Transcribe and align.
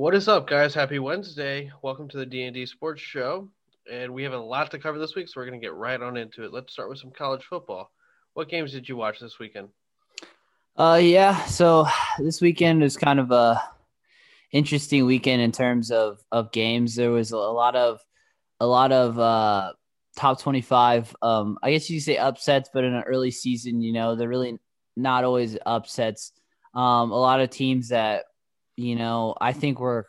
What 0.00 0.14
is 0.14 0.28
up, 0.28 0.46
guys? 0.46 0.72
Happy 0.72 0.98
Wednesday. 0.98 1.70
Welcome 1.82 2.08
to 2.08 2.16
the 2.16 2.24
D&D 2.24 2.64
Sports 2.64 3.02
Show. 3.02 3.50
And 3.92 4.14
we 4.14 4.22
have 4.22 4.32
a 4.32 4.38
lot 4.38 4.70
to 4.70 4.78
cover 4.78 4.98
this 4.98 5.14
week, 5.14 5.28
so 5.28 5.34
we're 5.36 5.44
going 5.44 5.60
to 5.60 5.62
get 5.62 5.74
right 5.74 6.00
on 6.00 6.16
into 6.16 6.42
it. 6.42 6.54
Let's 6.54 6.72
start 6.72 6.88
with 6.88 6.98
some 6.98 7.10
college 7.10 7.44
football. 7.44 7.90
What 8.32 8.48
games 8.48 8.72
did 8.72 8.88
you 8.88 8.96
watch 8.96 9.20
this 9.20 9.38
weekend? 9.38 9.68
Uh, 10.74 10.98
yeah. 11.02 11.44
So 11.44 11.86
this 12.18 12.40
weekend 12.40 12.80
was 12.80 12.96
kind 12.96 13.20
of 13.20 13.30
a 13.30 13.62
interesting 14.52 15.04
weekend 15.04 15.42
in 15.42 15.52
terms 15.52 15.90
of 15.90 16.24
of 16.32 16.50
games. 16.50 16.94
There 16.94 17.10
was 17.10 17.32
a 17.32 17.36
lot 17.36 17.76
of 17.76 18.00
a 18.58 18.66
lot 18.66 18.92
of 18.92 19.18
uh 19.18 19.74
top 20.16 20.40
25 20.40 21.14
um 21.22 21.56
i 21.62 21.70
guess 21.70 21.88
you 21.88 22.00
say 22.00 22.16
upsets 22.16 22.68
but 22.74 22.82
in 22.84 22.92
an 22.92 23.04
early 23.04 23.30
season 23.30 23.80
you 23.80 23.92
know 23.92 24.16
they're 24.16 24.28
really 24.28 24.58
not 24.96 25.22
always 25.22 25.56
upsets 25.64 26.32
um 26.74 27.12
a 27.12 27.16
lot 27.16 27.40
of 27.40 27.48
teams 27.48 27.90
that 27.90 28.24
you 28.80 28.96
know 28.96 29.34
i 29.40 29.52
think 29.52 29.78
were 29.78 30.06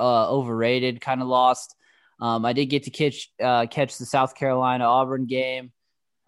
uh 0.00 0.28
overrated 0.30 1.00
kind 1.00 1.22
of 1.22 1.28
lost. 1.28 1.74
Um 2.20 2.44
i 2.44 2.52
did 2.52 2.66
get 2.66 2.84
to 2.84 2.90
catch 2.90 3.30
uh 3.42 3.66
catch 3.66 3.98
the 3.98 4.06
south 4.06 4.34
carolina 4.34 4.84
auburn 4.84 5.26
game. 5.26 5.72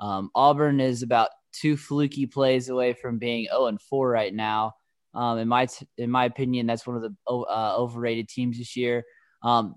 Um 0.01 0.31
auburn 0.35 0.81
is 0.81 1.03
about 1.03 1.31
two 1.53 1.77
fluky 1.77 2.27
plays 2.27 2.69
away 2.69 2.93
from 2.93 3.19
being 3.19 3.47
0 3.51 3.67
and 3.67 3.81
4 3.81 4.09
right 4.09 4.35
now. 4.35 4.75
Um 5.15 5.39
in 5.39 5.49
my 5.49 5.67
t- 5.67 5.89
in 5.97 6.11
my 6.11 6.25
opinion 6.25 6.67
that's 6.67 6.87
one 6.87 6.97
of 6.97 7.03
the 7.03 7.15
uh, 7.27 7.77
overrated 7.77 8.29
teams 8.29 8.59
this 8.59 8.77
year. 8.77 9.05
Um 9.43 9.75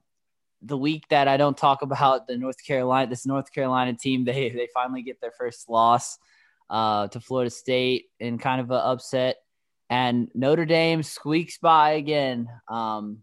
the 0.62 0.77
week 0.77 1.04
that 1.09 1.27
I 1.27 1.38
don't 1.38 1.57
talk 1.57 1.82
about 1.82 2.27
the 2.27 2.38
North 2.38 2.63
Carolina, 2.66 3.09
this 3.09 3.26
North 3.26 3.52
Carolina 3.52 3.93
team, 3.93 4.23
they 4.29 4.49
they 4.49 4.68
finally 4.73 5.02
get 5.02 5.20
their 5.21 5.32
first 5.32 5.70
loss 5.70 6.18
uh, 6.70 7.07
to 7.10 7.20
Florida 7.20 7.49
State 7.49 8.05
in 8.20 8.38
kind 8.38 8.62
of 8.62 8.71
an 8.71 8.77
upset, 8.77 9.38
and 9.92 10.30
Notre 10.34 10.66
Dame 10.66 11.04
squeaks 11.04 11.58
by 11.58 11.92
again. 11.92 12.48
Um, 12.70 13.20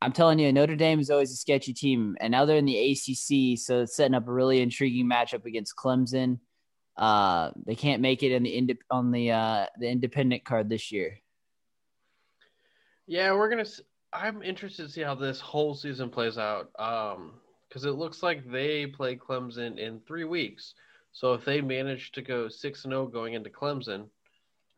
I'm 0.00 0.12
telling 0.12 0.38
you, 0.38 0.52
Notre 0.52 0.76
Dame 0.76 1.00
is 1.00 1.10
always 1.10 1.32
a 1.32 1.36
sketchy 1.36 1.74
team, 1.74 2.16
and 2.20 2.30
now 2.30 2.44
they're 2.44 2.56
in 2.56 2.64
the 2.64 2.92
ACC, 2.92 3.58
so 3.58 3.80
it's 3.80 3.96
setting 3.96 4.14
up 4.14 4.28
a 4.28 4.32
really 4.32 4.60
intriguing 4.60 5.10
matchup 5.10 5.44
against 5.44 5.74
Clemson. 5.76 6.38
Uh, 6.96 7.50
they 7.66 7.74
can't 7.74 8.00
make 8.00 8.22
it 8.22 8.30
in 8.30 8.44
the 8.44 8.56
ind- 8.56 8.78
on 8.90 9.10
the 9.10 9.32
uh, 9.32 9.66
the 9.80 9.88
independent 9.88 10.44
card 10.44 10.68
this 10.68 10.92
year. 10.92 11.18
Yeah, 13.08 13.32
we're 13.32 13.50
gonna. 13.50 13.66
I'm 14.12 14.40
interested 14.40 14.84
to 14.86 14.92
see 14.92 15.00
how 15.00 15.16
this 15.16 15.40
whole 15.40 15.74
season 15.74 16.10
plays 16.10 16.38
out. 16.38 16.70
Um, 16.78 17.32
because 17.68 17.86
it 17.86 17.96
looks 17.96 18.22
like 18.22 18.48
they 18.48 18.86
play 18.86 19.16
Clemson 19.16 19.78
in 19.78 19.98
three 20.06 20.22
weeks. 20.22 20.74
So 21.10 21.32
if 21.32 21.44
they 21.44 21.60
manage 21.60 22.12
to 22.12 22.22
go 22.22 22.48
six 22.48 22.84
and 22.84 22.92
zero 22.92 23.08
going 23.08 23.34
into 23.34 23.50
Clemson, 23.50 24.06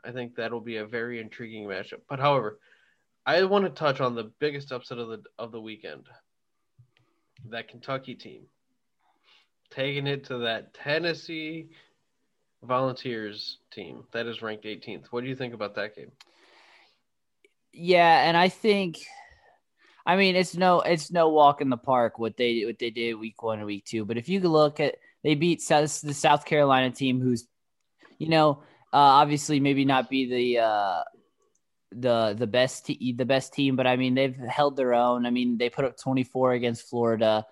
I 0.06 0.12
think 0.12 0.36
that'll 0.36 0.60
be 0.60 0.76
a 0.76 0.86
very 0.86 1.20
intriguing 1.20 1.64
matchup. 1.64 2.00
But 2.08 2.20
however, 2.20 2.58
I 3.24 3.42
want 3.44 3.64
to 3.64 3.70
touch 3.70 4.00
on 4.00 4.14
the 4.14 4.30
biggest 4.38 4.72
upset 4.72 4.98
of 4.98 5.08
the 5.08 5.22
of 5.38 5.52
the 5.52 5.60
weekend. 5.60 6.06
That 7.50 7.68
Kentucky 7.68 8.14
team 8.14 8.42
taking 9.70 10.06
it 10.06 10.24
to 10.24 10.38
that 10.38 10.74
Tennessee 10.74 11.68
Volunteers 12.62 13.58
team 13.70 14.04
that 14.12 14.26
is 14.26 14.42
ranked 14.42 14.64
18th. 14.64 15.06
What 15.10 15.22
do 15.22 15.28
you 15.28 15.36
think 15.36 15.54
about 15.54 15.74
that 15.74 15.94
game? 15.94 16.10
Yeah, 17.72 18.28
and 18.28 18.36
I 18.36 18.48
think 18.48 18.98
I 20.06 20.14
mean, 20.14 20.36
it's 20.36 20.56
no 20.56 20.80
it's 20.80 21.10
no 21.10 21.30
walk 21.30 21.60
in 21.60 21.68
the 21.68 21.76
park 21.76 22.18
what 22.18 22.36
they 22.36 22.62
what 22.64 22.78
they 22.78 22.90
did 22.90 23.14
week 23.14 23.42
one 23.42 23.58
and 23.58 23.66
week 23.66 23.84
two. 23.84 24.04
But 24.04 24.16
if 24.16 24.28
you 24.28 24.40
look 24.40 24.78
at 24.78 24.96
they 25.24 25.34
beat 25.34 25.60
South, 25.60 26.00
the 26.00 26.14
South 26.14 26.44
Carolina 26.44 26.90
team, 26.90 27.20
who's 27.20 27.48
you 28.18 28.28
know 28.28 28.62
obviously 28.98 29.60
maybe 29.60 29.84
not 29.84 30.08
be 30.08 30.26
the 30.26 30.62
uh, 30.62 31.02
the 31.92 32.34
the 32.36 32.46
best 32.46 32.86
te- 32.86 33.12
the 33.12 33.24
best 33.24 33.52
team, 33.52 33.76
but 33.76 33.86
I 33.86 33.96
mean 33.96 34.14
they've 34.14 34.36
held 34.36 34.76
their 34.76 34.94
own. 34.94 35.26
I 35.26 35.30
mean 35.30 35.58
they 35.58 35.70
put 35.70 35.84
up 35.84 35.98
24 35.98 36.52
against 36.52 36.88
Florida. 36.88 37.46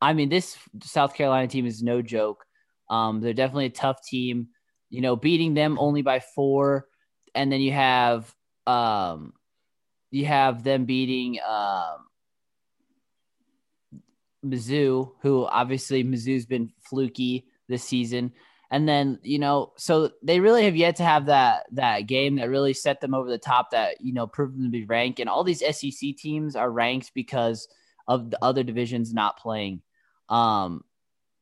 I 0.00 0.12
mean 0.12 0.28
this 0.28 0.56
South 0.82 1.14
Carolina 1.14 1.48
team 1.48 1.66
is 1.66 1.82
no 1.82 2.02
joke. 2.02 2.44
Um, 2.90 3.20
they're 3.20 3.32
definitely 3.32 3.66
a 3.66 3.70
tough 3.70 4.04
team. 4.06 4.48
You 4.90 5.00
know, 5.00 5.16
beating 5.16 5.54
them 5.54 5.78
only 5.78 6.02
by 6.02 6.20
four, 6.20 6.86
and 7.34 7.50
then 7.50 7.60
you 7.60 7.72
have 7.72 8.32
um, 8.66 9.32
you 10.10 10.26
have 10.26 10.62
them 10.62 10.84
beating 10.84 11.40
um, 11.46 12.06
Mizzou, 14.44 15.12
who 15.22 15.44
obviously 15.44 16.04
Mizzou's 16.04 16.46
been 16.46 16.70
fluky 16.88 17.46
this 17.68 17.82
season. 17.82 18.32
And 18.74 18.88
then, 18.88 19.20
you 19.22 19.38
know, 19.38 19.72
so 19.76 20.10
they 20.22 20.40
really 20.40 20.64
have 20.64 20.74
yet 20.74 20.96
to 20.96 21.04
have 21.04 21.26
that 21.26 21.66
that 21.72 22.06
game 22.06 22.36
that 22.36 22.50
really 22.50 22.74
set 22.74 23.00
them 23.00 23.14
over 23.14 23.30
the 23.30 23.38
top 23.38 23.70
that, 23.70 24.00
you 24.00 24.12
know, 24.12 24.26
proved 24.26 24.56
them 24.56 24.64
to 24.64 24.70
be 24.70 24.84
ranked. 24.84 25.20
And 25.20 25.28
all 25.28 25.44
these 25.44 25.60
SEC 25.60 26.16
teams 26.16 26.56
are 26.56 26.70
ranked 26.70 27.12
because 27.14 27.68
of 28.08 28.30
the 28.30 28.38
other 28.42 28.64
divisions 28.64 29.14
not 29.14 29.38
playing. 29.38 29.82
Um 30.28 30.82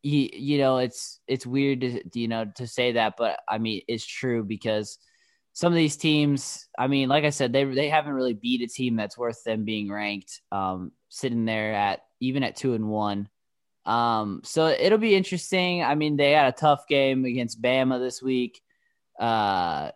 you, 0.03 0.29
you 0.33 0.59
know, 0.59 0.79
it's 0.79 1.21
it's 1.27 1.47
weird 1.47 1.81
to 1.81 2.03
you 2.15 2.29
know 2.29 2.45
to 2.57 2.67
say 2.67 2.93
that, 2.93 3.15
but 3.17 3.41
I 3.49 3.59
mean 3.59 3.83
it's 3.89 4.07
true 4.07 4.45
because– 4.45 4.99
some 5.55 5.73
of 5.73 5.77
these 5.77 5.97
teams, 5.97 6.67
I 6.79 6.87
mean, 6.87 7.09
like 7.09 7.25
I 7.25 7.31
said, 7.31 7.53
they 7.53 7.65
they 7.65 7.89
haven't 7.89 8.15
really 8.15 8.33
beat 8.33 8.63
a 8.63 8.67
team 8.67 8.97
that's 8.97 9.19
worth 9.19 9.45
them 9.45 9.65
being 9.65 9.91
ranked, 9.91 10.41
um, 10.51 10.93
sitting 11.09 11.45
there 11.45 11.75
at 11.75 12.01
even 12.21 12.43
at 12.43 12.57
two 12.57 12.75
and 12.75 12.89
one. 12.89 13.29
Um, 13.85 14.43
so 14.45 14.69
it'll 14.69 14.99
be 14.99 15.15
interesting. 15.15 15.83
I 15.83 15.95
mean, 15.95 16.17
they 16.17 16.33
had 16.33 16.53
a 16.53 16.57
tough 16.57 16.87
game 16.89 17.25
against 17.25 17.61
Bama 17.61 17.99
this 17.99 18.23
week. 18.23 18.61
Uh, 19.19 19.91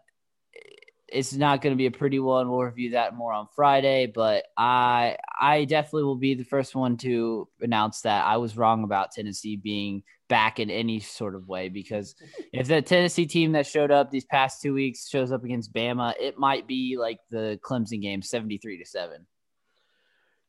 it's 1.08 1.32
not 1.32 1.62
going 1.62 1.72
to 1.72 1.78
be 1.78 1.86
a 1.86 1.90
pretty 1.90 2.18
one. 2.18 2.50
We'll 2.50 2.62
review 2.62 2.90
that 2.90 3.14
more 3.14 3.32
on 3.32 3.46
Friday, 3.54 4.06
but 4.06 4.44
I 4.56 5.16
I 5.40 5.64
definitely 5.64 6.04
will 6.04 6.16
be 6.16 6.34
the 6.34 6.44
first 6.44 6.74
one 6.74 6.96
to 6.98 7.48
announce 7.60 8.00
that 8.02 8.26
I 8.26 8.38
was 8.38 8.56
wrong 8.56 8.82
about 8.82 9.12
Tennessee 9.12 9.56
being 9.56 10.02
back 10.28 10.58
in 10.58 10.68
any 10.68 10.98
sort 10.98 11.36
of 11.36 11.48
way 11.48 11.68
because 11.68 12.16
if 12.52 12.66
the 12.66 12.82
Tennessee 12.82 13.26
team 13.26 13.52
that 13.52 13.66
showed 13.66 13.92
up 13.92 14.10
these 14.10 14.24
past 14.24 14.60
two 14.60 14.74
weeks 14.74 15.08
shows 15.08 15.30
up 15.30 15.44
against 15.44 15.72
Bama, 15.72 16.14
it 16.20 16.38
might 16.38 16.66
be 16.66 16.96
like 16.98 17.20
the 17.30 17.58
Clemson 17.62 18.02
game, 18.02 18.22
seventy-three 18.22 18.78
to 18.78 18.84
seven. 18.84 19.26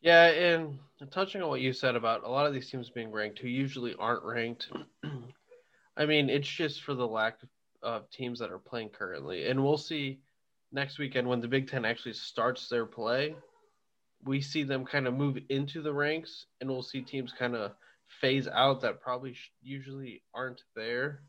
Yeah, 0.08 0.28
and 0.28 0.80
touching 1.12 1.42
on 1.42 1.50
what 1.50 1.60
you 1.60 1.74
said 1.74 1.98
about 1.98 2.24
a 2.24 2.30
lot 2.30 2.48
of 2.48 2.54
these 2.54 2.70
teams 2.70 2.90
being 2.90 3.12
ranked 3.12 3.40
who 3.40 3.50
usually 3.50 3.94
aren't 4.00 4.24
ranked, 4.24 4.70
I 5.98 6.06
mean, 6.06 6.30
it's 6.30 6.48
just 6.48 6.84
for 6.84 6.94
the 6.94 7.06
lack 7.06 7.40
of 7.84 8.10
teams 8.10 8.40
that 8.40 8.50
are 8.50 8.58
playing 8.58 8.92
currently, 8.92 9.50
and 9.50 9.62
we'll 9.62 9.78
see 9.78 10.22
next 10.72 10.98
weekend 10.98 11.28
when 11.28 11.42
the 11.42 11.48
Big 11.50 11.70
Ten 11.70 11.84
actually 11.84 12.14
starts 12.14 12.70
their 12.70 12.86
play. 12.86 13.36
We 14.24 14.40
see 14.40 14.64
them 14.64 14.86
kind 14.86 15.08
of 15.08 15.14
move 15.14 15.40
into 15.50 15.82
the 15.82 15.92
ranks, 15.92 16.46
and 16.62 16.70
we'll 16.70 16.84
see 16.84 17.02
teams 17.02 17.34
kind 17.38 17.54
of 17.54 17.74
phase 18.22 18.48
out 18.48 18.80
that 18.84 19.02
probably 19.02 19.36
usually 19.62 20.22
aren't 20.34 20.64
there. 20.74 21.20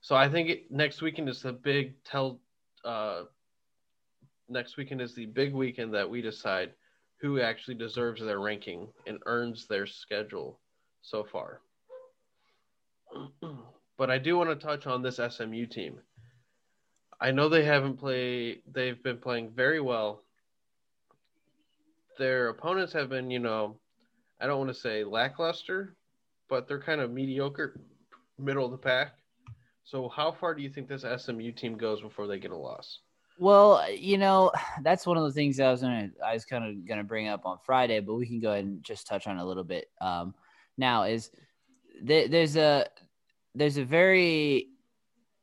So 0.00 0.16
I 0.16 0.30
think 0.30 0.48
it, 0.48 0.70
next 0.70 1.02
weekend 1.02 1.28
is 1.28 1.42
the 1.42 1.52
big 1.52 2.02
tell. 2.02 2.40
Uh, 2.82 3.24
next 4.48 4.78
weekend 4.78 5.02
is 5.02 5.14
the 5.14 5.26
big 5.26 5.52
weekend 5.52 5.92
that 5.92 6.08
we 6.08 6.22
decide 6.22 6.70
who 7.24 7.40
actually 7.40 7.74
deserves 7.74 8.20
their 8.20 8.38
ranking 8.38 8.86
and 9.06 9.18
earns 9.24 9.66
their 9.66 9.86
schedule 9.86 10.60
so 11.00 11.24
far. 11.24 11.62
but 13.96 14.10
I 14.10 14.18
do 14.18 14.36
want 14.36 14.50
to 14.50 14.56
touch 14.56 14.86
on 14.86 15.00
this 15.00 15.16
SMU 15.16 15.64
team. 15.64 16.00
I 17.18 17.30
know 17.30 17.48
they 17.48 17.64
haven't 17.64 17.96
played. 17.96 18.60
They've 18.70 19.02
been 19.02 19.16
playing 19.16 19.52
very 19.56 19.80
well. 19.80 20.20
Their 22.18 22.50
opponents 22.50 22.92
have 22.92 23.08
been, 23.08 23.30
you 23.30 23.38
know, 23.38 23.78
I 24.38 24.46
don't 24.46 24.58
want 24.58 24.74
to 24.74 24.78
say 24.78 25.02
lackluster, 25.02 25.96
but 26.50 26.68
they're 26.68 26.78
kind 26.78 27.00
of 27.00 27.10
mediocre, 27.10 27.80
middle 28.38 28.66
of 28.66 28.70
the 28.70 28.76
pack. 28.76 29.12
So, 29.84 30.10
how 30.10 30.30
far 30.30 30.54
do 30.54 30.60
you 30.60 30.68
think 30.68 30.88
this 30.88 31.06
SMU 31.16 31.52
team 31.52 31.78
goes 31.78 32.02
before 32.02 32.26
they 32.26 32.38
get 32.38 32.50
a 32.50 32.56
loss? 32.56 32.98
Well, 33.38 33.90
you 33.90 34.18
know, 34.18 34.52
that's 34.82 35.06
one 35.06 35.16
of 35.16 35.24
the 35.24 35.32
things 35.32 35.60
I 35.60 35.70
was 35.70 35.82
gonna, 35.82 36.10
I 36.24 36.34
was 36.34 36.44
kind 36.44 36.64
of 36.64 36.86
gonna 36.86 37.04
bring 37.04 37.28
up 37.28 37.46
on 37.46 37.58
Friday, 37.64 38.00
but 38.00 38.14
we 38.14 38.26
can 38.26 38.40
go 38.40 38.52
ahead 38.52 38.64
and 38.64 38.82
just 38.82 39.06
touch 39.06 39.26
on 39.26 39.38
a 39.38 39.44
little 39.44 39.64
bit. 39.64 39.86
Um, 40.00 40.34
now 40.76 41.04
is 41.04 41.30
th- 42.06 42.30
there's 42.30 42.56
a 42.56 42.86
there's 43.54 43.76
a 43.76 43.84
very 43.84 44.68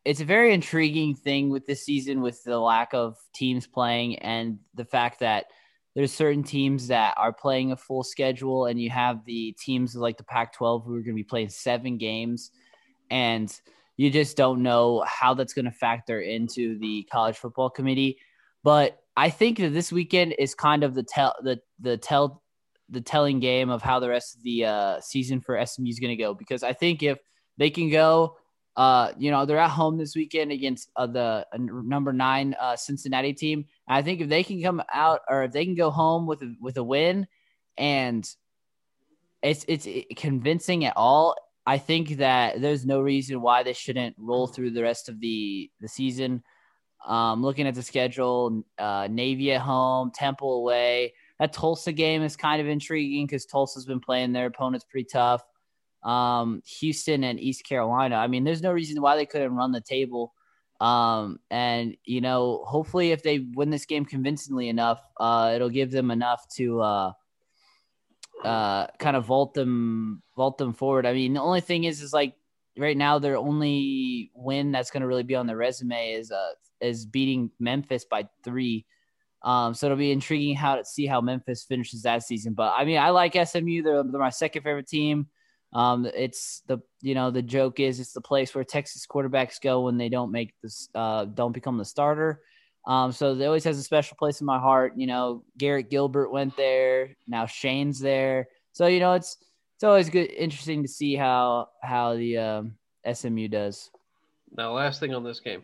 it's 0.03 0.19
a 0.19 0.25
very 0.25 0.53
intriguing 0.53 1.15
thing 1.15 1.49
with 1.49 1.65
this 1.67 1.85
season 1.85 2.21
with 2.21 2.43
the 2.43 2.59
lack 2.59 2.93
of 2.93 3.17
teams 3.33 3.67
playing 3.67 4.17
and 4.19 4.57
the 4.73 4.85
fact 4.85 5.19
that 5.19 5.45
there's 5.93 6.11
certain 6.11 6.43
teams 6.43 6.87
that 6.87 7.13
are 7.17 7.33
playing 7.33 7.71
a 7.71 7.75
full 7.75 8.03
schedule 8.03 8.65
and 8.65 8.81
you 8.81 8.89
have 8.89 9.23
the 9.25 9.51
teams 9.59 9.95
like 9.95 10.17
the 10.17 10.23
Pac-12 10.23 10.85
who 10.85 10.95
are 10.95 11.01
going 11.01 11.13
to 11.13 11.13
be 11.13 11.23
playing 11.23 11.49
seven 11.49 11.97
games 11.97 12.51
and 13.11 13.59
you 14.01 14.09
just 14.09 14.37
don't 14.37 14.61
know 14.61 15.03
how 15.07 15.31
that's 15.35 15.53
going 15.57 15.69
to 15.71 15.77
factor 15.85 16.19
into 16.21 16.63
the 16.79 16.95
college 17.11 17.37
football 17.37 17.69
committee 17.69 18.17
but 18.63 18.89
I 19.15 19.29
think 19.29 19.57
that 19.57 19.73
this 19.73 19.91
weekend 19.91 20.35
is 20.39 20.55
kind 20.55 20.83
of 20.83 20.91
the 20.95 21.03
tell 21.03 21.33
the 21.47 21.59
the 21.79 21.97
tell 21.97 22.41
the 22.89 23.01
telling 23.01 23.39
game 23.39 23.69
of 23.69 23.81
how 23.81 23.99
the 23.99 24.09
rest 24.09 24.35
of 24.35 24.43
the 24.43 24.65
uh, 24.65 25.01
season 25.01 25.41
for 25.41 25.53
SMU 25.65 25.89
is 25.89 25.99
going 25.99 26.15
to 26.17 26.23
go 26.23 26.33
because 26.33 26.63
I 26.63 26.73
think 26.73 27.03
if 27.03 27.17
they 27.57 27.69
can 27.69 27.89
go 27.89 28.37
Uh, 28.75 29.11
you 29.17 29.31
know, 29.31 29.45
they're 29.45 29.59
at 29.59 29.69
home 29.69 29.97
this 29.97 30.15
weekend 30.15 30.51
against 30.51 30.89
uh, 30.95 31.05
the 31.17 31.45
uh, 31.53 31.57
number 31.59 32.13
nine 32.13 32.55
uh, 32.55 32.75
Cincinnati 32.75 33.33
team. 33.33 33.65
And 33.87 33.97
I 33.97 34.01
think 34.01 34.21
if 34.21 34.29
they 34.29 34.43
can 34.43 34.61
come 34.63 34.81
out 34.93 35.19
or 35.27 35.43
if 35.43 35.51
they 35.51 35.65
can 35.65 35.75
go 35.75 35.91
home 35.91 36.25
with 36.25 36.41
a, 36.41 36.55
with 36.61 36.77
a 36.77 36.83
win, 36.83 37.27
and 37.77 38.23
it's 39.43 39.65
it's 39.67 39.87
convincing 40.15 40.85
at 40.85 40.95
all, 40.95 41.35
I 41.65 41.77
think 41.77 42.17
that 42.17 42.59
there's 42.59 42.85
no 42.85 43.01
reason 43.01 43.41
why 43.41 43.63
they 43.63 43.73
shouldn't 43.73 44.15
roll 44.17 44.47
through 44.47 44.71
the 44.71 44.83
rest 44.83 45.09
of 45.09 45.19
the 45.19 45.69
the 45.79 45.87
season. 45.87 46.43
Um, 47.05 47.41
looking 47.41 47.67
at 47.67 47.75
the 47.75 47.83
schedule, 47.83 48.63
uh, 48.77 49.07
Navy 49.09 49.51
at 49.53 49.61
home, 49.61 50.11
Temple 50.13 50.57
away. 50.57 51.13
That 51.39 51.53
Tulsa 51.53 51.91
game 51.91 52.21
is 52.21 52.35
kind 52.35 52.61
of 52.61 52.67
intriguing 52.67 53.25
because 53.25 53.45
Tulsa's 53.45 53.85
been 53.85 53.99
playing 53.99 54.31
their 54.31 54.45
opponents 54.45 54.85
pretty 54.89 55.07
tough. 55.11 55.43
Um, 56.03 56.61
Houston 56.79 57.23
and 57.23 57.39
East 57.39 57.63
Carolina. 57.63 58.15
I 58.15 58.27
mean, 58.27 58.43
there's 58.43 58.61
no 58.61 58.71
reason 58.71 59.01
why 59.01 59.15
they 59.15 59.25
couldn't 59.25 59.55
run 59.55 59.71
the 59.71 59.81
table. 59.81 60.33
Um, 60.79 61.39
and 61.51 61.95
you 62.05 62.21
know, 62.21 62.63
hopefully, 62.67 63.11
if 63.11 63.21
they 63.21 63.39
win 63.53 63.69
this 63.69 63.85
game 63.85 64.05
convincingly 64.05 64.67
enough, 64.67 65.01
uh, 65.19 65.53
it'll 65.55 65.69
give 65.69 65.91
them 65.91 66.09
enough 66.09 66.43
to 66.57 66.81
uh, 66.81 67.11
uh, 68.43 68.87
kind 68.99 69.15
of 69.15 69.25
vault 69.25 69.53
them, 69.53 70.21
vault 70.35 70.57
them 70.57 70.73
forward. 70.73 71.05
I 71.05 71.13
mean, 71.13 71.33
the 71.33 71.41
only 71.41 71.61
thing 71.61 71.83
is, 71.83 72.01
is 72.01 72.13
like 72.13 72.35
right 72.77 72.97
now, 72.97 73.19
their 73.19 73.37
only 73.37 74.31
win 74.33 74.71
that's 74.71 74.91
going 74.91 75.01
to 75.01 75.07
really 75.07 75.23
be 75.23 75.35
on 75.35 75.47
their 75.47 75.57
resume 75.57 76.13
is 76.13 76.31
uh 76.31 76.51
is 76.79 77.05
beating 77.05 77.51
Memphis 77.59 78.05
by 78.05 78.27
three. 78.43 78.85
Um, 79.43 79.73
so 79.73 79.87
it'll 79.87 79.97
be 79.97 80.11
intriguing 80.11 80.55
how 80.55 80.75
to 80.75 80.85
see 80.85 81.05
how 81.05 81.21
Memphis 81.21 81.63
finishes 81.63 82.03
that 82.03 82.23
season. 82.23 82.53
But 82.53 82.73
I 82.75 82.85
mean, 82.85 82.97
I 82.97 83.09
like 83.09 83.33
SMU. 83.33 83.81
They're, 83.81 84.03
they're 84.03 84.19
my 84.19 84.29
second 84.29 84.63
favorite 84.63 84.87
team. 84.87 85.27
Um, 85.73 86.05
it's 86.13 86.63
the 86.67 86.79
you 87.01 87.15
know 87.15 87.31
the 87.31 87.41
joke 87.41 87.79
is 87.79 87.99
it's 87.99 88.11
the 88.11 88.21
place 88.21 88.53
where 88.53 88.63
Texas 88.63 89.07
quarterbacks 89.07 89.61
go 89.61 89.81
when 89.81 89.97
they 89.97 90.09
don't 90.09 90.31
make 90.31 90.53
this 90.61 90.89
uh, 90.93 91.25
don't 91.25 91.53
become 91.53 91.77
the 91.77 91.85
starter. 91.85 92.41
Um, 92.85 93.11
so 93.11 93.33
it 93.33 93.45
always 93.45 93.63
has 93.65 93.77
a 93.77 93.83
special 93.83 94.17
place 94.17 94.41
in 94.41 94.45
my 94.45 94.59
heart. 94.59 94.93
You 94.95 95.07
know, 95.07 95.43
Garrett 95.57 95.89
Gilbert 95.89 96.31
went 96.31 96.57
there. 96.57 97.15
Now 97.27 97.45
Shane's 97.45 97.99
there. 97.99 98.47
So 98.71 98.87
you 98.87 98.99
know, 98.99 99.13
it's 99.13 99.37
it's 99.75 99.83
always 99.83 100.09
good, 100.09 100.31
interesting 100.31 100.83
to 100.83 100.87
see 100.87 101.15
how 101.15 101.69
how 101.81 102.15
the 102.15 102.37
um, 102.37 102.75
SMU 103.11 103.47
does. 103.47 103.89
Now, 104.55 104.73
last 104.73 104.99
thing 104.99 105.13
on 105.13 105.23
this 105.23 105.39
game, 105.39 105.63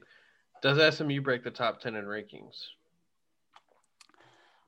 does 0.62 0.96
SMU 0.96 1.22
break 1.22 1.44
the 1.44 1.52
top 1.52 1.80
ten 1.80 1.96
in 1.96 2.06
rankings? 2.06 2.66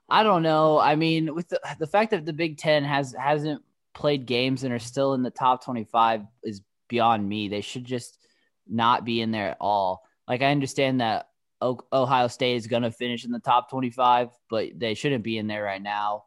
I 0.10 0.24
don't 0.24 0.44
know. 0.44 0.80
I 0.80 0.96
mean, 0.96 1.36
with 1.36 1.50
the 1.50 1.60
the 1.80 1.88
fact 1.88 2.12
that 2.12 2.26
the 2.26 2.34
Big 2.34 2.58
Ten 2.58 2.84
has 2.84 3.16
hasn't 3.18 3.64
played 3.94 4.26
games 4.26 4.64
and 4.64 4.74
are 4.74 4.80
still 4.80 5.14
in 5.14 5.24
the 5.24 5.30
top 5.30 5.64
twenty 5.64 5.84
five 5.84 6.24
is 6.44 6.62
beyond 6.88 7.28
me. 7.28 7.48
They 7.48 7.62
should 7.62 7.86
just 7.86 8.18
not 8.68 9.06
be 9.06 9.22
in 9.22 9.32
there 9.32 9.52
at 9.52 9.58
all. 9.60 10.04
Like 10.28 10.42
I 10.42 10.52
understand 10.52 11.02
that 11.02 11.29
Ohio 11.62 12.28
State 12.28 12.56
is 12.56 12.68
going 12.68 12.84
to 12.84 12.92
finish 12.92 13.26
in 13.26 13.32
the 13.32 13.40
top 13.40 13.70
25, 13.70 14.30
but 14.50 14.68
they 14.78 14.94
shouldn't 14.94 15.24
be 15.24 15.38
in 15.38 15.48
there 15.48 15.64
right 15.64 15.82
now 15.82 16.24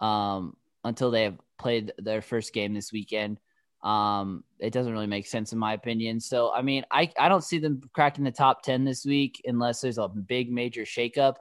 um, 0.00 0.56
until 0.84 1.10
they 1.10 1.22
have 1.22 1.38
played 1.58 1.92
their 1.98 2.20
first 2.20 2.52
game 2.52 2.74
this 2.74 2.92
weekend. 2.92 3.40
Um, 3.82 4.44
it 4.58 4.72
doesn't 4.72 4.92
really 4.92 5.06
make 5.06 5.26
sense 5.26 5.52
in 5.52 5.58
my 5.58 5.74
opinion. 5.74 6.20
So, 6.20 6.52
I 6.52 6.62
mean, 6.62 6.84
I, 6.90 7.10
I 7.18 7.28
don't 7.28 7.44
see 7.44 7.58
them 7.58 7.82
cracking 7.92 8.24
the 8.24 8.30
top 8.30 8.62
10 8.62 8.84
this 8.84 9.04
week 9.04 9.42
unless 9.44 9.80
there's 9.80 9.98
a 9.98 10.08
big 10.08 10.50
major 10.50 10.82
shakeup. 10.82 11.36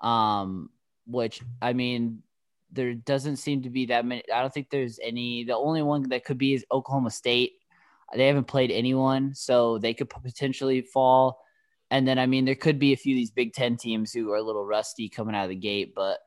Um, 0.00 0.70
which 1.06 1.42
I 1.60 1.72
mean, 1.72 2.22
there 2.72 2.94
doesn't 2.94 3.36
seem 3.36 3.62
to 3.62 3.70
be 3.70 3.86
that 3.86 4.04
many. 4.04 4.22
I 4.32 4.40
don't 4.40 4.52
think 4.52 4.70
there's 4.70 4.98
any. 5.02 5.44
The 5.44 5.56
only 5.56 5.82
one 5.82 6.08
that 6.08 6.24
could 6.24 6.38
be 6.38 6.54
is 6.54 6.64
Oklahoma 6.72 7.10
State. 7.10 7.52
They 8.14 8.26
haven't 8.26 8.44
played 8.44 8.70
anyone, 8.70 9.34
so 9.34 9.78
they 9.78 9.94
could 9.94 10.10
potentially 10.10 10.82
fall. 10.82 11.43
And 11.90 12.08
then, 12.08 12.18
I 12.18 12.26
mean, 12.26 12.44
there 12.44 12.54
could 12.54 12.78
be 12.78 12.92
a 12.92 12.96
few 12.96 13.14
of 13.14 13.18
these 13.18 13.30
Big 13.30 13.52
Ten 13.52 13.76
teams 13.76 14.12
who 14.12 14.32
are 14.32 14.36
a 14.36 14.42
little 14.42 14.64
rusty 14.64 15.08
coming 15.08 15.34
out 15.34 15.44
of 15.44 15.50
the 15.50 15.54
gate. 15.54 15.94
But 15.94 16.18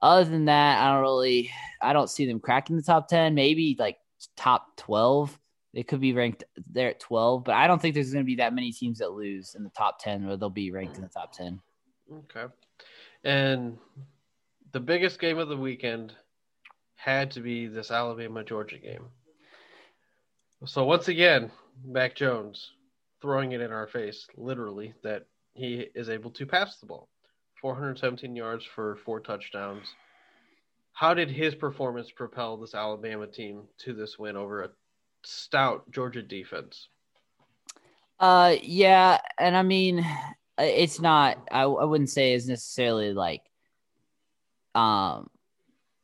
other 0.00 0.28
than 0.28 0.46
that, 0.46 0.80
I 0.82 0.92
don't 0.92 1.02
really, 1.02 1.50
I 1.80 1.92
don't 1.92 2.10
see 2.10 2.26
them 2.26 2.40
cracking 2.40 2.76
the 2.76 2.82
top 2.82 3.08
10, 3.08 3.34
maybe 3.34 3.76
like 3.78 3.98
top 4.36 4.76
12. 4.76 5.38
They 5.74 5.82
could 5.82 6.00
be 6.00 6.12
ranked 6.12 6.44
there 6.70 6.90
at 6.90 7.00
12, 7.00 7.44
but 7.44 7.54
I 7.54 7.66
don't 7.66 7.80
think 7.80 7.94
there's 7.94 8.12
going 8.12 8.24
to 8.24 8.26
be 8.26 8.36
that 8.36 8.54
many 8.54 8.72
teams 8.72 8.98
that 8.98 9.12
lose 9.12 9.54
in 9.54 9.64
the 9.64 9.70
top 9.70 9.98
10 10.00 10.26
where 10.26 10.36
they'll 10.36 10.50
be 10.50 10.70
ranked 10.70 10.96
in 10.96 11.02
the 11.02 11.08
top 11.08 11.32
10. 11.32 11.60
Okay. 12.12 12.52
And 13.24 13.78
the 14.72 14.80
biggest 14.80 15.18
game 15.18 15.38
of 15.38 15.48
the 15.48 15.56
weekend 15.56 16.12
had 16.94 17.30
to 17.32 17.40
be 17.40 17.66
this 17.68 17.90
Alabama 17.90 18.44
Georgia 18.44 18.78
game. 18.78 19.06
So 20.66 20.84
once 20.84 21.08
again, 21.08 21.50
Mac 21.84 22.14
Jones 22.14 22.72
throwing 23.22 23.52
it 23.52 23.60
in 23.60 23.70
our 23.70 23.86
face, 23.86 24.26
literally, 24.36 24.92
that 25.02 25.26
he 25.54 25.86
is 25.94 26.10
able 26.10 26.30
to 26.32 26.44
pass 26.44 26.78
the 26.78 26.86
ball. 26.86 27.08
417 27.60 28.34
yards 28.34 28.64
for 28.64 28.96
four 29.04 29.20
touchdowns. 29.20 29.86
How 30.92 31.14
did 31.14 31.30
his 31.30 31.54
performance 31.54 32.10
propel 32.10 32.56
this 32.56 32.74
Alabama 32.74 33.26
team 33.26 33.62
to 33.78 33.94
this 33.94 34.18
win 34.18 34.36
over 34.36 34.62
a 34.62 34.70
stout 35.24 35.90
Georgia 35.90 36.22
defense? 36.22 36.88
Uh, 38.18 38.56
yeah, 38.62 39.18
and 39.38 39.56
I 39.56 39.62
mean, 39.62 40.04
it's 40.58 41.00
not. 41.00 41.38
I, 41.50 41.62
I 41.62 41.84
wouldn't 41.84 42.10
say 42.10 42.34
it's 42.34 42.46
necessarily 42.46 43.12
like, 43.12 43.42
um, 44.74 45.30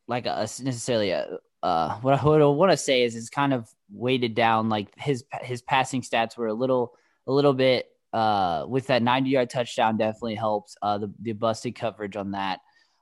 like 0.07 0.25
a 0.25 0.41
necessarily 0.61 1.11
a. 1.11 1.37
Uh, 1.61 1.99
what 1.99 2.19
I, 2.19 2.25
what 2.25 2.41
I 2.41 2.45
want 2.45 2.71
to 2.71 2.77
say 2.77 3.03
is 3.03 3.15
it's 3.15 3.29
kind 3.29 3.53
of 3.53 3.69
weighted 3.91 4.33
down. 4.33 4.69
Like 4.69 4.97
his 4.97 5.25
his 5.41 5.61
passing 5.61 6.01
stats 6.01 6.37
were 6.37 6.47
a 6.47 6.53
little 6.53 6.93
a 7.29 7.31
little 7.31 7.53
bit 7.53 7.85
uh, 8.11 8.65
with 8.67 8.87
that 8.87 9.03
90 9.03 9.29
yard 9.29 9.49
touchdown 9.51 9.97
definitely 9.97 10.35
helped 10.35 10.75
uh, 10.81 10.97
the, 10.97 11.13
the 11.21 11.33
busted 11.33 11.75
coverage 11.75 12.15
on 12.15 12.31
that. 12.31 12.59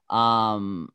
Um, 0.09 0.89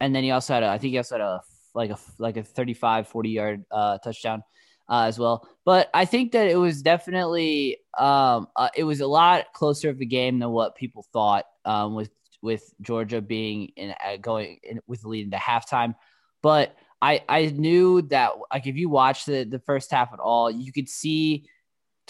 and 0.00 0.14
then 0.14 0.24
he 0.24 0.32
also 0.32 0.54
had, 0.54 0.64
a, 0.64 0.66
I 0.66 0.78
think 0.78 0.90
he 0.90 0.96
also 0.98 1.14
had 1.14 1.22
a, 1.22 1.40
like 1.72 1.90
a, 1.90 1.98
like 2.18 2.36
a 2.36 2.42
35, 2.42 3.06
40 3.06 3.30
yard 3.30 3.64
uh, 3.70 3.98
touchdown 3.98 4.42
uh, 4.88 5.04
as 5.04 5.16
well. 5.16 5.48
But 5.64 5.90
I 5.94 6.04
think 6.04 6.32
that 6.32 6.48
it 6.48 6.56
was 6.56 6.82
definitely, 6.82 7.78
um, 7.96 8.48
uh, 8.56 8.70
it 8.76 8.82
was 8.82 9.00
a 9.00 9.06
lot 9.06 9.52
closer 9.54 9.88
of 9.88 10.00
a 10.00 10.04
game 10.04 10.40
than 10.40 10.50
what 10.50 10.74
people 10.74 11.06
thought 11.12 11.44
um, 11.64 11.94
with, 11.94 12.10
with 12.42 12.74
Georgia 12.80 13.20
being 13.20 13.70
in 13.76 13.94
uh, 14.04 14.16
going 14.16 14.58
in, 14.64 14.80
with 14.88 15.02
the 15.02 15.20
into 15.20 15.36
halftime. 15.36 15.94
But 16.42 16.74
I, 17.00 17.22
I 17.28 17.46
knew 17.46 18.02
that 18.02 18.32
like 18.52 18.66
if 18.66 18.76
you 18.76 18.88
watch 18.88 19.24
the, 19.24 19.44
the 19.44 19.60
first 19.60 19.92
half 19.92 20.12
at 20.12 20.18
all, 20.18 20.50
you 20.50 20.72
could 20.72 20.88
see 20.88 21.46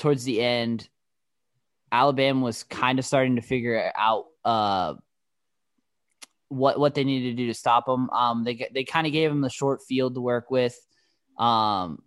towards 0.00 0.24
the 0.24 0.40
end, 0.40 0.88
Alabama 1.92 2.42
was 2.42 2.62
kind 2.62 2.98
of 2.98 3.04
starting 3.04 3.36
to 3.36 3.42
figure 3.42 3.92
out 3.96 4.24
uh, 4.44 4.94
what 6.48 6.80
what 6.80 6.94
they 6.94 7.04
needed 7.04 7.36
to 7.36 7.42
do 7.42 7.46
to 7.48 7.54
stop 7.54 7.86
them. 7.86 8.08
Um, 8.10 8.42
they 8.42 8.68
they 8.72 8.84
kind 8.84 9.06
of 9.06 9.12
gave 9.12 9.30
them 9.30 9.42
the 9.42 9.50
short 9.50 9.82
field 9.86 10.14
to 10.14 10.20
work 10.20 10.50
with. 10.50 10.76
Um, 11.38 12.02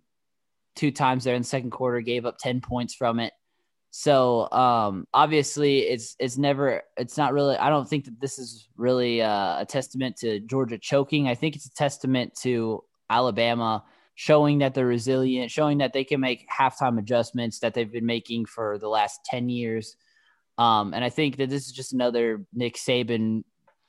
two 0.74 0.90
times 0.90 1.24
there 1.24 1.36
in 1.36 1.42
the 1.42 1.48
second 1.48 1.70
quarter, 1.70 2.00
gave 2.00 2.26
up 2.26 2.36
ten 2.38 2.60
points 2.60 2.94
from 2.94 3.20
it. 3.20 3.32
So 3.90 4.50
um, 4.50 5.06
obviously, 5.14 5.80
it's 5.80 6.16
it's 6.18 6.36
never 6.36 6.82
it's 6.96 7.16
not 7.16 7.32
really. 7.32 7.56
I 7.56 7.70
don't 7.70 7.88
think 7.88 8.06
that 8.06 8.20
this 8.20 8.40
is 8.40 8.68
really 8.76 9.22
uh, 9.22 9.60
a 9.60 9.66
testament 9.66 10.16
to 10.18 10.40
Georgia 10.40 10.78
choking. 10.78 11.28
I 11.28 11.36
think 11.36 11.54
it's 11.54 11.66
a 11.66 11.74
testament 11.74 12.34
to 12.42 12.82
Alabama 13.08 13.84
showing 14.14 14.58
that 14.58 14.74
they're 14.74 14.86
resilient, 14.86 15.50
showing 15.50 15.78
that 15.78 15.92
they 15.92 16.04
can 16.04 16.20
make 16.20 16.46
halftime 16.48 16.98
adjustments 16.98 17.58
that 17.58 17.74
they've 17.74 17.92
been 17.92 18.06
making 18.06 18.46
for 18.46 18.78
the 18.78 18.88
last 18.88 19.20
10 19.24 19.48
years. 19.48 19.96
Um, 20.56 20.94
and 20.94 21.04
I 21.04 21.10
think 21.10 21.36
that 21.38 21.50
this 21.50 21.66
is 21.66 21.72
just 21.72 21.92
another 21.92 22.44
Nick 22.52 22.76
Saban 22.76 23.42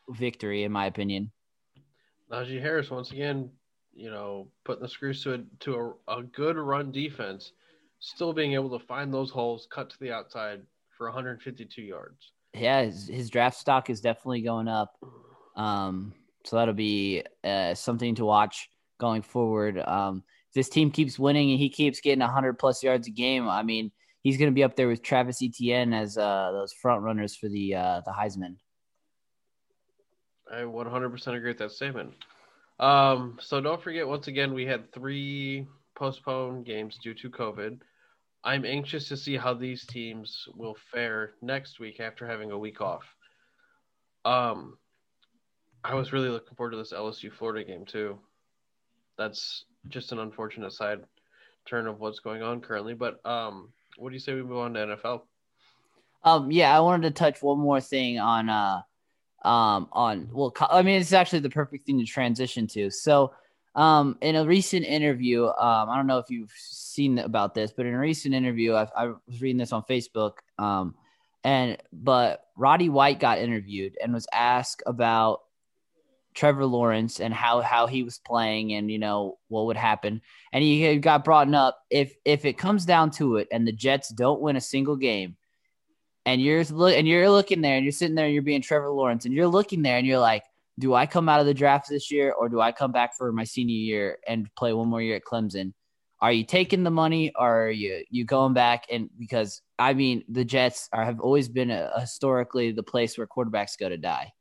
victory, 0.09 0.63
in 0.63 0.71
my 0.71 0.87
opinion. 0.87 1.31
Najee 2.31 2.59
Harris, 2.59 2.89
once 2.89 3.11
again, 3.11 3.51
you 3.93 4.09
know, 4.09 4.47
putting 4.63 4.81
the 4.81 4.89
screws 4.89 5.21
to 5.23 5.35
a, 5.35 5.39
to 5.59 5.95
a, 6.07 6.17
a 6.19 6.23
good 6.23 6.57
run 6.57 6.91
defense, 6.91 7.51
still 7.99 8.33
being 8.33 8.53
able 8.53 8.77
to 8.77 8.83
find 8.85 9.13
those 9.13 9.29
holes, 9.29 9.67
cut 9.71 9.91
to 9.91 9.99
the 9.99 10.11
outside 10.11 10.61
for 10.97 11.07
152 11.07 11.83
yards. 11.83 12.31
Yeah, 12.53 12.83
his, 12.83 13.07
his 13.07 13.29
draft 13.29 13.57
stock 13.57 13.89
is 13.91 14.01
definitely 14.01 14.41
going 14.41 14.67
up. 14.67 14.97
Um, 15.55 16.13
so 16.45 16.55
that'll 16.55 16.73
be 16.73 17.23
uh, 17.43 17.75
something 17.75 18.15
to 18.15 18.25
watch 18.25 18.69
going 18.97 19.21
forward. 19.21 19.79
Um, 19.79 20.23
this 20.55 20.69
team 20.69 20.89
keeps 20.89 21.19
winning 21.19 21.51
and 21.51 21.59
he 21.59 21.69
keeps 21.69 21.99
getting 21.99 22.21
100 22.21 22.57
plus 22.57 22.81
yards 22.81 23.07
a 23.07 23.11
game, 23.11 23.47
I 23.47 23.61
mean, 23.61 23.91
he's 24.21 24.37
going 24.37 24.49
to 24.49 24.55
be 24.55 24.63
up 24.63 24.75
there 24.75 24.87
with 24.87 25.03
Travis 25.03 25.41
Etienne 25.43 25.93
as 25.93 26.17
uh, 26.17 26.51
those 26.51 26.73
front 26.73 27.03
runners 27.03 27.35
for 27.35 27.49
the 27.49 27.75
uh, 27.75 28.01
the 28.05 28.11
Heisman. 28.11 28.55
I 30.51 30.61
100% 30.61 31.27
agree 31.35 31.49
with 31.49 31.57
that 31.57 31.71
statement. 31.71 32.13
Um, 32.79 33.37
so 33.41 33.61
don't 33.61 33.81
forget, 33.81 34.07
once 34.07 34.27
again, 34.27 34.53
we 34.53 34.65
had 34.65 34.91
three 34.91 35.67
postponed 35.95 36.65
games 36.65 36.99
due 37.01 37.13
to 37.15 37.29
COVID. 37.29 37.79
I'm 38.43 38.65
anxious 38.65 39.07
to 39.07 39.17
see 39.17 39.37
how 39.37 39.53
these 39.53 39.85
teams 39.85 40.47
will 40.55 40.75
fare 40.91 41.33
next 41.41 41.79
week 41.79 41.99
after 41.99 42.27
having 42.27 42.51
a 42.51 42.57
week 42.57 42.79
off. 42.79 43.03
Um, 44.23 44.77
I 45.83 45.95
was 45.95 46.13
really 46.13 46.29
looking 46.29 46.55
forward 46.55 46.71
to 46.71 46.77
this 46.77 46.93
LSU 46.93 47.31
Florida 47.31 47.65
game 47.65 47.85
too 47.85 48.19
that's 49.17 49.65
just 49.89 50.11
an 50.11 50.19
unfortunate 50.19 50.73
side 50.73 51.01
turn 51.65 51.87
of 51.87 51.99
what's 51.99 52.19
going 52.19 52.41
on 52.41 52.61
currently. 52.61 52.93
But 52.93 53.25
um, 53.25 53.69
what 53.97 54.09
do 54.09 54.13
you 54.13 54.19
say 54.19 54.33
we 54.33 54.43
move 54.43 54.57
on 54.57 54.73
to 54.73 54.79
NFL? 54.79 55.21
Um, 56.23 56.51
yeah, 56.51 56.75
I 56.75 56.79
wanted 56.79 57.03
to 57.03 57.11
touch 57.11 57.41
one 57.41 57.59
more 57.59 57.79
thing 57.79 58.19
on 58.19 58.49
uh, 58.49 58.81
um, 59.43 59.87
on 59.91 60.29
well, 60.31 60.53
I 60.69 60.81
mean, 60.81 60.99
it's 60.99 61.13
actually 61.13 61.39
the 61.39 61.49
perfect 61.49 61.85
thing 61.85 61.99
to 61.99 62.05
transition 62.05 62.65
to. 62.67 62.89
So, 62.89 63.33
um, 63.75 64.17
in 64.21 64.35
a 64.35 64.45
recent 64.45 64.85
interview, 64.85 65.45
um, 65.45 65.89
I 65.89 65.95
don't 65.95 66.07
know 66.07 66.17
if 66.17 66.29
you've 66.29 66.53
seen 66.57 67.19
about 67.19 67.53
this, 67.53 67.71
but 67.71 67.85
in 67.85 67.93
a 67.93 67.99
recent 67.99 68.33
interview, 68.33 68.73
I, 68.73 68.87
I 68.95 69.05
was 69.05 69.41
reading 69.41 69.57
this 69.57 69.71
on 69.71 69.83
Facebook, 69.83 70.33
um, 70.57 70.95
and 71.43 71.77
but 71.93 72.45
Roddy 72.57 72.89
White 72.89 73.19
got 73.19 73.37
interviewed 73.37 73.95
and 74.01 74.11
was 74.11 74.27
asked 74.33 74.81
about 74.87 75.41
Trevor 76.35 76.65
Lawrence 76.65 77.19
and 77.19 77.33
how 77.33 77.61
how 77.61 77.87
he 77.87 78.03
was 78.03 78.19
playing 78.19 78.73
and 78.73 78.91
you 78.91 78.99
know 78.99 79.37
what 79.47 79.65
would 79.67 79.77
happen. 79.77 80.21
And 80.51 80.63
he 80.63 80.97
got 80.97 81.23
brought 81.23 81.51
up 81.53 81.79
if 81.89 82.13
if 82.25 82.45
it 82.45 82.57
comes 82.57 82.85
down 82.85 83.11
to 83.11 83.37
it 83.37 83.47
and 83.51 83.65
the 83.65 83.71
Jets 83.71 84.09
don't 84.09 84.41
win 84.41 84.57
a 84.57 84.61
single 84.61 84.97
game, 84.97 85.37
and 86.25 86.41
you're 86.41 86.63
and 86.69 87.07
you're 87.07 87.29
looking 87.29 87.61
there 87.61 87.75
and 87.75 87.85
you're 87.85 87.91
sitting 87.91 88.15
there 88.15 88.25
and 88.25 88.33
you're 88.33 88.43
being 88.43 88.61
Trevor 88.61 88.89
Lawrence 88.89 89.25
and 89.25 89.33
you're 89.33 89.47
looking 89.47 89.81
there 89.81 89.97
and 89.97 90.05
you're 90.05 90.19
like, 90.19 90.43
do 90.77 90.93
I 90.93 91.05
come 91.05 91.29
out 91.29 91.39
of 91.39 91.45
the 91.45 91.53
draft 91.53 91.87
this 91.89 92.11
year 92.11 92.33
or 92.33 92.49
do 92.49 92.59
I 92.59 92.71
come 92.71 92.91
back 92.91 93.15
for 93.15 93.31
my 93.31 93.45
senior 93.45 93.75
year 93.75 94.17
and 94.27 94.53
play 94.55 94.73
one 94.73 94.89
more 94.89 95.01
year 95.01 95.15
at 95.15 95.23
Clemson? 95.23 95.73
Are 96.19 96.31
you 96.31 96.43
taking 96.43 96.83
the 96.83 96.91
money 96.91 97.31
or 97.37 97.67
are 97.67 97.71
you 97.71 98.03
you 98.09 98.25
going 98.25 98.53
back 98.53 98.85
and 98.91 99.09
because 99.17 99.61
I 99.79 99.93
mean 99.93 100.23
the 100.27 100.45
Jets 100.45 100.89
are 100.91 101.05
have 101.05 101.19
always 101.19 101.47
been 101.47 101.71
a, 101.71 101.99
historically 101.99 102.71
the 102.71 102.83
place 102.83 103.17
where 103.17 103.27
quarterbacks 103.27 103.77
go 103.79 103.87
to 103.87 103.97
die. 103.97 104.33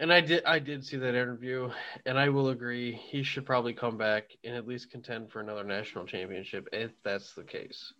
And 0.00 0.12
I 0.12 0.20
did 0.20 0.44
I 0.44 0.60
did 0.60 0.84
see 0.84 0.96
that 0.98 1.08
interview 1.08 1.70
and 2.06 2.16
I 2.18 2.28
will 2.28 2.50
agree 2.50 2.92
he 2.92 3.24
should 3.24 3.44
probably 3.44 3.72
come 3.72 3.98
back 3.98 4.30
and 4.44 4.54
at 4.54 4.66
least 4.66 4.92
contend 4.92 5.32
for 5.32 5.40
another 5.40 5.64
national 5.64 6.06
championship 6.06 6.68
if 6.72 6.92
that's 7.02 7.34
the 7.34 7.42
case. 7.42 7.92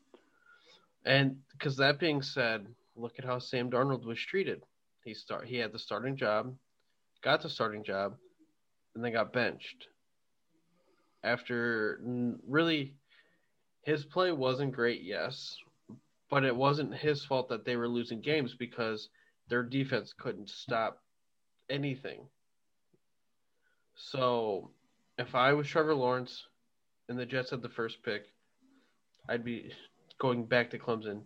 And 1.05 1.39
because 1.53 1.77
that 1.79 1.99
being 1.99 2.23
said, 2.23 2.67
look 2.95 3.19
at 3.19 3.25
how 3.25 3.41
Sam 3.41 3.69
Darnold 3.69 4.05
was 4.05 4.21
treated. 4.21 4.63
He 5.05 5.13
start 5.13 5.49
he 5.49 5.57
had 5.57 5.73
the 5.73 5.79
starting 5.79 6.17
job, 6.17 6.55
got 7.23 7.43
the 7.43 7.51
starting 7.51 7.83
job, 7.83 8.15
and 8.95 9.05
then 9.05 9.13
got 9.13 9.33
benched. 9.33 9.89
After 11.25 12.01
really 12.47 12.95
his 13.83 14.05
play 14.05 14.31
wasn't 14.31 14.73
great, 14.73 15.03
yes, 15.03 15.57
but 16.31 16.45
it 16.45 16.55
wasn't 16.55 16.95
his 16.95 17.25
fault 17.25 17.49
that 17.49 17.65
they 17.65 17.75
were 17.75 17.89
losing 17.89 18.21
games 18.21 18.55
because 18.55 19.09
their 19.49 19.65
defense 19.65 20.13
couldn't 20.17 20.49
stop 20.49 21.01
anything. 21.71 22.21
So, 23.95 24.71
if 25.19 25.35
I 25.35 25.53
was 25.53 25.67
Trevor 25.67 25.95
Lawrence 25.95 26.45
and 27.09 27.19
the 27.19 27.27
Jets 27.27 27.51
had 27.51 27.63
the 27.63 27.69
first 27.69 28.03
pick, 28.03 28.27
I'd 29.29 29.45
be 29.45 29.73
going 30.19 30.45
back 30.45 30.71
to 30.71 30.79
Clemson 30.79 31.23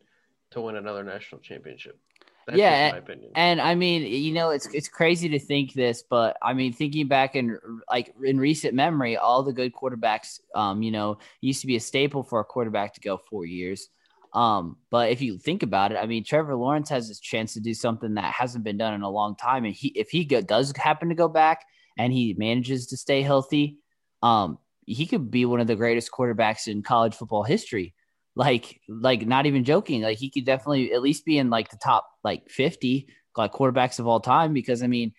to 0.53 0.61
win 0.61 0.77
another 0.77 1.05
national 1.05 1.41
championship. 1.41 1.99
That's 2.47 2.59
yeah, 2.59 2.91
my 2.93 2.99
opinion. 2.99 3.31
And 3.37 3.61
I 3.61 3.75
mean, 3.75 4.03
you 4.03 4.33
know, 4.33 4.51
it's 4.51 4.67
it's 4.75 4.89
crazy 4.89 5.29
to 5.29 5.39
think 5.39 5.75
this, 5.75 6.03
but 6.09 6.37
I 6.43 6.55
mean, 6.55 6.73
thinking 6.73 7.07
back 7.07 7.37
in 7.37 7.59
like 7.89 8.15
in 8.23 8.39
recent 8.39 8.75
memory, 8.75 9.17
all 9.17 9.45
the 9.45 9.53
good 9.53 9.73
quarterbacks, 9.73 10.41
um, 10.55 10.83
you 10.83 10.91
know, 10.91 11.19
used 11.41 11.61
to 11.61 11.67
be 11.69 11.77
a 11.77 11.81
staple 11.81 12.25
for 12.25 12.41
a 12.41 12.45
quarterback 12.45 12.95
to 12.95 13.01
go 13.01 13.17
four 13.17 13.47
years. 13.47 13.89
Um, 14.35 14.77
but 14.91 15.11
if 15.11 15.21
you 15.21 15.39
think 15.39 15.63
about 15.63 15.93
it, 15.93 15.99
I 15.99 16.07
mean, 16.07 16.25
Trevor 16.25 16.57
Lawrence 16.57 16.89
has 16.89 17.09
this 17.09 17.21
chance 17.21 17.55
to 17.55 17.61
do 17.61 17.75
something 17.75 18.15
that 18.15 18.33
hasn't 18.33 18.65
been 18.65 18.79
done 18.79 18.95
in 18.95 19.03
a 19.03 19.11
long 19.11 19.37
time, 19.37 19.65
and 19.65 19.75
he 19.75 19.89
if 19.89 20.11
he 20.11 20.25
go, 20.25 20.41
does 20.41 20.73
happen 20.77 21.11
to 21.11 21.15
go 21.15 21.29
back 21.29 21.65
and 21.99 22.13
he 22.13 22.35
manages 22.39 22.87
to 22.89 22.97
stay 22.97 23.23
healthy, 23.23 23.79
um, 24.23 24.59
he 24.87 25.07
could 25.07 25.31
be 25.31 25.45
one 25.45 25.61
of 25.61 25.67
the 25.67 25.77
greatest 25.77 26.11
quarterbacks 26.11 26.67
in 26.67 26.83
college 26.83 27.15
football 27.15 27.43
history. 27.43 27.95
Like, 28.35 28.81
like 28.89 29.27
not 29.27 29.45
even 29.45 29.65
joking, 29.65 30.01
like 30.01 30.17
he 30.17 30.31
could 30.31 30.47
definitely 30.47 30.95
at 30.95 31.03
least 31.03 31.27
be 31.27 31.37
in 31.37 31.51
like 31.51 31.69
the 31.69 31.77
top 31.77 32.09
like 32.25 32.49
fifty 32.49 33.09
like 33.37 33.53
quarterbacks 33.53 33.99
of 33.99 34.07
all 34.07 34.21
time. 34.21 34.55
Because 34.55 34.83
I 34.83 34.87
mean, 34.87 35.13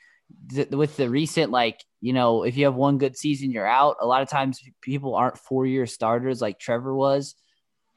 th- 0.49 0.69
with 0.69 0.97
the 0.97 1.09
recent 1.11 1.51
like 1.51 1.79
you 2.01 2.11
know, 2.11 2.43
if 2.43 2.57
you 2.57 2.65
have 2.65 2.73
one 2.73 2.97
good 2.97 3.15
season, 3.15 3.51
you're 3.51 3.67
out. 3.67 3.97
A 4.01 4.07
lot 4.07 4.23
of 4.23 4.29
times 4.29 4.59
people 4.81 5.13
aren't 5.13 5.37
four 5.37 5.67
year 5.67 5.85
starters 5.85 6.41
like 6.41 6.59
Trevor 6.59 6.95
was. 6.95 7.35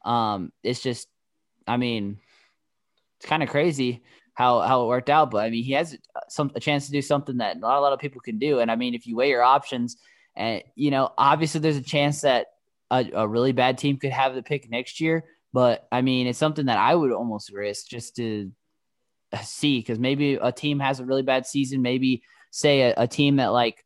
Um, 0.05 0.51
it's 0.63 0.81
just, 0.81 1.07
I 1.67 1.77
mean, 1.77 2.17
it's 3.19 3.29
kind 3.29 3.43
of 3.43 3.49
crazy 3.49 4.03
how 4.33 4.59
how 4.61 4.83
it 4.83 4.87
worked 4.87 5.09
out. 5.09 5.31
But 5.31 5.45
I 5.45 5.49
mean, 5.49 5.63
he 5.63 5.73
has 5.73 5.97
some 6.29 6.51
a 6.55 6.59
chance 6.59 6.85
to 6.85 6.91
do 6.91 7.01
something 7.01 7.37
that 7.37 7.59
not 7.59 7.77
a 7.77 7.81
lot 7.81 7.93
of 7.93 7.99
people 7.99 8.21
can 8.21 8.37
do. 8.37 8.59
And 8.59 8.69
I 8.71 8.75
mean, 8.75 8.93
if 8.93 9.07
you 9.07 9.15
weigh 9.15 9.29
your 9.29 9.43
options, 9.43 9.97
and 10.35 10.63
you 10.75 10.91
know, 10.91 11.11
obviously 11.17 11.59
there's 11.59 11.77
a 11.77 11.81
chance 11.81 12.21
that 12.21 12.47
a, 12.91 13.05
a 13.13 13.27
really 13.27 13.51
bad 13.51 13.77
team 13.77 13.97
could 13.97 14.11
have 14.11 14.35
the 14.35 14.43
pick 14.43 14.69
next 14.69 15.01
year. 15.01 15.25
But 15.53 15.87
I 15.91 16.01
mean, 16.01 16.27
it's 16.27 16.37
something 16.37 16.67
that 16.67 16.77
I 16.77 16.93
would 16.93 17.11
almost 17.11 17.51
risk 17.51 17.87
just 17.87 18.15
to 18.17 18.51
see 19.43 19.79
because 19.79 19.97
maybe 19.97 20.35
a 20.35 20.51
team 20.51 20.79
has 20.79 20.99
a 20.99 21.05
really 21.05 21.23
bad 21.23 21.47
season. 21.47 21.81
Maybe 21.81 22.21
say 22.51 22.81
a, 22.81 22.93
a 22.97 23.07
team 23.07 23.37
that 23.37 23.47
like 23.47 23.83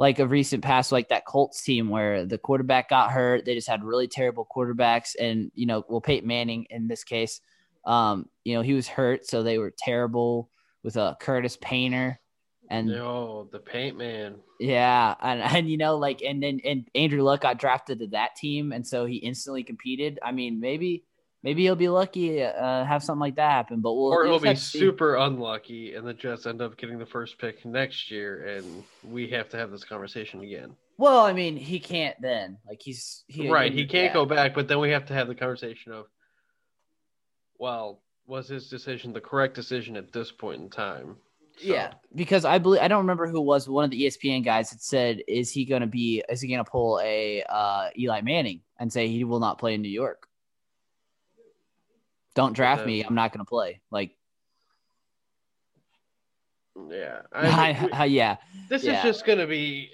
like 0.00 0.18
a 0.18 0.26
recent 0.26 0.64
past, 0.64 0.92
like 0.92 1.10
that 1.10 1.26
Colts 1.26 1.62
team 1.62 1.90
where 1.90 2.24
the 2.24 2.38
quarterback 2.38 2.88
got 2.88 3.10
hurt. 3.10 3.44
They 3.44 3.54
just 3.54 3.68
had 3.68 3.84
really 3.84 4.08
terrible 4.08 4.48
quarterbacks. 4.50 5.14
And, 5.20 5.52
you 5.54 5.66
know, 5.66 5.84
well, 5.90 6.00
Peyton 6.00 6.26
Manning 6.26 6.66
in 6.70 6.88
this 6.88 7.04
case, 7.04 7.42
um, 7.84 8.26
you 8.42 8.54
know, 8.54 8.62
he 8.62 8.72
was 8.72 8.88
hurt. 8.88 9.26
So 9.26 9.42
they 9.42 9.58
were 9.58 9.74
terrible 9.76 10.48
with 10.82 10.96
a 10.96 11.02
uh, 11.02 11.14
Curtis 11.16 11.58
Painter. 11.60 12.18
And 12.70 12.86
no, 12.86 13.50
the 13.52 13.58
paint 13.58 13.98
man. 13.98 14.36
Yeah. 14.58 15.16
And, 15.20 15.42
and, 15.56 15.70
you 15.70 15.76
know, 15.76 15.98
like, 15.98 16.22
and 16.22 16.42
then, 16.42 16.60
and 16.64 16.88
Andrew 16.94 17.20
Luck 17.20 17.42
got 17.42 17.58
drafted 17.58 17.98
to 17.98 18.06
that 18.06 18.36
team. 18.36 18.72
And 18.72 18.86
so 18.86 19.04
he 19.04 19.16
instantly 19.16 19.64
competed. 19.64 20.18
I 20.22 20.32
mean, 20.32 20.60
maybe, 20.60 21.04
maybe 21.42 21.62
he'll 21.62 21.76
be 21.76 21.88
lucky 21.88 22.42
uh, 22.42 22.84
have 22.84 23.02
something 23.02 23.20
like 23.20 23.36
that 23.36 23.50
happen. 23.50 23.80
But 23.80 23.94
we'll 23.94 24.12
or 24.12 24.24
he'll 24.24 24.38
be 24.38 24.54
super 24.54 25.16
unlucky, 25.16 25.94
and 25.94 26.06
the 26.06 26.14
Jets 26.14 26.46
end 26.46 26.62
up 26.62 26.76
getting 26.76 26.98
the 26.98 27.06
first 27.06 27.38
pick 27.38 27.64
next 27.64 28.10
year, 28.10 28.46
and 28.46 28.84
we 29.04 29.28
have 29.28 29.48
to 29.50 29.56
have 29.56 29.70
this 29.70 29.84
conversation 29.84 30.40
again. 30.40 30.76
Well, 30.96 31.20
I 31.20 31.32
mean, 31.32 31.56
he 31.56 31.80
can't 31.80 32.20
then. 32.20 32.58
Like 32.68 32.80
he's 32.82 33.24
he, 33.26 33.48
right. 33.48 33.72
He 33.72 33.86
can't 33.86 34.12
go 34.12 34.26
back, 34.26 34.54
but 34.54 34.68
then 34.68 34.80
we 34.80 34.90
have 34.90 35.06
to 35.06 35.14
have 35.14 35.28
the 35.28 35.34
conversation 35.34 35.92
of, 35.92 36.06
well, 37.58 38.02
was 38.26 38.48
his 38.48 38.68
decision 38.68 39.12
the 39.12 39.20
correct 39.20 39.54
decision 39.54 39.96
at 39.96 40.12
this 40.12 40.30
point 40.30 40.60
in 40.60 40.70
time? 40.70 41.16
So. 41.56 41.66
Yeah, 41.66 41.92
because 42.14 42.46
I 42.46 42.58
believe 42.58 42.80
I 42.80 42.88
don't 42.88 43.00
remember 43.00 43.28
who 43.28 43.40
was 43.40 43.68
one 43.68 43.84
of 43.84 43.90
the 43.90 44.06
ESPN 44.06 44.44
guys 44.44 44.70
that 44.70 44.82
said, 44.82 45.22
"Is 45.28 45.50
he 45.50 45.64
going 45.64 45.82
to 45.82 45.86
be? 45.86 46.22
Is 46.28 46.40
he 46.40 46.48
going 46.48 46.64
to 46.64 46.70
pull 46.70 47.00
a 47.02 47.44
uh, 47.48 47.88
Eli 47.98 48.22
Manning 48.22 48.60
and 48.78 48.90
say 48.90 49.08
he 49.08 49.24
will 49.24 49.40
not 49.40 49.58
play 49.58 49.74
in 49.74 49.82
New 49.82 49.90
York?" 49.90 50.26
Don't 52.40 52.54
draft 52.54 52.86
me. 52.86 53.04
I'm 53.04 53.14
not 53.14 53.34
going 53.34 53.44
to 53.44 53.48
play. 53.48 53.82
Like, 53.90 54.16
yeah, 56.88 57.20
I, 57.34 57.90
I, 57.92 58.04
yeah. 58.06 58.38
This 58.70 58.82
yeah. 58.82 58.96
is 58.96 59.02
just 59.02 59.26
going 59.26 59.40
to 59.40 59.46
be 59.46 59.90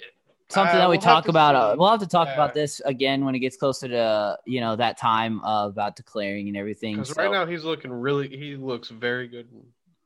something 0.49 0.77
uh, 0.77 0.79
that 0.79 0.89
we 0.89 0.97
we'll 0.97 1.03
talk 1.03 1.27
about. 1.27 1.57
Uh, 1.57 1.75
we'll 1.77 1.91
have 1.91 1.99
to 1.99 2.07
talk 2.07 2.29
yeah. 2.29 2.35
about 2.35 2.55
this 2.55 2.79
again 2.85 3.25
when 3.25 3.35
it 3.35 3.41
gets 3.41 3.57
closer 3.57 3.89
to 3.89 4.39
you 4.47 4.61
know 4.61 4.77
that 4.77 4.97
time 4.97 5.43
uh, 5.43 5.67
about 5.67 5.97
declaring 5.97 6.47
and 6.47 6.57
everything. 6.57 6.95
Because 6.95 7.09
so. 7.09 7.21
right 7.21 7.33
now 7.33 7.47
he's 7.47 7.65
looking 7.65 7.91
really. 7.91 8.29
He 8.29 8.55
looks 8.55 8.91
very 8.91 9.27
good 9.27 9.49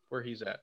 where 0.09 0.23
he's 0.23 0.41
at. 0.41 0.61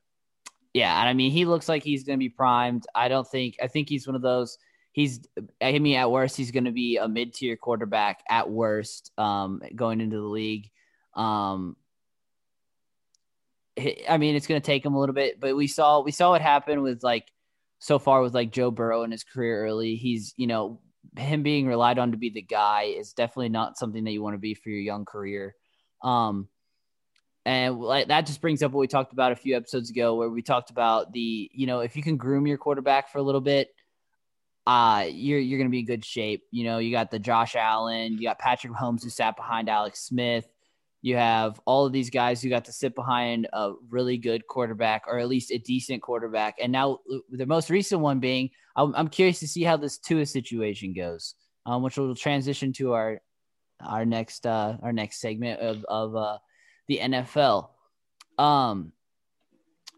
Yeah, 0.74 1.00
and 1.00 1.08
I 1.08 1.14
mean 1.14 1.30
he 1.30 1.46
looks 1.46 1.70
like 1.70 1.84
he's 1.84 2.06
going 2.06 2.18
to 2.18 2.24
be 2.24 2.30
primed. 2.30 2.88
I 2.96 3.08
don't 3.08 3.28
think. 3.28 3.58
I 3.62 3.68
think 3.68 3.88
he's 3.88 4.08
one 4.08 4.16
of 4.16 4.24
those. 4.24 4.58
He's. 4.94 5.20
I 5.62 5.78
mean, 5.78 5.98
at 5.98 6.10
worst, 6.10 6.38
he's 6.38 6.50
going 6.50 6.66
to 6.66 6.72
be 6.72 6.98
a 6.98 7.08
mid-tier 7.08 7.56
quarterback. 7.56 8.24
At 8.28 8.50
worst, 8.50 9.12
um, 9.20 9.62
going 9.76 10.02
into 10.02 10.18
the 10.18 10.24
league. 10.24 10.72
Um, 11.18 11.76
I 14.10 14.18
mean, 14.18 14.36
it's 14.36 14.48
going 14.48 14.62
to 14.62 14.66
take 14.66 14.86
him 14.86 14.94
a 14.94 15.00
little 15.00 15.16
bit, 15.16 15.40
but 15.40 15.56
we 15.56 15.68
saw 15.68 16.02
we 16.02 16.12
saw 16.12 16.32
what 16.32 16.42
happened 16.42 16.82
with 16.82 17.04
like 17.04 17.28
so 17.80 18.00
far 18.00 18.22
with 18.22 18.34
like 18.34 18.52
Joe 18.52 18.72
Burrow 18.72 19.04
in 19.04 19.12
his 19.12 19.24
career 19.24 19.66
early. 19.66 19.96
He's 19.96 20.34
you 20.38 20.48
know 20.48 20.80
him 21.16 21.44
being 21.44 21.68
relied 21.68 22.00
on 22.00 22.12
to 22.12 22.18
be 22.18 22.30
the 22.30 22.42
guy 22.42 22.84
is 22.84 23.14
definitely 23.14 23.50
not 23.50 23.78
something 23.78 24.04
that 24.04 24.12
you 24.12 24.22
want 24.22 24.36
to 24.36 24.40
be 24.40 24.54
for 24.54 24.70
your 24.70 24.80
young 24.80 25.06
career. 25.06 25.56
Um, 26.04 26.48
and 27.46 27.80
like 27.80 28.08
that 28.10 28.26
just 28.26 28.42
brings 28.42 28.62
up 28.62 28.72
what 28.72 28.82
we 28.82 28.88
talked 28.88 29.14
about 29.14 29.32
a 29.32 29.36
few 29.36 29.56
episodes 29.56 29.90
ago, 29.90 30.16
where 30.16 30.30
we 30.30 30.42
talked 30.42 30.70
about 30.70 31.14
the 31.14 31.50
you 31.54 31.68
know 31.68 31.80
if 31.80 31.96
you 31.96 32.04
can 32.04 32.18
groom 32.18 32.48
your 32.48 32.58
quarterback 32.58 33.12
for 33.12 33.20
a 33.20 33.24
little 33.24 33.42
bit, 33.42 33.70
uh, 34.66 35.06
you're 35.10 35.40
you're 35.40 35.60
going 35.60 35.70
to 35.70 35.72
be 35.72 35.80
in 35.80 35.86
good 35.86 36.04
shape. 36.04 36.44
You 36.52 36.66
know, 36.66 36.80
you 36.80 36.92
got 36.92 37.12
the 37.12 37.20
Josh 37.20 37.56
Allen, 37.56 38.14
you 38.14 38.24
got 38.24 38.40
Patrick 38.40 38.74
Mahomes 38.74 39.04
who 39.04 39.10
sat 39.10 39.36
behind 39.38 39.70
Alex 39.70 40.00
Smith. 40.00 40.48
You 41.02 41.16
have 41.16 41.60
all 41.66 41.86
of 41.86 41.94
these 41.94 42.10
guys 42.10 42.42
who 42.42 42.50
got 42.50 42.66
to 42.66 42.72
sit 42.72 42.96
behind 42.96 43.48
a 43.54 43.74
really 43.90 44.18
good 44.18 44.48
quarterback 44.48 45.04
or 45.08 45.20
at 45.20 45.28
least 45.28 45.52
a 45.52 45.58
decent 45.58 46.02
quarterback. 46.02 46.56
And 46.62 46.72
now 46.72 47.00
the 47.30 47.46
most 47.46 47.70
recent 47.70 48.02
one 48.02 48.20
being, 48.20 48.50
I'm, 48.76 48.94
I'm 48.96 49.08
curious 49.08 49.40
to 49.42 49.48
see 49.48 49.64
how 49.64 49.78
this 49.78 49.98
Tua 49.98 50.26
situation 50.26 50.94
goes, 50.94 51.36
um, 51.66 51.84
which 51.84 51.98
will 51.98 52.16
transition 52.16 52.74
to 52.74 52.94
our 52.94 53.22
our 53.80 54.06
next 54.06 54.48
uh, 54.48 54.78
our 54.82 54.92
next 54.92 55.22
segment 55.22 55.60
of 55.60 55.84
of 55.86 56.16
uh, 56.16 56.38
the 56.88 57.00
NFL. 57.00 57.70
Um, 58.38 58.92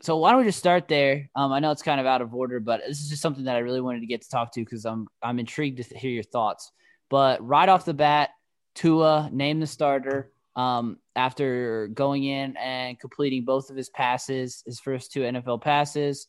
so 0.02 0.18
why 0.18 0.32
don't 0.32 0.40
we 0.40 0.46
just 0.46 0.60
start 0.60 0.88
there? 0.88 1.30
Um, 1.36 1.52
I 1.52 1.60
know 1.60 1.72
it's 1.72 1.82
kind 1.82 2.00
of 2.00 2.06
out 2.06 2.22
of 2.22 2.34
order, 2.34 2.60
but 2.60 2.82
this 2.88 3.02
is 3.02 3.10
just 3.10 3.22
something 3.22 3.46
that 3.46 3.56
I 3.56 3.60
really 3.60 3.82
wanted 3.82 4.00
to 4.02 4.06
get 4.06 4.22
to 4.22 4.30
talk 4.30 4.54
to 4.54 4.62
because 4.62 4.86
I'm 4.86 5.08
I'm 5.22 5.40
intrigued 5.40 5.78
to 5.84 5.98
hear 5.98 6.12
your 6.12 6.24
thoughts. 6.24 6.72
But 7.10 7.46
right 7.46 7.68
off 7.68 7.86
the 7.86 7.94
bat, 7.94 8.30
Tua 8.76 9.30
name 9.32 9.60
the 9.60 9.68
starter 9.68 10.32
um, 10.56 10.98
after 11.16 11.88
going 11.88 12.24
in 12.24 12.58
and 12.58 13.00
completing 13.00 13.46
both 13.46 13.70
of 13.70 13.76
his 13.76 13.90
passes, 13.90 14.64
his 14.66 14.80
first 14.80 15.12
two 15.12 15.22
NFL 15.22 15.62
passes. 15.62 16.28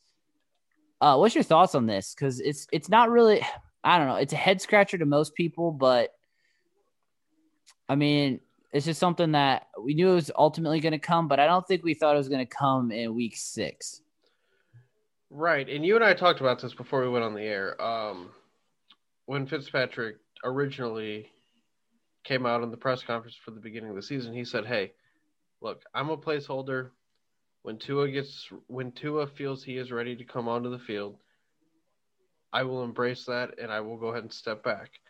Uh, 1.00 1.16
what's 1.16 1.34
your 1.34 1.44
thoughts 1.44 1.74
on 1.74 1.86
this? 1.86 2.14
Because 2.14 2.40
it's 2.40 2.66
it's 2.72 2.88
not 2.88 3.10
really, 3.10 3.44
I 3.82 3.98
don't 3.98 4.08
know, 4.08 4.16
it's 4.16 4.32
a 4.32 4.36
head 4.36 4.60
scratcher 4.60 4.98
to 4.98 5.06
most 5.06 5.34
people, 5.34 5.72
but 5.72 6.10
I 7.88 7.96
mean, 7.96 8.40
it's 8.72 8.86
just 8.86 9.00
something 9.00 9.32
that 9.32 9.66
we 9.82 9.94
knew 9.94 10.12
it 10.12 10.14
was 10.14 10.30
ultimately 10.36 10.80
going 10.80 10.92
to 10.92 10.98
come, 10.98 11.26
but 11.26 11.40
I 11.40 11.46
don't 11.46 11.66
think 11.66 11.82
we 11.82 11.94
thought 11.94 12.14
it 12.14 12.18
was 12.18 12.28
going 12.28 12.46
to 12.46 12.54
come 12.54 12.92
in 12.92 13.14
week 13.14 13.36
six. 13.36 14.02
Right, 15.30 15.68
and 15.68 15.84
you 15.84 15.96
and 15.96 16.04
I 16.04 16.14
talked 16.14 16.40
about 16.40 16.60
this 16.60 16.74
before 16.74 17.02
we 17.02 17.08
went 17.08 17.24
on 17.24 17.34
the 17.34 17.42
air. 17.42 17.80
Um, 17.80 18.30
when 19.26 19.46
Fitzpatrick 19.46 20.16
originally 20.44 21.30
came 22.24 22.46
out 22.46 22.62
in 22.62 22.70
the 22.70 22.76
press 22.76 23.02
conference 23.02 23.36
for 23.36 23.50
the 23.50 23.60
beginning 23.60 23.90
of 23.90 23.96
the 23.96 24.02
season, 24.02 24.32
he 24.34 24.44
said, 24.44 24.66
"Hey, 24.66 24.92
look, 25.60 25.82
I'm 25.94 26.10
a 26.10 26.16
placeholder. 26.16 26.90
When 27.62 27.78
Tua 27.78 28.10
gets 28.10 28.48
when 28.66 28.92
Tua 28.92 29.26
feels 29.26 29.62
he 29.62 29.76
is 29.76 29.92
ready 29.92 30.16
to 30.16 30.24
come 30.24 30.48
onto 30.48 30.70
the 30.70 30.78
field, 30.78 31.18
I 32.52 32.62
will 32.62 32.84
embrace 32.84 33.24
that 33.26 33.58
and 33.58 33.70
I 33.70 33.80
will 33.80 33.96
go 33.96 34.08
ahead 34.08 34.22
and 34.22 34.32
step 34.32 34.62
back." 34.62 35.00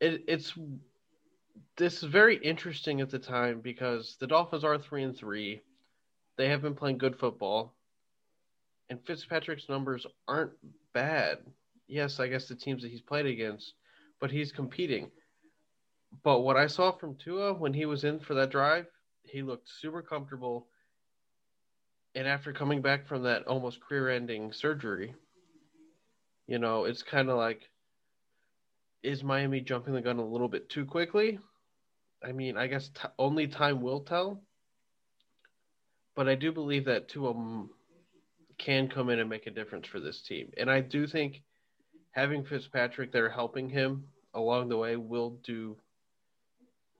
It, 0.00 0.24
it's 0.28 0.54
this 1.76 2.02
is 2.02 2.04
very 2.04 2.36
interesting 2.36 3.00
at 3.00 3.10
the 3.10 3.18
time 3.18 3.60
because 3.60 4.16
the 4.20 4.26
Dolphins 4.26 4.64
are 4.64 4.78
three 4.78 5.02
and 5.02 5.16
three. 5.16 5.62
They 6.36 6.48
have 6.48 6.62
been 6.62 6.74
playing 6.74 6.98
good 6.98 7.18
football, 7.18 7.74
and 8.88 9.04
Fitzpatrick's 9.04 9.68
numbers 9.68 10.06
aren't 10.26 10.52
bad. 10.92 11.38
Yes, 11.86 12.20
I 12.20 12.28
guess 12.28 12.46
the 12.46 12.54
teams 12.54 12.82
that 12.82 12.90
he's 12.90 13.00
played 13.00 13.26
against, 13.26 13.74
but 14.20 14.30
he's 14.30 14.52
competing. 14.52 15.10
But 16.22 16.40
what 16.40 16.56
I 16.56 16.66
saw 16.66 16.92
from 16.92 17.16
Tua 17.16 17.54
when 17.54 17.72
he 17.72 17.86
was 17.86 18.04
in 18.04 18.20
for 18.20 18.34
that 18.34 18.50
drive, 18.50 18.86
he 19.22 19.42
looked 19.42 19.68
super 19.68 20.02
comfortable. 20.02 20.68
And 22.14 22.26
after 22.26 22.52
coming 22.52 22.82
back 22.82 23.06
from 23.06 23.22
that 23.22 23.46
almost 23.46 23.80
career 23.80 24.10
ending 24.10 24.52
surgery, 24.52 25.14
you 26.46 26.58
know, 26.58 26.84
it's 26.84 27.02
kind 27.02 27.30
of 27.30 27.36
like, 27.36 27.70
is 29.02 29.22
Miami 29.22 29.60
jumping 29.60 29.94
the 29.94 30.02
gun 30.02 30.18
a 30.18 30.26
little 30.26 30.48
bit 30.48 30.68
too 30.68 30.84
quickly? 30.84 31.38
I 32.22 32.32
mean, 32.32 32.56
I 32.56 32.66
guess 32.66 32.88
t- 32.88 33.08
only 33.18 33.46
time 33.46 33.80
will 33.80 34.00
tell. 34.00 34.42
But 36.16 36.28
I 36.28 36.34
do 36.34 36.52
believe 36.52 36.84
that 36.86 37.08
Tua 37.08 37.66
can 38.58 38.88
come 38.88 39.08
in 39.08 39.20
and 39.20 39.30
make 39.30 39.46
a 39.46 39.50
difference 39.50 39.86
for 39.86 40.00
this 40.00 40.20
team. 40.20 40.50
And 40.58 40.70
I 40.70 40.80
do 40.80 41.06
think 41.06 41.42
having 42.10 42.44
Fitzpatrick 42.44 43.12
there 43.12 43.30
helping 43.30 43.70
him 43.70 44.04
along 44.34 44.68
the 44.68 44.76
way 44.76 44.96
will 44.96 45.38
do 45.44 45.78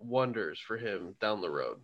wonders 0.00 0.58
for 0.58 0.76
him 0.76 1.14
down 1.20 1.40
the 1.40 1.50
road. 1.50 1.78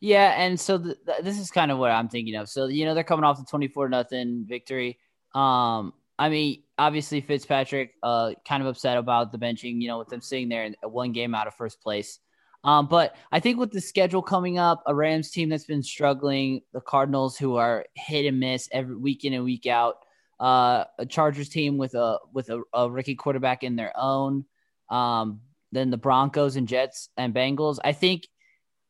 Yeah, 0.00 0.34
and 0.36 0.58
so 0.58 0.78
th- 0.78 0.96
this 1.22 1.38
is 1.38 1.50
kind 1.50 1.70
of 1.70 1.78
what 1.78 1.90
I'm 1.90 2.08
thinking 2.08 2.34
of. 2.34 2.48
So 2.48 2.66
you 2.66 2.84
know 2.84 2.94
they're 2.94 3.04
coming 3.04 3.24
off 3.24 3.38
the 3.38 3.44
24 3.44 3.88
nothing 3.88 4.44
victory. 4.48 4.98
Um, 5.34 5.92
I 6.18 6.28
mean, 6.28 6.62
obviously 6.76 7.20
Fitzpatrick, 7.20 7.94
uh, 8.02 8.32
kind 8.46 8.62
of 8.62 8.68
upset 8.68 8.98
about 8.98 9.32
the 9.32 9.38
benching. 9.38 9.80
You 9.80 9.88
know, 9.88 9.98
with 9.98 10.08
them 10.08 10.20
sitting 10.20 10.48
there 10.48 10.64
in 10.64 10.74
one 10.82 11.12
game 11.12 11.34
out 11.34 11.46
of 11.46 11.54
first 11.54 11.80
place. 11.80 12.18
Um, 12.64 12.86
but 12.86 13.16
I 13.32 13.40
think 13.40 13.58
with 13.58 13.72
the 13.72 13.80
schedule 13.80 14.22
coming 14.22 14.58
up, 14.58 14.82
a 14.86 14.94
Rams 14.94 15.30
team 15.30 15.48
that's 15.48 15.64
been 15.64 15.82
struggling, 15.82 16.62
the 16.72 16.80
Cardinals 16.80 17.36
who 17.36 17.56
are 17.56 17.86
hit 17.94 18.26
and 18.26 18.38
miss 18.38 18.68
every 18.70 18.96
week 18.96 19.24
in 19.24 19.32
and 19.32 19.44
week 19.44 19.66
out, 19.66 19.96
uh, 20.38 20.84
a 20.98 21.06
Chargers 21.06 21.48
team 21.48 21.76
with 21.78 21.94
a 21.94 22.18
with 22.32 22.50
a, 22.50 22.62
a 22.72 22.90
rookie 22.90 23.14
quarterback 23.14 23.62
in 23.62 23.76
their 23.76 23.92
own. 23.96 24.44
Um, 24.90 25.40
then 25.72 25.90
the 25.90 25.96
Broncos 25.96 26.56
and 26.56 26.68
Jets 26.68 27.08
and 27.16 27.34
Bengals. 27.34 27.78
I 27.82 27.92
think 27.92 28.28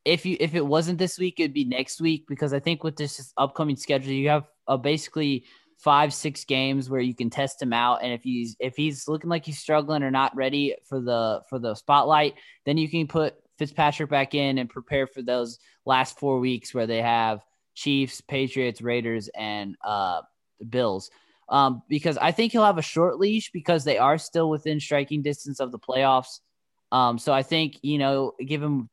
if 0.05 0.27
you 0.27 0.37
if 0.41 0.55
it 0.55 0.67
wasn't 0.67 0.99
this 0.99 1.19
week, 1.19 1.39
it'd 1.39 1.55
be 1.55 1.65
next 1.65 2.01
week 2.01 2.25
because 2.29 2.53
I 2.53 2.59
think 2.59 2.83
with 2.83 2.97
this 2.97 3.33
upcoming 3.37 3.77
schedule, 3.77 4.13
you 4.13 4.29
have 4.29 4.45
uh, 4.67 4.77
basically 4.77 5.45
five 5.79 6.13
six 6.13 6.45
games 6.45 6.91
where 6.91 7.01
you 7.01 7.15
can 7.15 7.31
test 7.31 7.63
him 7.63 7.73
out, 7.73 8.03
and 8.03 8.13
if 8.13 8.23
he's 8.23 8.57
if 8.59 8.77
he's 8.77 9.09
looking 9.09 9.31
like 9.31 9.47
he's 9.47 9.59
struggling 9.59 10.03
or 10.03 10.11
not 10.11 10.35
ready 10.35 10.75
for 10.89 11.01
the 11.01 11.43
for 11.49 11.59
the 11.59 11.75
spotlight, 11.75 12.35
then 12.67 12.77
you 12.77 12.89
can 12.89 13.07
put 13.07 13.35
Fitzpatrick 13.59 14.11
back 14.11 14.35
in 14.35 14.59
and 14.59 14.69
prepare 14.69 15.07
for 15.07 15.23
those 15.23 15.59
last 15.87 16.19
four 16.19 16.41
weeks 16.41 16.75
where 16.75 16.87
they 16.87 17.01
have 17.01 17.41
Chiefs, 17.75 18.21
Patriots, 18.21 18.83
Raiders, 18.83 19.29
and 19.29 19.77
uh, 19.85 20.23
Bills. 20.69 21.11
Um, 21.49 21.83
because 21.89 22.17
I 22.17 22.33
think 22.33 22.53
he'll 22.53 22.65
have 22.65 22.79
a 22.79 22.83
short 22.83 23.19
leash 23.19 23.51
because 23.53 23.85
they 23.85 23.99
are 23.99 24.19
still 24.19 24.49
within 24.49 24.81
striking 24.81 25.23
distance 25.23 25.61
of 25.61 25.71
the 25.71 25.79
playoffs. 25.79 26.41
Um, 26.93 27.19
so 27.19 27.33
I 27.33 27.43
think, 27.43 27.79
you 27.81 27.97
know, 27.97 28.35
give 28.39 28.63
him 28.63 28.91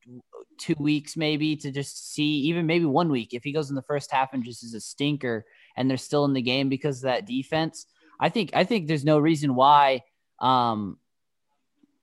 two 0.57 0.75
weeks 0.79 1.17
maybe 1.17 1.57
to 1.57 1.69
just 1.69 2.13
see, 2.13 2.39
even 2.47 2.65
maybe 2.65 2.85
one 2.85 3.09
week 3.09 3.33
if 3.33 3.43
he 3.43 3.51
goes 3.51 3.69
in 3.69 3.75
the 3.75 3.81
first 3.83 4.09
half 4.12 4.33
and 4.33 4.43
just 4.43 4.63
is 4.63 4.73
a 4.73 4.79
stinker 4.79 5.45
and 5.75 5.89
they're 5.89 5.97
still 5.97 6.23
in 6.23 6.33
the 6.33 6.41
game 6.41 6.69
because 6.69 6.97
of 6.97 7.03
that 7.03 7.27
defense. 7.27 7.85
I 8.19 8.29
think 8.29 8.51
I 8.53 8.63
think 8.63 8.88
there's 8.88 9.03
no 9.03 9.19
reason 9.19 9.53
why 9.53 10.01
um 10.39 10.97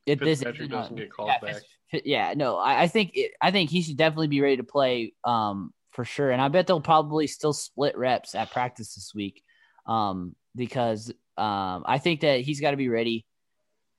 if 0.04 0.20
this 0.20 0.40
doesn't 0.40 0.96
get 0.96 1.10
called 1.10 1.30
yeah, 1.30 1.52
back. 1.52 1.62
Yeah, 2.04 2.34
no, 2.36 2.56
I, 2.56 2.82
I 2.82 2.88
think 2.88 3.12
it, 3.14 3.32
I 3.40 3.50
think 3.50 3.70
he 3.70 3.82
should 3.82 3.96
definitely 3.96 4.28
be 4.28 4.42
ready 4.42 4.58
to 4.58 4.64
play 4.64 5.14
um 5.24 5.72
for 5.92 6.04
sure. 6.04 6.30
And 6.30 6.42
I 6.42 6.48
bet 6.48 6.66
they'll 6.66 6.80
probably 6.80 7.26
still 7.26 7.54
split 7.54 7.96
reps 7.96 8.34
at 8.34 8.50
practice 8.50 8.94
this 8.94 9.12
week. 9.14 9.42
Um 9.86 10.36
because 10.54 11.10
um 11.38 11.84
I 11.86 11.98
think 11.98 12.20
that 12.20 12.40
he's 12.40 12.60
got 12.60 12.72
to 12.72 12.76
be 12.76 12.90
ready 12.90 13.26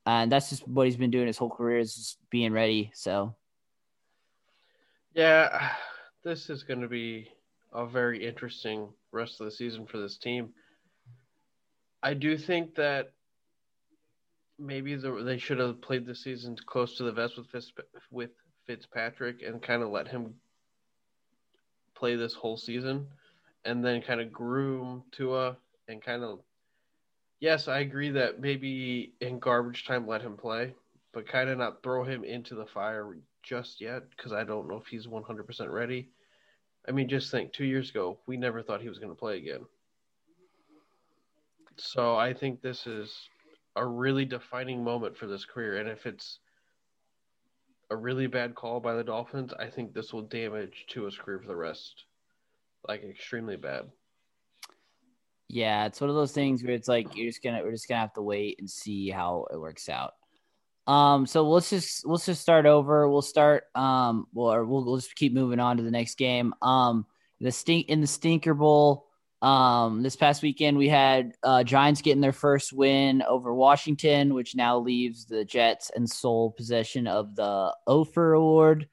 Uh, 0.08 0.22
and 0.22 0.32
that's 0.32 0.48
just 0.48 0.66
what 0.66 0.86
he's 0.86 0.96
been 0.96 1.10
doing 1.10 1.26
his 1.26 1.36
whole 1.36 1.50
career 1.50 1.78
is 1.78 1.94
just 1.94 2.18
being 2.30 2.50
ready. 2.50 2.90
So, 2.94 3.34
yeah, 5.12 5.72
this 6.24 6.48
is 6.48 6.62
going 6.62 6.80
to 6.80 6.88
be 6.88 7.30
a 7.74 7.86
very 7.86 8.26
interesting 8.26 8.88
rest 9.12 9.38
of 9.38 9.44
the 9.44 9.50
season 9.50 9.84
for 9.84 9.98
this 9.98 10.16
team. 10.16 10.48
I 12.02 12.14
do 12.14 12.38
think 12.38 12.74
that 12.76 13.12
maybe 14.58 14.94
the, 14.94 15.12
they 15.22 15.36
should 15.36 15.58
have 15.58 15.82
played 15.82 16.06
the 16.06 16.14
season 16.14 16.56
close 16.64 16.96
to 16.96 17.02
the 17.02 17.12
vest 17.12 17.36
with 17.36 17.48
Fitz, 17.48 17.70
with 18.10 18.30
Fitzpatrick 18.66 19.42
and 19.42 19.60
kind 19.60 19.82
of 19.82 19.90
let 19.90 20.08
him 20.08 20.32
play 21.94 22.16
this 22.16 22.32
whole 22.32 22.56
season, 22.56 23.06
and 23.66 23.84
then 23.84 24.00
kind 24.00 24.22
of 24.22 24.32
groom 24.32 25.02
Tua 25.12 25.58
and 25.86 26.00
kind 26.00 26.24
of 26.24 26.38
yes, 27.40 27.68
I 27.68 27.80
agree 27.80 28.10
that 28.10 28.40
maybe 28.40 29.14
in 29.20 29.38
garbage 29.38 29.84
time 29.86 30.06
let 30.06 30.22
him 30.22 30.36
play, 30.36 30.74
but 31.12 31.28
kind 31.28 31.48
of 31.50 31.58
not 31.58 31.82
throw 31.82 32.04
him 32.04 32.24
into 32.24 32.54
the 32.54 32.66
fire 32.66 33.16
just 33.42 33.80
yet 33.80 34.10
because 34.10 34.32
I 34.32 34.44
don't 34.44 34.68
know 34.68 34.76
if 34.76 34.86
he's 34.86 35.06
100% 35.06 35.70
ready. 35.70 36.10
I 36.86 36.92
mean, 36.92 37.08
just 37.08 37.30
think 37.30 37.52
two 37.52 37.64
years 37.64 37.90
ago, 37.90 38.18
we 38.26 38.36
never 38.36 38.62
thought 38.62 38.80
he 38.80 38.88
was 38.88 38.98
going 38.98 39.12
to 39.12 39.18
play 39.18 39.36
again. 39.38 39.66
So 41.76 42.16
I 42.16 42.34
think 42.34 42.60
this 42.60 42.86
is 42.86 43.14
a 43.76 43.86
really 43.86 44.24
defining 44.24 44.82
moment 44.82 45.16
for 45.16 45.26
this 45.26 45.44
career. 45.44 45.78
And 45.78 45.88
if 45.88 46.06
it's 46.06 46.40
a 47.90 47.96
really 47.96 48.26
bad 48.26 48.54
call 48.54 48.80
by 48.80 48.94
the 48.94 49.04
Dolphins, 49.04 49.52
I 49.58 49.66
think 49.66 49.94
this 49.94 50.12
will 50.12 50.22
damage 50.22 50.86
to 50.88 50.94
Tua's 50.94 51.16
career 51.16 51.38
for 51.38 51.46
the 51.46 51.56
rest. 51.56 52.04
Like 52.86 53.04
extremely 53.04 53.56
bad. 53.56 53.84
Yeah, 55.48 55.86
it's 55.86 56.00
one 56.00 56.10
of 56.10 56.16
those 56.16 56.32
things 56.32 56.62
where 56.62 56.74
it's 56.74 56.88
like 56.88 57.16
you're 57.16 57.28
just 57.28 57.42
gonna 57.42 57.62
we're 57.62 57.72
just 57.72 57.88
gonna 57.88 58.00
have 58.00 58.12
to 58.14 58.22
wait 58.22 58.56
and 58.58 58.68
see 58.68 59.08
how 59.08 59.46
it 59.50 59.58
works 59.58 59.88
out. 59.88 60.12
Um, 60.86 61.26
so 61.26 61.48
let's 61.48 61.70
just 61.70 62.06
let's 62.06 62.26
just 62.26 62.42
start 62.42 62.66
over. 62.66 63.08
We'll 63.08 63.22
start 63.22 63.64
um, 63.74 64.26
or 64.34 64.64
we'll, 64.64 64.84
we'll 64.84 64.96
just 64.96 65.14
keep 65.14 65.32
moving 65.32 65.60
on 65.60 65.78
to 65.78 65.82
the 65.82 65.90
next 65.90 66.16
game. 66.16 66.54
Um, 66.60 67.06
the 67.40 67.52
stink 67.52 67.88
in 67.88 68.00
the 68.00 68.06
Stinker 68.06 68.54
Bowl. 68.54 69.06
Um, 69.40 70.02
this 70.02 70.16
past 70.16 70.42
weekend 70.42 70.76
we 70.76 70.88
had 70.88 71.32
uh, 71.44 71.62
Giants 71.62 72.02
getting 72.02 72.20
their 72.20 72.32
first 72.32 72.72
win 72.72 73.22
over 73.22 73.54
Washington, 73.54 74.34
which 74.34 74.56
now 74.56 74.78
leaves 74.78 75.26
the 75.26 75.44
Jets 75.44 75.90
in 75.94 76.06
sole 76.06 76.50
possession 76.50 77.06
of 77.06 77.36
the 77.36 77.74
Ophir 77.86 78.32
Award. 78.32 78.88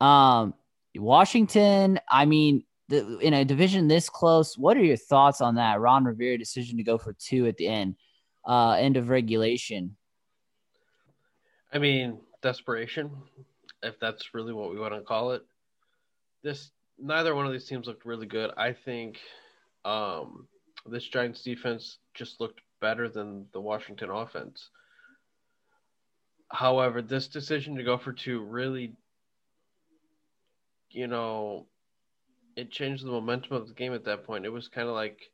Um, 0.00 0.54
Washington, 0.96 2.00
I 2.08 2.24
mean, 2.24 2.64
the, 2.88 3.18
in 3.18 3.34
a 3.34 3.44
division 3.44 3.88
this 3.88 4.08
close, 4.08 4.56
what 4.56 4.76
are 4.76 4.84
your 4.84 4.96
thoughts 4.96 5.40
on 5.40 5.56
that 5.56 5.80
Ron 5.80 6.04
Rivera 6.04 6.38
decision 6.38 6.78
to 6.78 6.82
go 6.82 6.98
for 6.98 7.12
two 7.12 7.46
at 7.46 7.56
the 7.56 7.68
end, 7.68 7.96
uh, 8.46 8.72
end 8.72 8.96
of 8.96 9.08
regulation? 9.08 9.96
I 11.72 11.78
mean, 11.78 12.18
desperation, 12.42 13.10
if 13.82 13.98
that's 14.00 14.34
really 14.34 14.52
what 14.52 14.70
we 14.70 14.78
want 14.78 14.94
to 14.94 15.00
call 15.02 15.32
it. 15.32 15.42
This 16.42 16.70
neither 16.98 17.34
one 17.34 17.46
of 17.46 17.52
these 17.52 17.66
teams 17.66 17.86
looked 17.86 18.06
really 18.06 18.26
good. 18.26 18.50
I 18.56 18.72
think 18.72 19.18
um, 19.84 20.46
this 20.86 21.06
Giants 21.06 21.42
defense 21.42 21.98
just 22.14 22.40
looked 22.40 22.60
better 22.80 23.08
than 23.08 23.46
the 23.52 23.60
Washington 23.60 24.10
offense. 24.10 24.70
However, 26.50 27.02
this 27.02 27.28
decision 27.28 27.76
to 27.76 27.82
go 27.82 27.98
for 27.98 28.12
two 28.12 28.40
really, 28.40 28.94
you 30.90 31.06
know, 31.06 31.66
it 32.58 32.72
changed 32.72 33.06
the 33.06 33.10
momentum 33.10 33.56
of 33.56 33.68
the 33.68 33.74
game 33.74 33.94
at 33.94 34.04
that 34.04 34.24
point. 34.24 34.44
It 34.44 34.52
was 34.52 34.66
kind 34.66 34.88
of 34.88 34.94
like, 34.94 35.30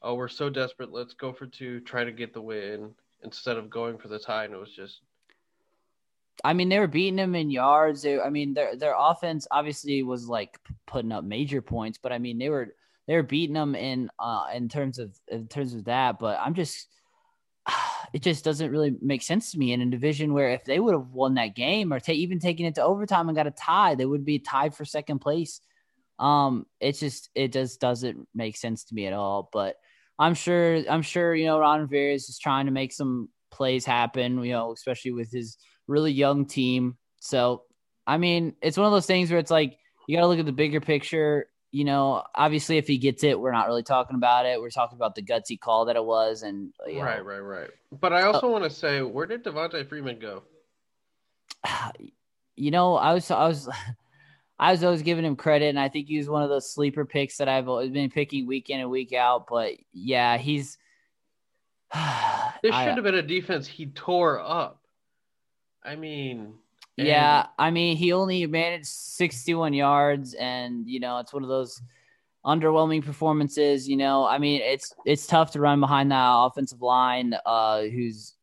oh, 0.00 0.14
we're 0.14 0.28
so 0.28 0.48
desperate, 0.48 0.90
let's 0.90 1.12
go 1.12 1.30
for 1.30 1.46
two, 1.46 1.80
try 1.80 2.02
to 2.02 2.10
get 2.10 2.32
the 2.32 2.40
win 2.40 2.92
instead 3.22 3.58
of 3.58 3.68
going 3.68 3.98
for 3.98 4.08
the 4.08 4.18
tie. 4.18 4.44
And 4.46 4.54
it 4.54 4.58
was 4.58 4.72
just, 4.74 5.00
I 6.42 6.54
mean, 6.54 6.70
they 6.70 6.78
were 6.78 6.86
beating 6.86 7.16
them 7.16 7.34
in 7.34 7.50
yards. 7.50 8.00
They, 8.00 8.18
I 8.18 8.30
mean, 8.30 8.54
their 8.54 8.74
their 8.74 8.94
offense 8.98 9.46
obviously 9.50 10.02
was 10.02 10.28
like 10.28 10.58
putting 10.86 11.12
up 11.12 11.24
major 11.24 11.60
points, 11.60 11.98
but 12.02 12.10
I 12.10 12.18
mean, 12.18 12.38
they 12.38 12.48
were 12.48 12.74
they 13.06 13.16
were 13.16 13.22
beating 13.22 13.54
them 13.54 13.74
in 13.74 14.08
uh 14.18 14.46
in 14.54 14.70
terms 14.70 14.98
of 14.98 15.14
in 15.28 15.48
terms 15.48 15.74
of 15.74 15.84
that. 15.84 16.18
But 16.18 16.40
I'm 16.40 16.54
just 16.54 16.88
it 18.14 18.22
just 18.22 18.46
doesn't 18.46 18.70
really 18.70 18.96
make 19.02 19.20
sense 19.20 19.52
to 19.52 19.58
me 19.58 19.74
in 19.74 19.82
a 19.82 19.86
division 19.86 20.32
where 20.32 20.52
if 20.52 20.64
they 20.64 20.80
would 20.80 20.94
have 20.94 21.10
won 21.12 21.34
that 21.34 21.54
game 21.54 21.92
or 21.92 22.00
even 22.08 22.38
taken 22.38 22.64
it 22.64 22.76
to 22.76 22.82
overtime 22.82 23.28
and 23.28 23.36
got 23.36 23.46
a 23.46 23.50
tie, 23.50 23.94
they 23.94 24.06
would 24.06 24.24
be 24.24 24.38
tied 24.38 24.74
for 24.74 24.86
second 24.86 25.18
place. 25.18 25.60
Um, 26.18 26.66
it's 26.80 27.00
just 27.00 27.30
it 27.34 27.52
just 27.52 27.80
doesn't 27.80 28.28
make 28.34 28.56
sense 28.56 28.84
to 28.84 28.94
me 28.94 29.06
at 29.06 29.12
all. 29.12 29.48
But 29.52 29.76
I'm 30.18 30.34
sure 30.34 30.82
I'm 30.88 31.02
sure 31.02 31.34
you 31.34 31.46
know 31.46 31.58
Ron 31.58 31.80
Rivera 31.80 32.14
is 32.14 32.26
just 32.26 32.42
trying 32.42 32.66
to 32.66 32.72
make 32.72 32.92
some 32.92 33.28
plays 33.50 33.84
happen. 33.84 34.42
You 34.42 34.52
know, 34.52 34.72
especially 34.72 35.12
with 35.12 35.30
his 35.30 35.56
really 35.86 36.12
young 36.12 36.46
team. 36.46 36.96
So 37.20 37.64
I 38.06 38.18
mean, 38.18 38.54
it's 38.62 38.76
one 38.76 38.86
of 38.86 38.92
those 38.92 39.06
things 39.06 39.30
where 39.30 39.38
it's 39.38 39.50
like 39.50 39.78
you 40.06 40.16
got 40.16 40.22
to 40.22 40.28
look 40.28 40.38
at 40.38 40.46
the 40.46 40.52
bigger 40.52 40.80
picture 40.80 41.46
you 41.72 41.84
know, 41.84 42.22
obviously, 42.34 42.76
if 42.76 42.86
he 42.86 42.98
gets 42.98 43.24
it, 43.24 43.40
we're 43.40 43.50
not 43.50 43.66
really 43.66 43.82
talking 43.82 44.14
about 44.14 44.44
it. 44.44 44.60
We're 44.60 44.68
talking 44.68 44.96
about 44.96 45.14
the 45.14 45.22
gutsy 45.22 45.58
call 45.58 45.86
that 45.86 45.96
it 45.96 46.04
was, 46.04 46.42
and 46.42 46.70
you 46.86 46.98
know. 46.98 47.04
right, 47.04 47.24
right, 47.24 47.38
right. 47.38 47.70
But 47.98 48.12
I 48.12 48.22
also 48.22 48.46
uh, 48.46 48.50
want 48.50 48.64
to 48.64 48.70
say, 48.70 49.00
where 49.00 49.24
did 49.24 49.42
Devonta 49.42 49.88
Freeman 49.88 50.18
go? 50.20 50.44
You 52.54 52.70
know, 52.70 52.96
I 52.96 53.14
was, 53.14 53.30
I 53.30 53.48
was, 53.48 53.66
I 54.62 54.70
was 54.70 54.84
always 54.84 55.02
giving 55.02 55.24
him 55.24 55.34
credit, 55.34 55.70
and 55.70 55.80
I 55.80 55.88
think 55.88 56.06
he 56.06 56.18
was 56.18 56.28
one 56.28 56.44
of 56.44 56.48
those 56.48 56.72
sleeper 56.72 57.04
picks 57.04 57.38
that 57.38 57.48
I've 57.48 57.68
always 57.68 57.90
been 57.90 58.10
picking 58.10 58.46
week 58.46 58.70
in 58.70 58.78
and 58.78 58.90
week 58.90 59.12
out. 59.12 59.48
But 59.48 59.72
yeah, 59.92 60.38
he's. 60.38 60.78
this 61.92 62.72
should 62.72 62.94
have 62.94 63.02
been 63.02 63.16
a 63.16 63.22
defense 63.22 63.66
he 63.66 63.86
tore 63.86 64.38
up. 64.38 64.80
I 65.82 65.96
mean, 65.96 66.54
yeah, 66.96 67.46
I 67.58 67.72
mean, 67.72 67.96
he 67.96 68.12
only 68.12 68.46
managed 68.46 68.86
61 68.86 69.74
yards, 69.74 70.34
and 70.34 70.88
you 70.88 71.00
know, 71.00 71.18
it's 71.18 71.32
one 71.32 71.42
of 71.42 71.48
those 71.48 71.82
underwhelming 72.46 73.04
performances. 73.04 73.88
You 73.88 73.96
know, 73.96 74.24
I 74.24 74.38
mean, 74.38 74.62
it's 74.62 74.94
it's 75.04 75.26
tough 75.26 75.50
to 75.52 75.60
run 75.60 75.80
behind 75.80 76.12
that 76.12 76.24
offensive 76.24 76.80
line. 76.80 77.34
Uh, 77.44 77.82
who's, 77.82 78.34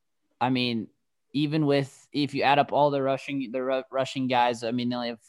I 0.42 0.50
mean, 0.50 0.90
even 1.32 1.66
with 1.66 2.10
if 2.12 2.34
you 2.34 2.44
add 2.44 2.60
up 2.60 2.74
all 2.74 2.92
the 2.92 3.02
rushing 3.02 3.54
the 3.54 3.86
rushing 3.90 4.28
guys, 4.28 4.66
I 4.66 4.72
mean, 4.72 4.90
they 4.90 4.96
only 4.98 5.08
have 5.08 5.20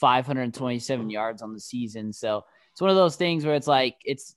527 0.00 1.10
yards 1.10 1.42
on 1.42 1.52
the 1.52 1.60
season. 1.60 2.12
So 2.12 2.44
it's 2.72 2.80
one 2.80 2.90
of 2.90 2.96
those 2.96 3.16
things 3.16 3.44
where 3.44 3.54
it's 3.54 3.66
like 3.66 3.96
it's 4.04 4.34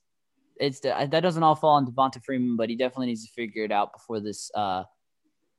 it's 0.58 0.80
that 0.80 1.10
doesn't 1.10 1.42
all 1.42 1.54
fall 1.54 1.76
on 1.76 1.86
Devonta 1.86 2.22
Freeman, 2.22 2.56
but 2.56 2.68
he 2.68 2.76
definitely 2.76 3.06
needs 3.06 3.26
to 3.26 3.32
figure 3.32 3.64
it 3.64 3.72
out 3.72 3.92
before 3.92 4.20
this 4.20 4.50
uh 4.54 4.84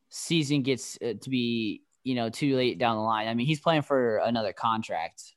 season 0.10 0.62
gets 0.62 0.98
uh, 1.02 1.13
to 1.20 1.30
be 1.30 1.82
you 2.04 2.16
know, 2.16 2.30
too 2.30 2.56
late 2.56 2.78
down 2.78 2.98
the 2.98 3.02
line. 3.02 3.28
I 3.28 3.34
mean, 3.34 3.48
he's 3.48 3.60
playing 3.60 3.84
for 3.84 4.18
another 4.18 4.54
contract. 4.54 5.34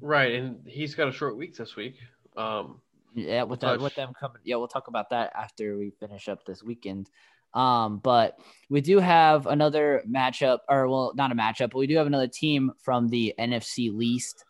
Right, 0.00 0.34
and 0.34 0.66
he's 0.66 0.94
got 0.94 1.08
a 1.08 1.12
short 1.12 1.36
week 1.36 1.56
this 1.56 1.76
week. 1.76 1.96
Um, 2.36 2.80
yeah, 3.14 3.44
with 3.44 3.60
that, 3.60 3.80
with 3.80 3.94
them 3.94 4.12
coming. 4.18 4.38
Yeah, 4.44 4.56
we'll 4.56 4.68
talk 4.68 4.88
about 4.88 5.10
that 5.10 5.32
after 5.34 5.78
we 5.78 5.90
finish 5.90 6.28
up 6.28 6.44
this 6.44 6.62
weekend. 6.62 7.08
Um, 7.56 7.98
but 7.98 8.38
we 8.70 8.80
do 8.80 8.98
have 8.98 9.46
another 9.46 10.02
matchup, 10.08 10.58
or 10.68 10.88
well, 10.88 11.12
not 11.16 11.32
a 11.32 11.34
matchup, 11.34 11.70
but 11.70 11.78
we 11.78 11.86
do 11.86 11.96
have 11.96 12.06
another 12.06 12.28
team 12.28 12.72
from 12.84 13.08
the 13.08 13.34
NFC 13.38 13.94
least 13.94 14.44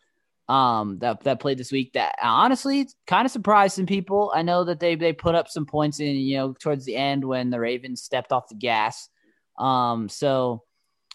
um 0.48 1.00
that 1.00 1.24
that 1.24 1.40
played 1.40 1.58
this 1.58 1.72
week 1.72 1.92
that 1.94 2.14
honestly 2.22 2.88
kind 3.08 3.26
of 3.26 3.32
surprised 3.32 3.74
some 3.74 3.86
people. 3.86 4.30
I 4.32 4.42
know 4.42 4.62
that 4.62 4.78
they 4.78 4.94
they 4.94 5.12
put 5.12 5.34
up 5.34 5.48
some 5.48 5.66
points 5.66 5.98
in 5.98 6.14
you 6.14 6.36
know 6.36 6.52
towards 6.52 6.84
the 6.84 6.94
end 6.94 7.24
when 7.24 7.50
the 7.50 7.58
Ravens 7.58 8.02
stepped 8.02 8.30
off 8.30 8.48
the 8.48 8.54
gas. 8.54 9.08
Um 9.58 10.08
so 10.08 10.62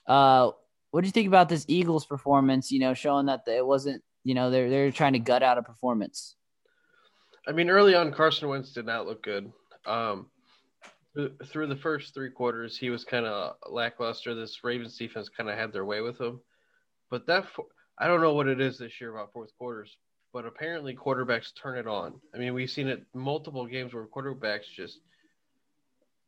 uh, 0.08 0.52
what 0.92 1.02
do 1.02 1.08
you 1.08 1.12
think 1.12 1.28
about 1.28 1.50
this 1.50 1.66
Eagles 1.68 2.06
performance? 2.06 2.72
You 2.72 2.80
know, 2.80 2.94
showing 2.94 3.28
that 3.28 3.44
it 3.48 3.66
wasn't, 3.66 4.04
you 4.24 4.36
know, 4.36 4.50
they're 4.50 4.70
they're 4.70 4.92
trying 4.92 5.14
to 5.14 5.20
gut 5.20 5.44
out 5.44 5.58
a 5.58 5.64
performance. 5.64 6.36
I 7.48 7.54
mean, 7.54 7.70
early 7.70 7.96
on, 7.96 8.12
Carson 8.12 8.50
Wentz 8.50 8.74
did 8.74 8.86
not 8.86 9.08
look 9.08 9.24
good. 9.24 9.52
Um, 9.86 10.28
through 11.46 11.68
the 11.68 11.76
first 11.76 12.14
three 12.14 12.32
quarters, 12.32 12.78
he 12.78 12.90
was 12.90 13.04
kind 13.04 13.26
of 13.26 13.56
lackluster. 13.70 14.34
This 14.34 14.64
Ravens 14.64 14.98
defense 14.98 15.30
kind 15.30 15.50
of 15.50 15.58
had 15.58 15.74
their 15.74 15.86
way 15.86 16.02
with 16.02 16.20
him, 16.20 16.40
but 17.10 17.28
that 17.28 17.46
I 17.98 18.08
don't 18.08 18.22
know 18.22 18.34
what 18.34 18.48
it 18.48 18.62
is 18.62 18.78
this 18.78 19.00
year 19.02 19.14
about 19.14 19.34
fourth 19.34 19.52
quarters, 19.58 19.98
but 20.32 20.46
apparently 20.46 20.96
quarterbacks 20.96 21.52
turn 21.54 21.78
it 21.78 21.88
on. 21.88 22.20
I 22.34 22.38
mean, 22.38 22.54
we've 22.54 22.72
seen 22.72 22.88
it 22.88 23.06
multiple 23.14 23.66
games 23.66 23.94
where 23.94 24.08
quarterbacks 24.08 24.72
just 24.74 25.00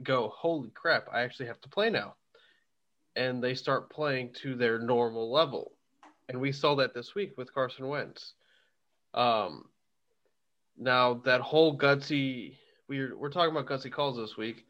go, 0.02 0.30
"Holy 0.36 0.70
crap! 0.72 1.08
I 1.12 1.22
actually 1.22 1.48
have 1.48 1.62
to 1.62 1.70
play 1.70 1.90
now." 1.90 2.16
and 3.16 3.44
they 3.44 3.54
start 3.54 3.90
playing 3.90 4.34
to 4.42 4.56
their 4.56 4.80
normal 4.80 5.32
level. 5.32 5.74
And 6.30 6.40
we 6.40 6.52
saw 6.52 6.76
that 6.76 6.94
this 6.94 7.16
week 7.16 7.38
with 7.38 7.54
Carson 7.54 7.88
Wentz. 7.88 8.34
Um, 9.14 9.66
now 10.78 11.16
that 11.26 11.42
whole 11.42 11.78
gutsy 11.78 12.58
we're 12.88 13.16
we're 13.16 13.30
talking 13.30 13.56
about 13.56 13.68
gutsy 13.68 13.92
calls 13.92 14.18
this 14.18 14.38
week. 14.38 14.66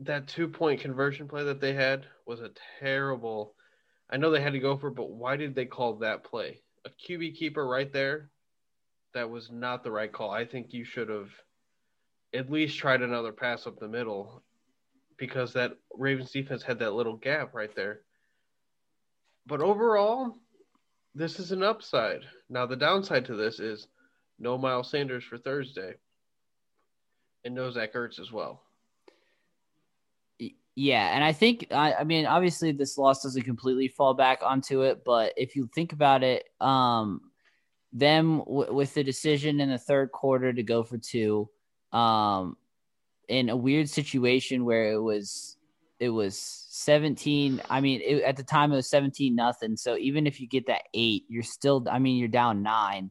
That 0.00 0.28
two 0.28 0.48
point 0.48 0.80
conversion 0.80 1.28
play 1.28 1.44
that 1.44 1.60
they 1.60 1.72
had 1.72 2.06
was 2.26 2.40
a 2.40 2.50
terrible. 2.78 3.54
I 4.10 4.16
know 4.16 4.30
they 4.30 4.40
had 4.40 4.52
to 4.52 4.60
go 4.60 4.76
for, 4.76 4.88
it, 4.88 4.94
but 4.94 5.10
why 5.10 5.36
did 5.36 5.54
they 5.54 5.66
call 5.66 5.96
that 5.96 6.24
play? 6.24 6.60
A 6.84 6.90
QB 6.90 7.36
keeper 7.36 7.66
right 7.66 7.92
there. 7.92 8.30
That 9.14 9.30
was 9.30 9.50
not 9.50 9.82
the 9.82 9.90
right 9.90 10.12
call. 10.12 10.30
I 10.30 10.44
think 10.44 10.72
you 10.72 10.84
should 10.84 11.08
have 11.08 11.30
at 12.32 12.50
least 12.50 12.78
tried 12.78 13.02
another 13.02 13.32
pass 13.32 13.66
up 13.66 13.78
the 13.78 13.88
middle 13.88 14.42
because 15.16 15.52
that 15.54 15.72
Ravens 15.94 16.30
defense 16.30 16.62
had 16.62 16.78
that 16.78 16.94
little 16.94 17.16
gap 17.16 17.54
right 17.54 17.74
there. 17.74 18.02
But 19.46 19.60
overall, 19.60 20.36
this 21.14 21.40
is 21.40 21.52
an 21.52 21.62
upside. 21.62 22.20
Now 22.48 22.66
the 22.66 22.76
downside 22.76 23.24
to 23.26 23.34
this 23.34 23.58
is 23.58 23.88
no 24.38 24.56
Miles 24.56 24.90
Sanders 24.90 25.24
for 25.24 25.38
Thursday, 25.38 25.94
and 27.44 27.54
no 27.54 27.70
Zach 27.70 27.94
Ertz 27.94 28.20
as 28.20 28.30
well. 28.30 28.62
Yeah, 30.80 31.08
and 31.12 31.24
I 31.24 31.32
think 31.32 31.66
I, 31.72 31.94
I 31.94 32.04
mean 32.04 32.24
obviously 32.24 32.70
this 32.70 32.96
loss 32.96 33.24
doesn't 33.24 33.42
completely 33.42 33.88
fall 33.88 34.14
back 34.14 34.42
onto 34.44 34.82
it, 34.82 35.02
but 35.04 35.32
if 35.36 35.56
you 35.56 35.68
think 35.74 35.92
about 35.92 36.22
it, 36.22 36.48
um, 36.60 37.32
them 37.92 38.38
w- 38.38 38.72
with 38.72 38.94
the 38.94 39.02
decision 39.02 39.58
in 39.58 39.70
the 39.70 39.78
third 39.78 40.12
quarter 40.12 40.52
to 40.52 40.62
go 40.62 40.84
for 40.84 40.96
two, 40.96 41.50
um, 41.92 42.56
in 43.28 43.48
a 43.48 43.56
weird 43.56 43.88
situation 43.88 44.64
where 44.64 44.92
it 44.92 45.00
was 45.02 45.56
it 45.98 46.10
was 46.10 46.38
17 46.38 47.60
i 47.68 47.80
mean 47.80 48.00
it, 48.00 48.22
at 48.22 48.36
the 48.36 48.44
time 48.44 48.72
it 48.72 48.76
was 48.76 48.88
17 48.88 49.34
nothing 49.34 49.76
so 49.76 49.96
even 49.96 50.28
if 50.28 50.40
you 50.40 50.46
get 50.46 50.68
that 50.68 50.82
eight 50.94 51.24
you're 51.28 51.42
still 51.42 51.84
i 51.90 51.98
mean 51.98 52.18
you're 52.18 52.28
down 52.28 52.62
nine. 52.62 53.10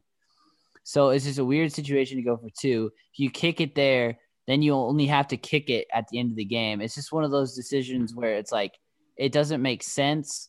So 0.84 1.10
it's 1.10 1.26
just 1.26 1.38
a 1.38 1.44
weird 1.44 1.70
situation 1.70 2.16
to 2.16 2.22
go 2.22 2.38
for 2.38 2.48
two. 2.48 2.90
If 3.12 3.18
you 3.18 3.30
kick 3.30 3.60
it 3.60 3.74
there 3.74 4.16
then 4.48 4.62
you 4.62 4.74
only 4.74 5.06
have 5.06 5.28
to 5.28 5.36
kick 5.36 5.70
it 5.70 5.86
at 5.94 6.08
the 6.08 6.18
end 6.18 6.30
of 6.30 6.36
the 6.36 6.44
game 6.44 6.80
it's 6.80 6.96
just 6.96 7.12
one 7.12 7.22
of 7.22 7.30
those 7.30 7.54
decisions 7.54 8.14
where 8.14 8.34
it's 8.34 8.50
like 8.50 8.74
it 9.16 9.30
doesn't 9.30 9.62
make 9.62 9.82
sense 9.82 10.48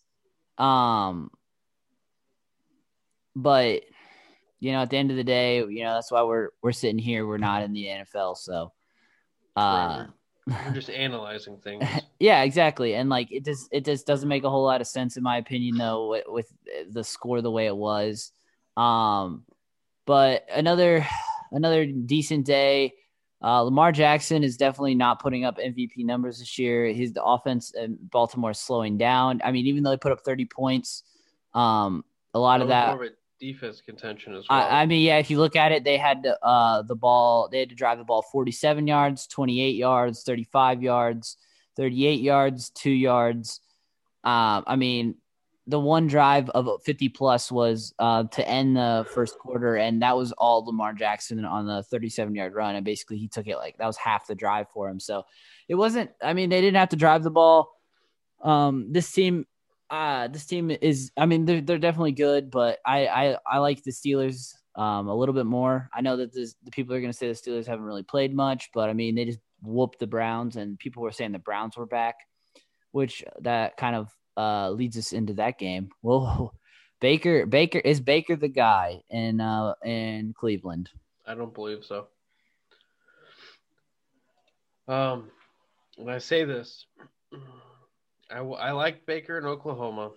um 0.57 1.29
but 3.35 3.83
you 4.59 4.71
know 4.71 4.81
at 4.81 4.89
the 4.89 4.97
end 4.97 5.11
of 5.11 5.17
the 5.17 5.23
day 5.23 5.59
you 5.59 5.83
know 5.83 5.93
that's 5.93 6.11
why 6.11 6.23
we're 6.23 6.49
we're 6.63 6.71
sitting 6.71 6.97
here 6.97 7.27
we're 7.27 7.37
not 7.37 7.61
in 7.61 7.73
the 7.73 7.85
nfl 7.85 8.35
so 8.35 8.71
uh, 9.55 10.05
we're 10.47 10.73
just 10.73 10.89
analyzing 10.89 11.57
things. 11.57 11.83
yeah, 12.19 12.43
exactly. 12.43 12.95
And 12.95 13.09
like 13.09 13.31
it 13.31 13.45
just 13.45 13.67
it 13.71 13.85
just 13.85 14.07
doesn't 14.07 14.29
make 14.29 14.43
a 14.43 14.49
whole 14.49 14.63
lot 14.63 14.81
of 14.81 14.87
sense 14.87 15.17
in 15.17 15.23
my 15.23 15.37
opinion 15.37 15.77
though 15.77 16.09
with, 16.09 16.23
with 16.27 16.53
the 16.89 17.03
score 17.03 17.41
the 17.41 17.51
way 17.51 17.67
it 17.67 17.75
was. 17.75 18.31
Um, 18.77 19.43
but 20.05 20.45
another 20.53 21.05
another 21.51 21.85
decent 21.85 22.45
day. 22.45 22.93
Uh, 23.41 23.61
Lamar 23.61 23.91
Jackson 23.91 24.43
is 24.43 24.57
definitely 24.57 24.95
not 24.95 25.21
putting 25.21 25.45
up 25.45 25.57
MVP 25.57 25.99
numbers 25.99 26.39
this 26.39 26.59
year. 26.59 26.87
His 26.87 27.13
the 27.13 27.23
offense 27.23 27.71
in 27.71 27.97
Baltimore 28.01 28.51
is 28.51 28.59
slowing 28.59 28.97
down. 28.97 29.41
I 29.43 29.51
mean, 29.51 29.65
even 29.67 29.83
though 29.83 29.91
they 29.91 29.97
put 29.97 30.11
up 30.11 30.21
30 30.21 30.45
points, 30.45 31.03
um, 31.53 32.03
a 32.33 32.39
lot 32.39 32.61
of 32.61 32.67
that 32.67 32.97
defense 33.39 33.81
contention 33.81 34.35
as 34.35 34.45
well. 34.49 34.59
I, 34.59 34.81
I, 34.81 34.85
mean, 34.85 35.01
yeah, 35.01 35.17
if 35.17 35.29
you 35.29 35.39
look 35.39 35.55
at 35.55 35.71
it, 35.71 35.83
they 35.83 35.97
had 35.97 36.27
uh, 36.41 36.81
the 36.83 36.95
ball, 36.95 37.47
they 37.49 37.59
had 37.59 37.69
to 37.69 37.75
drive 37.75 37.97
the 37.97 38.03
ball 38.03 38.21
47 38.21 38.85
yards, 38.87 39.27
28 39.27 39.75
yards, 39.75 40.23
35 40.23 40.83
yards, 40.83 41.37
38 41.77 42.19
yards, 42.19 42.69
two 42.69 42.91
yards. 42.91 43.61
Um, 44.23 44.63
I 44.67 44.75
mean, 44.75 45.15
the 45.69 45.79
one 45.79 46.07
drive 46.07 46.49
of 46.49 46.81
50 46.83 47.09
plus 47.09 47.51
was 47.51 47.93
uh, 47.99 48.23
to 48.23 48.47
end 48.47 48.75
the 48.75 49.05
first 49.13 49.37
quarter, 49.37 49.75
and 49.75 50.01
that 50.01 50.17
was 50.17 50.31
all 50.33 50.65
Lamar 50.65 50.93
Jackson 50.93 51.45
on 51.45 51.67
the 51.67 51.83
37 51.83 52.33
yard 52.35 52.53
run. 52.53 52.75
And 52.75 52.83
basically, 52.83 53.17
he 53.17 53.27
took 53.27 53.47
it 53.47 53.57
like 53.57 53.77
that 53.77 53.87
was 53.87 53.97
half 53.97 54.27
the 54.27 54.35
drive 54.35 54.67
for 54.73 54.89
him. 54.89 54.99
So 54.99 55.23
it 55.67 55.75
wasn't, 55.75 56.09
I 56.21 56.33
mean, 56.33 56.49
they 56.49 56.61
didn't 56.61 56.77
have 56.77 56.89
to 56.89 56.95
drive 56.95 57.23
the 57.23 57.29
ball. 57.31 57.71
Um, 58.41 58.91
this 58.91 59.11
team 59.11 59.45
uh 59.89 60.27
this 60.27 60.45
team 60.45 60.69
is 60.69 61.11
I 61.17 61.25
mean 61.25 61.45
they're 61.45 61.61
they're 61.61 61.79
definitely 61.79 62.11
good, 62.11 62.51
but 62.51 62.79
I 62.85 63.07
I, 63.07 63.37
I 63.45 63.57
like 63.57 63.83
the 63.83 63.91
Steelers 63.91 64.53
um 64.75 65.07
a 65.07 65.15
little 65.15 65.33
bit 65.33 65.45
more. 65.47 65.89
I 65.93 66.01
know 66.01 66.17
that 66.17 66.33
this, 66.33 66.55
the 66.63 66.71
people 66.71 66.93
are 66.95 67.01
going 67.01 67.11
to 67.11 67.17
say 67.17 67.27
the 67.27 67.33
Steelers 67.33 67.65
haven't 67.67 67.85
really 67.85 68.03
played 68.03 68.33
much, 68.33 68.69
but 68.73 68.89
I 68.89 68.93
mean 68.93 69.15
they 69.15 69.25
just 69.25 69.39
whooped 69.61 69.99
the 69.99 70.07
Browns 70.07 70.55
and 70.55 70.77
people 70.79 71.03
were 71.03 71.11
saying 71.11 71.31
the 71.31 71.39
Browns 71.39 71.75
were 71.75 71.85
back. 71.87 72.15
which 72.91 73.23
that 73.41 73.77
kind 73.77 73.95
of 73.95 74.09
uh, 74.39 74.69
leads 74.71 74.97
us 74.97 75.11
into 75.11 75.33
that 75.33 75.59
game. 75.59 75.89
Well, 76.01 76.53
Baker 77.01 77.45
Baker 77.45 77.79
is 77.79 77.99
Baker 77.99 78.37
the 78.37 78.47
guy 78.47 79.03
in 79.09 79.41
uh, 79.41 79.73
in 79.83 80.33
Cleveland. 80.33 80.89
I 81.27 81.35
don't 81.35 81.53
believe 81.53 81.83
so. 81.83 82.07
Um, 84.87 85.29
when 85.97 86.13
I 86.13 86.17
say 86.17 86.45
this, 86.45 86.85
I, 88.31 88.39
I 88.39 88.71
like 88.71 89.05
Baker 89.05 89.37
in 89.37 89.45
Oklahoma. 89.45 90.11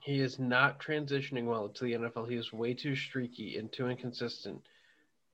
He 0.00 0.20
is 0.20 0.38
not 0.38 0.78
transitioning 0.78 1.46
well 1.46 1.70
to 1.70 1.84
the 1.84 1.94
NFL. 1.94 2.28
He 2.28 2.36
is 2.36 2.52
way 2.52 2.74
too 2.74 2.94
streaky 2.94 3.56
and 3.56 3.72
too 3.72 3.88
inconsistent 3.88 4.60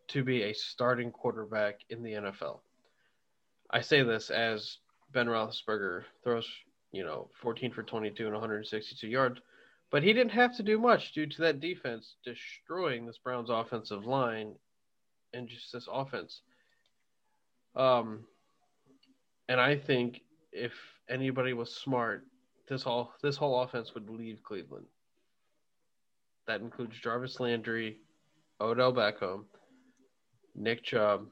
to 0.09 0.23
be 0.23 0.45
a 0.45 0.53
starting 0.53 1.11
quarterback 1.11 1.81
in 1.91 2.05
the 2.05 2.13
NFL. 2.13 2.61
I 3.69 3.81
say 3.81 4.05
this 4.05 4.31
as 4.31 4.79
Ben 5.13 5.27
Roethlisberger 5.27 6.05
throws, 6.23 6.49
you 6.93 7.05
know, 7.05 7.29
14 7.43 7.73
for 7.73 7.83
22 7.83 8.25
and 8.25 8.33
162 8.33 9.07
yards, 9.07 9.41
but 9.91 10.03
he 10.03 10.13
didn't 10.13 10.33
have 10.33 10.57
to 10.57 10.63
do 10.63 10.79
much 10.79 11.13
due 11.13 11.27
to 11.27 11.43
that 11.43 11.61
defense 11.61 12.17
destroying 12.25 13.07
this 13.07 13.19
Browns 13.19 13.51
offensive 13.51 14.07
line 14.07 14.55
and 15.33 15.49
just 15.49 15.73
this 15.73 15.89
offense. 15.91 16.43
Um, 17.77 18.25
and 19.49 19.61
I 19.61 19.77
think 19.77 20.21
if 20.53 20.73
anybody 21.09 21.53
was 21.53 21.75
smart, 21.75 22.25
this 22.69 22.83
whole 22.83 23.13
this 23.23 23.37
whole 23.37 23.63
offense 23.63 23.95
would 23.95 24.09
leave 24.09 24.43
Cleveland. 24.43 24.87
That 26.47 26.61
includes 26.61 26.99
Jarvis 26.99 27.41
Landry, 27.41 27.99
Odell 28.61 28.93
Beckham, 28.93 29.45
Nick 30.55 30.83
Chubb, 30.85 31.27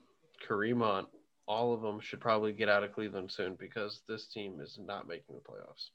Kareem 0.46 0.82
Hunt. 0.82 1.08
All 1.48 1.72
of 1.72 1.80
them 1.80 1.98
should 1.98 2.20
probably 2.20 2.52
get 2.52 2.68
out 2.68 2.84
of 2.84 2.92
Cleveland 2.92 3.32
soon 3.32 3.56
because 3.58 4.02
this 4.06 4.26
team 4.26 4.60
is 4.60 4.78
not 4.78 5.08
making 5.08 5.34
the 5.34 5.40
playoffs. 5.40 5.88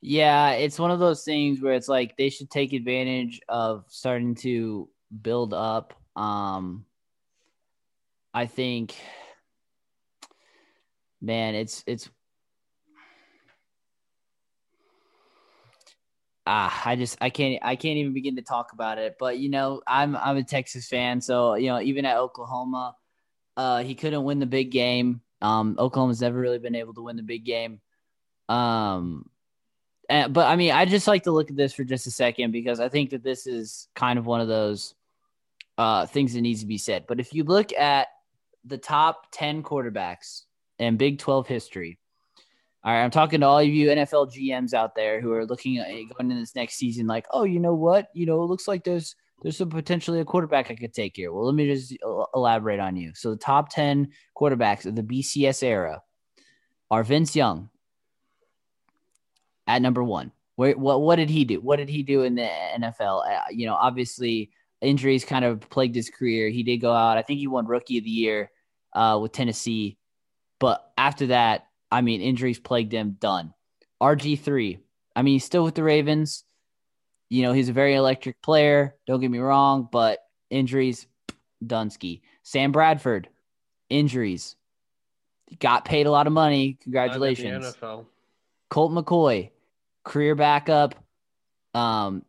Yeah, 0.00 0.50
it's 0.50 0.78
one 0.78 0.90
of 0.90 0.98
those 0.98 1.24
things 1.24 1.60
where 1.60 1.74
it's 1.74 1.88
like 1.88 2.16
they 2.16 2.30
should 2.30 2.50
take 2.50 2.72
advantage 2.72 3.40
of 3.48 3.84
starting 3.88 4.34
to 4.36 4.88
build 5.22 5.54
up. 5.54 5.94
Um, 6.16 6.84
I 8.34 8.46
think, 8.46 8.96
man, 11.20 11.54
it's 11.54 11.84
it's. 11.86 12.10
Ah, 16.44 16.82
I 16.86 16.96
just 16.96 17.18
I 17.20 17.30
can't 17.30 17.62
I 17.62 17.76
can't 17.76 17.98
even 17.98 18.14
begin 18.14 18.36
to 18.36 18.42
talk 18.42 18.72
about 18.72 18.98
it. 18.98 19.16
But 19.18 19.38
you 19.38 19.48
know, 19.48 19.80
I'm 19.86 20.16
I'm 20.16 20.36
a 20.36 20.44
Texas 20.44 20.88
fan, 20.88 21.20
so 21.20 21.54
you 21.54 21.68
know, 21.68 21.80
even 21.80 22.04
at 22.04 22.16
Oklahoma, 22.16 22.96
uh, 23.58 23.82
he 23.82 23.96
couldn't 23.96 24.22
win 24.22 24.38
the 24.38 24.46
big 24.46 24.70
game. 24.70 25.20
Um, 25.42 25.74
Oklahoma's 25.78 26.20
never 26.20 26.38
really 26.38 26.60
been 26.60 26.76
able 26.76 26.94
to 26.94 27.02
win 27.02 27.16
the 27.16 27.22
big 27.24 27.44
game. 27.44 27.80
Um, 28.48 29.28
and, 30.08 30.32
but 30.32 30.46
I 30.46 30.54
mean, 30.54 30.70
I 30.70 30.84
just 30.84 31.08
like 31.08 31.24
to 31.24 31.32
look 31.32 31.50
at 31.50 31.56
this 31.56 31.74
for 31.74 31.82
just 31.82 32.06
a 32.06 32.10
second 32.12 32.52
because 32.52 32.78
I 32.78 32.88
think 32.88 33.10
that 33.10 33.24
this 33.24 33.48
is 33.48 33.88
kind 33.96 34.16
of 34.16 34.26
one 34.26 34.40
of 34.40 34.46
those 34.46 34.94
uh, 35.76 36.06
things 36.06 36.34
that 36.34 36.40
needs 36.40 36.60
to 36.60 36.66
be 36.66 36.78
said. 36.78 37.04
But 37.08 37.18
if 37.18 37.34
you 37.34 37.42
look 37.42 37.72
at 37.72 38.06
the 38.64 38.78
top 38.78 39.26
10 39.32 39.64
quarterbacks 39.64 40.42
in 40.78 40.96
Big 40.96 41.18
12 41.18 41.48
history, 41.48 41.98
all 42.84 42.92
right, 42.92 43.02
I'm 43.02 43.10
talking 43.10 43.40
to 43.40 43.46
all 43.46 43.58
of 43.58 43.66
you 43.66 43.88
NFL 43.88 44.32
GMs 44.32 44.72
out 44.72 44.94
there 44.94 45.20
who 45.20 45.32
are 45.32 45.44
looking 45.44 45.78
at 45.78 45.88
going 45.88 46.30
into 46.30 46.36
this 46.36 46.54
next 46.54 46.76
season, 46.76 47.08
like, 47.08 47.26
oh, 47.32 47.42
you 47.42 47.58
know 47.58 47.74
what? 47.74 48.08
You 48.14 48.24
know, 48.24 48.40
it 48.44 48.46
looks 48.46 48.68
like 48.68 48.84
there's 48.84 49.16
there's 49.42 49.56
some 49.56 49.70
potentially 49.70 50.20
a 50.20 50.24
quarterback 50.24 50.70
I 50.70 50.74
could 50.74 50.92
take 50.92 51.16
here. 51.16 51.32
Well, 51.32 51.46
let 51.46 51.54
me 51.54 51.72
just 51.72 51.96
elaborate 52.34 52.80
on 52.80 52.96
you. 52.96 53.12
So 53.14 53.30
the 53.30 53.36
top 53.36 53.70
10 53.70 54.08
quarterbacks 54.36 54.86
of 54.86 54.96
the 54.96 55.02
BCS 55.02 55.62
era 55.62 56.02
are 56.90 57.04
Vince 57.04 57.36
Young, 57.36 57.70
at 59.68 59.82
number 59.82 60.02
one. 60.02 60.32
Where, 60.56 60.72
what 60.76 61.00
what 61.02 61.16
did 61.16 61.30
he 61.30 61.44
do? 61.44 61.60
What 61.60 61.76
did 61.76 61.88
he 61.88 62.02
do 62.02 62.22
in 62.22 62.34
the 62.34 62.48
NFL? 62.80 63.30
Uh, 63.30 63.42
you 63.52 63.66
know, 63.66 63.74
obviously 63.74 64.50
injuries 64.80 65.24
kind 65.24 65.44
of 65.44 65.60
plagued 65.70 65.94
his 65.94 66.10
career. 66.10 66.48
He 66.48 66.64
did 66.64 66.78
go 66.78 66.92
out. 66.92 67.18
I 67.18 67.22
think 67.22 67.38
he 67.38 67.46
won 67.46 67.66
Rookie 67.66 67.98
of 67.98 68.04
the 68.04 68.10
Year 68.10 68.50
uh, 68.92 69.18
with 69.22 69.30
Tennessee, 69.30 69.98
but 70.58 70.90
after 70.98 71.26
that, 71.26 71.68
I 71.92 72.00
mean, 72.00 72.20
injuries 72.20 72.58
plagued 72.58 72.92
him. 72.92 73.16
Done. 73.20 73.54
RG 74.02 74.40
three. 74.40 74.80
I 75.14 75.22
mean, 75.22 75.34
he's 75.34 75.44
still 75.44 75.62
with 75.64 75.76
the 75.76 75.84
Ravens. 75.84 76.42
You 77.28 77.42
know, 77.42 77.52
he's 77.52 77.68
a 77.68 77.72
very 77.72 77.94
electric 77.94 78.40
player. 78.42 78.94
Don't 79.06 79.20
get 79.20 79.30
me 79.30 79.38
wrong, 79.38 79.88
but 79.90 80.20
injuries, 80.50 81.06
Dunsky. 81.64 82.22
Sam 82.42 82.72
Bradford, 82.72 83.28
injuries. 83.90 84.56
Got 85.58 85.84
paid 85.84 86.06
a 86.06 86.10
lot 86.10 86.26
of 86.26 86.32
money. 86.32 86.78
Congratulations. 86.82 87.76
Colt 88.70 88.92
McCoy, 88.92 89.50
career 90.04 90.34
backup. 90.34 90.94
Um, 91.74 92.22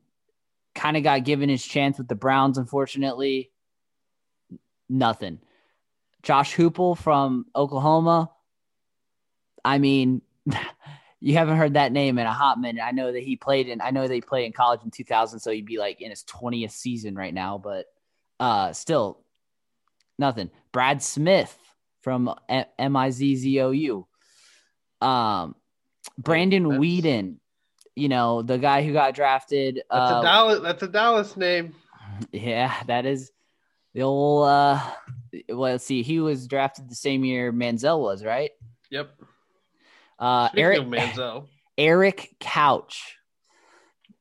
kind 0.76 0.98
of 0.98 1.04
got 1.04 1.24
given 1.24 1.50
his 1.50 1.66
chance 1.66 1.98
with 1.98 2.08
the 2.08 2.16
Browns, 2.16 2.58
unfortunately. 2.58 3.52
Nothing. 4.90 5.40
Josh 6.24 6.56
Heupel 6.56 6.98
from 6.98 7.46
Oklahoma. 7.56 8.32
I 9.64 9.78
mean, 9.78 10.22
you 11.22 11.34
haven't 11.34 11.58
heard 11.58 11.74
that 11.74 11.92
name 11.92 12.18
in 12.18 12.26
a 12.26 12.34
hot 12.34 12.60
minute. 12.60 12.84
I 12.84 12.92
know 12.92 13.12
that 13.12 13.24
he 13.24 13.36
played 13.36 13.68
in. 13.68 13.82
I 13.82 13.92
know 13.92 14.08
that 14.08 14.14
he 14.14 14.22
played 14.22 14.46
in 14.46 14.54
college 14.54 14.82
in 14.84 14.92
2000, 14.92 15.40
so 15.40 15.52
he'd 15.52 15.66
be 15.66 15.78
like 15.78 16.02
in 16.02 16.10
his 16.10 16.24
20th 16.24 16.72
season 16.72 17.16
right 17.16 17.34
now. 17.34 17.58
But 17.58 17.88
uh, 18.40 18.72
still, 18.74 19.20
nothing. 20.18 20.50
Brad 20.72 21.04
Smith 21.04 21.58
from 22.02 22.34
M 22.48 22.96
I 22.96 23.10
Z 23.10 23.36
Z 23.36 23.62
O 23.62 23.72
U. 23.72 24.08
Um, 25.02 25.56
Brandon 26.18 26.68
that's, 26.68 26.80
Weeden, 26.80 27.36
you 27.96 28.08
know, 28.08 28.42
the 28.42 28.58
guy 28.58 28.84
who 28.84 28.94
got 28.94 29.14
drafted. 29.14 29.82
That's 29.92 30.12
uh, 30.12 30.20
a 30.20 30.24
Dallas. 30.24 30.60
That's 30.62 30.84
a 30.84 30.88
Dallas 30.88 31.38
name. 31.38 31.76
Yeah, 32.32 32.74
that 32.88 33.06
is 33.06 33.32
the 33.94 34.04
old. 34.04 34.48
uh 34.48 34.82
Well, 35.50 35.72
let's 35.72 35.86
see. 35.86 36.02
He 36.02 36.20
was 36.20 36.48
drafted 36.48 36.90
the 36.90 36.96
same 36.96 37.26
year 37.26 37.52
Manziel 37.52 38.00
was, 38.00 38.24
right? 38.24 38.52
Yep. 38.90 39.12
Uh, 40.20 40.50
Eric 40.56 40.82
Manziel. 40.82 41.48
Eric 41.78 42.36
Couch. 42.40 43.16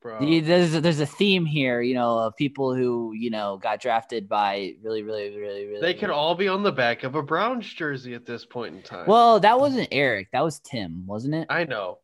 Bro. 0.01 0.19
There's 0.21 0.75
a, 0.75 0.79
there's 0.79 1.01
a 1.01 1.05
theme 1.05 1.45
here, 1.45 1.81
you 1.81 1.93
know, 1.93 2.19
of 2.19 2.35
people 2.37 2.73
who 2.73 3.11
you 3.11 3.29
know 3.29 3.59
got 3.61 3.81
drafted 3.81 4.29
by 4.29 4.75
really, 4.81 5.03
really, 5.03 5.37
really, 5.37 5.65
really. 5.65 5.81
They 5.81 5.93
could 5.93 6.09
all 6.09 6.35
be 6.35 6.47
on 6.47 6.63
the 6.63 6.71
back 6.71 7.03
of 7.03 7.15
a 7.15 7.21
Browns 7.21 7.67
jersey 7.67 8.13
at 8.13 8.25
this 8.25 8.45
point 8.45 8.75
in 8.75 8.81
time. 8.81 9.07
Well, 9.07 9.41
that 9.41 9.59
wasn't 9.59 9.89
Eric. 9.91 10.29
That 10.31 10.45
was 10.45 10.61
Tim, 10.61 11.05
wasn't 11.05 11.35
it? 11.35 11.47
I 11.49 11.65
know, 11.65 11.97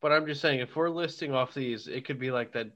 but 0.00 0.12
I'm 0.12 0.26
just 0.26 0.40
saying, 0.40 0.60
if 0.60 0.74
we're 0.74 0.88
listing 0.88 1.34
off 1.34 1.52
these, 1.52 1.88
it 1.88 2.06
could 2.06 2.18
be 2.18 2.30
like 2.30 2.52
that. 2.54 2.70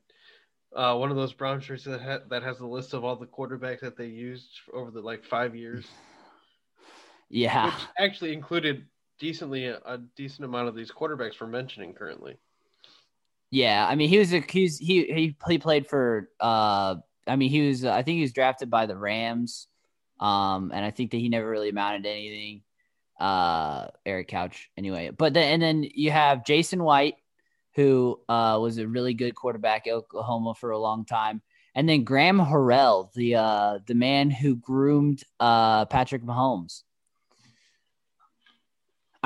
Uh, 0.75 0.95
one 0.95 1.11
of 1.11 1.17
those 1.17 1.33
Brown 1.33 1.59
jerseys 1.59 1.87
that 1.87 2.03
ha- 2.03 2.27
that 2.29 2.43
has 2.43 2.61
a 2.61 2.67
list 2.67 2.93
of 2.93 3.03
all 3.03 3.17
the 3.17 3.25
quarterbacks 3.25 3.81
that 3.81 3.97
they 3.97 4.09
used 4.09 4.61
over 4.75 4.91
the 4.91 5.01
like 5.01 5.25
five 5.25 5.57
years. 5.57 5.87
Yeah, 7.29 7.65
which 7.65 7.75
actually 7.99 8.33
included 8.33 8.87
decently 9.19 9.67
a, 9.67 9.99
decent 10.17 10.45
amount 10.45 10.69
of 10.69 10.75
these 10.75 10.91
quarterbacks 10.91 11.41
we're 11.41 11.47
mentioning 11.47 11.93
currently. 11.93 12.37
Yeah, 13.51 13.87
I 13.89 13.95
mean 13.95 14.09
he 14.09 14.19
was 14.19 14.33
a 14.33 14.41
he's, 14.41 14.79
he 14.79 15.05
he 15.05 15.37
he 15.47 15.59
played 15.59 15.87
for 15.87 16.29
uh 16.41 16.97
I 17.27 17.37
mean 17.37 17.51
he 17.51 17.69
was 17.69 17.85
I 17.85 18.03
think 18.03 18.17
he 18.17 18.23
was 18.23 18.33
drafted 18.33 18.71
by 18.71 18.87
the 18.87 18.97
Rams, 18.97 19.69
um 20.21 20.73
and 20.75 20.85
I 20.85 20.91
think 20.91 21.13
that 21.13 21.19
he 21.19 21.29
never 21.29 21.49
really 21.49 21.69
amounted 21.69 22.05
to 22.05 22.11
anything. 22.11 22.63
Uh, 23.19 23.89
Eric 24.05 24.29
Couch 24.29 24.71
anyway, 24.77 25.11
but 25.17 25.33
then 25.33 25.55
and 25.55 25.63
then 25.63 25.91
you 25.95 26.11
have 26.11 26.45
Jason 26.45 26.83
White, 26.83 27.15
who 27.75 28.21
uh 28.29 28.59
was 28.61 28.79
a 28.79 28.87
really 28.87 29.15
good 29.15 29.35
quarterback 29.35 29.87
at 29.87 29.95
Oklahoma 29.95 30.55
for 30.55 30.71
a 30.71 30.79
long 30.79 31.07
time, 31.07 31.41
and 31.75 31.89
then 31.89 32.05
Graham 32.05 32.39
Harrell, 32.39 33.11
the 33.15 33.37
uh 33.37 33.79
the 33.87 33.95
man 33.95 34.31
who 34.31 34.57
groomed 34.57 35.23
uh 35.41 35.87
Patrick 35.87 36.23
Mahomes. 36.23 36.83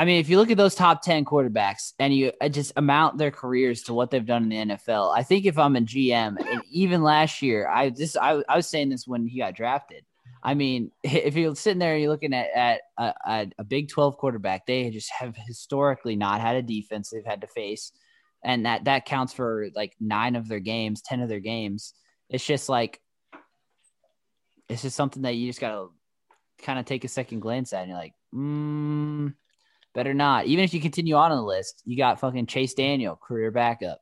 I 0.00 0.06
mean, 0.06 0.18
if 0.18 0.30
you 0.30 0.38
look 0.38 0.50
at 0.50 0.56
those 0.56 0.74
top 0.74 1.02
10 1.02 1.26
quarterbacks 1.26 1.92
and 1.98 2.14
you 2.14 2.32
uh, 2.40 2.48
just 2.48 2.72
amount 2.76 3.18
their 3.18 3.30
careers 3.30 3.82
to 3.82 3.92
what 3.92 4.10
they've 4.10 4.24
done 4.24 4.50
in 4.50 4.68
the 4.68 4.74
NFL, 4.74 5.14
I 5.14 5.22
think 5.22 5.44
if 5.44 5.58
I'm 5.58 5.76
a 5.76 5.82
GM, 5.82 6.38
and 6.40 6.62
even 6.70 7.02
last 7.02 7.42
year, 7.42 7.68
I 7.68 7.90
just 7.90 8.16
I, 8.16 8.42
I 8.48 8.56
was 8.56 8.66
saying 8.66 8.88
this 8.88 9.06
when 9.06 9.26
he 9.26 9.40
got 9.40 9.54
drafted. 9.54 10.06
I 10.42 10.54
mean, 10.54 10.90
if 11.02 11.36
you're 11.36 11.54
sitting 11.54 11.80
there, 11.80 11.98
you're 11.98 12.10
looking 12.10 12.32
at, 12.32 12.48
at 12.54 12.80
a, 12.96 13.48
a 13.58 13.64
Big 13.64 13.90
12 13.90 14.16
quarterback, 14.16 14.64
they 14.64 14.88
just 14.88 15.10
have 15.10 15.36
historically 15.36 16.16
not 16.16 16.40
had 16.40 16.56
a 16.56 16.62
defense 16.62 17.10
they've 17.10 17.22
had 17.22 17.42
to 17.42 17.46
face. 17.46 17.92
And 18.42 18.64
that, 18.64 18.84
that 18.84 19.04
counts 19.04 19.34
for 19.34 19.68
like 19.74 19.94
nine 20.00 20.34
of 20.34 20.48
their 20.48 20.60
games, 20.60 21.02
10 21.02 21.20
of 21.20 21.28
their 21.28 21.40
games. 21.40 21.92
It's 22.30 22.46
just 22.46 22.70
like, 22.70 23.02
it's 24.66 24.80
just 24.80 24.96
something 24.96 25.24
that 25.24 25.34
you 25.34 25.46
just 25.46 25.60
got 25.60 25.72
to 25.72 25.90
kind 26.64 26.78
of 26.78 26.86
take 26.86 27.04
a 27.04 27.08
second 27.08 27.40
glance 27.40 27.74
at. 27.74 27.80
And 27.80 27.90
you're 27.90 27.98
like, 27.98 28.14
hmm 28.32 29.28
Better 29.94 30.14
not. 30.14 30.46
Even 30.46 30.64
if 30.64 30.72
you 30.72 30.80
continue 30.80 31.14
on, 31.16 31.32
on 31.32 31.38
the 31.38 31.44
list, 31.44 31.82
you 31.84 31.96
got 31.96 32.20
fucking 32.20 32.46
Chase 32.46 32.74
Daniel, 32.74 33.16
career 33.16 33.50
backup. 33.50 34.00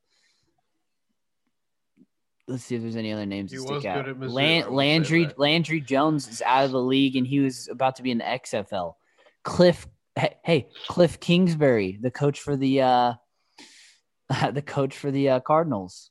Let's 2.46 2.64
see 2.64 2.76
if 2.76 2.82
there's 2.82 2.96
any 2.96 3.12
other 3.12 3.26
names 3.26 3.50
he 3.50 3.58
that 3.58 3.66
stick 3.66 3.84
out. 3.84 4.20
Land, 4.20 4.70
Landry 4.70 5.28
Landry 5.36 5.80
Jones 5.80 6.28
is 6.28 6.42
out 6.42 6.64
of 6.64 6.72
the 6.72 6.80
league, 6.80 7.16
and 7.16 7.26
he 7.26 7.40
was 7.40 7.68
about 7.68 7.96
to 7.96 8.02
be 8.02 8.10
in 8.10 8.18
the 8.18 8.24
XFL. 8.24 8.94
Cliff 9.44 9.86
Hey, 10.18 10.34
hey, 10.44 10.68
Cliff 10.88 11.20
Kingsbury, 11.20 11.96
the 12.00 12.10
coach 12.10 12.40
for 12.40 12.56
the 12.56 12.82
uh, 12.82 13.12
the 14.52 14.62
coach 14.62 14.96
for 14.96 15.12
the 15.12 15.28
uh, 15.28 15.40
Cardinals. 15.40 16.10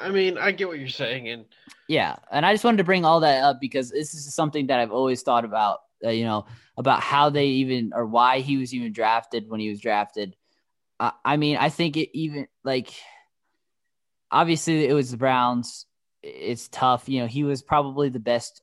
I 0.00 0.08
mean, 0.08 0.38
I 0.38 0.52
get 0.52 0.66
what 0.66 0.78
you're 0.78 0.88
saying, 0.88 1.28
and 1.28 1.44
yeah, 1.90 2.16
and 2.32 2.46
I 2.46 2.54
just 2.54 2.64
wanted 2.64 2.78
to 2.78 2.84
bring 2.84 3.04
all 3.04 3.20
that 3.20 3.44
up 3.44 3.58
because 3.60 3.90
this 3.90 4.14
is 4.14 4.34
something 4.34 4.68
that 4.68 4.80
I've 4.80 4.92
always 4.92 5.20
thought 5.22 5.44
about. 5.44 5.80
Uh, 6.06 6.10
you 6.10 6.24
know, 6.24 6.46
about 6.76 7.00
how 7.00 7.30
they 7.30 7.46
even 7.46 7.92
or 7.94 8.06
why 8.06 8.40
he 8.40 8.56
was 8.56 8.72
even 8.72 8.92
drafted 8.92 9.48
when 9.48 9.60
he 9.60 9.68
was 9.68 9.80
drafted. 9.80 10.36
I 10.98 11.36
mean, 11.36 11.58
I 11.58 11.68
think 11.68 11.98
it 11.98 12.16
even 12.16 12.46
like 12.64 12.90
obviously 14.30 14.86
it 14.86 14.94
was 14.94 15.10
the 15.10 15.18
Browns. 15.18 15.84
It's 16.22 16.68
tough. 16.68 17.08
You 17.08 17.20
know, 17.20 17.26
he 17.26 17.44
was 17.44 17.62
probably 17.62 18.08
the 18.08 18.18
best 18.18 18.62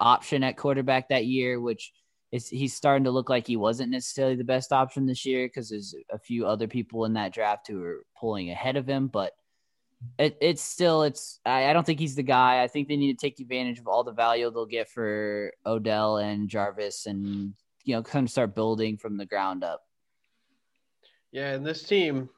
option 0.00 0.42
at 0.42 0.56
quarterback 0.56 1.08
that 1.08 1.26
year, 1.26 1.60
which 1.60 1.92
is 2.32 2.48
he's 2.48 2.74
starting 2.74 3.04
to 3.04 3.10
look 3.10 3.28
like 3.28 3.46
he 3.46 3.56
wasn't 3.56 3.90
necessarily 3.90 4.36
the 4.36 4.44
best 4.44 4.72
option 4.72 5.06
this 5.06 5.26
year 5.26 5.46
because 5.46 5.68
there's 5.68 5.94
a 6.10 6.18
few 6.18 6.46
other 6.46 6.66
people 6.66 7.04
in 7.04 7.12
that 7.14 7.34
draft 7.34 7.68
who 7.68 7.82
are 7.82 8.04
pulling 8.18 8.50
ahead 8.50 8.76
of 8.76 8.86
him. 8.86 9.08
But 9.08 9.32
it, 10.18 10.36
it's 10.40 10.62
still 10.62 11.02
it's 11.02 11.40
I, 11.44 11.70
I 11.70 11.72
don't 11.72 11.84
think 11.84 12.00
he's 12.00 12.14
the 12.14 12.22
guy. 12.22 12.62
I 12.62 12.68
think 12.68 12.88
they 12.88 12.96
need 12.96 13.18
to 13.18 13.26
take 13.26 13.40
advantage 13.40 13.78
of 13.78 13.86
all 13.86 14.04
the 14.04 14.12
value 14.12 14.50
they'll 14.50 14.66
get 14.66 14.88
for 14.88 15.52
Odell 15.64 16.18
and 16.18 16.48
Jarvis 16.48 17.06
and 17.06 17.54
you 17.84 17.94
know 17.94 18.02
kind 18.02 18.26
of 18.26 18.30
start 18.30 18.54
building 18.54 18.96
from 18.96 19.16
the 19.16 19.26
ground 19.26 19.64
up. 19.64 19.82
Yeah, 21.32 21.52
and 21.52 21.66
this 21.66 21.82
team, 21.82 22.28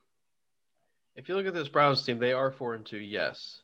if 1.15 1.29
you 1.29 1.37
look 1.37 1.47
at 1.47 1.55
this 1.55 1.69
Browns 1.69 2.03
team, 2.03 2.19
they 2.19 2.33
are 2.33 2.51
four 2.51 2.75
and 2.75 2.85
two, 2.85 2.99
yes, 2.99 3.61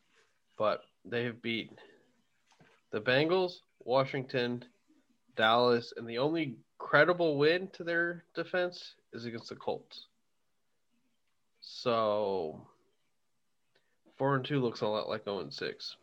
but 0.59 0.83
they 1.05 1.25
have 1.25 1.43
beat 1.43 1.71
the 2.93 3.01
Bengals, 3.01 3.55
Washington, 3.81 4.65
Dallas, 5.37 5.93
and 5.97 6.09
the 6.09 6.19
only 6.19 6.57
credible 6.79 7.39
win 7.39 7.69
to 7.73 7.85
their 7.85 8.25
defense 8.35 8.95
is 9.13 9.25
against 9.25 9.49
the 9.49 9.57
Colts. 9.57 10.07
So 11.61 12.67
four 14.17 14.37
and 14.37 14.45
two 14.45 14.61
looks 14.61 14.81
a 14.81 14.87
lot 14.87 15.09
like 15.09 15.25
zero 15.25 15.41
and 15.41 15.53
six. 15.53 15.97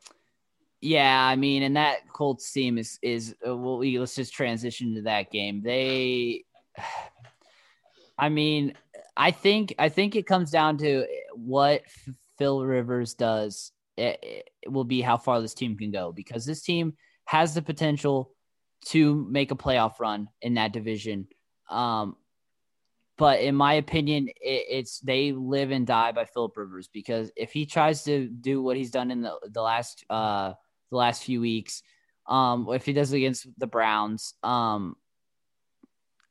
Yeah, 0.82 1.24
I 1.24 1.36
mean, 1.36 1.64
and 1.64 1.76
that 1.76 2.12
Colts 2.12 2.52
team 2.52 2.78
is 2.78 2.98
is 3.02 3.36
uh, 3.48 3.56
well, 3.56 3.78
we 3.78 4.00
let's 4.00 4.16
just 4.16 4.34
transition 4.34 4.96
to 4.96 5.04
that 5.04 5.32
game. 5.32 5.62
They, 5.62 6.46
I 8.18 8.30
mean, 8.30 8.74
I 9.16 9.32
think 9.32 9.76
I 9.78 9.90
think 9.90 10.16
it 10.16 10.26
comes 10.26 10.52
down 10.52 10.78
to 10.80 11.06
what 11.34 11.84
Phil 12.38 12.66
Rivers 12.66 13.14
does. 13.14 13.72
It, 13.98 14.46
it 14.64 14.72
will 14.72 14.84
be 14.84 15.02
how 15.02 15.18
far 15.18 15.42
this 15.42 15.54
team 15.54 15.78
can 15.78 15.92
go 15.92 16.12
because 16.12 16.46
this 16.46 16.64
team 16.64 16.94
has 17.26 17.54
the 17.54 17.62
potential 17.62 18.32
to 18.86 19.28
make 19.30 19.52
a 19.52 19.56
playoff 19.56 20.00
run 20.00 20.28
in 20.42 20.56
that 20.56 20.74
division. 20.74 21.28
Um, 21.70 22.16
but 23.22 23.40
in 23.40 23.54
my 23.54 23.76
opinion, 23.76 24.30
it, 24.30 24.66
it's 24.68 25.00
they 25.00 25.32
live 25.32 25.70
and 25.70 25.86
die 25.86 26.12
by 26.12 26.26
Philip 26.26 26.58
Rivers 26.58 26.88
because 26.88 27.32
if 27.36 27.52
he 27.52 27.68
tries 27.68 28.04
to 28.06 28.28
do 28.28 28.64
what 28.64 28.78
he's 28.78 28.90
done 28.90 29.12
in 29.12 29.22
the 29.22 29.38
the 29.52 29.62
last 29.62 30.04
uh 30.10 30.54
the 30.90 30.98
last 30.98 31.24
few 31.24 31.40
weeks, 31.40 31.84
um, 32.26 32.68
if 32.72 32.84
he 32.84 32.94
does 32.94 33.14
it 33.14 33.18
against 33.18 33.48
the 33.60 33.68
Browns, 33.68 34.34
um, 34.42 34.96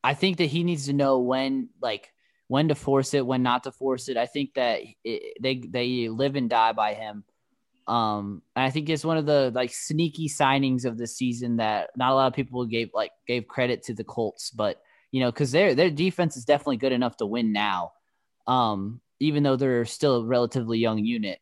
I 0.03 0.15
think 0.15 0.39
that 0.39 0.47
he 0.47 0.65
needs 0.65 0.87
to 0.87 0.93
know 0.93 1.19
when 1.19 1.69
like 1.81 2.11
when 2.49 2.67
to 2.67 2.75
force 2.75 3.13
it, 3.13 3.25
when 3.25 3.41
not 3.41 3.63
to 3.63 3.71
force 3.71 4.09
it. 4.09 4.17
I 4.17 4.25
think 4.25 4.55
that 4.55 4.81
it, 5.05 5.37
they 5.41 5.59
they 5.59 6.09
live 6.09 6.35
and 6.35 6.49
die 6.49 6.73
by 6.73 6.93
him. 6.93 7.23
Um, 7.87 8.41
and 8.57 8.65
I 8.65 8.69
think 8.69 8.89
it's 8.89 9.05
one 9.05 9.15
of 9.15 9.25
the 9.25 9.49
like 9.55 9.71
sneaky 9.71 10.27
signings 10.27 10.83
of 10.83 10.97
the 10.97 11.07
season 11.07 11.55
that 11.55 11.91
not 11.95 12.11
a 12.11 12.15
lot 12.15 12.27
of 12.27 12.33
people 12.33 12.65
gave 12.65 12.89
like 12.93 13.11
gave 13.27 13.47
credit 13.47 13.83
to 13.83 13.93
the 13.93 14.03
Colts, 14.03 14.51
but 14.51 14.81
you 15.11 15.19
know, 15.19 15.31
because 15.31 15.51
their 15.51 15.75
their 15.75 15.89
defense 15.89 16.37
is 16.37 16.45
definitely 16.45 16.77
good 16.77 16.93
enough 16.93 17.17
to 17.17 17.25
win 17.25 17.51
now, 17.51 17.91
um, 18.47 19.01
even 19.19 19.43
though 19.43 19.57
they're 19.57 19.85
still 19.85 20.17
a 20.17 20.25
relatively 20.25 20.79
young 20.79 20.99
unit. 20.99 21.39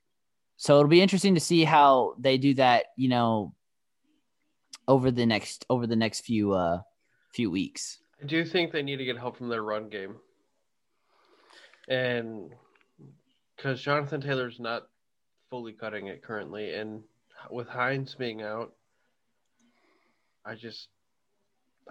So 0.57 0.77
it'll 0.77 0.89
be 0.89 1.01
interesting 1.01 1.35
to 1.35 1.39
see 1.39 1.63
how 1.63 2.15
they 2.19 2.37
do 2.37 2.55
that, 2.55 2.87
you 2.97 3.07
know, 3.07 3.53
over 4.87 5.11
the 5.11 5.25
next 5.25 5.65
over 5.69 5.87
the 5.87 5.95
next 5.95 6.21
few 6.21 6.53
uh 6.53 6.81
few 7.31 7.49
weeks. 7.51 7.99
I 8.21 8.25
do 8.25 8.43
think 8.43 8.71
they 8.71 8.83
need 8.83 8.97
to 8.97 9.05
get 9.05 9.17
help 9.17 9.37
from 9.37 9.47
their 9.49 9.63
run 9.63 9.87
game, 9.87 10.15
and 11.87 12.51
because 13.55 13.81
Jonathan 13.81 14.19
Taylor's 14.19 14.59
not 14.59 14.87
fully 15.49 15.73
cutting 15.73 16.07
it 16.07 16.23
currently, 16.23 16.73
and 16.73 17.03
with 17.49 17.67
Hines 17.67 18.15
being 18.15 18.41
out, 18.41 18.73
I 20.45 20.55
just 20.55 20.89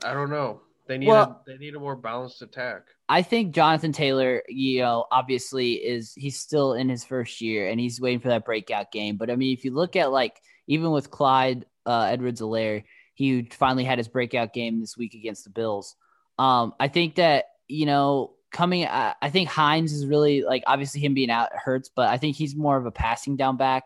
I 0.05 0.13
don't 0.13 0.31
know. 0.31 0.61
They 0.89 0.97
need 0.97 1.09
well, 1.09 1.43
a, 1.47 1.51
they 1.51 1.59
need 1.59 1.75
a 1.75 1.79
more 1.79 1.95
balanced 1.95 2.41
attack. 2.41 2.87
I 3.11 3.21
think 3.21 3.55
Jonathan 3.55 3.93
Taylor, 3.93 4.43
you 4.49 4.81
know, 4.81 5.05
obviously 5.13 5.75
is 5.75 6.15
he's 6.15 6.41
still 6.41 6.73
in 6.73 6.89
his 6.89 7.05
first 7.05 7.43
year 7.43 7.69
and 7.69 7.79
he's 7.79 8.01
waiting 8.01 8.21
for 8.21 8.29
that 8.29 8.47
breakout 8.47 8.91
game. 8.91 9.19
But 9.19 9.31
I 9.31 9.37
mean, 9.37 9.53
if 9.53 9.67
you 9.67 9.75
look 9.75 9.97
at 9.97 10.11
like 10.11 10.41
even 10.67 10.91
with 10.91 11.11
Clyde 11.11 11.67
uh, 11.85 12.09
Edwards-Helaire, 12.11 12.85
he 13.15 13.43
finally 13.51 13.85
had 13.85 13.99
his 13.99 14.09
breakout 14.09 14.55
game 14.55 14.81
this 14.81 14.97
week 14.97 15.15
against 15.15 15.45
the 15.45 15.51
Bills. 15.51 15.95
Um, 16.39 16.73
I 16.81 16.89
think 16.89 17.17
that 17.17 17.45
you 17.69 17.85
know 17.85 18.33
coming, 18.51 18.87
I, 18.87 19.15
I 19.21 19.29
think 19.29 19.51
Hines 19.51 19.93
is 19.93 20.07
really 20.07 20.43
like 20.43 20.65
obviously 20.67 21.03
him 21.03 21.13
being 21.13 21.31
out 21.31 21.51
hurts, 21.53 21.91
but 21.95 22.09
I 22.09 22.17
think 22.17 22.35
he's 22.35 22.57
more 22.57 22.79
of 22.79 22.87
a 22.87 22.91
passing 22.91 23.37
down 23.37 23.59
back. 23.59 23.85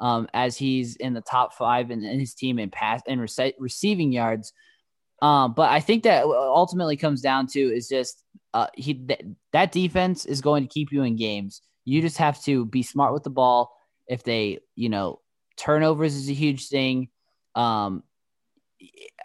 Um, 0.00 0.28
as 0.32 0.56
he's 0.56 0.96
in 0.96 1.12
the 1.12 1.20
top 1.20 1.52
five 1.52 1.90
in, 1.90 2.02
in 2.02 2.18
his 2.18 2.32
team 2.32 2.58
in 2.58 2.70
pass 2.70 3.02
and 3.06 3.20
rece- 3.20 3.52
receiving 3.58 4.12
yards. 4.12 4.54
Um, 5.22 5.52
but 5.52 5.70
I 5.70 5.80
think 5.80 6.04
that 6.04 6.24
ultimately 6.24 6.96
comes 6.96 7.20
down 7.20 7.46
to 7.48 7.60
is 7.60 7.88
just 7.88 8.24
uh, 8.54 8.68
he 8.74 8.94
th- 8.94 9.24
that 9.52 9.72
defense 9.72 10.24
is 10.24 10.40
going 10.40 10.62
to 10.62 10.68
keep 10.68 10.92
you 10.92 11.02
in 11.02 11.16
games. 11.16 11.62
You 11.84 12.00
just 12.00 12.18
have 12.18 12.42
to 12.44 12.64
be 12.64 12.82
smart 12.82 13.12
with 13.12 13.22
the 13.22 13.30
ball. 13.30 13.76
If 14.06 14.22
they, 14.22 14.58
you 14.74 14.88
know, 14.88 15.20
turnovers 15.56 16.14
is 16.14 16.28
a 16.28 16.34
huge 16.34 16.68
thing. 16.68 17.08
Um, 17.54 18.02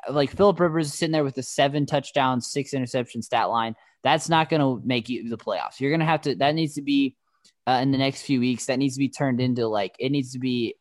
like 0.09 0.35
Philip 0.35 0.59
Rivers 0.59 0.87
is 0.87 0.93
sitting 0.93 1.13
there 1.13 1.23
with 1.23 1.37
a 1.37 1.43
seven 1.43 1.85
touchdown, 1.85 2.41
six 2.41 2.73
interception 2.73 3.21
stat 3.21 3.49
line. 3.49 3.75
That's 4.03 4.29
not 4.29 4.49
going 4.49 4.61
to 4.61 4.85
make 4.85 5.09
you 5.09 5.29
the 5.29 5.37
playoffs. 5.37 5.79
You're 5.79 5.91
going 5.91 6.01
to 6.01 6.05
have 6.05 6.21
to. 6.21 6.35
That 6.35 6.55
needs 6.55 6.75
to 6.75 6.81
be 6.81 7.15
uh, 7.65 7.79
in 7.81 7.91
the 7.91 7.97
next 7.97 8.23
few 8.23 8.39
weeks. 8.39 8.65
That 8.65 8.77
needs 8.77 8.95
to 8.95 8.99
be 8.99 9.09
turned 9.09 9.39
into 9.41 9.67
like 9.67 9.95
it 9.99 10.11
needs 10.11 10.33
to 10.33 10.39
be 10.39 10.75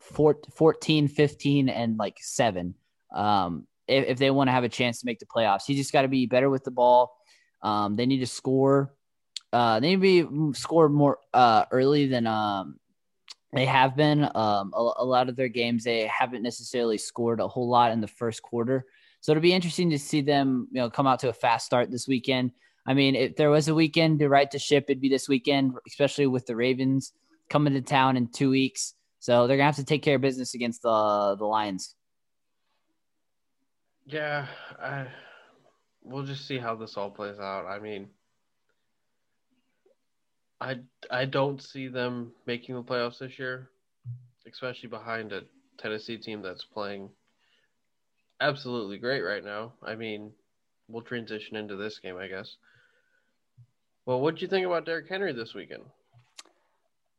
14, 0.00 1.08
15, 1.08 1.68
and 1.68 1.98
like 1.98 2.18
seven. 2.20 2.74
Um, 3.12 3.66
if, 3.88 4.06
if 4.06 4.18
they 4.18 4.30
want 4.30 4.48
to 4.48 4.52
have 4.52 4.64
a 4.64 4.68
chance 4.68 5.00
to 5.00 5.06
make 5.06 5.18
the 5.18 5.26
playoffs. 5.26 5.64
He 5.66 5.74
just 5.74 5.92
got 5.92 6.02
to 6.02 6.08
be 6.08 6.26
better 6.26 6.50
with 6.50 6.64
the 6.64 6.70
ball. 6.70 7.16
Um, 7.62 7.96
they 7.96 8.06
need 8.06 8.20
to 8.20 8.26
score. 8.26 8.94
Uh, 9.52 9.80
they 9.80 9.96
need 9.96 10.02
to 10.02 10.52
be 10.52 10.58
score 10.58 10.88
more 10.88 11.18
uh, 11.32 11.64
early 11.70 12.06
than 12.06 12.26
um, 12.26 12.78
they 13.52 13.64
have 13.66 13.96
been. 13.96 14.24
Um, 14.34 14.72
a, 14.74 14.92
a, 14.98 15.04
lot 15.04 15.28
of 15.28 15.36
their 15.36 15.48
games 15.48 15.84
they 15.84 16.06
haven't 16.06 16.42
necessarily 16.42 16.98
scored 16.98 17.40
a 17.40 17.48
whole 17.48 17.68
lot 17.68 17.92
in 17.92 18.00
the 18.00 18.08
first 18.08 18.42
quarter. 18.42 18.84
So 19.20 19.32
it'll 19.32 19.42
be 19.42 19.54
interesting 19.54 19.90
to 19.90 19.98
see 19.98 20.20
them, 20.20 20.68
you 20.70 20.80
know, 20.80 20.90
come 20.90 21.06
out 21.06 21.20
to 21.20 21.28
a 21.28 21.32
fast 21.32 21.64
start 21.64 21.90
this 21.90 22.06
weekend. 22.06 22.50
I 22.86 22.92
mean, 22.92 23.14
if 23.14 23.36
there 23.36 23.50
was 23.50 23.68
a 23.68 23.74
weekend 23.74 24.18
to 24.18 24.28
right 24.28 24.50
to 24.50 24.58
ship, 24.58 24.84
it'd 24.88 25.00
be 25.00 25.08
this 25.08 25.28
weekend, 25.28 25.72
especially 25.86 26.26
with 26.26 26.44
the 26.46 26.56
Ravens 26.56 27.12
coming 27.48 27.72
to 27.72 27.80
town 27.80 28.16
in 28.16 28.26
two 28.28 28.50
weeks. 28.50 28.94
So 29.20 29.46
they're 29.46 29.56
gonna 29.56 29.66
have 29.66 29.76
to 29.76 29.84
take 29.84 30.02
care 30.02 30.16
of 30.16 30.20
business 30.20 30.52
against 30.52 30.82
the 30.82 31.36
the 31.38 31.46
Lions. 31.46 31.94
Yeah, 34.06 34.46
I, 34.80 35.06
we'll 36.02 36.24
just 36.24 36.46
see 36.46 36.58
how 36.58 36.74
this 36.74 36.96
all 36.96 37.10
plays 37.10 37.38
out. 37.38 37.66
I 37.66 37.78
mean, 37.78 38.08
I 40.60 40.76
I 41.10 41.24
don't 41.24 41.62
see 41.62 41.88
them 41.88 42.32
making 42.46 42.74
the 42.74 42.82
playoffs 42.82 43.18
this 43.18 43.38
year, 43.38 43.70
especially 44.46 44.88
behind 44.88 45.32
a 45.32 45.42
Tennessee 45.78 46.18
team 46.18 46.42
that's 46.42 46.64
playing 46.64 47.10
absolutely 48.40 48.98
great 48.98 49.22
right 49.22 49.44
now. 49.44 49.72
I 49.82 49.94
mean, 49.94 50.32
we'll 50.88 51.02
transition 51.02 51.56
into 51.56 51.76
this 51.76 51.98
game, 51.98 52.16
I 52.18 52.28
guess. 52.28 52.56
Well, 54.06 54.20
what 54.20 54.36
do 54.36 54.42
you 54.42 54.48
think 54.48 54.66
about 54.66 54.84
Derrick 54.84 55.08
Henry 55.08 55.32
this 55.32 55.54
weekend? 55.54 55.84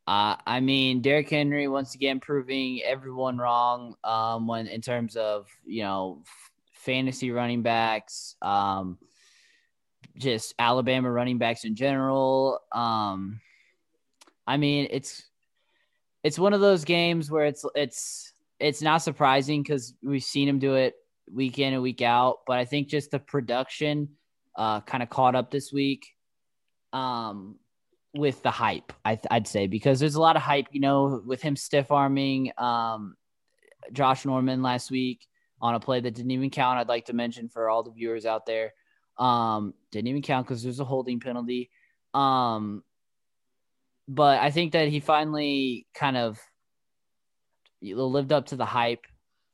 Uh, 0.07 0.35
I 0.45 0.59
mean, 0.59 1.01
Derrick 1.01 1.31
Henry 1.31 1.67
once 1.67 1.95
again 1.95 2.19
proving 2.19 2.81
everyone 2.83 3.39
wrong. 3.39 3.95
Um, 4.03 4.47
when 4.47 4.67
in 4.67 4.81
terms 4.81 5.15
of 5.15 5.47
you 5.65 5.81
know 5.81 6.21
fantasy 6.85 7.31
running 7.31 7.63
backs, 7.63 8.35
um, 8.41 8.97
just 10.17 10.53
Alabama 10.59 11.11
running 11.11 11.37
backs 11.37 11.65
in 11.65 11.75
general. 11.75 12.59
Um, 12.71 13.41
I 14.47 14.57
mean, 14.57 14.87
it's 14.91 15.23
it's 16.23 16.39
one 16.39 16.53
of 16.53 16.61
those 16.61 16.85
games 16.85 17.29
where 17.29 17.45
it's 17.45 17.65
it's 17.75 18.33
it's 18.59 18.81
not 18.81 18.99
surprising 18.99 19.63
because 19.63 19.93
we've 20.01 20.23
seen 20.23 20.47
him 20.47 20.59
do 20.59 20.75
it 20.75 20.93
week 21.31 21.59
in 21.59 21.73
and 21.73 21.81
week 21.81 22.01
out. 22.01 22.39
But 22.47 22.59
I 22.59 22.65
think 22.65 22.87
just 22.87 23.11
the 23.11 23.19
production 23.19 24.09
uh, 24.55 24.81
kind 24.81 25.03
of 25.03 25.09
caught 25.09 25.35
up 25.35 25.51
this 25.51 25.73
week 25.73 26.07
um, 26.93 27.55
with 28.13 28.41
the 28.43 28.51
hype. 28.51 28.93
I, 29.03 29.19
would 29.31 29.47
say 29.47 29.67
because 29.67 29.99
there's 29.99 30.15
a 30.15 30.21
lot 30.21 30.35
of 30.35 30.41
hype, 30.43 30.67
you 30.71 30.79
know, 30.79 31.21
with 31.25 31.41
him 31.41 31.55
stiff 31.55 31.91
arming 31.91 32.51
um, 32.57 33.15
Josh 33.91 34.23
Norman 34.25 34.61
last 34.61 34.91
week 34.91 35.27
on 35.61 35.75
a 35.75 35.79
play 35.79 35.99
that 35.99 36.13
didn't 36.13 36.31
even 36.31 36.49
count. 36.49 36.79
I'd 36.79 36.87
like 36.87 37.05
to 37.05 37.13
mention 37.13 37.49
for 37.49 37.69
all 37.69 37.83
the 37.83 37.91
viewers 37.91 38.25
out 38.25 38.45
there. 38.45 38.73
Um, 39.17 39.73
didn't 39.91 40.07
even 40.07 40.21
count 40.21 40.47
because 40.47 40.61
there's 40.63 40.79
a 40.79 40.85
holding 40.85 41.19
penalty. 41.19 41.69
Um, 42.13 42.83
but 44.07 44.39
I 44.39 44.51
think 44.51 44.73
that 44.73 44.89
he 44.89 44.99
finally 44.99 45.87
kind 45.93 46.17
of 46.17 46.39
lived 47.81 48.31
up 48.31 48.47
to 48.47 48.55
the 48.55 48.65
hype. 48.65 49.05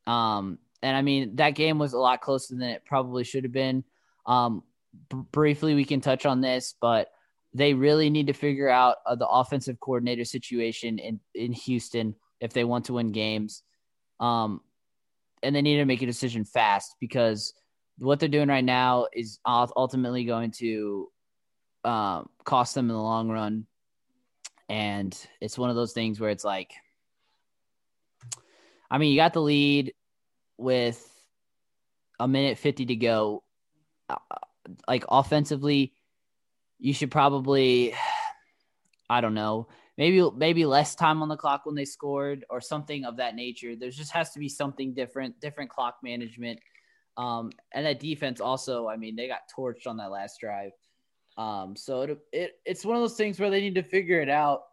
Um, 0.06 0.58
and 0.82 0.96
I 0.96 1.02
mean, 1.02 1.36
that 1.36 1.50
game 1.50 1.78
was 1.78 1.92
a 1.92 1.98
lot 1.98 2.20
closer 2.20 2.54
than 2.54 2.68
it 2.68 2.84
probably 2.84 3.24
should 3.24 3.44
have 3.44 3.52
been. 3.52 3.84
Um, 4.26 4.62
b- 5.10 5.22
briefly, 5.30 5.74
we 5.74 5.84
can 5.84 6.00
touch 6.00 6.26
on 6.26 6.40
this, 6.40 6.74
but 6.80 7.10
they 7.54 7.74
really 7.74 8.10
need 8.10 8.26
to 8.26 8.32
figure 8.32 8.68
out 8.68 8.96
uh, 9.06 9.14
the 9.14 9.28
offensive 9.28 9.78
coordinator 9.78 10.24
situation 10.24 10.98
in, 10.98 11.20
in 11.34 11.52
Houston 11.52 12.14
if 12.40 12.52
they 12.52 12.64
want 12.64 12.86
to 12.86 12.94
win 12.94 13.12
games. 13.12 13.62
Um, 14.20 14.60
and 15.42 15.54
they 15.54 15.62
need 15.62 15.76
to 15.76 15.84
make 15.84 16.02
a 16.02 16.06
decision 16.06 16.44
fast 16.44 16.96
because 17.00 17.54
what 17.98 18.20
they're 18.20 18.28
doing 18.28 18.48
right 18.48 18.64
now 18.64 19.06
is 19.12 19.38
ultimately 19.46 20.24
going 20.24 20.50
to 20.50 21.08
uh, 21.84 22.22
cost 22.44 22.74
them 22.74 22.88
in 22.88 22.96
the 22.96 23.02
long 23.02 23.28
run. 23.28 23.66
And 24.68 25.16
it's 25.40 25.58
one 25.58 25.70
of 25.70 25.76
those 25.76 25.92
things 25.92 26.18
where 26.18 26.30
it's 26.30 26.44
like, 26.44 26.72
I 28.90 28.98
mean, 28.98 29.12
you 29.12 29.18
got 29.18 29.32
the 29.32 29.42
lead 29.42 29.94
with 30.58 31.08
a 32.18 32.28
minute 32.28 32.58
50 32.58 32.86
to 32.86 32.96
go. 32.96 33.42
Uh, 34.08 34.16
like 34.86 35.04
offensively, 35.08 35.92
you 36.78 36.94
should 36.94 37.10
probably, 37.10 37.94
I 39.10 39.20
don't 39.20 39.34
know, 39.34 39.68
maybe 40.02 40.28
maybe 40.36 40.66
less 40.66 40.96
time 40.96 41.22
on 41.22 41.28
the 41.28 41.36
clock 41.36 41.64
when 41.64 41.76
they 41.76 41.84
scored 41.84 42.44
or 42.50 42.60
something 42.60 43.04
of 43.04 43.18
that 43.18 43.36
nature. 43.36 43.76
There 43.76 43.88
just 43.88 44.10
has 44.10 44.32
to 44.32 44.40
be 44.40 44.48
something 44.48 44.94
different, 44.94 45.40
different 45.40 45.70
clock 45.70 45.98
management. 46.02 46.58
Um, 47.16 47.52
and 47.72 47.86
that 47.86 48.00
defense 48.00 48.40
also, 48.40 48.88
I 48.88 48.96
mean, 48.96 49.14
they 49.14 49.28
got 49.28 49.42
torched 49.56 49.86
on 49.86 49.98
that 49.98 50.10
last 50.10 50.40
drive. 50.40 50.72
Um, 51.38 51.76
so 51.76 52.02
it, 52.02 52.18
it 52.32 52.52
it's 52.64 52.84
one 52.84 52.96
of 52.96 53.02
those 53.02 53.16
things 53.16 53.38
where 53.38 53.48
they 53.48 53.60
need 53.60 53.76
to 53.76 53.84
figure 53.84 54.20
it 54.20 54.28
out 54.28 54.64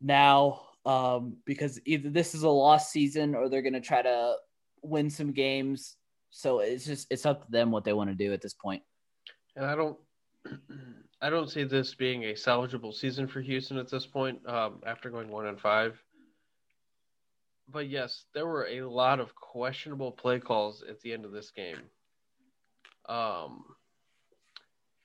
now 0.00 0.62
um, 0.84 1.36
because 1.44 1.80
either 1.84 2.10
this 2.10 2.34
is 2.34 2.42
a 2.42 2.48
lost 2.48 2.90
season 2.90 3.36
or 3.36 3.48
they're 3.48 3.62
going 3.62 3.74
to 3.74 3.80
try 3.80 4.02
to 4.02 4.34
win 4.82 5.08
some 5.08 5.30
games. 5.30 5.94
So 6.30 6.58
it's 6.58 6.84
just 6.84 7.06
it's 7.10 7.26
up 7.26 7.44
to 7.44 7.50
them 7.52 7.70
what 7.70 7.84
they 7.84 7.92
want 7.92 8.10
to 8.10 8.16
do 8.16 8.32
at 8.32 8.42
this 8.42 8.54
point. 8.54 8.82
And 9.54 9.64
I 9.64 9.76
don't 9.76 9.98
I 11.22 11.30
don't 11.30 11.48
see 11.48 11.62
this 11.62 11.94
being 11.94 12.24
a 12.24 12.32
salvageable 12.32 12.92
season 12.92 13.28
for 13.28 13.40
Houston 13.40 13.78
at 13.78 13.88
this 13.88 14.04
point 14.04 14.44
um, 14.48 14.80
after 14.84 15.08
going 15.08 15.28
one 15.28 15.46
and 15.46 15.60
five. 15.60 15.96
But 17.68 17.88
yes, 17.88 18.24
there 18.34 18.44
were 18.44 18.66
a 18.66 18.82
lot 18.82 19.20
of 19.20 19.32
questionable 19.36 20.10
play 20.10 20.40
calls 20.40 20.82
at 20.82 21.00
the 21.00 21.12
end 21.12 21.24
of 21.24 21.30
this 21.30 21.52
game. 21.52 21.78
Um, 23.08 23.64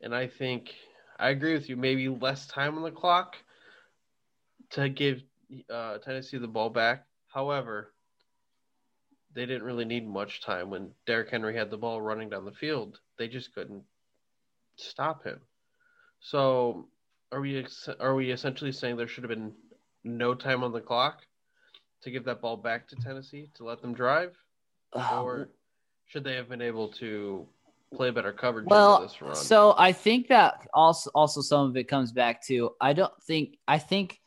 and 0.02 0.16
I 0.16 0.26
think 0.26 0.74
I 1.20 1.30
agree 1.30 1.54
with 1.54 1.70
you. 1.70 1.78
Maybe 1.78 2.10
less 2.10 2.48
time 2.48 2.78
on 2.78 2.84
the 2.84 2.90
clock 2.90 3.36
to 4.72 4.90
give 4.90 5.22
uh, 5.72 6.00
Tennessee 6.00 6.40
the 6.40 6.48
ball 6.48 6.72
back. 6.72 7.06
However, 7.28 7.94
they 9.36 9.46
didn't 9.46 9.64
really 9.64 9.86
need 9.86 10.08
much 10.08 10.42
time 10.42 10.72
when 10.72 10.90
Derrick 11.06 11.30
Henry 11.30 11.56
had 11.56 11.70
the 11.70 11.78
ball 11.78 12.02
running 12.02 12.30
down 12.30 12.44
the 12.44 12.52
field. 12.52 13.00
They 13.20 13.28
just 13.28 13.54
couldn't 13.54 13.84
stop 14.78 15.24
him. 15.24 15.40
So, 16.28 16.90
are 17.32 17.40
we 17.40 17.66
are 18.02 18.14
we 18.14 18.32
essentially 18.32 18.74
saying 18.74 18.98
there 18.98 19.08
should 19.08 19.24
have 19.24 19.30
been 19.30 19.54
no 20.04 20.34
time 20.34 20.62
on 20.62 20.74
the 20.74 20.82
clock 20.82 21.22
to 22.02 22.12
give 22.12 22.26
that 22.26 22.42
ball 22.42 22.58
back 22.58 22.86
to 22.90 22.98
Tennessee 22.98 23.50
to 23.54 23.64
let 23.64 23.82
them 23.82 23.94
drive, 23.94 24.36
uh, 24.92 25.22
or 25.24 25.48
should 26.06 26.26
they 26.26 26.36
have 26.36 26.50
been 26.50 26.62
able 26.62 26.90
to 26.90 27.48
play 27.94 28.12
better 28.12 28.34
coverage 28.34 28.66
well, 28.68 29.08
So 29.36 29.74
I 29.78 29.94
think 29.94 30.28
that 30.28 30.68
also 30.74 31.10
also 31.16 31.40
some 31.40 31.70
of 31.70 31.78
it 31.78 31.88
comes 31.88 32.12
back 32.12 32.46
to 32.48 32.72
I 32.82 32.92
don't 32.92 33.14
think 33.24 33.58
I 33.66 33.78
think 33.78 34.20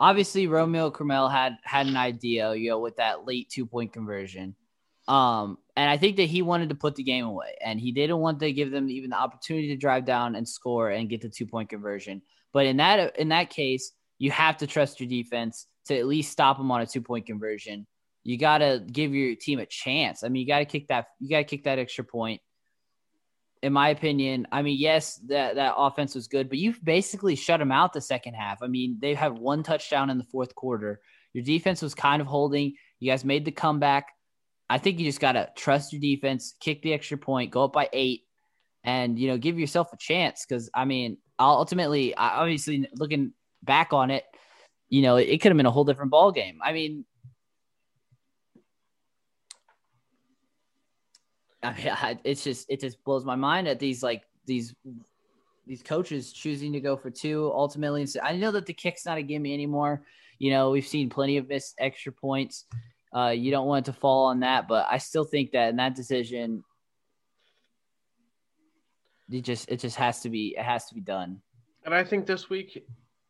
obviously 0.00 0.48
Romeo 0.48 0.90
Crennel 0.90 1.30
had 1.30 1.56
had 1.62 1.86
an 1.86 1.96
idea, 1.96 2.52
you 2.56 2.70
know, 2.70 2.80
with 2.80 2.96
that 2.96 3.26
late 3.26 3.48
two 3.48 3.64
point 3.64 3.92
conversion. 3.92 4.56
Um, 5.06 5.58
and 5.76 5.90
I 5.90 5.96
think 5.96 6.16
that 6.16 6.24
he 6.24 6.42
wanted 6.42 6.70
to 6.70 6.74
put 6.74 6.96
the 6.96 7.02
game 7.02 7.24
away, 7.24 7.56
and 7.62 7.78
he 7.78 7.92
didn't 7.92 8.18
want 8.18 8.40
to 8.40 8.52
give 8.52 8.70
them 8.70 8.88
even 8.88 9.10
the 9.10 9.16
opportunity 9.16 9.68
to 9.68 9.76
drive 9.76 10.04
down 10.04 10.34
and 10.34 10.48
score 10.48 10.90
and 10.90 11.08
get 11.08 11.20
the 11.20 11.28
two 11.28 11.46
point 11.46 11.68
conversion. 11.68 12.22
But 12.52 12.66
in 12.66 12.78
that 12.78 13.18
in 13.18 13.28
that 13.28 13.50
case, 13.50 13.92
you 14.18 14.30
have 14.30 14.58
to 14.58 14.66
trust 14.66 15.00
your 15.00 15.08
defense 15.08 15.66
to 15.86 15.98
at 15.98 16.06
least 16.06 16.32
stop 16.32 16.56
them 16.56 16.70
on 16.70 16.80
a 16.80 16.86
two 16.86 17.02
point 17.02 17.26
conversion. 17.26 17.86
You 18.22 18.38
got 18.38 18.58
to 18.58 18.82
give 18.90 19.14
your 19.14 19.34
team 19.36 19.58
a 19.58 19.66
chance. 19.66 20.24
I 20.24 20.28
mean, 20.28 20.40
you 20.40 20.46
got 20.46 20.60
to 20.60 20.64
kick 20.64 20.88
that. 20.88 21.08
You 21.20 21.28
got 21.28 21.38
to 21.38 21.44
kick 21.44 21.64
that 21.64 21.78
extra 21.78 22.04
point. 22.04 22.40
In 23.62 23.72
my 23.72 23.88
opinion, 23.90 24.46
I 24.52 24.62
mean, 24.62 24.78
yes, 24.78 25.16
that 25.26 25.56
that 25.56 25.74
offense 25.76 26.14
was 26.14 26.28
good, 26.28 26.48
but 26.48 26.58
you've 26.58 26.82
basically 26.82 27.34
shut 27.34 27.60
them 27.60 27.72
out 27.72 27.92
the 27.92 28.00
second 28.00 28.34
half. 28.34 28.62
I 28.62 28.68
mean, 28.68 28.98
they 29.00 29.14
had 29.14 29.32
one 29.32 29.62
touchdown 29.62 30.08
in 30.08 30.18
the 30.18 30.24
fourth 30.24 30.54
quarter. 30.54 31.00
Your 31.32 31.44
defense 31.44 31.82
was 31.82 31.94
kind 31.94 32.22
of 32.22 32.28
holding. 32.28 32.74
You 33.00 33.10
guys 33.10 33.24
made 33.24 33.44
the 33.44 33.50
comeback. 33.50 34.08
I 34.68 34.78
think 34.78 34.98
you 34.98 35.04
just 35.04 35.20
got 35.20 35.32
to 35.32 35.50
trust 35.56 35.92
your 35.92 36.00
defense, 36.00 36.54
kick 36.58 36.82
the 36.82 36.94
extra 36.94 37.18
point, 37.18 37.50
go 37.50 37.64
up 37.64 37.72
by 37.72 37.88
eight, 37.92 38.22
and 38.82 39.18
you 39.18 39.28
know 39.28 39.38
give 39.38 39.58
yourself 39.58 39.92
a 39.92 39.96
chance. 39.96 40.44
Because 40.46 40.70
I 40.74 40.84
mean, 40.84 41.18
ultimately, 41.38 42.14
obviously, 42.14 42.88
looking 42.96 43.32
back 43.62 43.92
on 43.92 44.10
it, 44.10 44.24
you 44.88 45.02
know, 45.02 45.16
it, 45.16 45.40
could 45.40 45.50
have 45.50 45.56
been 45.56 45.66
a 45.66 45.70
whole 45.70 45.84
different 45.84 46.10
ball 46.10 46.32
game. 46.32 46.60
I 46.62 46.72
mean, 46.72 47.04
I 51.62 51.74
mean, 51.74 51.88
I, 51.88 52.18
it's 52.24 52.44
just 52.44 52.66
it 52.68 52.80
just 52.80 53.02
blows 53.04 53.24
my 53.24 53.36
mind 53.36 53.66
that 53.66 53.78
these 53.78 54.02
like 54.02 54.22
these 54.46 54.74
these 55.66 55.82
coaches 55.82 56.32
choosing 56.32 56.72
to 56.72 56.80
go 56.80 56.96
for 56.96 57.10
two 57.10 57.50
ultimately. 57.54 58.06
I 58.22 58.36
know 58.36 58.50
that 58.52 58.66
the 58.66 58.74
kick's 58.74 59.06
not 59.06 59.18
a 59.18 59.22
gimme 59.22 59.52
anymore. 59.52 60.04
You 60.38 60.50
know, 60.50 60.70
we've 60.70 60.86
seen 60.86 61.08
plenty 61.08 61.38
of 61.38 61.48
missed 61.48 61.74
extra 61.78 62.12
points. 62.12 62.66
Uh, 63.14 63.30
you 63.30 63.50
don't 63.52 63.66
want 63.66 63.86
to 63.86 63.92
fall 63.92 64.26
on 64.26 64.40
that, 64.40 64.66
but 64.66 64.86
I 64.90 64.98
still 64.98 65.24
think 65.24 65.52
that 65.52 65.68
in 65.68 65.76
that 65.76 65.94
decision, 65.94 66.64
it 69.30 69.42
just 69.42 69.70
it 69.70 69.78
just 69.78 69.96
has 69.96 70.20
to 70.22 70.30
be 70.30 70.54
it 70.58 70.64
has 70.64 70.86
to 70.86 70.94
be 70.94 71.00
done. 71.00 71.40
And 71.84 71.94
I 71.94 72.02
think 72.02 72.26
this 72.26 72.50
week, 72.50 72.84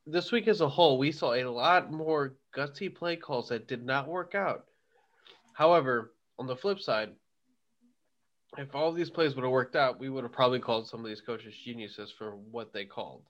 this 0.07 0.32
week 0.32 0.49
as 0.49 0.61
a 0.62 0.68
whole, 0.68 0.97
we 0.97 1.12
saw 1.12 1.35
a 1.35 1.45
lot 1.45 1.93
more 1.93 2.37
gutsy 2.57 2.95
play 2.95 3.16
calls 3.16 3.49
that 3.49 3.68
did 3.68 3.85
not 3.85 4.09
work 4.09 4.35
out. 4.35 4.64
However, 5.53 6.14
on 6.39 6.47
the 6.47 6.57
flip 6.57 6.80
side, 6.80 7.11
if 8.57 8.74
all 8.74 8.93
these 8.93 9.11
plays 9.11 9.35
would 9.35 9.43
have 9.43 9.51
worked 9.51 9.76
out, 9.76 10.01
we 10.01 10.09
would 10.09 10.24
have 10.24 10.32
probably 10.32 10.61
called 10.61 10.89
some 10.89 11.01
of 11.01 11.07
these 11.07 11.20
coaches 11.20 11.55
geniuses 11.62 12.12
for 12.16 12.37
what 12.37 12.72
they 12.72 12.85
called. 12.85 13.22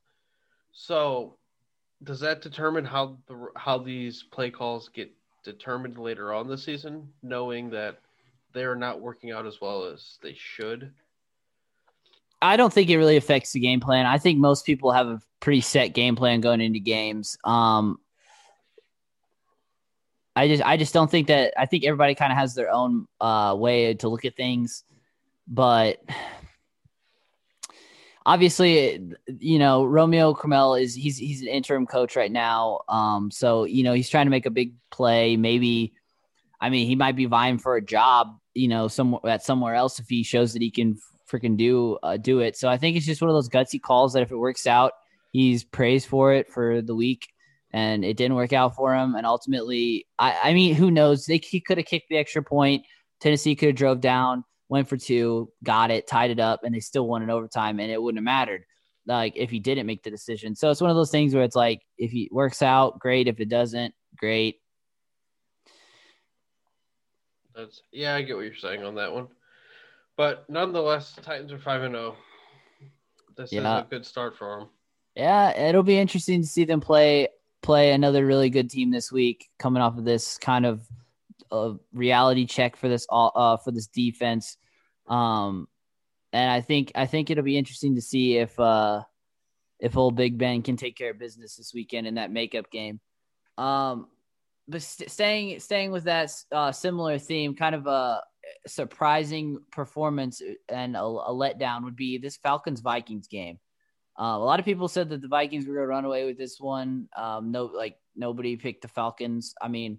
So, 0.73 1.37
does 2.03 2.21
that 2.21 2.43
determine 2.43 2.85
how 2.85 3.19
the 3.27 3.49
how 3.57 3.79
these 3.79 4.23
play 4.23 4.51
calls 4.51 4.89
get 4.89 5.11
determined 5.45 5.99
later 5.99 6.33
on 6.33 6.49
the 6.49 6.59
season, 6.59 7.09
knowing 7.23 7.71
that 7.71 7.99
they're 8.53 8.77
not 8.77 9.01
working 9.01 9.31
out 9.31 9.47
as 9.47 9.61
well 9.61 9.85
as 9.85 10.19
they 10.23 10.35
should? 10.35 10.93
I 12.43 12.57
don't 12.57 12.73
think 12.73 12.91
it 12.91 12.99
really 12.99 13.17
affects 13.17 13.53
the 13.53 13.61
game 13.61 13.81
plan. 13.81 14.07
I 14.07 14.19
think 14.19 14.39
most 14.39 14.67
people 14.67 14.93
have 14.93 15.07
a 15.07 15.21
pretty 15.41 15.61
set 15.61 15.89
game 15.89 16.17
plan 16.17 16.41
going 16.41 16.61
into 16.61 16.81
games. 16.81 17.39
Um, 17.45 17.99
I 20.37 20.49
just 20.49 20.63
I 20.63 20.77
just 20.77 20.93
don't 20.93 21.11
think 21.11 21.29
that 21.29 21.55
I 21.57 21.67
think 21.67 21.85
everybody 21.85 22.15
kind 22.15 22.33
of 22.33 22.39
has 22.39 22.55
their 22.55 22.71
own 22.71 23.07
uh, 23.21 23.55
way 23.57 23.95
to 23.95 24.09
look 24.09 24.25
at 24.25 24.37
things, 24.37 24.85
but 25.47 26.03
obviously, 28.27 29.01
you 29.39 29.59
know, 29.59 29.85
Romeo 29.85 30.35
Crennel 30.35 30.81
is 30.81 30.95
he's 30.95 31.17
he's 31.17 31.43
an 31.43 31.49
interim 31.49 31.87
coach 31.87 32.17
right 32.17 32.33
now. 32.33 32.81
Um, 32.89 33.31
so 33.31 33.65
you 33.65 33.83
know, 33.83 33.93
he's 33.93 34.09
trying 34.09 34.27
to 34.27 34.31
make 34.31 34.47
a 34.47 34.51
big 34.51 34.75
play. 34.91 35.37
Maybe, 35.37 35.95
I 36.61 36.71
mean, 36.71 36.87
he 36.87 36.97
might 36.97 37.17
be 37.17 37.27
vying 37.27 37.59
for 37.59 37.77
a 37.77 37.83
job, 37.85 38.37
you 38.55 38.69
know, 38.69 38.89
somewhere 38.89 39.21
at 39.27 39.43
somewhere 39.43 39.75
else 39.75 39.99
if 39.99 40.09
he 40.09 40.23
shows 40.23 40.53
that 40.53 40.63
he 40.63 40.71
can 40.71 40.99
freaking 41.31 41.57
do 41.57 41.99
uh, 42.03 42.17
do 42.17 42.41
it. 42.41 42.57
So 42.57 42.69
I 42.69 42.79
think 42.79 42.97
it's 42.97 43.07
just 43.07 43.21
one 43.21 43.31
of 43.31 43.35
those 43.35 43.49
gutsy 43.49 43.81
calls 43.81 44.13
that 44.13 44.23
if 44.23 44.31
it 44.31 44.37
works 44.37 44.67
out, 44.67 44.93
he's 45.33 45.65
praised 45.65 46.09
for 46.09 46.33
it 46.33 46.51
for 46.53 46.83
the 46.83 46.95
week. 46.95 47.29
And 47.73 48.05
it 48.05 48.17
didn't 48.17 48.37
work 48.37 48.53
out 48.53 48.77
for 48.77 48.95
him, 48.95 49.17
and 49.17 49.27
ultimately, 49.27 50.07
I, 50.17 50.39
I 50.45 50.55
mean, 50.55 50.77
who 50.77 50.93
knows? 50.93 51.27
They 51.27 51.39
he 51.39 51.61
could 51.61 51.77
have 51.77 51.89
kicked 51.89 52.09
the 52.09 52.19
extra 52.19 52.41
point. 52.41 52.85
Tennessee 53.19 53.57
could 53.57 53.71
have 53.71 53.77
drove 53.77 54.01
down 54.01 54.45
went 54.75 54.89
for 54.89 54.99
two, 54.99 55.51
got 55.63 55.91
it, 55.91 56.07
tied 56.07 56.31
it 56.31 56.41
up, 56.41 56.65
and 56.65 56.75
they 56.75 56.81
still 56.81 57.09
won 57.09 57.23
in 57.23 57.31
overtime, 57.31 57.81
and 57.81 57.91
it 57.91 58.03
wouldn't 58.03 58.19
have 58.19 58.25
mattered 58.25 58.65
like 59.07 59.35
if 59.37 59.51
he 59.51 59.59
didn't 59.59 59.87
make 59.87 60.03
the 60.03 60.11
decision. 60.11 60.55
So 60.55 60.71
it's 60.71 60.81
one 60.81 60.91
of 60.91 60.97
those 60.97 61.11
things 61.11 61.35
where 61.35 61.45
it's 61.45 61.57
like 61.57 61.83
if 61.99 62.11
he 62.11 62.29
works 62.33 62.63
out, 62.63 62.99
great. 62.99 63.29
If 63.29 63.41
it 63.41 63.49
doesn't, 63.49 63.95
great. 64.17 64.61
That's 67.55 67.83
yeah, 67.93 68.15
I 68.15 68.23
get 68.23 68.37
what 68.37 68.45
you're 68.45 68.55
saying 68.55 68.83
on 68.83 68.97
that 68.97 69.13
one. 69.13 69.29
But 70.17 70.49
nonetheless, 70.49 71.19
Titans 71.23 71.53
are 71.53 71.59
five 71.59 71.83
and 71.83 71.95
zero. 71.95 72.17
Oh. 72.17 72.87
This 73.37 73.53
yeah. 73.53 73.79
is 73.79 73.85
a 73.85 73.87
good 73.91 74.07
start 74.07 74.37
for 74.37 74.61
them. 74.61 74.69
Yeah, 75.17 75.57
it'll 75.57 75.83
be 75.83 75.99
interesting 75.99 76.43
to 76.43 76.47
see 76.47 76.65
them 76.65 76.81
play 76.81 77.29
play 77.63 77.93
another 77.93 78.27
really 78.27 78.51
good 78.51 78.71
team 78.71 78.91
this 78.91 79.11
week, 79.11 79.49
coming 79.59 79.83
off 79.83 79.99
of 79.99 80.05
this 80.05 80.39
kind 80.39 80.67
of 80.67 80.87
a 81.51 81.75
reality 81.93 82.47
check 82.47 82.77
for 82.77 82.89
this 82.89 83.07
uh, 83.11 83.57
for 83.57 83.71
this 83.71 83.87
defense. 83.87 84.57
Um, 85.09 85.69
and 86.33 86.51
I 86.51 86.61
think 86.61 86.93
I 86.95 87.07
think 87.07 87.31
it'll 87.31 87.45
be 87.45 87.59
interesting 87.59 87.95
to 87.95 88.03
see 88.03 88.39
if 88.39 88.59
uh, 88.59 89.03
if 89.81 89.97
old 89.97 90.17
Big 90.17 90.39
Ben 90.39 90.63
can 90.63 90.77
take 90.77 90.97
care 90.97 91.11
of 91.11 91.19
business 91.19 91.57
this 91.57 91.73
weekend 91.75 92.07
in 92.07 92.15
that 92.15 92.33
makeup 92.33 92.71
game. 92.71 93.01
Um, 93.57 94.09
but 94.67 94.83
st- 94.83 95.11
staying 95.11 95.61
staying 95.61 95.93
with 95.93 96.05
that 96.05 96.33
uh, 96.51 96.73
similar 96.73 97.19
theme, 97.19 97.55
kind 97.55 97.75
of 97.75 97.87
a 97.87 98.23
surprising 98.67 99.59
performance 99.71 100.43
and 100.69 100.97
a, 100.97 101.03
a 101.03 101.33
letdown 101.33 101.85
would 101.85 101.97
be 101.97 102.19
this 102.19 102.37
Falcons 102.37 102.81
Vikings 102.81 103.29
game. 103.29 103.59
Uh, 104.19 104.37
a 104.37 104.39
lot 104.39 104.61
of 104.61 104.65
people 104.65 104.89
said 104.89 105.09
that 105.09 105.21
the 105.21 105.29
Vikings 105.29 105.67
were 105.67 105.75
going 105.75 105.85
to 105.85 105.89
run 105.89 106.05
away 106.05 106.25
with 106.25 106.39
this 106.39 106.61
one. 106.61 107.09
Um, 107.17 107.51
no, 107.51 107.65
like 107.65 107.97
nobody 108.15 108.57
picked 108.57 108.83
the 108.83 108.89
Falcons. 108.89 109.55
I 109.61 109.69
mean, 109.69 109.99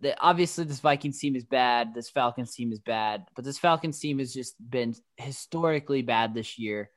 the, 0.00 0.18
obviously 0.20 0.64
this 0.64 0.80
Vikings 0.80 1.18
team 1.18 1.36
is 1.36 1.44
bad. 1.44 1.94
This 1.94 2.08
Falcons 2.08 2.54
team 2.54 2.72
is 2.72 2.80
bad, 2.80 3.26
but 3.34 3.44
this 3.44 3.58
Falcons 3.58 3.98
team 3.98 4.18
has 4.18 4.32
just 4.32 4.54
been 4.70 4.94
historically 5.16 6.02
bad 6.02 6.34
this 6.34 6.58
year. 6.58 6.90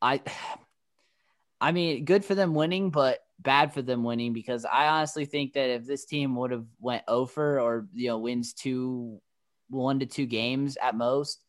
I, 0.00 0.20
I 1.60 1.72
mean, 1.72 2.04
good 2.04 2.24
for 2.24 2.34
them 2.34 2.54
winning, 2.54 2.90
but 2.90 3.18
bad 3.38 3.74
for 3.74 3.82
them 3.82 4.02
winning 4.02 4.32
because 4.32 4.64
I 4.64 4.86
honestly 4.86 5.26
think 5.26 5.52
that 5.54 5.68
if 5.68 5.86
this 5.86 6.06
team 6.06 6.34
would 6.36 6.50
have 6.52 6.64
went 6.78 7.04
over 7.06 7.60
or 7.60 7.86
you 7.92 8.08
know 8.08 8.18
wins 8.18 8.54
two, 8.54 9.20
one 9.68 9.98
to 10.00 10.06
two 10.06 10.24
games 10.24 10.78
at 10.82 10.96
most, 10.96 11.42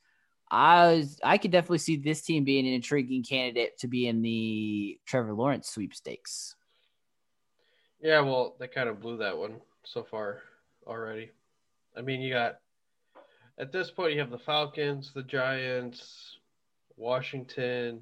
I 0.49 0.87
was 0.87 1.17
I 1.23 1.37
could 1.37 1.51
definitely 1.51 1.77
see 1.77 1.95
this 1.95 2.23
team 2.23 2.43
being 2.43 2.67
an 2.67 2.73
intriguing 2.73 3.23
candidate 3.23 3.77
to 3.79 3.87
be 3.87 4.07
in 4.07 4.21
the 4.21 4.99
Trevor 5.05 5.33
Lawrence 5.33 5.69
sweepstakes. 5.69 6.55
Yeah, 8.01 8.19
well, 8.21 8.55
they 8.59 8.67
kind 8.67 8.89
of 8.89 8.99
blew 8.99 9.17
that 9.17 9.37
one 9.37 9.61
so 9.85 10.03
far 10.03 10.41
already. 10.85 11.31
I 11.95 12.01
mean, 12.01 12.21
you 12.21 12.33
got 12.33 12.59
at 13.57 13.71
this 13.71 13.91
point 13.91 14.13
you 14.13 14.19
have 14.19 14.31
the 14.31 14.37
Falcons, 14.37 15.11
the 15.13 15.23
Giants, 15.23 16.37
Washington, 16.97 18.01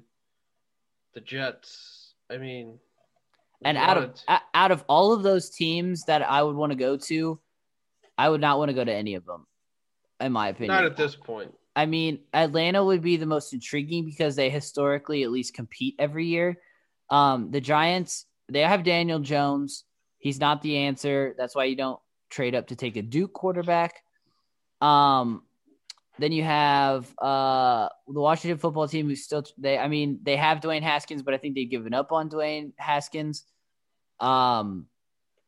the 1.14 1.20
Jets. 1.20 2.14
I 2.30 2.36
mean, 2.38 2.78
and 3.64 3.76
out 3.76 3.98
of 3.98 4.14
out 4.54 4.70
of 4.70 4.84
all 4.88 5.12
of 5.12 5.22
those 5.22 5.50
teams 5.50 6.04
that 6.04 6.22
I 6.22 6.42
would 6.42 6.56
want 6.56 6.72
to 6.72 6.76
go 6.76 6.96
to, 6.96 7.40
I 8.16 8.28
would 8.28 8.40
not 8.40 8.58
want 8.58 8.70
to 8.70 8.74
go 8.74 8.84
to 8.84 8.92
any 8.92 9.14
of 9.14 9.26
them, 9.26 9.46
in 10.20 10.32
my 10.32 10.48
opinion. 10.48 10.74
Not 10.74 10.84
at 10.84 10.96
this 10.96 11.16
point. 11.16 11.54
I 11.76 11.86
mean, 11.86 12.20
Atlanta 12.32 12.84
would 12.84 13.02
be 13.02 13.16
the 13.16 13.26
most 13.26 13.52
intriguing 13.52 14.04
because 14.04 14.36
they 14.36 14.50
historically 14.50 15.22
at 15.22 15.30
least 15.30 15.54
compete 15.54 15.94
every 15.98 16.26
year. 16.26 16.58
Um, 17.10 17.50
the 17.50 17.60
Giants, 17.60 18.26
they 18.48 18.60
have 18.60 18.82
Daniel 18.82 19.20
Jones. 19.20 19.84
He's 20.18 20.40
not 20.40 20.62
the 20.62 20.78
answer. 20.78 21.34
That's 21.38 21.54
why 21.54 21.64
you 21.64 21.76
don't 21.76 22.00
trade 22.30 22.54
up 22.54 22.68
to 22.68 22.76
take 22.76 22.96
a 22.96 23.02
Duke 23.02 23.32
quarterback. 23.32 24.02
Um, 24.80 25.42
then 26.18 26.32
you 26.32 26.42
have 26.42 27.12
uh, 27.18 27.88
the 28.06 28.20
Washington 28.20 28.58
football 28.58 28.88
team, 28.88 29.08
who's 29.08 29.24
still 29.24 29.44
they. 29.58 29.78
I 29.78 29.88
mean, 29.88 30.20
they 30.22 30.36
have 30.36 30.60
Dwayne 30.60 30.82
Haskins, 30.82 31.22
but 31.22 31.34
I 31.34 31.38
think 31.38 31.54
they've 31.54 31.70
given 31.70 31.94
up 31.94 32.12
on 32.12 32.28
Dwayne 32.28 32.72
Haskins. 32.76 33.44
Um, 34.18 34.86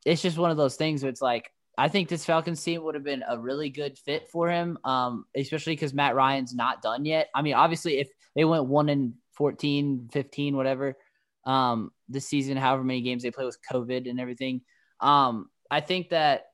it's 0.05 0.23
just 0.23 0.39
one 0.39 0.51
of 0.51 0.57
those 0.57 0.77
things. 0.77 1.03
Where 1.03 1.11
it's 1.11 1.23
like 1.23 1.51
I 1.77 1.89
think 1.89 2.09
this 2.09 2.25
Falcons 2.25 2.63
team 2.63 2.83
would 2.85 2.95
have 2.95 3.05
been 3.05 3.25
a 3.27 3.39
really 3.39 3.71
good 3.71 3.99
fit 3.99 4.29
for 4.29 4.51
him, 4.51 4.79
um, 4.85 5.27
especially 5.35 5.75
because 5.75 5.95
Matt 5.95 6.15
Ryan's 6.15 6.55
not 6.55 6.83
done 6.83 7.05
yet. 7.05 7.29
I 7.35 7.43
mean, 7.43 7.55
obviously, 7.55 7.99
if 7.99 8.11
they 8.35 8.45
went 8.45 8.67
one 8.67 8.89
in 8.89 9.15
14, 9.33 10.11
15, 10.13 10.57
whatever, 10.57 10.97
um, 11.45 11.91
this 12.09 12.27
season, 12.27 12.57
however 12.57 12.85
many 12.85 13.01
games 13.01 13.23
they 13.23 13.31
play 13.31 13.45
with 13.45 13.59
COVID 13.71 14.09
and 14.09 14.21
everything, 14.21 14.61
um, 15.01 15.49
I 15.71 15.81
think 15.81 16.11
that 16.11 16.52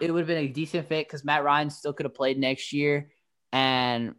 it 0.00 0.10
would 0.10 0.20
have 0.20 0.26
been 0.26 0.44
a 0.44 0.48
decent 0.48 0.88
fit 0.88 1.06
because 1.06 1.24
Matt 1.24 1.44
Ryan 1.44 1.70
still 1.70 1.92
could 1.92 2.04
have 2.04 2.14
played 2.14 2.38
next 2.38 2.72
year 2.72 3.10
and 3.52 4.14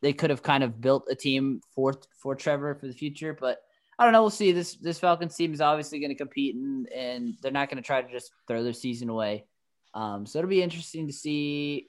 they 0.00 0.12
could 0.12 0.30
have 0.30 0.42
kind 0.42 0.62
of 0.62 0.80
built 0.80 1.08
a 1.10 1.14
team 1.14 1.60
for 1.74 1.94
for 2.22 2.34
Trevor 2.34 2.74
for 2.74 2.86
the 2.86 2.92
future. 2.92 3.36
But 3.38 3.58
I 3.98 4.04
don't 4.04 4.12
know. 4.12 4.22
We'll 4.22 4.30
see. 4.30 4.52
This 4.52 4.76
this 4.76 4.98
Falcons 4.98 5.34
team 5.34 5.52
is 5.52 5.60
obviously 5.60 5.98
going 5.98 6.10
to 6.10 6.16
compete, 6.16 6.54
and 6.54 6.88
and 6.92 7.34
they're 7.42 7.52
not 7.52 7.68
going 7.68 7.82
to 7.82 7.86
try 7.86 8.00
to 8.00 8.10
just 8.10 8.32
throw 8.46 8.62
their 8.62 8.72
season 8.72 9.08
away. 9.08 9.44
Um, 9.94 10.24
so 10.26 10.38
it'll 10.38 10.48
be 10.48 10.62
interesting 10.62 11.06
to 11.06 11.12
see. 11.12 11.88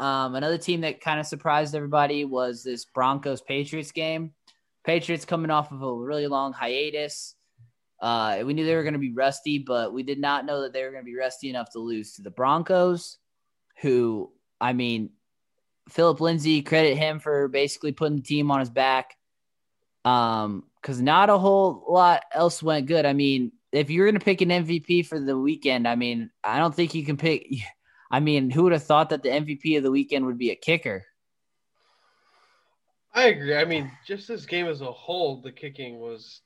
Um, 0.00 0.34
another 0.34 0.58
team 0.58 0.80
that 0.80 1.00
kind 1.00 1.20
of 1.20 1.26
surprised 1.26 1.76
everybody 1.76 2.24
was 2.24 2.64
this 2.64 2.86
Broncos 2.86 3.40
Patriots 3.40 3.92
game. 3.92 4.32
Patriots 4.84 5.24
coming 5.24 5.50
off 5.50 5.70
of 5.70 5.80
a 5.80 5.94
really 5.94 6.26
long 6.26 6.52
hiatus. 6.52 7.36
Uh, 8.02 8.42
we 8.44 8.52
knew 8.52 8.66
they 8.66 8.74
were 8.74 8.82
going 8.82 8.94
to 8.94 8.98
be 8.98 9.12
rusty, 9.12 9.58
but 9.58 9.94
we 9.94 10.02
did 10.02 10.18
not 10.18 10.44
know 10.44 10.62
that 10.62 10.72
they 10.72 10.82
were 10.82 10.90
going 10.90 11.04
to 11.04 11.10
be 11.10 11.16
rusty 11.16 11.48
enough 11.48 11.70
to 11.70 11.78
lose 11.78 12.14
to 12.14 12.22
the 12.22 12.30
Broncos, 12.30 13.18
who, 13.80 14.32
I 14.60 14.72
mean, 14.72 15.10
Phillip 15.88 16.20
Lindsay, 16.20 16.62
credit 16.62 16.96
him 16.96 17.20
for 17.20 17.46
basically 17.46 17.92
putting 17.92 18.16
the 18.16 18.22
team 18.22 18.50
on 18.50 18.58
his 18.58 18.70
back. 18.70 19.16
Um, 20.04 20.64
because 20.82 21.00
not 21.00 21.30
a 21.30 21.38
whole 21.38 21.84
lot 21.88 22.24
else 22.32 22.60
went 22.60 22.86
good. 22.86 23.06
I 23.06 23.12
mean, 23.12 23.52
if 23.70 23.88
you're 23.88 24.06
gonna 24.06 24.18
pick 24.18 24.40
an 24.40 24.48
MVP 24.48 25.06
for 25.06 25.20
the 25.20 25.38
weekend, 25.38 25.86
I 25.86 25.94
mean, 25.94 26.30
I 26.42 26.58
don't 26.58 26.74
think 26.74 26.94
you 26.94 27.04
can 27.04 27.16
pick. 27.16 27.46
I 28.10 28.20
mean, 28.20 28.50
who 28.50 28.64
would 28.64 28.72
have 28.72 28.82
thought 28.82 29.10
that 29.10 29.22
the 29.22 29.30
MVP 29.30 29.78
of 29.78 29.84
the 29.84 29.90
weekend 29.90 30.26
would 30.26 30.36
be 30.36 30.50
a 30.50 30.56
kicker? 30.56 31.06
I 33.14 33.28
agree. 33.28 33.56
I 33.56 33.64
mean, 33.64 33.90
just 34.06 34.28
this 34.28 34.44
game 34.44 34.66
as 34.66 34.82
a 34.82 34.92
whole, 34.92 35.40
the 35.40 35.52
kicking 35.52 35.98
was 35.98 36.42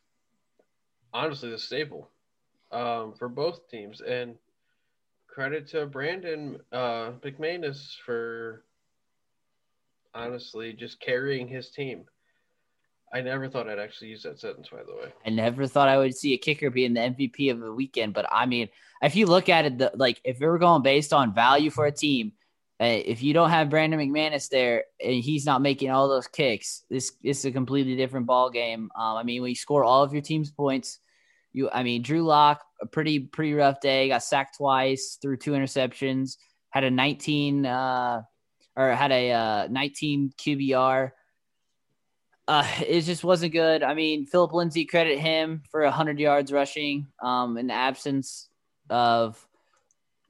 honestly 1.16 1.50
the 1.50 1.58
staple 1.58 2.10
um, 2.72 3.14
for 3.18 3.28
both 3.28 3.68
teams, 3.68 4.00
and 4.00 4.34
credit 5.26 5.68
to 5.68 5.86
Brandon 5.86 6.58
uh, 6.72 7.12
McManus 7.24 7.96
for 8.04 8.64
honestly, 10.14 10.72
just 10.72 11.00
carrying 11.00 11.46
his 11.46 11.70
team. 11.70 12.04
I 13.12 13.20
never 13.20 13.48
thought 13.48 13.68
I'd 13.68 13.78
actually 13.78 14.08
use 14.08 14.24
that 14.24 14.40
sentence, 14.40 14.68
by 14.68 14.82
the 14.82 14.94
way. 14.94 15.12
I 15.24 15.30
never 15.30 15.66
thought 15.66 15.88
I 15.88 15.98
would 15.98 16.16
see 16.16 16.34
a 16.34 16.38
kicker 16.38 16.70
being 16.70 16.94
the 16.94 17.00
MVP 17.00 17.50
of 17.50 17.60
the 17.60 17.72
weekend. 17.72 18.14
But 18.14 18.26
I 18.32 18.46
mean, 18.46 18.68
if 19.00 19.14
you 19.14 19.26
look 19.26 19.48
at 19.48 19.64
it, 19.64 19.78
the, 19.78 19.92
like 19.94 20.20
if 20.24 20.40
we 20.40 20.46
were 20.46 20.58
going 20.58 20.82
based 20.82 21.12
on 21.12 21.34
value 21.34 21.70
for 21.70 21.86
a 21.86 21.92
team, 21.92 22.32
uh, 22.80 22.84
if 22.84 23.22
you 23.22 23.32
don't 23.32 23.50
have 23.50 23.70
Brandon 23.70 24.00
McManus 24.00 24.48
there 24.48 24.84
and 25.02 25.14
he's 25.14 25.46
not 25.46 25.62
making 25.62 25.90
all 25.90 26.08
those 26.08 26.26
kicks, 26.26 26.84
this, 26.90 27.12
this 27.22 27.38
is 27.38 27.44
a 27.46 27.52
completely 27.52 27.96
different 27.96 28.26
ball 28.26 28.50
game. 28.50 28.90
Um, 28.96 29.16
I 29.16 29.22
mean, 29.22 29.40
when 29.40 29.50
you 29.50 29.54
score 29.54 29.84
all 29.84 30.02
of 30.02 30.12
your 30.12 30.22
team's 30.22 30.50
points, 30.50 30.98
you, 31.56 31.70
I 31.70 31.82
mean, 31.82 32.02
Drew 32.02 32.22
Lock, 32.22 32.62
a 32.80 32.86
pretty 32.86 33.18
pretty 33.18 33.54
rough 33.54 33.80
day, 33.80 34.08
got 34.08 34.22
sacked 34.22 34.58
twice, 34.58 35.18
threw 35.20 35.36
two 35.36 35.52
interceptions, 35.52 36.36
had 36.70 36.84
a 36.84 36.90
19. 36.90 37.66
Uh, 37.66 38.22
or 38.76 38.92
had 38.92 39.10
a 39.10 39.32
uh, 39.32 39.68
19 39.70 40.32
QBR. 40.38 41.12
Uh, 42.46 42.68
it 42.86 43.00
just 43.02 43.24
wasn't 43.24 43.52
good. 43.52 43.82
I 43.82 43.94
mean, 43.94 44.26
Phillip 44.26 44.52
Lindsay 44.52 44.84
credit 44.84 45.18
him 45.18 45.62
for 45.70 45.82
100 45.82 46.20
yards 46.20 46.52
rushing 46.52 47.08
um, 47.22 47.56
in 47.56 47.68
the 47.68 47.74
absence 47.74 48.48
of 48.90 49.44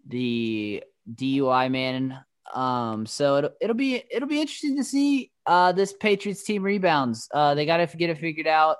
the 0.06 0.82
DUI 1.12 1.70
man. 1.70 2.18
Um, 2.54 3.06
so 3.06 3.38
it'll, 3.38 3.50
it'll 3.60 3.76
be 3.76 4.02
it'll 4.10 4.28
be 4.28 4.40
interesting 4.40 4.76
to 4.76 4.84
see 4.84 5.32
uh, 5.46 5.72
this 5.72 5.92
Patriots 5.92 6.44
team 6.44 6.62
rebounds. 6.62 7.28
Uh, 7.34 7.54
they 7.56 7.66
got 7.66 7.78
to 7.78 7.96
get 7.96 8.10
it 8.10 8.18
figured 8.18 8.46
out. 8.46 8.76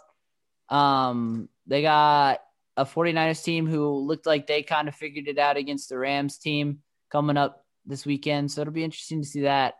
Um, 0.68 1.48
they 1.66 1.82
got 1.82 2.40
a 2.76 2.84
49ers 2.84 3.42
team 3.42 3.66
who 3.66 3.88
looked 3.98 4.26
like 4.26 4.46
they 4.46 4.62
kind 4.62 4.88
of 4.88 4.94
figured 4.94 5.28
it 5.28 5.38
out 5.38 5.56
against 5.56 5.88
the 5.88 5.98
Rams 5.98 6.38
team 6.38 6.80
coming 7.10 7.36
up 7.36 7.64
this 7.86 8.04
weekend, 8.04 8.50
so 8.50 8.60
it'll 8.60 8.72
be 8.72 8.84
interesting 8.84 9.22
to 9.22 9.28
see 9.28 9.42
that. 9.42 9.74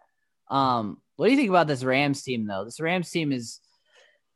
Um, 0.48 1.02
what 1.16 1.26
do 1.26 1.32
you 1.32 1.38
think 1.38 1.50
about 1.50 1.66
this 1.66 1.84
Rams 1.84 2.22
team 2.22 2.46
though? 2.46 2.64
This 2.64 2.80
Rams 2.80 3.10
team 3.10 3.32
is 3.32 3.60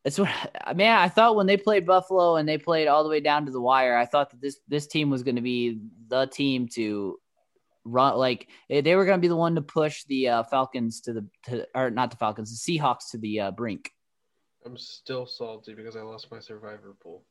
it's 0.05 0.19
what 0.19 0.31
man, 0.77 0.99
I 0.99 1.09
thought 1.09 1.37
when 1.37 1.47
they 1.47 1.57
played 1.57 1.87
Buffalo 1.87 2.37
and 2.37 2.49
they 2.49 2.59
played 2.59 2.89
all 2.89 3.05
the 3.05 3.11
way 3.11 3.21
down 3.21 3.47
to 3.47 3.53
the 3.53 3.61
wire, 3.61 3.97
I 3.97 4.07
thought 4.07 4.31
that 4.31 4.41
this 4.41 4.59
this 4.69 4.87
team 4.87 5.11
was 5.11 5.23
going 5.23 5.37
to 5.37 5.43
be 5.43 5.81
the 6.09 6.27
team 6.27 6.69
to 6.75 7.19
run 7.85 8.17
like 8.17 8.49
they 8.69 8.95
were 8.95 9.05
going 9.05 9.19
to 9.19 9.23
be 9.23 9.29
the 9.29 9.37
one 9.37 9.55
to 9.55 9.63
push 9.63 10.05
the 10.05 10.29
uh, 10.29 10.43
Falcons 10.45 11.01
to 11.03 11.13
the 11.13 11.27
to, 11.45 11.67
or 11.75 11.91
not 11.91 12.11
the 12.11 12.17
Falcons, 12.17 12.51
the 12.65 12.79
Seahawks 12.79 13.11
to 13.13 13.19
the 13.19 13.41
uh, 13.41 13.51
brink. 13.51 13.91
I'm 14.65 14.77
still 14.77 15.27
salty 15.27 15.75
because 15.75 15.97
I 15.97 16.03
lost 16.03 16.31
my 16.31 16.39
survivor 16.39 16.95
pool 17.03 17.25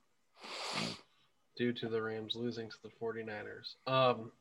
due 1.55 1.73
to 1.73 1.87
the 1.87 2.01
Rams 2.01 2.35
losing 2.35 2.69
to 2.69 2.75
the 2.83 2.89
49ers. 3.01 3.75
Um 3.87 4.31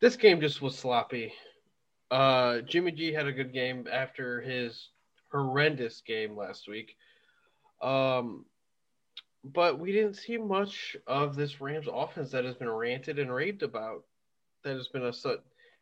this 0.00 0.16
game 0.16 0.40
just 0.40 0.62
was 0.62 0.78
sloppy. 0.78 1.32
Uh, 2.10 2.60
Jimmy 2.60 2.92
G 2.92 3.12
had 3.12 3.26
a 3.26 3.32
good 3.32 3.52
game 3.52 3.86
after 3.90 4.40
his 4.40 4.90
horrendous 5.30 6.02
game 6.06 6.36
last 6.36 6.68
week. 6.68 6.96
Um, 7.82 8.44
but 9.44 9.78
we 9.78 9.92
didn't 9.92 10.14
see 10.14 10.36
much 10.36 10.96
of 11.06 11.36
this 11.36 11.60
Rams 11.60 11.88
offense 11.92 12.30
that 12.30 12.44
has 12.44 12.54
been 12.54 12.70
ranted 12.70 13.18
and 13.18 13.32
raved 13.32 13.62
about. 13.62 14.04
That 14.64 14.76
has 14.76 14.88
been 14.88 15.04
a 15.04 15.12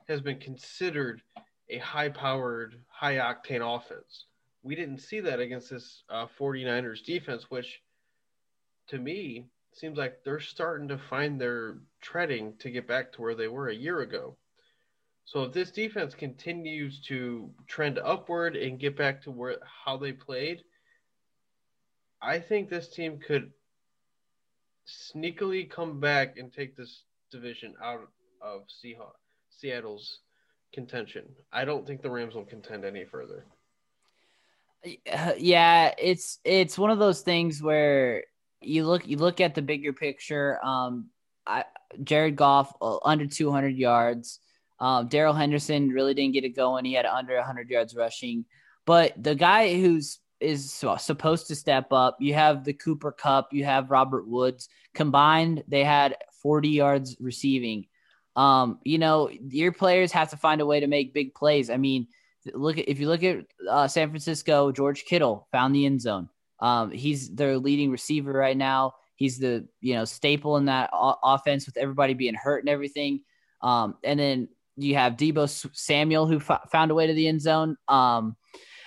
has 0.09 0.21
been 0.21 0.39
considered 0.39 1.23
a 1.69 1.79
high-powered, 1.79 2.77
high-octane 2.89 3.77
offense. 3.77 4.27
We 4.63 4.77
didn't 4.77 4.99
see 4.99 5.21
that 5.21 5.41
against 5.41 5.71
this 5.71 6.05
uh, 6.11 6.27
49ers 6.39 7.05
defense, 7.05 7.51
which 7.51 7.81
to 8.89 8.99
me 8.99 9.47
seems 9.73 9.99
like 9.99 10.23
they're 10.25 10.41
starting 10.41 10.89
to 10.89 10.99
find 10.99 11.41
their 11.41 11.79
treading 12.01 12.55
to 12.59 12.71
get 12.71 12.89
back 12.89 13.13
to 13.13 13.23
where 13.23 13.35
they 13.35 13.49
were 13.49 13.69
a 13.69 13.75
year 13.75 14.01
ago. 14.01 14.37
So 15.27 15.43
if 15.43 15.53
this 15.53 15.71
defense 15.71 16.15
continues 16.15 17.01
to 17.09 17.51
trend 17.67 17.99
upward 17.99 18.57
and 18.57 18.79
get 18.79 18.97
back 18.97 19.23
to 19.23 19.31
where 19.31 19.57
how 19.85 19.97
they 19.97 20.13
played, 20.13 20.63
I 22.23 22.39
think 22.39 22.69
this 22.69 22.89
team 22.89 23.19
could 23.19 23.51
sneakily 24.87 25.69
come 25.69 26.01
back 26.01 26.39
and 26.39 26.53
take 26.53 26.77
this 26.77 27.03
division 27.31 27.75
out 27.83 28.09
of 28.41 28.63
Seahawks, 28.69 29.19
Seattle's 29.51 30.21
contention. 30.73 31.25
I 31.53 31.65
don't 31.65 31.87
think 31.87 32.03
the 32.03 32.11
Rams 32.11 32.35
will 32.35 32.45
contend 32.45 32.85
any 32.85 33.05
further. 33.05 33.45
Yeah, 35.39 35.93
it's 35.99 36.39
it's 36.45 36.79
one 36.79 36.91
of 36.91 37.01
those 37.01 37.23
things 37.23 37.61
where 37.61 38.25
you 38.67 38.87
look 38.87 39.07
you 39.07 39.17
look 39.17 39.41
at 39.41 39.55
the 39.55 39.63
bigger 39.63 39.93
picture. 39.93 40.65
Um, 40.65 41.11
I, 41.47 41.65
Jared 42.03 42.37
Goff 42.37 42.73
uh, 42.81 42.99
under 43.05 43.27
200 43.27 43.77
yards. 43.77 44.41
Um, 44.79 45.09
Darrell 45.09 45.33
Henderson 45.33 45.89
really 45.89 46.13
didn't 46.13 46.35
get 46.35 46.45
it 46.45 46.51
going. 46.51 46.85
He 46.85 46.93
had 46.93 47.07
under 47.07 47.37
100 47.37 47.71
yards 47.71 47.95
rushing, 47.95 48.45
but 48.85 49.15
the 49.23 49.35
guy 49.35 49.81
who's 49.81 50.19
is 50.41 50.73
supposed 50.99 51.47
to 51.47 51.55
step 51.55 51.93
up. 51.93 52.17
You 52.21 52.35
have 52.35 52.65
the 52.65 52.75
Cooper 52.75 53.13
Kupp. 53.13 53.53
you 53.53 53.65
have 53.65 53.91
Robert 53.91 54.29
Woods. 54.29 54.69
Combined, 54.95 55.65
they 55.67 55.83
had 55.83 56.17
40 56.43 56.69
yards 56.69 57.17
receiving. 57.21 57.87
Um, 58.35 58.79
you 58.85 58.99
know, 58.99 59.31
your 59.49 59.73
players 59.73 60.13
have 60.13 60.31
to 60.31 60.37
find 60.37 60.61
a 60.61 60.67
way 60.67 60.81
to 60.81 60.87
make 60.87 61.15
big 61.15 61.35
plays. 61.35 61.71
I 61.71 61.79
mean, 61.79 62.09
look 62.53 62.79
at 62.79 62.89
if 62.89 63.01
you 63.01 63.09
look 63.09 63.23
at 63.23 63.47
uh, 63.69 63.89
San 63.89 64.11
Francisco, 64.11 64.73
George 64.73 65.05
Kittle 65.05 65.49
found 65.53 65.75
the 65.75 65.87
end 65.87 66.03
zone. 66.03 66.29
Um, 66.61 66.91
he's 66.91 67.35
their 67.35 67.59
leading 67.59 67.91
receiver 67.91 68.33
right 68.33 68.57
now. 68.57 68.95
He's 69.17 69.39
the 69.39 69.67
you 69.81 69.95
know 69.95 70.05
staple 70.05 70.57
in 70.57 70.67
that 70.67 70.91
o- 70.93 71.19
offense 71.23 71.67
with 71.67 71.77
everybody 71.77 72.15
being 72.15 72.35
hurt 72.35 72.61
and 72.61 72.69
everything. 72.69 73.23
Um, 73.63 73.97
and 74.05 74.19
then 74.19 74.49
you 74.77 74.95
have 74.97 75.17
Deebo 75.17 75.49
Samuel 75.75 76.27
who 76.27 76.37
f- 76.37 76.69
found 76.71 76.91
a 76.91 76.95
way 76.95 77.07
to 77.07 77.15
the 77.15 77.29
end 77.29 77.41
zone. 77.41 77.77
Um, 77.89 78.37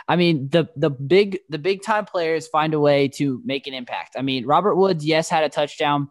I 0.07 0.15
mean, 0.15 0.49
the 0.49 0.67
the 0.75 0.89
big 0.89 1.39
the 1.49 1.59
big 1.59 1.83
time 1.83 2.05
players 2.05 2.47
find 2.47 2.73
a 2.73 2.79
way 2.79 3.07
to 3.09 3.41
make 3.45 3.67
an 3.67 3.73
impact. 3.73 4.15
I 4.17 4.21
mean, 4.21 4.45
Robert 4.45 4.75
Woods, 4.75 5.05
yes, 5.05 5.29
had 5.29 5.43
a 5.43 5.49
touchdown, 5.49 6.09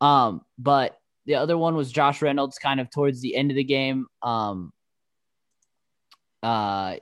um, 0.00 0.42
but 0.58 0.96
the 1.26 1.36
other 1.36 1.58
one 1.58 1.74
was 1.74 1.90
Josh 1.90 2.22
Reynolds, 2.22 2.58
kind 2.58 2.80
of 2.80 2.90
towards 2.90 3.20
the 3.20 3.34
end 3.34 3.50
of 3.50 3.56
the 3.56 3.64
game. 3.64 4.06
Um, 4.22 4.72
uh, 6.42 6.96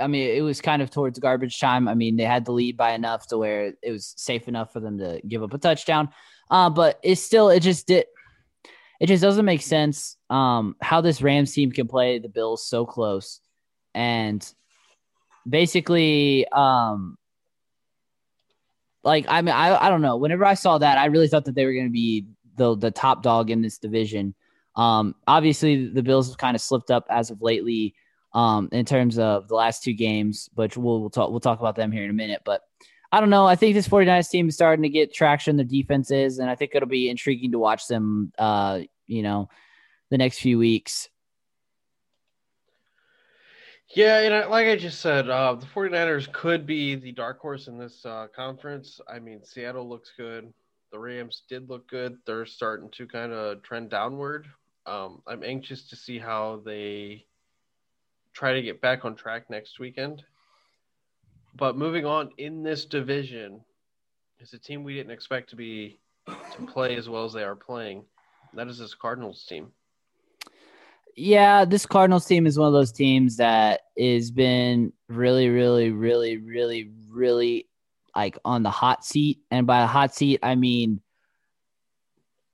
I 0.00 0.06
mean, 0.06 0.36
it 0.36 0.42
was 0.42 0.60
kind 0.60 0.82
of 0.82 0.90
towards 0.90 1.18
garbage 1.18 1.58
time. 1.58 1.88
I 1.88 1.94
mean, 1.94 2.16
they 2.16 2.24
had 2.24 2.44
the 2.44 2.52
lead 2.52 2.76
by 2.76 2.92
enough 2.92 3.26
to 3.28 3.38
where 3.38 3.74
it 3.82 3.90
was 3.90 4.14
safe 4.16 4.48
enough 4.48 4.72
for 4.72 4.80
them 4.80 4.98
to 4.98 5.20
give 5.26 5.42
up 5.42 5.54
a 5.54 5.58
touchdown. 5.58 6.10
Uh, 6.50 6.68
but 6.68 7.00
it's 7.02 7.22
still, 7.22 7.48
it 7.48 7.60
just 7.60 7.86
did, 7.86 8.04
it 9.00 9.06
just 9.06 9.22
doesn't 9.22 9.44
make 9.44 9.62
sense 9.62 10.16
um, 10.28 10.76
how 10.82 11.00
this 11.00 11.22
Rams 11.22 11.52
team 11.52 11.72
can 11.72 11.88
play 11.88 12.18
the 12.18 12.28
Bills 12.28 12.66
so 12.66 12.84
close 12.84 13.40
and 13.94 14.52
basically 15.48 16.46
um 16.48 17.16
like 19.04 19.26
I 19.28 19.42
mean 19.42 19.54
I 19.54 19.86
I 19.86 19.88
don't 19.88 20.02
know. 20.02 20.16
Whenever 20.16 20.44
I 20.44 20.54
saw 20.54 20.78
that, 20.78 20.98
I 20.98 21.06
really 21.06 21.28
thought 21.28 21.46
that 21.46 21.54
they 21.54 21.66
were 21.66 21.72
going 21.72 21.86
to 21.86 21.92
be 21.92 22.26
the 22.56 22.76
the 22.76 22.90
top 22.90 23.22
dog 23.22 23.50
in 23.50 23.62
this 23.62 23.78
division. 23.78 24.34
Um 24.76 25.14
obviously 25.26 25.88
the 25.88 26.02
Bills 26.02 26.28
have 26.28 26.38
kind 26.38 26.54
of 26.54 26.60
slipped 26.60 26.90
up 26.90 27.06
as 27.10 27.30
of 27.30 27.42
lately 27.42 27.94
um 28.34 28.68
in 28.72 28.84
terms 28.84 29.18
of 29.18 29.48
the 29.48 29.54
last 29.54 29.82
two 29.82 29.92
games, 29.92 30.48
but 30.54 30.76
we'll 30.76 31.00
we'll 31.00 31.10
talk 31.10 31.30
we'll 31.30 31.40
talk 31.40 31.60
about 31.60 31.76
them 31.76 31.92
here 31.92 32.04
in 32.04 32.10
a 32.10 32.14
minute, 32.14 32.42
but 32.44 32.62
I 33.10 33.20
don't 33.20 33.30
know. 33.30 33.46
I 33.46 33.56
think 33.56 33.74
this 33.74 33.88
49ers 33.88 34.30
team 34.30 34.48
is 34.48 34.54
starting 34.54 34.82
to 34.84 34.88
get 34.88 35.12
traction 35.12 35.56
their 35.56 35.66
defenses 35.66 36.38
and 36.38 36.48
I 36.48 36.54
think 36.54 36.72
it'll 36.74 36.88
be 36.88 37.10
intriguing 37.10 37.52
to 37.52 37.58
watch 37.58 37.86
them 37.86 38.32
uh 38.38 38.80
you 39.06 39.22
know 39.22 39.48
the 40.10 40.18
next 40.18 40.38
few 40.38 40.58
weeks. 40.58 41.08
Yeah, 43.94 44.20
and 44.20 44.50
like 44.50 44.68
I 44.68 44.76
just 44.76 45.00
said, 45.00 45.28
uh, 45.28 45.54
the 45.54 45.66
49ers 45.66 46.32
could 46.32 46.66
be 46.66 46.94
the 46.94 47.12
dark 47.12 47.40
horse 47.40 47.68
in 47.68 47.78
this 47.78 48.04
uh, 48.06 48.26
conference. 48.34 49.00
I 49.06 49.18
mean, 49.18 49.44
Seattle 49.44 49.86
looks 49.86 50.12
good. 50.16 50.50
The 50.92 50.98
Rams 50.98 51.42
did 51.48 51.68
look 51.68 51.88
good. 51.88 52.16
They're 52.26 52.46
starting 52.46 52.88
to 52.92 53.06
kind 53.06 53.32
of 53.32 53.62
trend 53.62 53.90
downward. 53.90 54.46
Um, 54.86 55.22
I'm 55.26 55.44
anxious 55.44 55.88
to 55.90 55.96
see 55.96 56.18
how 56.18 56.62
they 56.64 57.26
try 58.32 58.52
to 58.52 58.62
get 58.62 58.80
back 58.80 59.04
on 59.04 59.14
track 59.14 59.48
next 59.50 59.78
weekend. 59.78 60.22
But 61.54 61.76
moving 61.76 62.06
on 62.06 62.30
in 62.38 62.62
this 62.62 62.84
division 62.84 63.60
is 64.40 64.52
a 64.52 64.58
team 64.58 64.84
we 64.84 64.94
didn't 64.94 65.12
expect 65.12 65.50
to 65.50 65.56
be 65.56 65.98
to 66.26 66.66
play 66.66 66.96
as 66.96 67.08
well 67.08 67.24
as 67.24 67.32
they 67.32 67.42
are 67.42 67.56
playing. 67.56 68.04
That 68.54 68.68
is 68.68 68.78
this 68.78 68.94
Cardinals 68.94 69.44
team 69.44 69.72
yeah, 71.16 71.64
this 71.64 71.86
Cardinals 71.86 72.26
team 72.26 72.46
is 72.46 72.58
one 72.58 72.68
of 72.68 72.72
those 72.72 72.92
teams 72.92 73.36
that 73.36 73.82
has 73.98 74.30
been 74.30 74.92
really, 75.08 75.48
really, 75.48 75.90
really, 75.90 76.38
really, 76.38 76.90
really 77.08 77.68
like 78.16 78.38
on 78.44 78.62
the 78.62 78.70
hot 78.70 79.04
seat. 79.04 79.40
And 79.50 79.66
by 79.66 79.82
a 79.82 79.86
hot 79.86 80.14
seat, 80.14 80.40
I 80.42 80.54
mean 80.54 81.00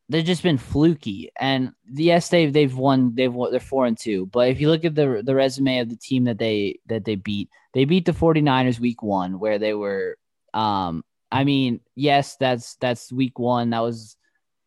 they've 0.09 0.25
just 0.25 0.43
been 0.43 0.59
fluky. 0.59 1.31
And 1.39 1.73
yes, 1.91 2.29
they've 2.29 2.53
they've 2.53 2.75
won. 2.75 3.15
They've 3.15 3.33
won. 3.33 3.51
They're 3.51 3.61
four 3.61 3.87
and 3.87 3.99
two. 3.99 4.27
But 4.27 4.49
if 4.49 4.61
you 4.61 4.69
look 4.69 4.85
at 4.85 4.95
the 4.95 5.23
the 5.25 5.35
resume 5.35 5.81
of 5.81 5.89
the 5.89 5.97
team 5.97 6.25
that 6.25 6.39
they 6.39 6.81
that 6.87 7.05
they 7.05 7.17
beat, 7.17 7.49
they 7.75 7.85
beat 7.85 8.05
the 8.05 8.13
49ers 8.13 8.81
week 8.81 9.03
one, 9.03 9.39
where 9.39 9.59
they 9.59 9.75
were. 9.75 10.17
Um, 10.55 11.05
I 11.31 11.45
mean, 11.45 11.81
yes, 11.95 12.37
that's 12.37 12.77
that's 12.77 13.13
week 13.13 13.39
one. 13.39 13.71
That 13.71 13.81
was 13.81 14.17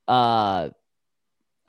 uh 0.08 0.70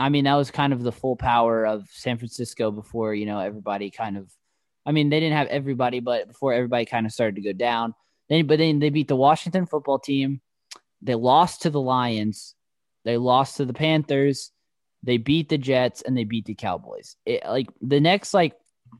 I 0.03 0.09
mean, 0.09 0.25
that 0.25 0.35
was 0.35 0.51
kind 0.51 0.73
of 0.73 0.83
the 0.83 0.91
full 0.91 1.14
power 1.14 1.64
of 1.64 1.89
San 1.93 2.18
Francisco 2.18 2.73
before, 2.73 3.14
you 3.14 3.25
know, 3.25 3.39
everybody 3.39 3.89
kind 3.89 4.16
of, 4.16 4.29
I 4.85 4.91
mean, 4.91 5.11
they 5.11 5.20
didn't 5.20 5.37
have 5.37 5.47
everybody, 5.47 6.01
but 6.01 6.27
before 6.27 6.53
everybody 6.53 6.85
kind 6.87 7.07
of 7.07 7.12
started 7.12 7.37
to 7.37 7.43
go 7.43 7.53
down. 7.53 7.95
Then, 8.29 8.49
but 8.49 8.59
then 8.59 8.81
they 8.81 8.91
beat 8.91 9.07
the 9.07 9.14
Washington 9.14 9.64
football 9.64 10.01
team. 10.01 10.41
They 11.03 11.14
lost 11.14 11.62
to 11.62 11.70
the 11.70 11.81
Lions. 11.81 12.57
They 13.05 13.16
lost 13.16 13.57
to 13.57 13.64
the 13.64 13.72
Panthers. 13.72 14.53
They 15.03 15.16
beat 15.16 15.48
the 15.48 15.59
Jets 15.59 16.03
and 16.03 16.16
they 16.16 16.24
beat 16.24 16.44
the 16.44 16.55
Cowboys. 16.55 17.16
It, 17.26 17.42
like 17.44 17.68
the 17.80 18.00
next, 18.00 18.34
like 18.34 18.55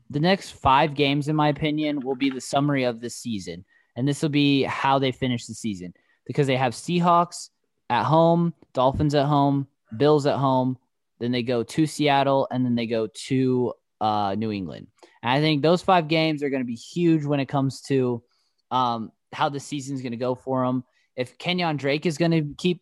the 0.09 0.19
next 0.19 0.51
five 0.51 0.95
games, 0.95 1.27
in 1.27 1.35
my 1.35 1.49
opinion, 1.49 2.01
will 2.01 2.15
be 2.15 2.29
the 2.29 2.41
summary 2.41 2.83
of 2.83 2.99
the 2.99 3.09
season. 3.09 3.63
And 3.95 4.07
this 4.07 4.21
will 4.21 4.29
be 4.29 4.63
how 4.63 4.99
they 4.99 5.11
finish 5.11 5.45
the 5.45 5.53
season 5.53 5.93
because 6.25 6.47
they 6.47 6.57
have 6.57 6.73
Seahawks 6.73 7.49
at 7.89 8.03
home, 8.03 8.53
Dolphins 8.73 9.15
at 9.15 9.25
home, 9.25 9.67
Bills 9.95 10.25
at 10.25 10.37
home, 10.37 10.77
then 11.19 11.31
they 11.31 11.43
go 11.43 11.63
to 11.63 11.85
Seattle, 11.85 12.47
and 12.51 12.65
then 12.65 12.75
they 12.75 12.87
go 12.87 13.07
to 13.07 13.73
uh, 14.01 14.35
New 14.37 14.51
England. 14.51 14.87
And 15.21 15.31
I 15.31 15.39
think 15.39 15.61
those 15.61 15.81
five 15.81 16.07
games 16.07 16.43
are 16.43 16.49
going 16.49 16.61
to 16.61 16.67
be 16.67 16.75
huge 16.75 17.23
when 17.23 17.39
it 17.39 17.45
comes 17.45 17.81
to 17.83 18.23
um, 18.71 19.11
how 19.31 19.49
the 19.49 19.59
season's 19.59 20.01
going 20.01 20.11
to 20.11 20.17
go 20.17 20.35
for 20.35 20.65
them. 20.65 20.83
If 21.15 21.37
Kenyan 21.37 21.77
Drake 21.77 22.05
is 22.05 22.17
going 22.17 22.31
to 22.31 22.53
keep, 22.57 22.81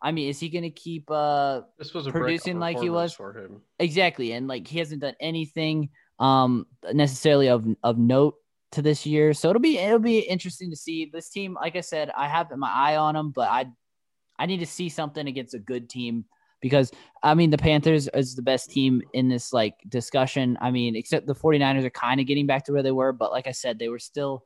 I 0.00 0.12
mean, 0.12 0.28
is 0.28 0.38
he 0.38 0.48
going 0.48 0.62
to 0.62 0.70
keep 0.70 1.10
uh, 1.10 1.62
this 1.78 1.92
was 1.92 2.08
producing 2.08 2.58
like 2.58 2.78
he 2.78 2.90
was 2.90 3.12
for 3.12 3.36
him? 3.36 3.62
Exactly, 3.78 4.32
and 4.32 4.46
like 4.46 4.66
he 4.66 4.78
hasn't 4.78 5.00
done 5.00 5.14
anything 5.20 5.90
um, 6.18 6.66
necessarily 6.92 7.48
of 7.48 7.66
of 7.82 7.98
note 7.98 8.36
to 8.72 8.82
this 8.82 9.06
year. 9.06 9.32
So 9.32 9.50
it'll 9.50 9.60
be 9.60 9.78
it'll 9.78 9.98
be 9.98 10.20
interesting 10.20 10.70
to 10.70 10.76
see 10.76 11.10
this 11.12 11.28
team. 11.30 11.54
Like 11.54 11.76
I 11.76 11.80
said, 11.80 12.10
I 12.16 12.28
have 12.28 12.50
my 12.56 12.70
eye 12.70 12.96
on 12.96 13.14
them, 13.14 13.30
but 13.30 13.48
I 13.48 13.66
I 14.38 14.46
need 14.46 14.60
to 14.60 14.66
see 14.66 14.88
something 14.88 15.26
against 15.26 15.54
a 15.54 15.58
good 15.58 15.88
team 15.88 16.24
because 16.60 16.92
I 17.22 17.34
mean 17.34 17.50
the 17.50 17.58
Panthers 17.58 18.08
is 18.14 18.34
the 18.34 18.42
best 18.42 18.70
team 18.70 19.02
in 19.12 19.28
this 19.28 19.52
like 19.52 19.74
discussion. 19.88 20.58
I 20.60 20.70
mean, 20.70 20.96
except 20.96 21.26
the 21.26 21.34
49ers 21.34 21.84
are 21.84 21.90
kind 21.90 22.20
of 22.20 22.26
getting 22.26 22.46
back 22.46 22.64
to 22.64 22.72
where 22.72 22.82
they 22.82 22.92
were, 22.92 23.12
but 23.12 23.32
like 23.32 23.46
I 23.46 23.52
said, 23.52 23.78
they 23.78 23.88
were 23.88 23.98
still 23.98 24.44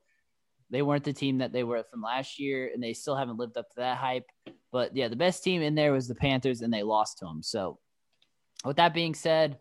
they 0.73 0.81
weren't 0.81 1.05
the 1.05 1.13
team 1.13 1.39
that 1.39 1.53
they 1.53 1.65
were 1.65 1.85
from 1.85 2.01
last 2.01 2.41
year 2.41 2.71
and 2.73 2.83
they 2.83 2.95
still 2.95 3.15
haven't 3.15 3.37
lived 3.37 3.59
up 3.59 3.69
to 3.69 3.77
that 3.77 3.99
hype. 3.99 4.27
But 4.73 4.97
yeah, 4.97 5.09
the 5.09 5.17
best 5.17 5.45
team 5.45 5.61
in 5.61 5.75
there 5.75 5.93
was 5.93 6.09
the 6.09 6.15
Panthers 6.15 6.63
and 6.63 6.73
they 6.73 6.83
lost 6.83 7.19
to 7.19 7.27
them. 7.27 7.43
So 7.43 7.79
with 8.65 8.77
that 8.77 8.95
being 8.95 9.15
said, 9.15 9.59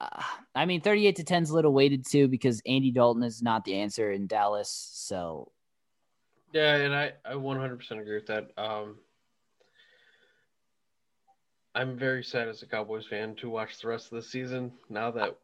uh, 0.00 0.22
I 0.54 0.64
mean 0.64 0.80
38 0.80 1.16
to 1.16 1.24
10 1.24 1.42
is 1.42 1.50
a 1.50 1.54
little 1.54 1.72
weighted 1.72 2.06
too 2.06 2.28
because 2.28 2.62
Andy 2.66 2.92
Dalton 2.92 3.24
is 3.24 3.42
not 3.42 3.64
the 3.64 3.74
answer 3.74 4.12
in 4.12 4.28
Dallas. 4.28 4.70
So 4.94 5.50
yeah, 6.52 6.76
and 6.76 6.94
I 6.94 7.14
I 7.24 7.32
100% 7.32 8.00
agree 8.00 8.14
with 8.14 8.26
that. 8.26 8.52
Um 8.56 8.98
I'm 11.74 11.98
very 11.98 12.22
sad 12.22 12.46
as 12.46 12.62
a 12.62 12.66
Cowboys 12.66 13.06
fan 13.06 13.34
to 13.36 13.50
watch 13.50 13.80
the 13.80 13.88
rest 13.88 14.12
of 14.12 14.16
the 14.16 14.22
season 14.22 14.70
now 14.88 15.10
that 15.10 15.36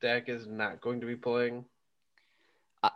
Dak 0.00 0.28
is 0.28 0.46
not 0.46 0.80
going 0.80 1.00
to 1.00 1.06
be 1.06 1.16
playing. 1.16 1.64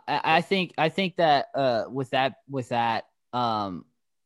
I, 0.07 0.21
I 0.23 0.41
think 0.41 0.73
I 0.77 0.89
think 0.89 1.17
that 1.17 1.47
uh, 1.55 1.83
with 1.89 2.11
that 2.11 2.35
with 2.49 2.69
that 2.69 3.05
um, 3.33 3.85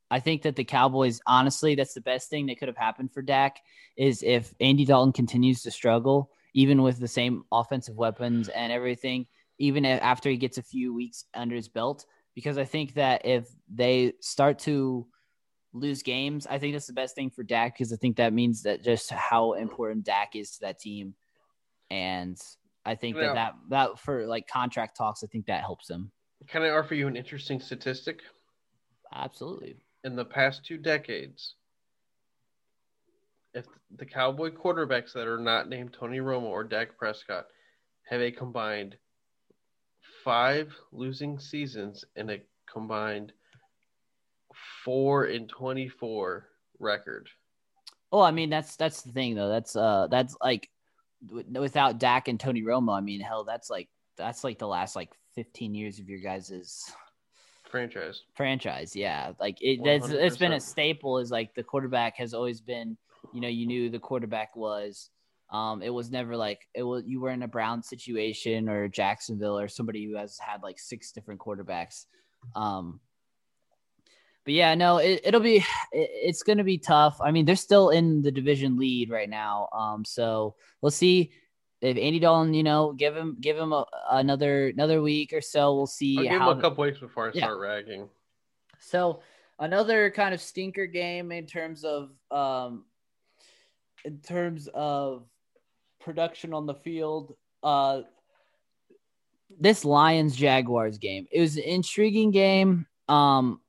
I 0.10 0.20
think 0.20 0.44
that 0.44 0.56
the 0.56 0.64
Cowboys 0.64 1.22
honestly 1.26 1.76
that's 1.76 1.94
the 1.94 2.02
best 2.02 2.30
thing 2.30 2.48
that 2.48 2.60
could 2.60 2.68
have 2.68 2.78
happened 2.78 3.14
for 3.14 3.22
Dak 3.22 3.58
is 3.98 4.24
if 4.24 4.54
Andy 4.60 4.86
Dalton 4.86 5.14
continues 5.14 5.64
to 5.64 5.72
struggle 5.72 6.32
even 6.54 6.82
with 6.82 7.00
the 7.00 7.08
same 7.08 7.44
offensive 7.52 7.96
weapons 7.96 8.50
and 8.50 8.72
everything 8.72 9.28
even 9.60 9.86
after 9.86 10.30
he 10.30 10.38
gets 10.38 10.58
a 10.58 10.64
few 10.64 10.94
weeks 10.94 11.26
under 11.34 11.56
his 11.56 11.68
belt 11.68 12.06
because 12.36 12.58
I 12.58 12.66
think 12.66 12.94
that 12.94 13.26
if 13.26 13.48
they 13.74 14.14
start 14.22 14.60
to 14.60 15.08
lose 15.74 16.04
games. 16.04 16.48
I 16.48 16.58
think 16.58 16.74
that's 16.74 16.88
the 16.88 16.94
best 16.94 17.16
thing 17.16 17.30
for 17.30 17.44
Dak 17.44 17.74
because 17.74 17.94
I 17.94 17.98
think 17.98 18.18
that 18.18 18.34
means 18.34 18.64
that 18.64 18.84
just 18.84 19.12
how 19.12 19.54
important 19.54 20.06
Dak 20.06 20.36
is 20.36 20.52
to 20.52 20.62
that 20.62 20.80
team. 20.80 21.16
and 21.90 22.38
I 22.88 22.96
think 22.96 23.18
Yeah. 23.18 23.34
that, 23.34 23.34
that 23.34 23.54
that 23.70 24.00
for 24.00 24.26
like 24.26 24.48
contract 24.48 24.96
talks, 24.98 25.24
I 25.24 25.28
think 25.28 25.46
that 25.48 25.62
helps 25.62 25.90
him. 25.90 26.10
Can 26.48 26.64
I 26.64 26.70
offer 26.70 26.96
you 26.96 27.08
an 27.08 27.18
interesting 27.18 27.60
statistic? 27.60 28.22
Absolutely. 29.14 29.76
In 30.04 30.16
the 30.16 30.24
past 30.24 30.66
two 30.66 30.78
decades, 30.78 31.56
if 33.54 33.66
the 33.98 34.06
Cowboy 34.06 34.52
quarterbacks 34.52 35.14
that 35.14 35.28
are 35.28 35.40
not 35.40 35.68
named 35.68 35.94
Tony 35.94 36.20
Romo 36.20 36.44
or 36.44 36.64
Dak 36.64 36.98
Prescott 36.98 37.48
have 38.04 38.22
a 38.22 38.32
combined 38.32 38.96
five 40.24 40.74
losing 40.94 41.40
seasons 41.40 42.06
and 42.16 42.32
a 42.32 42.40
combined 42.72 43.34
four 44.86 45.26
and 45.26 45.50
24 45.50 46.48
record. 46.80 47.28
Well, 48.12 48.24
I 48.24 48.32
mean 48.32 48.50
that's 48.50 48.78
that's 48.78 49.02
the 49.02 49.12
thing 49.12 49.36
though. 49.36 49.50
That's 49.50 49.76
uh 49.76 50.08
that's 50.10 50.36
like 50.42 50.70
without 51.30 52.00
Dak 52.00 52.28
and 52.28 52.40
Tony 52.40 52.62
Romo. 52.62 52.98
I 52.98 53.02
mean, 53.02 53.22
hell, 53.22 53.44
that's 53.44 53.70
like 53.70 53.90
that's 54.18 54.44
like 54.44 54.60
the 54.60 54.68
last 54.68 54.96
like 54.96 55.12
15 55.36 55.76
years 55.76 56.00
of 56.00 56.10
your 56.10 56.20
guys' 56.20 56.92
franchise. 57.70 58.22
franchise. 58.36 58.96
Yeah, 58.96 59.34
like 59.40 59.62
it, 59.62 59.80
it's, 59.84 60.10
it's 60.10 60.38
been 60.38 60.54
a 60.54 60.60
staple. 60.60 61.20
Is 61.20 61.32
like 61.32 61.54
the 61.56 61.64
quarterback 61.64 62.18
has 62.18 62.34
always 62.34 62.62
been. 62.62 62.98
You 63.34 63.42
know, 63.42 63.48
you 63.48 63.68
knew 63.68 63.90
the 63.90 64.00
quarterback 64.00 64.56
was. 64.56 65.10
Um, 65.50 65.82
it 65.82 65.90
was 65.90 66.12
never 66.12 66.36
like 66.36 66.68
it 66.74 66.84
was. 66.84 67.04
You 67.06 67.22
were 67.22 67.32
in 67.32 67.44
a 67.44 67.48
Brown 67.48 67.84
situation 67.84 68.70
or 68.70 68.88
Jacksonville 68.88 69.58
or 69.58 69.68
somebody 69.68 70.06
who 70.06 70.18
has 70.18 70.38
had 70.40 70.64
like 70.64 70.80
six 70.80 71.12
different 71.12 71.40
quarterbacks. 71.40 72.06
Um, 72.56 73.00
but 74.48 74.54
yeah, 74.54 74.76
no, 74.76 75.00
it, 75.00 75.20
it'll 75.26 75.42
be. 75.42 75.58
It, 75.58 75.66
it's 75.92 76.42
going 76.42 76.58
to 76.58 76.64
be 76.64 76.78
tough. 76.78 77.20
I 77.22 77.32
mean, 77.32 77.44
they're 77.44 77.58
still 77.58 77.90
in 77.90 78.22
the 78.22 78.32
division 78.32 78.78
lead 78.78 79.10
right 79.12 79.30
now. 79.30 79.68
Um, 79.74 80.06
so 80.06 80.56
we'll 80.80 80.90
see 80.90 81.32
if 81.82 81.98
Andy 81.98 82.20
Dalton. 82.20 82.54
You 82.54 82.64
know, 82.64 82.94
give 82.94 83.14
him 83.14 83.36
give 83.42 83.58
him 83.58 83.74
a, 83.74 83.86
another 84.10 84.70
another 84.70 85.02
week 85.02 85.34
or 85.34 85.42
so. 85.42 85.76
We'll 85.76 85.86
see 85.86 86.18
I'll 86.18 86.24
give 86.24 86.32
how 86.40 86.52
him 86.52 86.60
a 86.60 86.62
couple 86.62 86.86
weeks 86.86 87.00
before 87.00 87.28
I 87.28 87.32
Yeah. 87.34 87.42
start 87.44 87.60
ragging. 87.60 88.08
so 88.80 89.20
another 89.60 90.10
kind 90.12 90.34
of 90.34 90.40
stinker 90.40 90.86
game 90.86 91.34
in 91.34 91.46
terms 91.46 91.84
of 91.84 92.12
um 92.32 92.86
in 94.06 94.20
terms 94.20 94.70
of 94.74 95.26
production 96.00 96.54
on 96.54 96.66
the 96.66 96.76
field. 96.76 97.36
Uh 97.62 98.04
this 99.60 99.84
Lions 99.84 100.38
Jaguars 100.38 101.00
game. 101.00 101.28
It 101.34 101.42
was 101.42 101.58
an 101.58 101.64
intriguing 101.64 102.32
game. 102.32 102.86
Um 103.10 103.60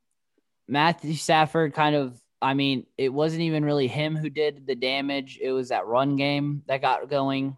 Matthew 0.68 1.14
Stafford 1.14 1.74
kind 1.74 1.96
of 1.96 2.20
I 2.40 2.54
mean, 2.54 2.86
it 2.96 3.08
wasn't 3.08 3.42
even 3.42 3.64
really 3.64 3.88
him 3.88 4.14
who 4.14 4.30
did 4.30 4.64
the 4.64 4.76
damage. 4.76 5.40
It 5.42 5.50
was 5.50 5.70
that 5.70 5.86
run 5.86 6.14
game 6.14 6.62
that 6.66 6.82
got 6.82 7.08
going. 7.10 7.56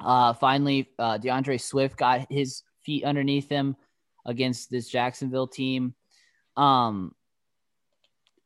Uh 0.00 0.34
finally 0.34 0.90
uh 0.98 1.16
D'Andre 1.16 1.56
Swift 1.56 1.96
got 1.96 2.30
his 2.30 2.62
feet 2.82 3.04
underneath 3.04 3.48
him 3.48 3.76
against 4.26 4.70
this 4.70 4.88
Jacksonville 4.88 5.46
team. 5.46 5.94
Um, 6.56 7.14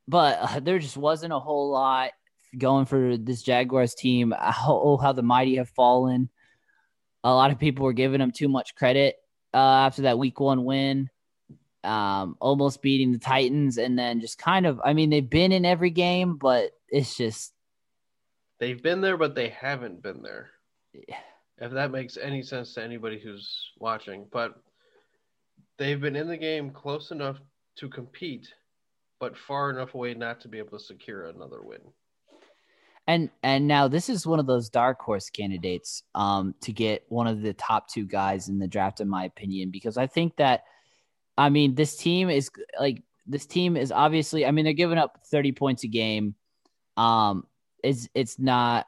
but 0.07 0.39
uh, 0.41 0.61
there 0.61 0.78
just 0.78 0.97
wasn't 0.97 1.33
a 1.33 1.39
whole 1.39 1.70
lot 1.70 2.11
going 2.57 2.87
for 2.87 3.16
this 3.16 3.43
Jaguars 3.43 3.95
team. 3.95 4.35
Oh, 4.66 4.97
how 4.97 5.12
the 5.12 5.22
mighty 5.22 5.57
have 5.57 5.70
fallen. 5.70 6.28
A 7.22 7.33
lot 7.33 7.51
of 7.51 7.59
people 7.59 7.85
were 7.85 7.93
giving 7.93 8.18
them 8.18 8.33
too 8.33 8.49
much 8.49 8.74
credit 8.74 9.16
uh, 9.53 9.87
after 9.87 10.03
that 10.03 10.18
week 10.18 10.41
one 10.41 10.64
win, 10.64 11.11
um, 11.85 12.37
almost 12.41 12.83
beating 12.83 13.12
the 13.12 13.18
Titans, 13.18 13.78
and 13.78 13.99
then 13.99 14.20
just 14.20 14.39
kind 14.39 14.66
of, 14.66 14.81
I 14.85 14.93
mean, 14.93 15.11
they've 15.11 15.28
been 15.28 15.53
in 15.53 15.64
every 15.64 15.91
game, 15.91 16.37
but 16.37 16.72
it's 16.89 17.16
just, 17.16 17.53
They've 18.59 18.83
been 18.83 19.01
there, 19.01 19.16
but 19.16 19.35
they 19.35 19.49
haven't 19.49 20.03
been 20.03 20.22
there. 20.22 20.51
If 20.93 21.72
that 21.72 21.91
makes 21.91 22.16
any 22.18 22.43
sense 22.43 22.74
to 22.74 22.83
anybody 22.83 23.18
who's 23.18 23.70
watching, 23.78 24.26
but 24.31 24.55
they've 25.78 26.01
been 26.01 26.16
in 26.16 26.28
the 26.28 26.37
game 26.37 26.70
close 26.70 27.11
enough 27.11 27.39
to 27.76 27.89
compete, 27.89 28.53
but 29.18 29.37
far 29.37 29.70
enough 29.70 29.95
away 29.95 30.14
not 30.14 30.41
to 30.41 30.49
be 30.49 30.59
able 30.59 30.78
to 30.78 30.85
secure 30.85 31.26
another 31.28 31.62
win. 31.62 31.81
and 33.07 33.31
and 33.43 33.66
now 33.66 33.89
this 33.89 34.09
is 34.09 34.26
one 34.26 34.39
of 34.39 34.47
those 34.47 34.68
dark 34.68 35.01
horse 35.01 35.31
candidates 35.31 36.03
um 36.14 36.55
to 36.61 36.72
get 36.72 37.05
one 37.09 37.26
of 37.26 37.41
the 37.43 37.55
top 37.55 37.89
two 37.89 38.05
guys 38.07 38.49
in 38.49 38.59
the 38.59 38.68
draft 38.68 39.01
in 39.01 39.09
my 39.09 39.24
opinion 39.24 39.70
because 39.70 39.97
i 39.97 40.07
think 40.07 40.37
that 40.37 40.64
i 41.41 41.49
mean 41.49 41.74
this 41.74 41.97
team 41.97 42.30
is 42.30 42.51
like 42.78 43.03
this 43.26 43.47
team 43.47 43.76
is 43.76 43.91
obviously 43.91 44.47
i 44.47 44.51
mean 44.51 44.64
they're 44.64 44.74
giving 44.74 44.99
up 44.99 45.20
30 45.26 45.53
points 45.53 45.84
a 45.84 45.88
game. 45.88 46.34
Um 46.97 47.45
it's 47.82 48.09
it's 48.14 48.38
not 48.38 48.86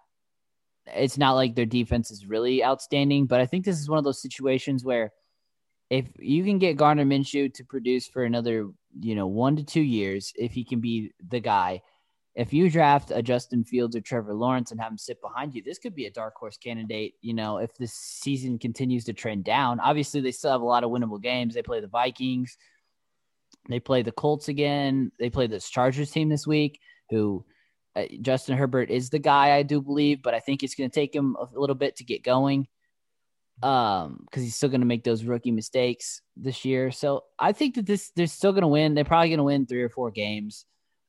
it's 0.87 1.17
not 1.17 1.33
like 1.33 1.55
their 1.55 1.67
defense 1.67 2.11
is 2.11 2.27
really 2.27 2.63
outstanding 2.63 3.27
but 3.27 3.41
i 3.41 3.47
think 3.47 3.65
this 3.65 3.81
is 3.81 3.89
one 3.89 3.99
of 3.99 4.05
those 4.05 4.21
situations 4.21 4.85
where 4.85 5.13
if 5.93 6.07
you 6.19 6.43
can 6.43 6.59
get 6.59 6.79
Gardner 6.79 7.05
Minshew 7.05 7.53
to 7.53 7.65
produce 7.65 8.09
for 8.09 8.25
another, 8.25 8.71
you 8.99 9.15
know, 9.15 9.27
one 9.27 9.57
to 9.57 9.63
two 9.63 9.83
years, 9.83 10.33
if 10.37 10.51
he 10.51 10.65
can 10.65 10.81
be 10.81 11.13
the 11.29 11.39
guy, 11.39 11.83
if 12.35 12.53
you 12.53 12.71
draft 12.71 13.11
a 13.15 13.23
Justin 13.23 13.63
Fields 13.63 13.95
or 13.95 14.01
Trevor 14.01 14.35
Lawrence 14.35 14.71
and 14.71 14.81
have 14.81 14.93
him 14.93 14.99
sit 14.99 15.21
behind 15.21 15.55
you, 15.55 15.63
this 15.63 15.79
could 15.79 15.95
be 15.95 16.07
a 16.07 16.11
dark 16.11 16.35
horse 16.35 16.57
candidate. 16.57 17.15
You 17.21 17.35
know, 17.35 17.59
if 17.59 17.75
this 17.75 17.93
season 17.93 18.59
continues 18.59 19.05
to 19.05 19.13
trend 19.13 19.45
down, 19.45 19.81
obviously 19.81 20.21
they 20.21 20.33
still 20.33 20.53
have 20.53 20.63
a 20.63 20.67
lot 20.67 20.83
of 20.83 20.91
winnable 20.91 21.21
games. 21.21 21.55
They 21.55 21.63
play 21.63 21.81
the 21.81 21.89
Vikings, 21.89 22.57
they 23.69 23.81
play 23.81 24.03
the 24.03 24.13
Colts 24.13 24.49
again, 24.49 25.13
they 25.19 25.29
play 25.29 25.47
this 25.47 25.69
Chargers 25.69 26.11
team 26.11 26.31
this 26.31 26.47
week, 26.47 26.81
who 27.11 27.45
uh, 27.95 28.05
Justin 28.23 28.57
Herbert 28.57 28.89
is 28.89 29.11
the 29.11 29.19
guy, 29.19 29.55
I 29.55 29.63
do 29.63 29.83
believe, 29.83 30.23
but 30.23 30.33
I 30.33 30.41
think 30.41 30.63
it's 30.63 30.75
going 30.75 30.89
to 30.89 30.95
take 30.95 31.15
him 31.15 31.37
a 31.39 31.47
little 31.59 31.77
bit 31.77 31.97
to 31.97 32.05
get 32.05 32.23
going 32.23 32.67
um 33.63 34.23
because 34.25 34.43
he's 34.43 34.57
still 34.57 34.71
going 34.71 34.81
to 34.81 34.87
make 34.87 35.05
those 35.05 35.25
rookie 35.25 35.53
mistakes 35.53 36.23
this 36.37 36.65
year. 36.65 36.91
So 36.91 37.25
i 37.39 37.53
think 37.53 37.75
that 37.75 37.85
this 37.85 38.11
they're 38.17 38.27
still 38.27 38.53
going 38.53 38.63
to 38.63 38.69
win. 38.69 38.95
They're 38.95 39.05
probably 39.05 39.29
going 39.29 39.39
to 39.39 39.45
win 39.45 39.67
three 39.67 39.83
or 39.83 39.91
four 39.91 40.11
games 40.11 40.65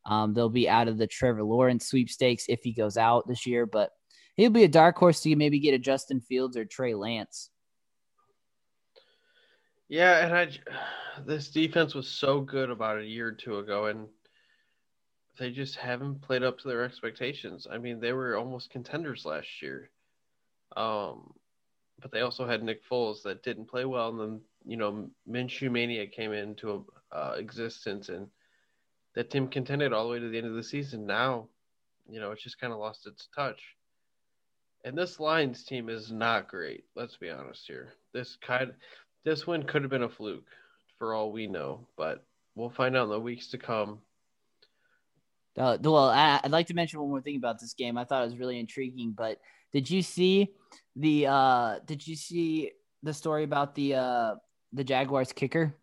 um 0.05 0.33
they'll 0.33 0.49
be 0.49 0.69
out 0.69 0.87
of 0.87 0.97
the 0.97 1.07
trevor 1.07 1.43
lawrence 1.43 1.87
sweepstakes 1.87 2.45
if 2.49 2.61
he 2.63 2.71
goes 2.71 2.97
out 2.97 3.27
this 3.27 3.45
year 3.45 3.65
but 3.65 3.91
he'll 4.35 4.49
be 4.49 4.63
a 4.63 4.67
dark 4.67 4.97
horse 4.97 5.21
to 5.21 5.35
maybe 5.35 5.59
get 5.59 5.73
a 5.73 5.79
justin 5.79 6.19
fields 6.19 6.57
or 6.57 6.65
trey 6.65 6.93
lance 6.93 7.49
Yeah, 9.93 10.25
and 10.25 10.33
I 10.33 10.49
this 11.23 11.49
defense 11.49 11.93
was 11.93 12.07
so 12.07 12.41
good 12.41 12.71
about 12.71 12.97
a 12.97 13.05
year 13.05 13.27
or 13.27 13.31
two 13.31 13.59
ago, 13.59 13.85
and 13.85 14.07
they 15.37 15.51
just 15.51 15.75
haven't 15.75 16.23
played 16.23 16.41
up 16.41 16.57
to 16.59 16.67
their 16.67 16.83
expectations. 16.83 17.67
I 17.69 17.77
mean, 17.77 17.99
they 17.99 18.11
were 18.11 18.35
almost 18.35 18.71
contenders 18.71 19.23
last 19.23 19.61
year, 19.61 19.91
um, 20.75 21.31
but 22.01 22.11
they 22.11 22.21
also 22.21 22.47
had 22.47 22.63
Nick 22.63 22.81
Foles 22.89 23.21
that 23.21 23.43
didn't 23.43 23.69
play 23.69 23.85
well, 23.85 24.09
and 24.09 24.19
then 24.19 24.41
you 24.65 24.77
know 24.77 25.11
Minshew 25.29 25.71
mania 25.71 26.07
came 26.07 26.33
into 26.33 26.87
uh, 27.11 27.35
existence, 27.37 28.09
and 28.09 28.27
that 29.15 29.29
team 29.29 29.47
contended 29.47 29.93
all 29.93 30.05
the 30.05 30.09
way 30.11 30.19
to 30.19 30.29
the 30.29 30.37
end 30.37 30.47
of 30.47 30.55
the 30.55 30.63
season. 30.63 31.05
Now, 31.05 31.47
you 32.09 32.19
know, 32.19 32.31
it's 32.31 32.43
just 32.43 32.59
kind 32.59 32.73
of 32.73 32.79
lost 32.79 33.05
its 33.07 33.27
touch. 33.35 33.61
And 34.85 34.97
this 34.97 35.19
Lions 35.19 35.63
team 35.63 35.89
is 35.89 36.11
not 36.11 36.47
great. 36.49 36.83
Let's 36.95 37.15
be 37.17 37.29
honest 37.29 37.65
here. 37.67 37.93
This 38.13 38.37
kind, 38.41 38.73
this 39.23 39.47
win 39.47 39.63
could 39.63 39.81
have 39.83 39.91
been 39.91 40.03
a 40.03 40.09
fluke, 40.09 40.47
for 40.97 41.13
all 41.13 41.31
we 41.31 41.47
know. 41.47 41.87
But 41.95 42.25
we'll 42.55 42.69
find 42.69 42.97
out 42.97 43.05
in 43.05 43.09
the 43.11 43.19
weeks 43.19 43.47
to 43.49 43.57
come. 43.57 43.99
uh, 45.57 45.77
well 45.81 46.09
I, 46.09 46.39
i'd 46.43 46.51
like 46.51 46.67
to 46.67 46.73
mention 46.73 46.99
one 46.99 47.09
more 47.09 47.21
thing 47.21 47.35
about 47.37 47.59
this 47.59 47.73
game 47.75 47.97
i 47.97 48.03
thought 48.03 48.23
it 48.23 48.25
was 48.31 48.37
really 48.39 48.59
intriguing 48.59 49.11
but 49.15 49.39
did 49.71 49.87
you 49.89 50.01
see 50.01 50.49
the 50.95 51.27
uh 51.27 51.79
did 51.85 52.05
you 52.07 52.15
see 52.15 52.71
the 53.03 53.13
story 53.13 53.43
about 53.43 53.75
the 53.75 53.93
uh 53.95 54.35
the 54.73 54.83
jaguars 54.83 55.31
kicker 55.31 55.75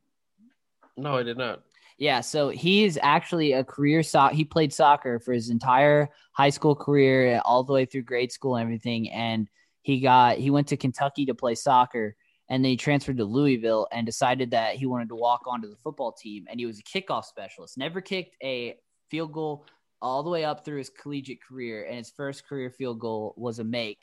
No, 0.96 1.16
I 1.16 1.22
did 1.22 1.38
not. 1.38 1.62
Yeah, 2.00 2.22
so 2.22 2.48
he's 2.48 2.96
actually 3.02 3.52
a 3.52 3.62
career 3.62 4.02
soc. 4.02 4.32
He 4.32 4.42
played 4.42 4.72
soccer 4.72 5.20
for 5.20 5.34
his 5.34 5.50
entire 5.50 6.08
high 6.32 6.48
school 6.48 6.74
career, 6.74 7.42
all 7.44 7.62
the 7.62 7.74
way 7.74 7.84
through 7.84 8.04
grade 8.04 8.32
school 8.32 8.56
and 8.56 8.62
everything. 8.62 9.10
And 9.10 9.48
he 9.82 10.00
got 10.00 10.38
he 10.38 10.48
went 10.48 10.68
to 10.68 10.78
Kentucky 10.78 11.26
to 11.26 11.34
play 11.34 11.54
soccer, 11.54 12.16
and 12.48 12.64
then 12.64 12.70
he 12.70 12.78
transferred 12.78 13.18
to 13.18 13.24
Louisville 13.24 13.86
and 13.92 14.06
decided 14.06 14.52
that 14.52 14.76
he 14.76 14.86
wanted 14.86 15.10
to 15.10 15.14
walk 15.14 15.42
onto 15.46 15.68
the 15.68 15.76
football 15.76 16.12
team. 16.12 16.46
And 16.48 16.58
he 16.58 16.64
was 16.64 16.78
a 16.78 16.82
kickoff 16.82 17.26
specialist. 17.26 17.76
Never 17.76 18.00
kicked 18.00 18.34
a 18.42 18.76
field 19.10 19.34
goal 19.34 19.66
all 20.00 20.22
the 20.22 20.30
way 20.30 20.42
up 20.42 20.64
through 20.64 20.78
his 20.78 20.88
collegiate 20.88 21.42
career, 21.46 21.84
and 21.84 21.98
his 21.98 22.08
first 22.08 22.48
career 22.48 22.70
field 22.70 22.98
goal 22.98 23.34
was 23.36 23.58
a 23.58 23.64
make 23.64 24.02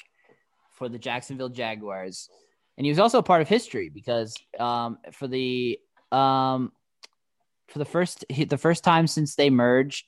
for 0.70 0.88
the 0.88 1.00
Jacksonville 1.00 1.50
Jaguars. 1.50 2.30
And 2.78 2.86
he 2.86 2.92
was 2.92 3.00
also 3.00 3.18
a 3.18 3.24
part 3.24 3.42
of 3.42 3.48
history 3.48 3.90
because 3.90 4.36
um, 4.60 5.00
for 5.12 5.28
the 5.28 5.80
um, 6.12 6.72
for 7.68 7.80
the 7.80 7.86
first 7.86 8.26
the 8.30 8.58
first 8.58 8.84
time 8.84 9.08
since 9.08 9.36
they 9.36 9.50
merged 9.50 10.06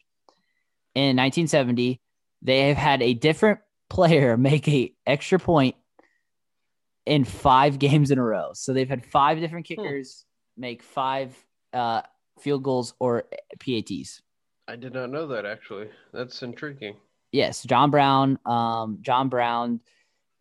in 0.95 1.15
1970 1.15 2.01
they 2.41 2.67
have 2.69 2.77
had 2.77 3.01
a 3.01 3.13
different 3.13 3.59
player 3.89 4.37
make 4.37 4.67
a 4.67 4.93
extra 5.07 5.39
point 5.39 5.75
in 7.05 7.23
five 7.23 7.79
games 7.79 8.11
in 8.11 8.19
a 8.19 8.23
row 8.23 8.51
so 8.53 8.73
they've 8.73 8.89
had 8.89 9.05
five 9.05 9.39
different 9.39 9.65
kickers 9.65 10.25
make 10.57 10.83
five 10.83 11.35
uh, 11.73 12.01
field 12.39 12.63
goals 12.63 12.93
or 12.99 13.25
pats 13.59 14.21
I 14.67 14.75
did 14.75 14.93
not 14.93 15.09
know 15.09 15.25
that 15.27 15.45
actually. 15.47 15.87
That's 16.13 16.43
intriguing. 16.43 16.97
yes 17.31 17.63
jon 17.63 17.89
brown 17.89 18.37
um, 18.45 18.99
jon 19.01 19.27
brown 19.29 19.79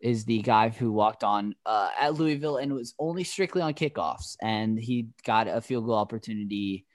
is 0.01 0.25
the 0.25 0.41
guy 0.41 0.69
who 0.69 0.91
walked 0.91 1.23
on 1.23 1.55
uh, 1.65 1.89
at 1.99 2.13
Louisville 2.13 2.57
and 2.57 2.73
was 2.73 2.93
only 2.99 3.23
strictly 3.23 3.61
on 3.61 3.73
kickoffs, 3.73 4.35
and 4.41 4.79
he 4.79 5.09
got 5.25 5.47
a 5.47 5.61
field 5.61 5.85
goal 5.85 5.95
opportunity. 5.95 6.85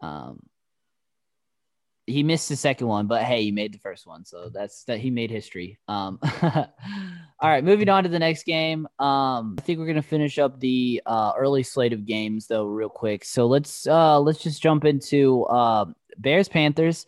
Um, 0.00 0.40
he 2.06 2.22
missed 2.22 2.48
the 2.48 2.56
second 2.56 2.86
one, 2.86 3.06
but 3.06 3.24
hey, 3.24 3.42
he 3.42 3.50
made 3.50 3.74
the 3.74 3.78
first 3.78 4.06
one, 4.06 4.24
so 4.24 4.48
that's 4.48 4.84
that 4.84 5.00
he 5.00 5.10
made 5.10 5.30
history. 5.30 5.78
Um, 5.88 6.20
all 6.42 6.70
right, 7.42 7.64
moving 7.64 7.88
on 7.88 8.04
to 8.04 8.08
the 8.08 8.18
next 8.18 8.44
game. 8.44 8.86
Um, 9.00 9.56
I 9.58 9.62
think 9.62 9.78
we're 9.78 9.88
gonna 9.88 10.02
finish 10.02 10.38
up 10.38 10.60
the 10.60 11.02
uh, 11.04 11.32
early 11.36 11.64
slate 11.64 11.92
of 11.92 12.06
games 12.06 12.46
though, 12.46 12.66
real 12.66 12.88
quick. 12.88 13.24
So 13.24 13.46
let's 13.46 13.86
uh, 13.88 14.20
let's 14.20 14.40
just 14.40 14.62
jump 14.62 14.84
into 14.84 15.44
uh, 15.44 15.86
Bears 16.18 16.48
Panthers. 16.48 17.06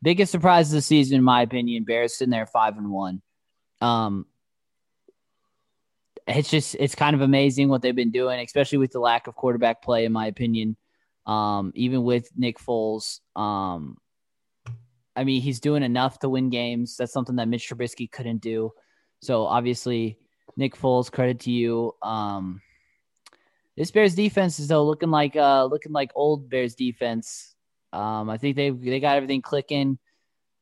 Biggest 0.00 0.32
surprise 0.32 0.70
of 0.70 0.76
the 0.76 0.82
season, 0.82 1.18
in 1.18 1.24
my 1.24 1.42
opinion. 1.42 1.84
Bears 1.84 2.16
sitting 2.16 2.30
there 2.30 2.46
five 2.46 2.78
and 2.78 2.90
one. 2.90 3.20
Um, 3.82 4.26
it's 6.26 6.50
just 6.50 6.74
it's 6.78 6.94
kind 6.94 7.14
of 7.14 7.20
amazing 7.20 7.68
what 7.68 7.82
they've 7.82 7.94
been 7.94 8.10
doing, 8.10 8.40
especially 8.40 8.78
with 8.78 8.92
the 8.92 9.00
lack 9.00 9.26
of 9.26 9.34
quarterback 9.34 9.82
play, 9.82 10.06
in 10.06 10.12
my 10.12 10.26
opinion. 10.26 10.76
Um, 11.28 11.72
even 11.74 12.02
with 12.02 12.28
Nick 12.36 12.58
Foles, 12.58 13.20
um, 13.36 13.98
I 15.14 15.24
mean, 15.24 15.42
he's 15.42 15.60
doing 15.60 15.82
enough 15.82 16.18
to 16.20 16.28
win 16.28 16.48
games. 16.48 16.96
That's 16.96 17.12
something 17.12 17.36
that 17.36 17.48
Mitch 17.48 17.68
Trubisky 17.68 18.10
couldn't 18.10 18.40
do. 18.40 18.72
So 19.20 19.44
obviously, 19.44 20.16
Nick 20.56 20.76
Foles, 20.76 21.10
credit 21.10 21.40
to 21.40 21.50
you. 21.50 21.94
Um, 22.02 22.62
this 23.76 23.90
Bears 23.92 24.14
defense 24.14 24.58
is 24.58 24.68
though 24.68 24.84
looking 24.84 25.10
like 25.10 25.36
uh 25.36 25.64
looking 25.64 25.92
like 25.92 26.10
old 26.16 26.50
Bears 26.50 26.74
defense. 26.74 27.54
Um, 27.92 28.28
I 28.28 28.36
think 28.36 28.56
they 28.56 28.70
they 28.70 29.00
got 29.00 29.16
everything 29.16 29.40
clicking. 29.40 29.98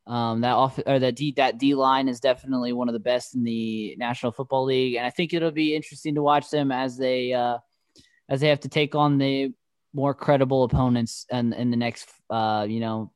Um, 0.06 0.42
that 0.42 0.52
off 0.52 0.78
or 0.86 0.98
that 0.98 1.16
D 1.16 1.32
that 1.36 1.58
D 1.58 1.74
line 1.74 2.08
is 2.08 2.20
definitely 2.20 2.72
one 2.72 2.88
of 2.88 2.92
the 2.92 3.00
best 3.00 3.34
in 3.34 3.42
the 3.42 3.96
National 3.98 4.32
Football 4.32 4.66
League, 4.66 4.96
and 4.96 5.06
I 5.06 5.10
think 5.10 5.32
it'll 5.32 5.50
be 5.50 5.74
interesting 5.74 6.14
to 6.14 6.22
watch 6.22 6.50
them 6.50 6.70
as 6.70 6.96
they 6.96 7.32
uh, 7.32 7.58
as 8.28 8.40
they 8.40 8.48
have 8.48 8.60
to 8.60 8.68
take 8.68 8.94
on 8.94 9.18
the 9.18 9.52
more 9.96 10.12
credible 10.12 10.64
opponents 10.64 11.24
in, 11.32 11.54
in 11.54 11.70
the 11.70 11.76
next 11.76 12.10
uh, 12.28 12.66
you 12.68 12.80
know 12.80 13.10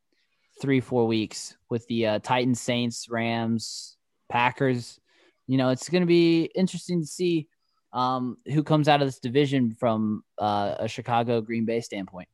three 0.60 0.80
four 0.80 1.06
weeks 1.06 1.56
with 1.68 1.86
the 1.86 2.06
uh, 2.06 2.18
Titans, 2.20 2.60
Saints, 2.60 3.06
Rams, 3.08 3.96
Packers. 4.30 4.98
You 5.46 5.58
know, 5.58 5.68
it's 5.68 5.88
going 5.88 6.02
to 6.02 6.06
be 6.06 6.44
interesting 6.54 7.00
to 7.00 7.06
see 7.06 7.48
um, 7.92 8.36
who 8.46 8.62
comes 8.62 8.88
out 8.88 9.02
of 9.02 9.08
this 9.08 9.18
division 9.18 9.76
from 9.78 10.24
uh, 10.38 10.76
a 10.78 10.88
Chicago 10.88 11.40
Green 11.40 11.64
Bay 11.66 11.80
standpoint. 11.80 12.28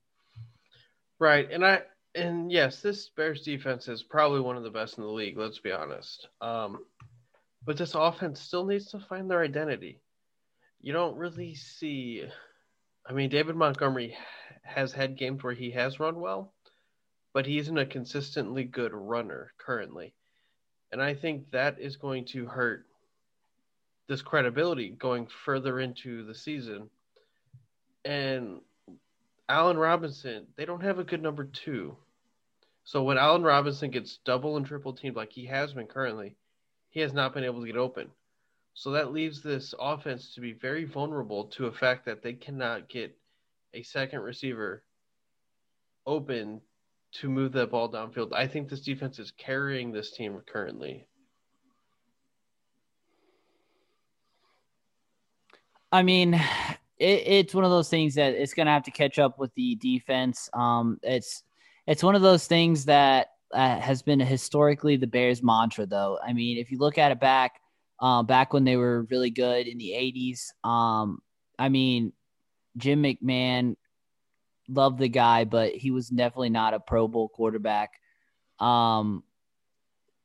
Right, 1.18 1.50
and 1.50 1.64
I 1.64 1.82
and 2.14 2.52
yes, 2.52 2.80
this 2.80 3.10
Bears 3.16 3.42
defense 3.42 3.88
is 3.88 4.02
probably 4.02 4.40
one 4.40 4.56
of 4.56 4.62
the 4.62 4.70
best 4.70 4.96
in 4.98 5.04
the 5.04 5.10
league. 5.10 5.36
Let's 5.36 5.58
be 5.58 5.72
honest. 5.72 6.28
Um, 6.40 6.84
but 7.64 7.76
this 7.76 7.94
offense 7.94 8.40
still 8.40 8.64
needs 8.64 8.86
to 8.92 9.00
find 9.00 9.28
their 9.28 9.42
identity. 9.42 10.00
You 10.80 10.92
don't 10.92 11.16
really 11.16 11.54
see. 11.54 12.24
I 13.08 13.12
mean, 13.12 13.30
David 13.30 13.54
Montgomery 13.54 14.16
has 14.62 14.92
had 14.92 15.16
games 15.16 15.42
where 15.42 15.54
he 15.54 15.70
has 15.70 16.00
run 16.00 16.20
well, 16.20 16.52
but 17.32 17.46
he 17.46 17.58
isn't 17.58 17.78
a 17.78 17.86
consistently 17.86 18.64
good 18.64 18.92
runner 18.92 19.52
currently, 19.58 20.12
and 20.90 21.00
I 21.00 21.14
think 21.14 21.50
that 21.52 21.78
is 21.78 21.96
going 21.96 22.24
to 22.26 22.46
hurt 22.46 22.84
this 24.08 24.22
credibility 24.22 24.90
going 24.90 25.26
further 25.44 25.78
into 25.80 26.24
the 26.24 26.34
season. 26.34 26.90
And 28.04 28.60
Allen 29.48 29.78
Robinson, 29.78 30.46
they 30.56 30.64
don't 30.64 30.82
have 30.82 30.98
a 30.98 31.04
good 31.04 31.22
number 31.22 31.44
two. 31.44 31.96
So 32.84 33.02
when 33.02 33.18
Allen 33.18 33.42
Robinson 33.42 33.90
gets 33.90 34.18
double 34.24 34.56
and 34.56 34.66
triple 34.66 34.92
teamed 34.92 35.16
like 35.16 35.32
he 35.32 35.46
has 35.46 35.72
been 35.72 35.86
currently, 35.86 36.36
he 36.90 37.00
has 37.00 37.12
not 37.12 37.34
been 37.34 37.44
able 37.44 37.60
to 37.60 37.66
get 37.66 37.76
open. 37.76 38.10
So 38.76 38.90
that 38.90 39.10
leaves 39.10 39.40
this 39.40 39.74
offense 39.80 40.34
to 40.34 40.42
be 40.42 40.52
very 40.52 40.84
vulnerable 40.84 41.44
to 41.44 41.64
a 41.64 41.72
fact 41.72 42.04
that 42.04 42.22
they 42.22 42.34
cannot 42.34 42.90
get 42.90 43.16
a 43.72 43.82
second 43.82 44.20
receiver 44.20 44.84
open 46.06 46.60
to 47.12 47.30
move 47.30 47.52
that 47.52 47.70
ball 47.70 47.90
downfield. 47.90 48.34
I 48.34 48.46
think 48.46 48.68
this 48.68 48.82
defense 48.82 49.18
is 49.18 49.30
carrying 49.30 49.92
this 49.92 50.12
team 50.12 50.38
currently. 50.46 51.06
I 55.90 56.02
mean, 56.02 56.34
it, 56.34 57.22
it's 57.26 57.54
one 57.54 57.64
of 57.64 57.70
those 57.70 57.88
things 57.88 58.14
that 58.16 58.34
it's 58.34 58.52
going 58.52 58.66
to 58.66 58.72
have 58.72 58.84
to 58.84 58.90
catch 58.90 59.18
up 59.18 59.38
with 59.38 59.54
the 59.54 59.76
defense. 59.76 60.50
Um, 60.52 61.00
it's 61.02 61.44
it's 61.86 62.02
one 62.02 62.14
of 62.14 62.20
those 62.20 62.46
things 62.46 62.84
that 62.84 63.28
uh, 63.54 63.80
has 63.80 64.02
been 64.02 64.20
historically 64.20 64.96
the 64.96 65.06
Bears' 65.06 65.42
mantra, 65.42 65.86
though. 65.86 66.18
I 66.22 66.34
mean, 66.34 66.58
if 66.58 66.70
you 66.70 66.76
look 66.76 66.98
at 66.98 67.10
it 67.10 67.20
back, 67.20 67.62
uh, 68.00 68.22
back 68.22 68.52
when 68.52 68.64
they 68.64 68.76
were 68.76 69.06
really 69.10 69.30
good 69.30 69.66
in 69.66 69.78
the 69.78 69.90
'80s, 69.90 70.52
um, 70.68 71.20
I 71.58 71.68
mean, 71.68 72.12
Jim 72.76 73.02
McMahon, 73.02 73.76
loved 74.68 74.98
the 74.98 75.08
guy, 75.08 75.44
but 75.44 75.74
he 75.74 75.90
was 75.90 76.08
definitely 76.08 76.50
not 76.50 76.74
a 76.74 76.80
Pro 76.80 77.08
Bowl 77.08 77.28
quarterback. 77.28 77.90
Um, 78.58 79.22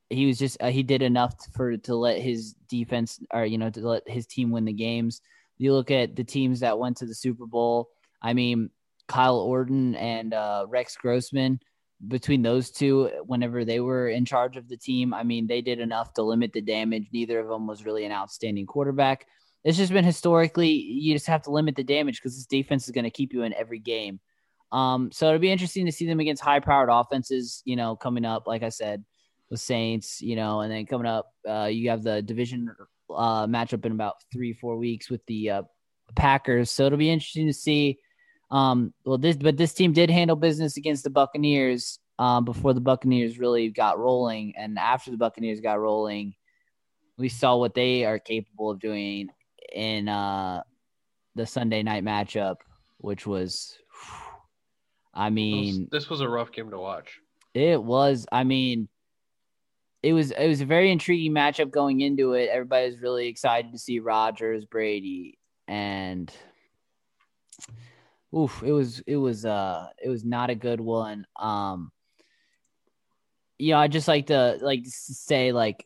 he 0.09 0.25
was 0.25 0.37
just 0.37 0.61
uh, 0.61 0.69
he 0.69 0.83
did 0.83 1.01
enough 1.01 1.35
for 1.53 1.77
to 1.77 1.95
let 1.95 2.19
his 2.19 2.53
defense 2.67 3.19
or 3.33 3.45
you 3.45 3.57
know 3.57 3.69
to 3.69 3.87
let 3.87 4.07
his 4.07 4.27
team 4.27 4.51
win 4.51 4.65
the 4.65 4.73
games. 4.73 5.21
You 5.57 5.73
look 5.73 5.91
at 5.91 6.15
the 6.15 6.23
teams 6.23 6.61
that 6.61 6.79
went 6.79 6.97
to 6.97 7.05
the 7.05 7.15
Super 7.15 7.45
Bowl. 7.45 7.89
I 8.21 8.33
mean, 8.33 8.71
Kyle 9.07 9.39
Orton 9.39 9.95
and 9.95 10.33
uh, 10.33 10.65
Rex 10.67 10.95
Grossman, 10.97 11.59
between 12.07 12.41
those 12.41 12.71
two, 12.71 13.09
whenever 13.25 13.63
they 13.63 13.79
were 13.79 14.09
in 14.09 14.25
charge 14.25 14.57
of 14.57 14.67
the 14.67 14.77
team, 14.77 15.13
I 15.13 15.23
mean, 15.23 15.47
they 15.47 15.61
did 15.61 15.79
enough 15.79 16.13
to 16.13 16.23
limit 16.23 16.53
the 16.53 16.61
damage. 16.61 17.07
Neither 17.11 17.39
of 17.39 17.47
them 17.47 17.67
was 17.67 17.85
really 17.85 18.05
an 18.05 18.11
outstanding 18.11 18.65
quarterback. 18.65 19.27
It's 19.63 19.77
just 19.77 19.93
been 19.93 20.03
historically, 20.03 20.69
you 20.69 21.13
just 21.13 21.27
have 21.27 21.43
to 21.43 21.51
limit 21.51 21.75
the 21.75 21.83
damage 21.83 22.19
because 22.19 22.35
this 22.35 22.47
defense 22.47 22.85
is 22.85 22.91
going 22.91 23.03
to 23.03 23.11
keep 23.11 23.33
you 23.33 23.43
in 23.43 23.53
every 23.53 23.79
game. 23.79 24.19
Um, 24.71 25.11
so 25.11 25.27
it'll 25.27 25.39
be 25.39 25.51
interesting 25.51 25.85
to 25.85 25.91
see 25.91 26.07
them 26.07 26.19
against 26.19 26.41
high 26.41 26.59
powered 26.59 26.89
offenses, 26.89 27.61
you 27.65 27.75
know, 27.75 27.95
coming 27.95 28.25
up, 28.25 28.47
like 28.47 28.63
I 28.63 28.69
said, 28.69 29.03
the 29.49 29.57
Saints, 29.57 30.21
you 30.21 30.35
know, 30.35 30.61
and 30.61 30.71
then 30.71 30.85
coming 30.85 31.05
up, 31.05 31.33
uh, 31.47 31.65
you 31.65 31.89
have 31.89 32.03
the 32.03 32.21
division 32.21 32.73
uh, 33.09 33.45
matchup 33.45 33.85
in 33.85 33.91
about 33.91 34.15
three, 34.31 34.53
four 34.53 34.77
weeks 34.77 35.09
with 35.09 35.23
the 35.27 35.49
uh, 35.49 35.61
Packers. 36.15 36.71
So 36.71 36.85
it'll 36.85 36.97
be 36.97 37.11
interesting 37.11 37.47
to 37.47 37.53
see 37.53 37.99
um, 38.51 38.93
well, 39.05 39.17
this 39.17 39.37
but 39.37 39.57
this 39.57 39.73
team 39.73 39.93
did 39.93 40.09
handle 40.09 40.35
business 40.35 40.77
against 40.77 41.03
the 41.03 41.09
Buccaneers 41.09 41.99
um, 42.19 42.43
before 42.43 42.73
the 42.73 42.81
Buccaneers 42.81 43.39
really 43.39 43.69
got 43.69 43.97
rolling, 43.97 44.53
and 44.57 44.77
after 44.77 45.09
the 45.09 45.17
Buccaneers 45.17 45.61
got 45.61 45.79
rolling, 45.79 46.35
we 47.17 47.29
saw 47.29 47.55
what 47.55 47.73
they 47.73 48.03
are 48.03 48.19
capable 48.19 48.69
of 48.69 48.79
doing 48.79 49.29
in 49.73 50.09
uh, 50.09 50.63
the 51.35 51.45
Sunday 51.45 51.81
night 51.81 52.03
matchup, 52.03 52.57
which 52.97 53.25
was, 53.25 53.77
I 55.13 55.29
mean, 55.29 55.87
this 55.89 56.09
was 56.09 56.19
a 56.19 56.27
rough 56.27 56.51
game 56.51 56.69
to 56.71 56.77
watch. 56.77 57.19
It 57.53 57.81
was. 57.81 58.25
I 58.33 58.43
mean, 58.43 58.89
it 60.03 60.11
was 60.11 60.31
it 60.31 60.47
was 60.47 60.59
a 60.59 60.65
very 60.65 60.91
intriguing 60.91 61.33
matchup 61.33 61.71
going 61.71 62.01
into 62.01 62.33
it. 62.33 62.49
Everybody 62.51 62.87
was 62.87 62.99
really 62.99 63.27
excited 63.27 63.71
to 63.71 63.77
see 63.77 63.99
Rodgers, 63.99 64.65
Brady, 64.65 65.37
and 65.69 66.29
oof, 68.35 68.63
it 68.63 68.71
was 68.71 69.01
it 69.07 69.17
was 69.17 69.45
uh 69.45 69.87
it 70.03 70.09
was 70.09 70.23
not 70.23 70.49
a 70.49 70.55
good 70.55 70.81
one. 70.81 71.25
Um 71.39 71.91
you 73.57 73.73
know, 73.73 73.79
I 73.79 73.87
just 73.87 74.07
like 74.07 74.27
to 74.27 74.57
like 74.61 74.83
say 74.85 75.51
like 75.51 75.85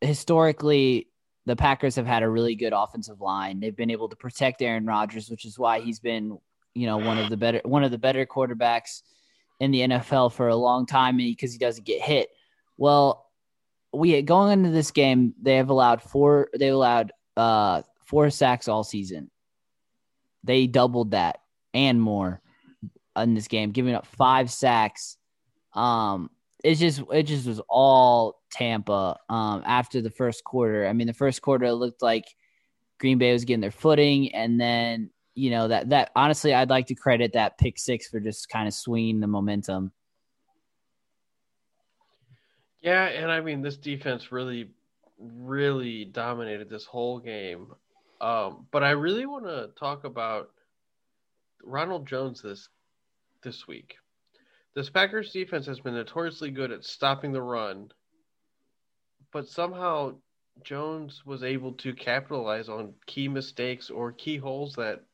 historically 0.00 1.08
the 1.46 1.56
Packers 1.56 1.96
have 1.96 2.06
had 2.06 2.22
a 2.22 2.28
really 2.28 2.54
good 2.54 2.72
offensive 2.72 3.20
line. 3.20 3.60
They've 3.60 3.76
been 3.76 3.90
able 3.90 4.08
to 4.08 4.16
protect 4.16 4.62
Aaron 4.62 4.86
Rodgers, 4.86 5.28
which 5.28 5.44
is 5.44 5.58
why 5.58 5.80
he's 5.80 6.00
been, 6.00 6.38
you 6.74 6.86
know, 6.86 6.98
one 6.98 7.18
of 7.18 7.30
the 7.30 7.36
better 7.36 7.60
one 7.64 7.84
of 7.84 7.90
the 7.90 7.98
better 7.98 8.26
quarterbacks 8.26 9.02
in 9.60 9.70
the 9.70 9.80
NFL 9.80 10.32
for 10.32 10.48
a 10.48 10.56
long 10.56 10.86
time 10.86 11.16
because 11.16 11.52
he 11.52 11.58
doesn't 11.58 11.86
get 11.86 12.00
hit. 12.00 12.28
Well, 12.76 13.30
we 13.92 14.20
going 14.22 14.52
into 14.52 14.70
this 14.70 14.90
game, 14.90 15.34
they 15.40 15.56
have 15.56 15.68
allowed 15.68 16.02
four 16.02 16.48
they 16.58 16.68
allowed 16.68 17.12
uh 17.36 17.82
four 18.04 18.30
sacks 18.30 18.68
all 18.68 18.84
season. 18.84 19.30
They 20.44 20.66
doubled 20.66 21.12
that 21.12 21.41
and 21.74 22.00
more 22.00 22.40
in 23.16 23.34
this 23.34 23.48
game, 23.48 23.72
giving 23.72 23.94
up 23.94 24.06
five 24.06 24.50
sacks. 24.50 25.16
Um, 25.74 26.30
it's 26.64 26.80
just 26.80 27.02
it 27.12 27.24
just 27.24 27.46
was 27.46 27.60
all 27.68 28.40
Tampa 28.50 29.18
um, 29.28 29.62
after 29.66 30.00
the 30.00 30.10
first 30.10 30.44
quarter. 30.44 30.86
I 30.86 30.92
mean, 30.92 31.06
the 31.06 31.14
first 31.14 31.42
quarter 31.42 31.66
it 31.66 31.74
looked 31.74 32.02
like 32.02 32.24
Green 32.98 33.18
Bay 33.18 33.32
was 33.32 33.44
getting 33.44 33.60
their 33.60 33.70
footing, 33.70 34.34
and 34.34 34.60
then 34.60 35.10
you 35.34 35.50
know 35.50 35.68
that 35.68 35.90
that 35.90 36.10
honestly, 36.14 36.54
I'd 36.54 36.70
like 36.70 36.86
to 36.86 36.94
credit 36.94 37.32
that 37.32 37.58
pick 37.58 37.78
six 37.78 38.08
for 38.08 38.20
just 38.20 38.48
kind 38.48 38.68
of 38.68 38.74
swinging 38.74 39.20
the 39.20 39.26
momentum. 39.26 39.92
Yeah, 42.80 43.04
and 43.04 43.30
I 43.30 43.40
mean 43.40 43.62
this 43.62 43.76
defense 43.76 44.32
really, 44.32 44.70
really 45.18 46.04
dominated 46.04 46.68
this 46.68 46.84
whole 46.84 47.18
game. 47.18 47.68
Um, 48.20 48.66
but 48.70 48.84
I 48.84 48.90
really 48.90 49.26
want 49.26 49.44
to 49.46 49.70
talk 49.78 50.04
about 50.04 50.50
Ronald 51.62 52.06
Jones 52.06 52.42
this 52.42 52.68
this 53.42 53.66
week. 53.66 53.96
This 54.74 54.90
Packers 54.90 55.32
defense 55.32 55.66
has 55.66 55.80
been 55.80 55.94
notoriously 55.94 56.50
good 56.50 56.72
at 56.72 56.84
stopping 56.84 57.32
the 57.32 57.42
run, 57.42 57.90
but 59.32 59.48
somehow 59.48 60.14
Jones 60.62 61.24
was 61.24 61.42
able 61.42 61.72
to 61.74 61.94
capitalize 61.94 62.68
on 62.68 62.94
key 63.06 63.28
mistakes 63.28 63.90
or 63.90 64.12
key 64.12 64.36
holes 64.36 64.74
that 64.74 65.04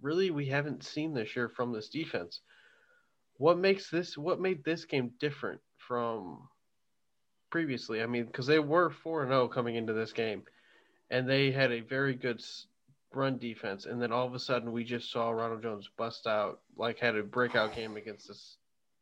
really 0.00 0.30
we 0.30 0.46
haven't 0.46 0.84
seen 0.84 1.14
this 1.14 1.34
year 1.36 1.48
from 1.48 1.72
this 1.72 1.88
defense. 1.88 2.40
What 3.38 3.58
makes 3.58 3.90
this 3.90 4.16
what 4.16 4.40
made 4.40 4.64
this 4.64 4.84
game 4.84 5.12
different 5.18 5.60
from 5.76 6.48
previously? 7.50 8.02
I 8.02 8.06
mean, 8.06 8.26
because 8.26 8.46
they 8.46 8.58
were 8.58 8.90
4 8.90 9.22
and 9.22 9.30
0 9.30 9.48
coming 9.48 9.76
into 9.76 9.92
this 9.92 10.12
game, 10.12 10.44
and 11.10 11.28
they 11.28 11.50
had 11.50 11.72
a 11.72 11.80
very 11.80 12.14
good 12.14 12.42
run 13.14 13.38
defense. 13.38 13.86
And 13.86 14.00
then 14.00 14.12
all 14.12 14.26
of 14.26 14.34
a 14.34 14.38
sudden, 14.38 14.72
we 14.72 14.84
just 14.84 15.10
saw 15.10 15.30
Ronald 15.30 15.62
Jones 15.62 15.88
bust 15.96 16.26
out, 16.26 16.60
like, 16.76 16.98
had 16.98 17.16
a 17.16 17.22
breakout 17.22 17.74
game 17.74 17.96
against 17.96 18.28
this 18.28 18.56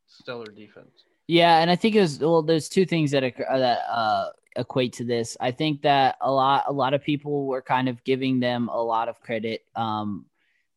stellar 0.06 0.46
defense. 0.46 1.04
Yeah, 1.28 1.58
and 1.60 1.70
I 1.70 1.76
think 1.76 1.94
it 1.94 2.00
was 2.00 2.18
well. 2.18 2.42
There's 2.42 2.68
two 2.68 2.84
things 2.84 3.12
that 3.12 3.22
that 3.22 3.78
uh, 3.88 4.30
equate 4.56 4.94
to 4.94 5.04
this. 5.04 5.36
I 5.40 5.52
think 5.52 5.82
that 5.82 6.16
a 6.20 6.30
lot 6.30 6.64
a 6.66 6.72
lot 6.72 6.92
of 6.92 7.04
people 7.04 7.46
were 7.46 7.62
kind 7.62 7.88
of 7.88 8.02
giving 8.02 8.40
them 8.40 8.68
a 8.68 8.82
lot 8.82 9.08
of 9.08 9.20
credit. 9.20 9.64
Um, 9.76 10.26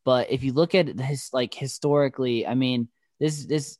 but 0.04 0.30
if 0.30 0.44
you 0.44 0.52
look 0.52 0.76
at 0.76 0.96
this, 0.96 1.32
like 1.32 1.52
historically, 1.54 2.46
I 2.46 2.54
mean, 2.54 2.88
this 3.18 3.46
this 3.46 3.78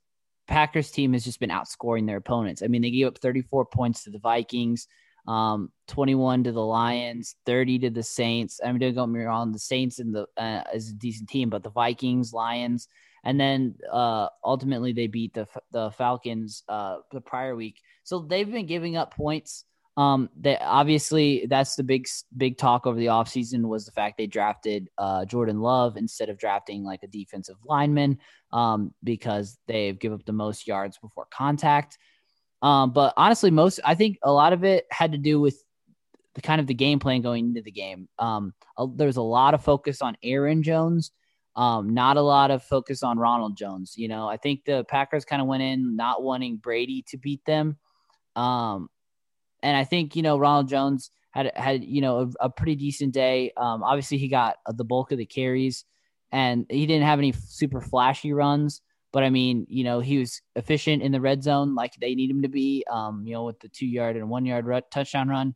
Packers 0.49 0.91
team 0.91 1.13
has 1.13 1.25
just 1.25 1.41
been 1.41 1.51
outscoring 1.51 2.07
their 2.07 2.17
opponents. 2.17 2.63
I 2.63 2.67
mean, 2.67 2.83
they 2.83 2.91
gave 2.91 3.07
up 3.07 3.19
34 3.19 3.67
points 3.67 4.05
to 4.05 4.11
the 4.11 4.19
Vikings, 4.19 4.89
um, 5.27 5.71
21 5.89 6.45
to 6.45 6.53
the 6.53 6.61
Lions, 6.61 7.37
30 7.47 7.81
to 7.81 7.91
the 7.91 8.03
Saints. 8.03 8.61
I 8.65 8.71
mean, 8.73 8.81
don't 8.81 8.95
get 8.95 9.09
me 9.09 9.25
wrong, 9.25 9.53
the 9.53 9.59
Saints 9.59 9.99
and 9.99 10.15
the 10.15 10.27
uh, 10.37 10.63
is 10.75 10.91
a 10.91 10.95
decent 10.95 11.29
team, 11.29 11.51
but 11.51 11.63
the 11.63 11.71
Vikings, 11.71 12.33
Lions, 12.33 12.89
and 13.25 13.41
then 13.41 13.75
uh, 13.91 14.29
ultimately 14.45 14.93
they 14.93 15.07
beat 15.07 15.35
the 15.35 15.47
the 15.73 15.91
Falcons 15.93 16.63
uh, 16.69 16.99
the 17.11 17.21
prior 17.21 17.57
week. 17.57 17.81
So 18.05 18.21
they've 18.21 18.51
been 18.51 18.67
giving 18.67 18.97
up 18.97 19.15
points. 19.15 19.65
Um, 19.97 20.29
they 20.39 20.59
obviously 20.59 21.47
that's 21.49 21.77
the 21.77 21.85
big 21.85 22.07
big 22.37 22.59
talk 22.59 22.87
over 22.87 22.99
the 22.99 23.07
offseason 23.07 23.67
was 23.67 23.87
the 23.87 23.93
fact 23.93 24.19
they 24.19 24.27
drafted 24.27 24.89
uh, 24.99 25.25
Jordan 25.25 25.61
Love 25.61 25.97
instead 25.97 26.29
of 26.29 26.39
drafting 26.39 26.83
like 26.85 27.03
a 27.03 27.09
defensive 27.09 27.57
lineman 27.65 28.19
um, 28.53 28.93
because 29.05 29.57
they've 29.69 29.99
given 29.99 30.19
up 30.19 30.27
the 30.27 30.33
most 30.33 30.67
yards 30.67 30.99
before 30.99 31.27
contact. 31.31 31.97
Um, 32.65 32.93
but 32.93 33.13
honestly, 33.17 33.51
most 33.51 33.79
I 33.85 33.95
think 33.95 34.19
a 34.23 34.33
lot 34.33 34.53
of 34.53 34.65
it 34.65 34.87
had 34.91 35.13
to 35.13 35.19
do 35.19 35.41
with 35.41 35.63
the 36.35 36.41
kind 36.41 36.61
of 36.61 36.67
the 36.67 36.75
game 36.75 36.99
plan 36.99 37.23
going 37.23 37.47
into 37.47 37.63
the 37.63 37.71
game. 37.71 38.09
Um, 38.19 38.55
there 38.97 39.07
was 39.07 39.19
a 39.19 39.23
lot 39.23 39.55
of 39.55 39.63
focus 39.63 40.03
on 40.03 40.17
Aaron 40.23 40.63
Jones 40.63 41.13
um, 41.57 41.95
not 41.95 42.17
a 42.17 42.23
lot 42.23 42.51
of 42.51 42.63
focus 42.63 43.03
on 43.03 43.19
Ronald 43.19 43.57
Jones. 43.57 43.95
You 43.97 44.09
know, 44.09 44.29
I 44.29 44.37
think 44.37 44.65
the 44.65 44.85
Packers 44.85 45.25
kind 45.25 45.41
of 45.41 45.49
went 45.49 45.63
in 45.63 45.97
not 45.97 46.23
wanting 46.23 46.57
Brady 46.57 47.05
to 47.09 47.17
beat 47.17 47.45
them. 47.45 47.79
Um, 48.35 48.89
and 49.63 49.77
I 49.77 49.85
think, 49.85 50.17
you 50.17 50.23
know, 50.23 50.37
Ronald 50.37 50.69
Jones 50.69 51.11
had, 51.31 51.53
had, 51.55 51.85
you 51.85 52.01
know, 52.01 52.33
a, 52.41 52.47
a 52.47 52.51
pretty 52.51 52.75
decent 52.75 53.15
day. 53.15 53.53
Um, 53.57 53.83
obviously 53.83 54.19
he 54.19 54.29
got 54.29 54.57
the 54.69 54.85
bulk 54.85 55.13
of 55.13 55.19
the 55.19 55.27
carries 55.27 55.85
and 56.33 56.67
he 56.69 56.87
didn't 56.87 57.07
have 57.07 57.21
any 57.21 57.33
super 57.33 57.81
flashy 57.81 58.33
runs, 58.33 58.81
but 59.15 59.23
I 59.23 59.31
mean, 59.31 59.65
you 59.71 59.85
know, 59.85 60.01
he 60.01 60.19
was 60.19 60.43
efficient 60.57 61.01
in 61.01 61.13
the 61.13 61.21
red 61.21 61.41
zone 61.41 61.77
like 61.77 61.95
they 62.01 62.17
need 62.17 62.33
him 62.33 62.43
to 62.43 62.49
be, 62.49 62.85
um, 62.91 63.25
you 63.25 63.35
know, 63.35 63.45
with 63.45 63.61
the 63.61 63.69
two 63.69 63.87
yard 63.87 64.17
and 64.17 64.29
one 64.29 64.45
yard 64.45 64.67
touchdown 64.91 65.29
run. 65.29 65.55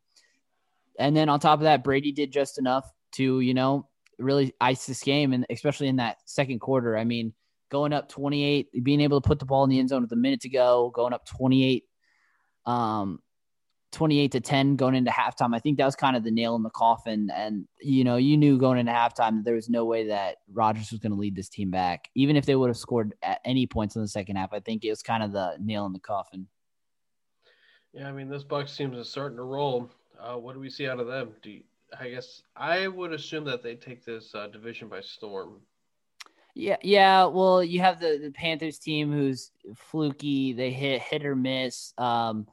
And 0.97 1.13
then 1.13 1.27
on 1.27 1.41
top 1.41 1.59
of 1.59 1.63
that, 1.65 1.83
Brady 1.83 2.13
did 2.13 2.31
just 2.31 2.57
enough 2.57 2.89
to, 3.15 3.41
you 3.41 3.53
know, 3.53 3.89
really 4.17 4.53
ice 4.61 4.85
this 4.85 5.03
game, 5.03 5.33
and 5.33 5.45
especially 5.49 5.89
in 5.89 5.97
that 5.97 6.19
second 6.23 6.59
quarter. 6.59 6.97
I 6.97 7.03
mean, 7.03 7.33
going 7.69 7.91
up 7.91 8.07
28, 8.07 8.81
being 8.81 9.01
able 9.01 9.19
to 9.19 9.27
put 9.27 9.39
the 9.39 9.45
ball 9.45 9.65
in 9.65 9.69
the 9.69 9.79
end 9.79 9.89
zone 9.89 10.03
with 10.03 10.11
a 10.13 10.15
minute 10.15 10.39
to 10.41 10.49
go, 10.49 10.89
going 10.95 11.11
up 11.11 11.25
28, 11.25 11.83
um, 12.65 13.19
28 13.91 14.31
to 14.33 14.39
10 14.39 14.75
going 14.75 14.95
into 14.95 15.11
halftime. 15.11 15.55
I 15.55 15.59
think 15.59 15.77
that 15.77 15.85
was 15.85 15.95
kind 15.95 16.15
of 16.15 16.23
the 16.23 16.31
nail 16.31 16.55
in 16.55 16.63
the 16.63 16.69
coffin. 16.69 17.29
And, 17.33 17.67
you 17.81 18.03
know, 18.03 18.17
you 18.17 18.37
knew 18.37 18.57
going 18.57 18.77
into 18.77 18.91
halftime 18.91 19.37
that 19.37 19.45
there 19.45 19.55
was 19.55 19.69
no 19.69 19.85
way 19.85 20.07
that 20.07 20.37
Rodgers 20.51 20.91
was 20.91 20.99
going 20.99 21.11
to 21.11 21.17
lead 21.17 21.35
this 21.35 21.49
team 21.49 21.71
back. 21.71 22.09
Even 22.15 22.35
if 22.35 22.45
they 22.45 22.55
would 22.55 22.69
have 22.69 22.77
scored 22.77 23.13
at 23.23 23.39
any 23.45 23.65
points 23.65 23.95
in 23.95 24.01
the 24.01 24.07
second 24.07 24.35
half, 24.35 24.53
I 24.53 24.59
think 24.59 24.85
it 24.85 24.89
was 24.89 25.01
kind 25.01 25.23
of 25.23 25.31
the 25.31 25.57
nail 25.59 25.85
in 25.85 25.93
the 25.93 25.99
coffin. 25.99 26.47
Yeah, 27.93 28.07
I 28.07 28.11
mean, 28.11 28.29
this 28.29 28.43
Bucs 28.43 28.77
team 28.77 28.93
is 28.93 29.09
starting 29.09 29.37
to 29.37 29.43
roll. 29.43 29.89
Uh, 30.19 30.35
what 30.35 30.53
do 30.53 30.59
we 30.59 30.69
see 30.69 30.87
out 30.87 30.99
of 30.99 31.07
them? 31.07 31.31
Do 31.41 31.49
you, 31.49 31.63
I 31.99 32.09
guess 32.09 32.43
I 32.55 32.87
would 32.87 33.13
assume 33.13 33.45
that 33.45 33.63
they 33.63 33.75
take 33.75 34.05
this 34.05 34.35
uh, 34.35 34.47
division 34.47 34.87
by 34.87 35.01
storm. 35.01 35.61
Yeah, 36.55 36.77
yeah. 36.83 37.25
Well, 37.25 37.63
you 37.63 37.79
have 37.79 37.99
the, 37.99 38.19
the 38.21 38.31
Panthers 38.31 38.79
team 38.79 39.11
who's 39.11 39.51
fluky. 39.75 40.53
They 40.53 40.71
hit 40.71 41.01
hit 41.01 41.25
or 41.25 41.35
miss. 41.35 41.93
Um, 41.97 42.47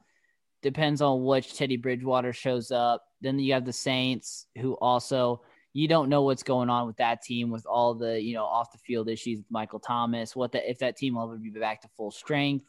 depends 0.67 1.01
on 1.01 1.23
which 1.23 1.55
Teddy 1.55 1.77
Bridgewater 1.77 2.33
shows 2.33 2.71
up. 2.71 3.03
Then 3.21 3.39
you 3.39 3.53
have 3.53 3.65
the 3.65 3.73
Saints 3.73 4.47
who 4.59 4.73
also 4.73 5.41
you 5.73 5.87
don't 5.87 6.09
know 6.09 6.23
what's 6.23 6.43
going 6.43 6.69
on 6.69 6.87
with 6.87 6.97
that 6.97 7.21
team 7.21 7.51
with 7.51 7.65
all 7.65 7.93
the 7.93 8.21
you 8.21 8.33
know 8.33 8.43
off 8.43 8.71
the 8.71 8.77
field 8.79 9.07
issues 9.07 9.37
with 9.37 9.51
Michael 9.51 9.79
Thomas. 9.79 10.35
What 10.35 10.51
the, 10.51 10.69
if 10.69 10.79
that 10.79 10.97
team 10.97 11.15
will 11.15 11.23
ever 11.23 11.37
be 11.37 11.51
back 11.51 11.81
to 11.81 11.87
full 11.95 12.11
strength 12.11 12.65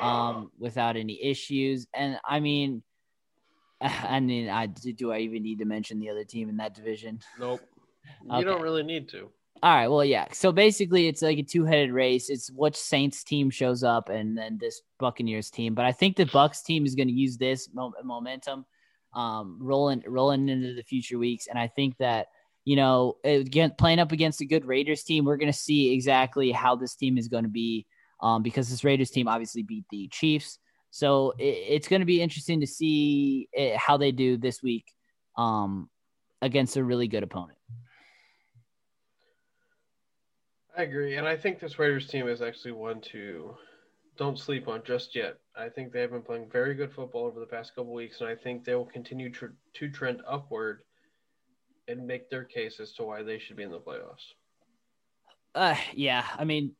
um, 0.00 0.50
without 0.58 0.96
any 0.96 1.22
issues? 1.22 1.86
And 1.94 2.18
I 2.24 2.40
mean, 2.40 2.82
I 3.80 4.20
mean, 4.20 4.48
I 4.48 4.66
do 4.66 5.10
I 5.12 5.20
even 5.20 5.42
need 5.42 5.60
to 5.60 5.64
mention 5.64 5.98
the 5.98 6.10
other 6.10 6.24
team 6.24 6.48
in 6.48 6.58
that 6.58 6.74
division? 6.74 7.20
Nope. 7.38 7.60
You 8.38 8.42
don't 8.42 8.62
really 8.62 8.82
need 8.82 9.10
to. 9.10 9.28
All 9.62 9.74
right. 9.74 9.88
Well, 9.88 10.04
yeah. 10.04 10.26
So 10.32 10.52
basically, 10.52 11.08
it's 11.08 11.22
like 11.22 11.38
a 11.38 11.42
two-headed 11.42 11.90
race. 11.90 12.30
It's 12.30 12.50
which 12.50 12.76
Saints 12.76 13.24
team 13.24 13.50
shows 13.50 13.82
up, 13.82 14.08
and 14.08 14.38
then 14.38 14.58
this 14.60 14.82
Buccaneers 14.98 15.50
team. 15.50 15.74
But 15.74 15.84
I 15.84 15.92
think 15.92 16.16
the 16.16 16.26
Bucs 16.26 16.62
team 16.62 16.86
is 16.86 16.94
going 16.94 17.08
to 17.08 17.14
use 17.14 17.36
this 17.36 17.68
momentum, 17.72 18.64
um, 19.14 19.58
rolling 19.60 20.04
rolling 20.06 20.48
into 20.48 20.74
the 20.74 20.82
future 20.82 21.18
weeks. 21.18 21.46
And 21.48 21.58
I 21.58 21.66
think 21.66 21.96
that 21.98 22.28
you 22.68 22.76
know, 22.76 23.16
again, 23.24 23.72
playing 23.78 23.98
up 23.98 24.12
against 24.12 24.42
a 24.42 24.44
good 24.44 24.66
Raiders 24.66 25.02
team, 25.02 25.24
we're 25.24 25.38
going 25.38 25.50
to 25.50 25.58
see 25.58 25.94
exactly 25.94 26.52
how 26.52 26.76
this 26.76 26.94
team 26.94 27.16
is 27.16 27.26
going 27.26 27.44
to 27.44 27.48
be, 27.48 27.86
um, 28.20 28.42
because 28.42 28.68
this 28.68 28.84
Raiders 28.84 29.10
team 29.10 29.26
obviously 29.26 29.62
beat 29.62 29.86
the 29.90 30.06
Chiefs. 30.08 30.58
So 30.90 31.32
it, 31.38 31.44
it's 31.44 31.88
going 31.88 32.00
to 32.00 32.06
be 32.06 32.20
interesting 32.20 32.60
to 32.60 32.66
see 32.66 33.48
it, 33.54 33.74
how 33.78 33.96
they 33.96 34.12
do 34.12 34.36
this 34.36 34.62
week 34.62 34.84
um, 35.38 35.88
against 36.42 36.76
a 36.76 36.84
really 36.84 37.08
good 37.08 37.22
opponent. 37.22 37.56
I 40.78 40.82
agree, 40.82 41.16
and 41.16 41.26
I 41.26 41.36
think 41.36 41.58
this 41.58 41.76
Raiders 41.76 42.06
team 42.06 42.28
is 42.28 42.40
actually 42.40 42.70
one 42.70 43.00
to 43.12 43.56
don't 44.16 44.38
sleep 44.38 44.68
on 44.68 44.82
just 44.84 45.16
yet. 45.16 45.34
I 45.56 45.68
think 45.68 45.92
they 45.92 46.00
have 46.00 46.12
been 46.12 46.22
playing 46.22 46.48
very 46.52 46.74
good 46.74 46.92
football 46.92 47.24
over 47.24 47.40
the 47.40 47.46
past 47.46 47.74
couple 47.74 47.92
weeks, 47.92 48.20
and 48.20 48.30
I 48.30 48.36
think 48.36 48.64
they 48.64 48.76
will 48.76 48.86
continue 48.86 49.32
to, 49.34 49.50
to 49.74 49.90
trend 49.90 50.22
upward 50.26 50.82
and 51.88 52.06
make 52.06 52.30
their 52.30 52.44
case 52.44 52.78
as 52.78 52.92
to 52.92 53.02
why 53.02 53.24
they 53.24 53.40
should 53.40 53.56
be 53.56 53.64
in 53.64 53.72
the 53.72 53.80
playoffs. 53.80 54.22
Uh, 55.52 55.74
yeah, 55.94 56.24
I 56.36 56.44
mean, 56.44 56.76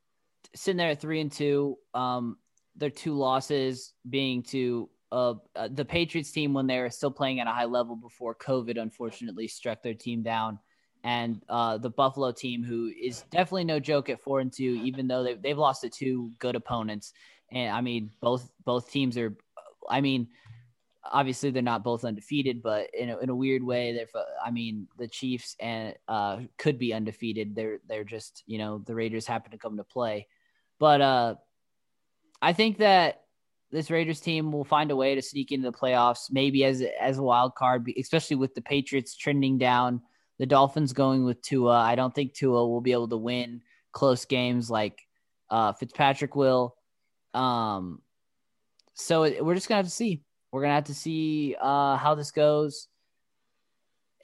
sitting 0.54 0.76
there 0.76 0.90
at 0.90 1.00
three 1.00 1.20
and 1.20 1.32
two, 1.32 1.76
um, 1.92 2.36
their 2.76 2.90
two 2.90 3.14
losses 3.14 3.94
being 4.08 4.44
to 4.44 4.88
uh, 5.10 5.34
uh, 5.56 5.68
the 5.72 5.84
Patriots 5.84 6.30
team 6.30 6.52
when 6.52 6.68
they 6.68 6.78
were 6.78 6.90
still 6.90 7.10
playing 7.10 7.40
at 7.40 7.48
a 7.48 7.52
high 7.52 7.64
level 7.64 7.96
before 7.96 8.36
COVID 8.36 8.80
unfortunately 8.80 9.48
struck 9.48 9.82
their 9.82 9.94
team 9.94 10.22
down, 10.22 10.60
and 11.04 11.40
uh, 11.48 11.78
the 11.78 11.90
Buffalo 11.90 12.32
team 12.32 12.64
who 12.64 12.92
is 13.00 13.24
definitely 13.30 13.64
no 13.64 13.80
joke 13.80 14.08
at 14.08 14.20
four 14.20 14.40
and 14.40 14.52
two, 14.52 14.80
even 14.82 15.08
though 15.08 15.22
they, 15.22 15.34
they've 15.34 15.58
lost 15.58 15.82
to 15.82 15.90
two 15.90 16.32
good 16.38 16.56
opponents. 16.56 17.12
And 17.50 17.74
I 17.74 17.80
mean, 17.80 18.10
both 18.20 18.50
both 18.64 18.90
teams 18.90 19.16
are. 19.16 19.36
I 19.88 20.00
mean, 20.00 20.28
obviously 21.04 21.50
they're 21.50 21.62
not 21.62 21.84
both 21.84 22.04
undefeated, 22.04 22.62
but 22.62 22.88
in 22.94 23.08
a, 23.08 23.18
in 23.18 23.30
a 23.30 23.34
weird 23.34 23.62
way, 23.62 23.92
they're. 23.92 24.22
I 24.44 24.50
mean, 24.50 24.88
the 24.98 25.08
Chiefs 25.08 25.56
and 25.60 25.94
uh, 26.08 26.40
could 26.58 26.78
be 26.78 26.92
undefeated. 26.92 27.54
They're 27.54 27.78
they're 27.88 28.04
just 28.04 28.42
you 28.46 28.58
know 28.58 28.78
the 28.78 28.94
Raiders 28.94 29.26
happen 29.26 29.52
to 29.52 29.58
come 29.58 29.76
to 29.76 29.84
play, 29.84 30.26
but 30.78 31.00
uh 31.00 31.34
I 32.40 32.52
think 32.52 32.78
that 32.78 33.22
this 33.70 33.90
Raiders 33.90 34.20
team 34.20 34.52
will 34.52 34.64
find 34.64 34.90
a 34.90 34.96
way 34.96 35.14
to 35.14 35.22
sneak 35.22 35.52
into 35.52 35.70
the 35.70 35.76
playoffs, 35.76 36.30
maybe 36.30 36.64
as 36.64 36.82
as 37.00 37.18
a 37.18 37.22
wild 37.22 37.54
card, 37.54 37.90
especially 37.98 38.36
with 38.36 38.54
the 38.54 38.62
Patriots 38.62 39.16
trending 39.16 39.58
down, 39.58 40.00
the 40.38 40.46
Dolphins 40.46 40.92
going 40.92 41.24
with 41.24 41.42
Tua. 41.42 41.78
I 41.78 41.94
don't 41.94 42.14
think 42.14 42.34
Tua 42.34 42.66
will 42.66 42.80
be 42.80 42.92
able 42.92 43.08
to 43.08 43.16
win 43.16 43.62
close 43.92 44.24
games 44.24 44.70
like 44.70 45.00
uh, 45.50 45.72
Fitzpatrick 45.72 46.36
will. 46.36 46.76
Um, 47.34 48.02
so 48.94 49.24
it, 49.24 49.44
we're 49.44 49.54
just 49.54 49.68
gonna 49.68 49.78
have 49.78 49.86
to 49.86 49.92
see. 49.92 50.22
We're 50.52 50.62
gonna 50.62 50.74
have 50.74 50.84
to 50.84 50.94
see 50.94 51.56
uh, 51.60 51.96
how 51.96 52.14
this 52.14 52.30
goes. 52.30 52.88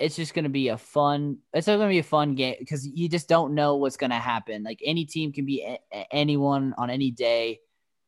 It's 0.00 0.16
just 0.16 0.34
gonna 0.34 0.48
be 0.48 0.68
a 0.68 0.78
fun. 0.78 1.38
It's 1.52 1.66
gonna 1.66 1.88
be 1.88 1.98
a 1.98 2.02
fun 2.04 2.34
game 2.34 2.56
because 2.58 2.86
you 2.86 3.08
just 3.08 3.28
don't 3.28 3.54
know 3.54 3.76
what's 3.76 3.96
gonna 3.96 4.18
happen. 4.18 4.62
Like 4.62 4.80
any 4.84 5.04
team 5.04 5.32
can 5.32 5.44
be 5.44 5.62
a- 5.62 6.14
anyone 6.14 6.74
on 6.78 6.90
any 6.90 7.10
day 7.10 7.60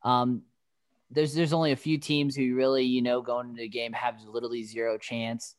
um, 0.03 0.43
there's 1.11 1.33
there's 1.33 1.53
only 1.53 1.71
a 1.71 1.77
few 1.77 1.97
teams 1.97 2.35
who 2.35 2.55
really 2.55 2.83
you 2.83 3.01
know 3.01 3.21
going 3.21 3.49
into 3.49 3.61
the 3.61 3.69
game 3.69 3.93
have 3.93 4.15
literally 4.25 4.63
zero 4.63 4.97
chance, 4.97 5.55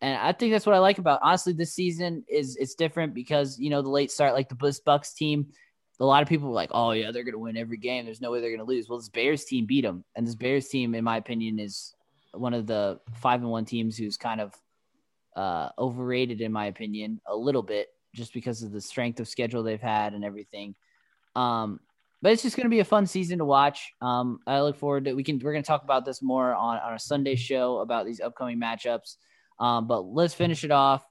and 0.00 0.16
I 0.16 0.32
think 0.32 0.52
that's 0.52 0.66
what 0.66 0.74
I 0.74 0.78
like 0.78 0.98
about 0.98 1.20
honestly 1.22 1.52
this 1.52 1.74
season 1.74 2.24
is 2.28 2.56
it's 2.56 2.74
different 2.74 3.14
because 3.14 3.58
you 3.58 3.70
know 3.70 3.82
the 3.82 3.90
late 3.90 4.10
start 4.10 4.34
like 4.34 4.48
the 4.48 4.54
Bucs 4.54 5.14
team. 5.14 5.48
A 5.98 6.04
lot 6.04 6.22
of 6.22 6.28
people 6.28 6.48
were 6.48 6.54
like, 6.54 6.70
"Oh 6.72 6.92
yeah, 6.92 7.10
they're 7.10 7.24
to 7.24 7.38
win 7.38 7.58
every 7.58 7.76
game. 7.76 8.06
There's 8.06 8.22
no 8.22 8.30
way 8.30 8.40
they're 8.40 8.56
to 8.56 8.64
lose." 8.64 8.88
Well, 8.88 8.98
this 8.98 9.10
Bears 9.10 9.44
team 9.44 9.66
beat 9.66 9.82
them, 9.82 10.02
and 10.16 10.26
this 10.26 10.34
Bears 10.34 10.68
team, 10.68 10.94
in 10.94 11.04
my 11.04 11.18
opinion, 11.18 11.58
is 11.58 11.94
one 12.32 12.54
of 12.54 12.66
the 12.66 13.00
five 13.20 13.42
and 13.42 13.50
one 13.50 13.66
teams 13.66 13.98
who's 13.98 14.16
kind 14.16 14.40
of 14.40 14.54
uh, 15.36 15.68
overrated 15.78 16.40
in 16.40 16.52
my 16.52 16.66
opinion 16.66 17.20
a 17.26 17.36
little 17.36 17.62
bit 17.62 17.88
just 18.14 18.32
because 18.32 18.62
of 18.62 18.72
the 18.72 18.80
strength 18.80 19.20
of 19.20 19.28
schedule 19.28 19.62
they've 19.62 19.80
had 19.80 20.14
and 20.14 20.24
everything. 20.24 20.74
Um, 21.36 21.80
but 22.22 22.32
it's 22.32 22.42
just 22.42 22.56
going 22.56 22.64
to 22.64 22.70
be 22.70 22.80
a 22.80 22.84
fun 22.84 23.06
season 23.06 23.38
to 23.38 23.44
watch. 23.44 23.92
Um, 24.02 24.40
I 24.46 24.60
look 24.60 24.76
forward 24.76 25.06
to 25.06 25.14
we 25.14 25.22
can 25.22 25.38
we're 25.38 25.52
going 25.52 25.62
to 25.62 25.68
talk 25.68 25.84
about 25.84 26.04
this 26.04 26.22
more 26.22 26.54
on 26.54 26.78
on 26.78 26.94
a 26.94 26.98
Sunday 26.98 27.34
show 27.34 27.78
about 27.78 28.06
these 28.06 28.20
upcoming 28.20 28.60
matchups. 28.60 29.16
Um, 29.60 29.86
but 29.86 30.00
let's 30.00 30.34
finish 30.34 30.64
it 30.64 30.70
off. 30.70 31.04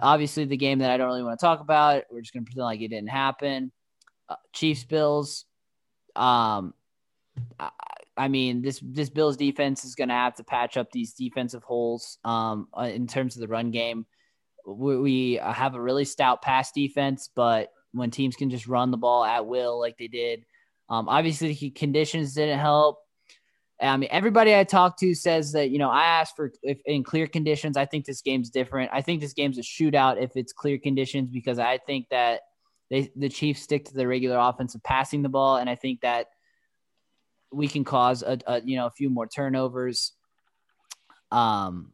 Obviously, 0.00 0.46
the 0.46 0.56
game 0.56 0.78
that 0.80 0.90
I 0.90 0.96
don't 0.96 1.08
really 1.08 1.22
want 1.22 1.38
to 1.38 1.44
talk 1.44 1.60
about, 1.60 2.04
we're 2.10 2.22
just 2.22 2.32
going 2.32 2.44
to 2.44 2.46
pretend 2.46 2.64
like 2.64 2.80
it 2.80 2.88
didn't 2.88 3.10
happen. 3.10 3.70
Uh, 4.28 4.36
Chiefs 4.52 4.84
Bills. 4.84 5.44
Um, 6.16 6.74
I, 7.58 7.70
I 8.16 8.28
mean, 8.28 8.62
this 8.62 8.80
this 8.82 9.10
Bills 9.10 9.36
defense 9.36 9.84
is 9.84 9.94
going 9.94 10.08
to 10.08 10.14
have 10.14 10.34
to 10.36 10.44
patch 10.44 10.76
up 10.76 10.90
these 10.92 11.12
defensive 11.14 11.62
holes 11.62 12.18
um, 12.24 12.68
uh, 12.76 12.82
in 12.82 13.06
terms 13.06 13.36
of 13.36 13.40
the 13.40 13.48
run 13.48 13.70
game. 13.70 14.06
We, 14.66 14.96
we 14.98 15.32
have 15.42 15.74
a 15.74 15.80
really 15.80 16.04
stout 16.04 16.42
pass 16.42 16.72
defense, 16.72 17.28
but 17.34 17.70
when 17.92 18.10
teams 18.10 18.36
can 18.36 18.50
just 18.50 18.66
run 18.66 18.90
the 18.90 18.96
ball 18.96 19.24
at 19.24 19.46
will 19.46 19.78
like 19.78 19.96
they 19.98 20.08
did. 20.08 20.44
Um, 20.88 21.08
obviously, 21.08 21.54
the 21.54 21.70
conditions 21.70 22.34
didn't 22.34 22.58
help. 22.58 22.98
I 23.82 23.96
mean, 23.96 24.10
everybody 24.12 24.54
I 24.54 24.64
talk 24.64 24.98
to 24.98 25.14
says 25.14 25.52
that 25.52 25.70
you 25.70 25.78
know 25.78 25.90
I 25.90 26.04
asked 26.04 26.36
for 26.36 26.52
if 26.62 26.80
in 26.84 27.02
clear 27.02 27.26
conditions. 27.26 27.76
I 27.76 27.86
think 27.86 28.04
this 28.04 28.20
game's 28.20 28.50
different. 28.50 28.90
I 28.92 29.00
think 29.00 29.20
this 29.20 29.32
game's 29.32 29.58
a 29.58 29.62
shootout 29.62 30.22
if 30.22 30.32
it's 30.34 30.52
clear 30.52 30.78
conditions 30.78 31.30
because 31.30 31.58
I 31.58 31.78
think 31.78 32.08
that 32.10 32.42
they 32.90 33.10
the 33.16 33.28
Chiefs 33.28 33.62
stick 33.62 33.86
to 33.86 33.94
the 33.94 34.06
regular 34.06 34.36
offense 34.38 34.74
of 34.74 34.82
passing 34.82 35.22
the 35.22 35.28
ball, 35.28 35.56
and 35.56 35.70
I 35.70 35.76
think 35.76 36.02
that 36.02 36.26
we 37.52 37.68
can 37.68 37.84
cause 37.84 38.22
a, 38.22 38.38
a 38.46 38.60
you 38.62 38.76
know 38.76 38.86
a 38.86 38.90
few 38.90 39.08
more 39.08 39.26
turnovers. 39.26 40.12
Um, 41.32 41.92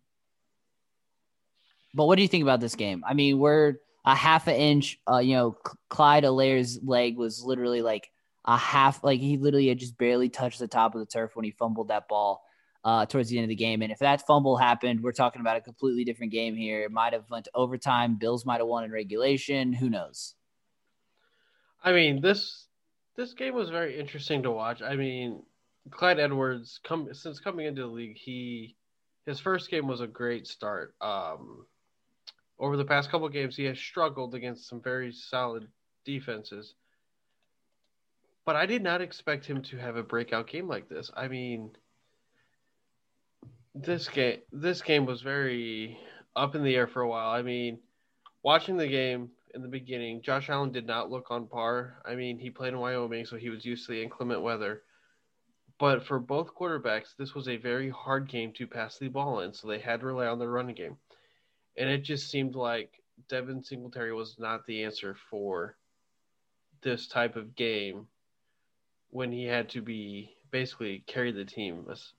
but 1.94 2.06
what 2.06 2.16
do 2.16 2.22
you 2.22 2.28
think 2.28 2.42
about 2.42 2.60
this 2.60 2.74
game? 2.74 3.04
I 3.06 3.14
mean, 3.14 3.38
we're 3.38 3.76
a 4.04 4.14
half 4.14 4.48
an 4.48 4.56
inch. 4.56 4.98
Uh, 5.10 5.18
you 5.18 5.34
know, 5.34 5.56
Clyde 5.88 6.24
Helaire's 6.24 6.82
leg 6.82 7.16
was 7.16 7.42
literally 7.44 7.82
like 7.82 8.10
a 8.46 8.56
half, 8.56 9.02
like 9.02 9.20
he 9.20 9.36
literally 9.36 9.68
had 9.68 9.78
just 9.78 9.98
barely 9.98 10.28
touched 10.28 10.58
the 10.58 10.68
top 10.68 10.94
of 10.94 11.00
the 11.00 11.06
turf 11.06 11.34
when 11.34 11.44
he 11.44 11.50
fumbled 11.50 11.88
that 11.88 12.08
ball 12.08 12.44
uh, 12.84 13.04
towards 13.04 13.28
the 13.28 13.38
end 13.38 13.44
of 13.44 13.48
the 13.48 13.56
game. 13.56 13.82
And 13.82 13.90
if 13.90 13.98
that 13.98 14.26
fumble 14.26 14.56
happened, 14.56 15.02
we're 15.02 15.12
talking 15.12 15.40
about 15.40 15.56
a 15.56 15.60
completely 15.60 16.04
different 16.04 16.32
game 16.32 16.54
here. 16.54 16.82
It 16.82 16.92
might 16.92 17.12
have 17.12 17.28
went 17.28 17.46
to 17.46 17.50
overtime. 17.54 18.16
Bills 18.18 18.46
might 18.46 18.58
have 18.58 18.68
won 18.68 18.84
in 18.84 18.92
regulation. 18.92 19.72
Who 19.72 19.90
knows? 19.90 20.34
I 21.82 21.92
mean, 21.92 22.20
this 22.20 22.66
this 23.16 23.32
game 23.32 23.54
was 23.54 23.70
very 23.70 23.98
interesting 23.98 24.42
to 24.44 24.50
watch. 24.50 24.82
I 24.82 24.94
mean, 24.94 25.42
Clyde 25.90 26.20
Edwards 26.20 26.78
come 26.84 27.08
since 27.12 27.40
coming 27.40 27.66
into 27.66 27.82
the 27.82 27.88
league, 27.88 28.16
he 28.16 28.76
his 29.24 29.40
first 29.40 29.70
game 29.70 29.88
was 29.88 30.00
a 30.00 30.06
great 30.06 30.46
start. 30.46 30.94
Um, 31.00 31.66
over 32.58 32.76
the 32.76 32.84
past 32.84 33.10
couple 33.10 33.28
games, 33.28 33.56
he 33.56 33.64
has 33.64 33.78
struggled 33.78 34.34
against 34.34 34.68
some 34.68 34.80
very 34.80 35.12
solid 35.12 35.66
defenses. 36.04 36.74
But 38.46 38.56
I 38.56 38.64
did 38.64 38.82
not 38.82 39.02
expect 39.02 39.44
him 39.44 39.62
to 39.64 39.76
have 39.76 39.96
a 39.96 40.02
breakout 40.02 40.46
game 40.46 40.68
like 40.68 40.88
this. 40.88 41.10
I 41.14 41.28
mean, 41.28 41.72
this 43.74 44.08
game 44.08 44.38
this 44.52 44.80
game 44.80 45.04
was 45.04 45.20
very 45.20 45.98
up 46.34 46.54
in 46.54 46.64
the 46.64 46.74
air 46.74 46.86
for 46.86 47.02
a 47.02 47.08
while. 47.08 47.30
I 47.30 47.42
mean, 47.42 47.78
watching 48.42 48.78
the 48.78 48.88
game 48.88 49.30
in 49.54 49.60
the 49.60 49.68
beginning, 49.68 50.22
Josh 50.22 50.48
Allen 50.48 50.72
did 50.72 50.86
not 50.86 51.10
look 51.10 51.30
on 51.30 51.46
par. 51.46 52.00
I 52.06 52.14
mean, 52.14 52.38
he 52.38 52.48
played 52.50 52.72
in 52.72 52.78
Wyoming, 52.78 53.26
so 53.26 53.36
he 53.36 53.50
was 53.50 53.64
used 53.66 53.86
to 53.86 53.92
the 53.92 54.02
inclement 54.02 54.40
weather. 54.40 54.82
But 55.78 56.06
for 56.06 56.18
both 56.18 56.54
quarterbacks, 56.54 57.16
this 57.18 57.34
was 57.34 57.48
a 57.48 57.56
very 57.56 57.90
hard 57.90 58.28
game 58.28 58.52
to 58.54 58.66
pass 58.66 58.98
the 58.98 59.08
ball 59.08 59.40
in, 59.40 59.52
so 59.52 59.68
they 59.68 59.78
had 59.78 60.00
to 60.00 60.06
rely 60.06 60.26
on 60.26 60.38
their 60.38 60.48
running 60.48 60.74
game 60.74 60.96
and 61.76 61.88
it 61.88 62.02
just 62.02 62.30
seemed 62.30 62.54
like 62.54 63.02
Devin 63.28 63.62
Singletary 63.62 64.12
was 64.12 64.36
not 64.38 64.66
the 64.66 64.84
answer 64.84 65.16
for 65.30 65.76
this 66.82 67.06
type 67.06 67.36
of 67.36 67.54
game 67.56 68.06
when 69.10 69.32
he 69.32 69.44
had 69.44 69.68
to 69.70 69.82
be 69.82 70.36
basically 70.50 71.04
carry 71.06 71.32
the 71.32 71.44
team. 71.44 71.84
Was 71.86 72.12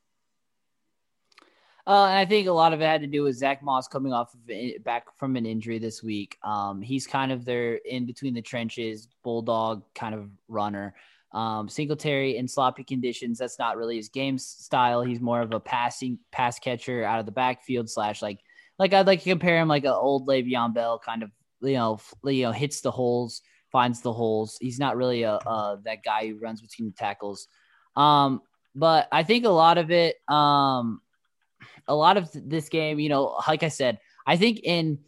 uh, 1.88 2.06
and 2.06 2.20
I 2.20 2.26
think 2.26 2.48
a 2.48 2.52
lot 2.52 2.74
of 2.74 2.82
it 2.82 2.86
had 2.86 3.02
to 3.02 3.08
do 3.08 3.24
with 3.24 3.38
Zach 3.38 3.64
Moss 3.64 3.88
coming 3.88 4.12
off 4.12 4.34
of 4.34 4.84
back 4.84 5.06
from 5.18 5.38
an 5.38 5.46
injury 5.46 5.80
this 5.80 6.04
week. 6.04 6.38
Um, 6.44 6.82
he's 6.82 7.08
kind 7.08 7.32
of 7.32 7.46
their 7.46 7.76
in 7.76 8.06
between 8.06 8.34
the 8.34 8.42
trenches 8.42 9.08
bulldog 9.24 9.84
kind 9.96 10.14
of 10.14 10.30
runner. 10.50 10.96
Um, 11.32 11.70
Singletary 11.70 12.38
in 12.38 12.48
sloppy 12.48 12.84
conditions, 12.84 13.38
that's 13.38 13.58
not 13.58 13.78
really 13.78 13.96
his 13.96 14.10
game 14.10 14.38
style. 14.38 15.02
He's 15.02 15.22
more 15.22 15.42
of 15.42 15.54
a 15.54 15.60
passing 15.62 16.20
pass 16.32 16.60
catcher 16.60 17.06
out 17.06 17.20
of 17.20 17.26
the 17.26 17.32
backfield 17.32 17.90
slash 17.90 18.22
like 18.22 18.40
like 18.78 18.94
I'd 18.94 19.08
like 19.08 19.24
to 19.24 19.30
compare 19.30 19.58
him 19.58 19.70
like 19.70 19.86
an 19.86 19.92
old 19.92 20.28
Le'Veon 20.28 20.74
Bell 20.74 21.00
kind 21.00 21.24
of 21.24 21.32
you 21.62 21.74
know 21.74 22.00
you 22.26 22.44
know 22.44 22.52
hits 22.52 22.82
the 22.82 22.92
holes, 22.92 23.42
finds 23.72 24.02
the 24.02 24.14
holes. 24.14 24.58
He's 24.62 24.80
not 24.80 24.98
really 24.98 25.24
a, 25.24 25.34
a 25.34 25.80
that 25.86 26.04
guy 26.04 26.28
who 26.28 26.38
runs 26.38 26.62
between 26.62 26.90
the 26.90 26.96
tackles. 26.96 27.48
Um, 27.96 28.42
but 28.76 29.08
I 29.12 29.24
think 29.24 29.46
a 29.46 29.50
lot 29.50 29.78
of 29.78 29.92
it, 29.92 30.16
um, 30.28 31.02
a 31.88 31.96
lot 31.96 32.18
of 32.18 32.30
this 32.34 32.70
game, 32.70 33.00
you 33.00 33.10
know, 33.10 33.40
like 33.48 33.64
I 33.64 33.70
said, 33.70 34.00
I 34.26 34.38
think 34.38 34.60
in 34.64 35.00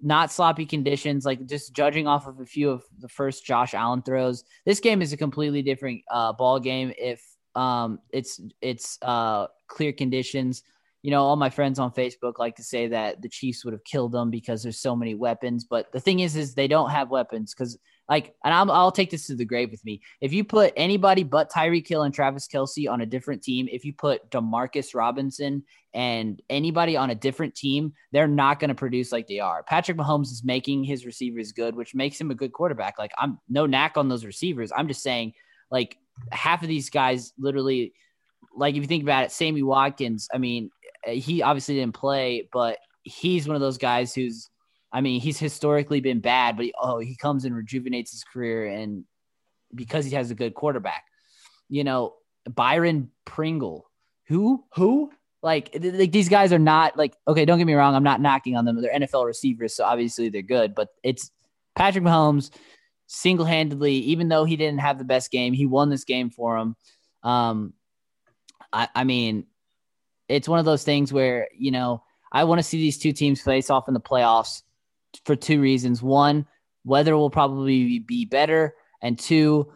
not 0.00 0.30
sloppy 0.30 0.66
conditions, 0.66 1.24
like 1.24 1.46
just 1.46 1.74
judging 1.74 2.06
off 2.06 2.26
of 2.26 2.40
a 2.40 2.46
few 2.46 2.70
of 2.70 2.84
the 2.98 3.08
first 3.08 3.44
Josh 3.44 3.74
Allen 3.74 4.02
throws, 4.02 4.44
this 4.64 4.80
game 4.80 5.02
is 5.02 5.12
a 5.12 5.16
completely 5.16 5.62
different 5.62 6.02
uh, 6.10 6.32
ball 6.32 6.60
game 6.60 6.92
if 6.98 7.22
um, 7.54 7.98
it's 8.12 8.40
it's 8.60 8.98
uh, 9.02 9.46
clear 9.66 9.92
conditions 9.92 10.62
you 11.06 11.12
know, 11.12 11.22
all 11.22 11.36
my 11.36 11.50
friends 11.50 11.78
on 11.78 11.92
Facebook 11.92 12.40
like 12.40 12.56
to 12.56 12.64
say 12.64 12.88
that 12.88 13.22
the 13.22 13.28
Chiefs 13.28 13.64
would 13.64 13.72
have 13.72 13.84
killed 13.84 14.10
them 14.10 14.28
because 14.28 14.64
there's 14.64 14.80
so 14.80 14.96
many 14.96 15.14
weapons. 15.14 15.64
But 15.64 15.92
the 15.92 16.00
thing 16.00 16.18
is, 16.18 16.34
is 16.34 16.52
they 16.52 16.66
don't 16.66 16.90
have 16.90 17.10
weapons 17.10 17.54
because, 17.54 17.78
like, 18.08 18.34
and 18.44 18.54
i 18.54 18.62
will 18.62 18.92
take 18.92 19.10
this 19.10 19.26
to 19.26 19.34
the 19.34 19.44
grave 19.44 19.70
with 19.70 19.84
me. 19.84 20.00
If 20.20 20.32
you 20.32 20.44
put 20.44 20.72
anybody 20.76 21.22
but 21.24 21.50
Tyreek 21.50 21.88
Hill 21.88 22.02
and 22.02 22.14
Travis 22.14 22.46
Kelce 22.46 22.88
on 22.90 23.00
a 23.00 23.06
different 23.06 23.42
team, 23.42 23.68
if 23.70 23.84
you 23.84 23.92
put 23.92 24.30
Demarcus 24.30 24.94
Robinson 24.94 25.64
and 25.92 26.40
anybody 26.48 26.96
on 26.96 27.10
a 27.10 27.14
different 27.14 27.54
team, 27.54 27.94
they're 28.12 28.28
not 28.28 28.60
going 28.60 28.68
to 28.68 28.74
produce 28.74 29.12
like 29.12 29.26
they 29.26 29.40
are. 29.40 29.62
Patrick 29.64 29.96
Mahomes 29.96 30.30
is 30.30 30.42
making 30.44 30.84
his 30.84 31.04
receivers 31.04 31.52
good, 31.52 31.74
which 31.74 31.94
makes 31.94 32.20
him 32.20 32.30
a 32.30 32.34
good 32.34 32.52
quarterback. 32.52 32.98
Like, 32.98 33.12
I'm 33.18 33.38
no 33.48 33.66
knack 33.66 33.96
on 33.96 34.08
those 34.08 34.24
receivers. 34.24 34.70
I'm 34.76 34.88
just 34.88 35.02
saying, 35.02 35.32
like, 35.70 35.96
half 36.30 36.62
of 36.62 36.68
these 36.68 36.90
guys 36.90 37.32
literally 37.38 37.92
like 38.56 38.74
if 38.74 38.82
you 38.82 38.86
think 38.86 39.02
about 39.02 39.24
it, 39.24 39.30
Sammy 39.32 39.62
Watkins, 39.62 40.28
I 40.32 40.38
mean, 40.38 40.70
he 41.06 41.42
obviously 41.42 41.76
didn't 41.76 41.94
play, 41.94 42.48
but 42.52 42.78
he's 43.02 43.46
one 43.46 43.54
of 43.54 43.60
those 43.60 43.78
guys 43.78 44.14
who's, 44.14 44.50
I 44.96 45.02
mean, 45.02 45.20
he's 45.20 45.38
historically 45.38 46.00
been 46.00 46.20
bad, 46.20 46.56
but 46.56 46.64
he, 46.64 46.74
oh, 46.80 46.98
he 47.00 47.16
comes 47.16 47.44
and 47.44 47.54
rejuvenates 47.54 48.12
his 48.12 48.24
career, 48.24 48.66
and 48.66 49.04
because 49.74 50.06
he 50.06 50.12
has 50.12 50.30
a 50.30 50.34
good 50.34 50.54
quarterback, 50.54 51.04
you 51.68 51.84
know, 51.84 52.14
Byron 52.48 53.10
Pringle, 53.26 53.90
who? 54.28 54.64
Who? 54.76 55.12
Like 55.42 55.76
like 55.82 56.12
these 56.12 56.30
guys 56.30 56.50
are 56.50 56.58
not 56.58 56.96
like 56.96 57.12
okay, 57.28 57.44
don't 57.44 57.58
get 57.58 57.66
me 57.66 57.74
wrong, 57.74 57.94
I'm 57.94 58.02
not 58.04 58.22
knocking 58.22 58.56
on 58.56 58.64
them. 58.64 58.80
They're 58.80 58.98
NFL 58.98 59.26
receivers, 59.26 59.76
so 59.76 59.84
obviously 59.84 60.30
they're 60.30 60.40
good, 60.40 60.74
but 60.74 60.88
it's 61.02 61.30
Patrick 61.74 62.02
Mahomes 62.02 62.50
single 63.06 63.44
handedly, 63.44 63.96
even 63.96 64.30
though 64.30 64.46
he 64.46 64.56
didn't 64.56 64.80
have 64.80 64.96
the 64.96 65.04
best 65.04 65.30
game, 65.30 65.52
he 65.52 65.66
won 65.66 65.90
this 65.90 66.04
game 66.04 66.30
for 66.30 66.56
him. 66.56 66.74
Um, 67.22 67.74
I, 68.72 68.88
I 68.94 69.04
mean, 69.04 69.44
it's 70.26 70.48
one 70.48 70.58
of 70.58 70.64
those 70.64 70.84
things 70.84 71.12
where 71.12 71.48
you 71.54 71.70
know 71.70 72.02
I 72.32 72.44
want 72.44 72.60
to 72.60 72.62
see 72.62 72.78
these 72.78 72.96
two 72.96 73.12
teams 73.12 73.42
face 73.42 73.68
off 73.68 73.88
in 73.88 73.94
the 73.94 74.00
playoffs 74.00 74.62
for 75.24 75.36
two 75.36 75.60
reasons. 75.60 76.02
One, 76.02 76.46
weather 76.84 77.16
will 77.16 77.30
probably 77.30 78.00
be 78.00 78.24
better, 78.24 78.74
and 79.02 79.18
two, 79.18 79.72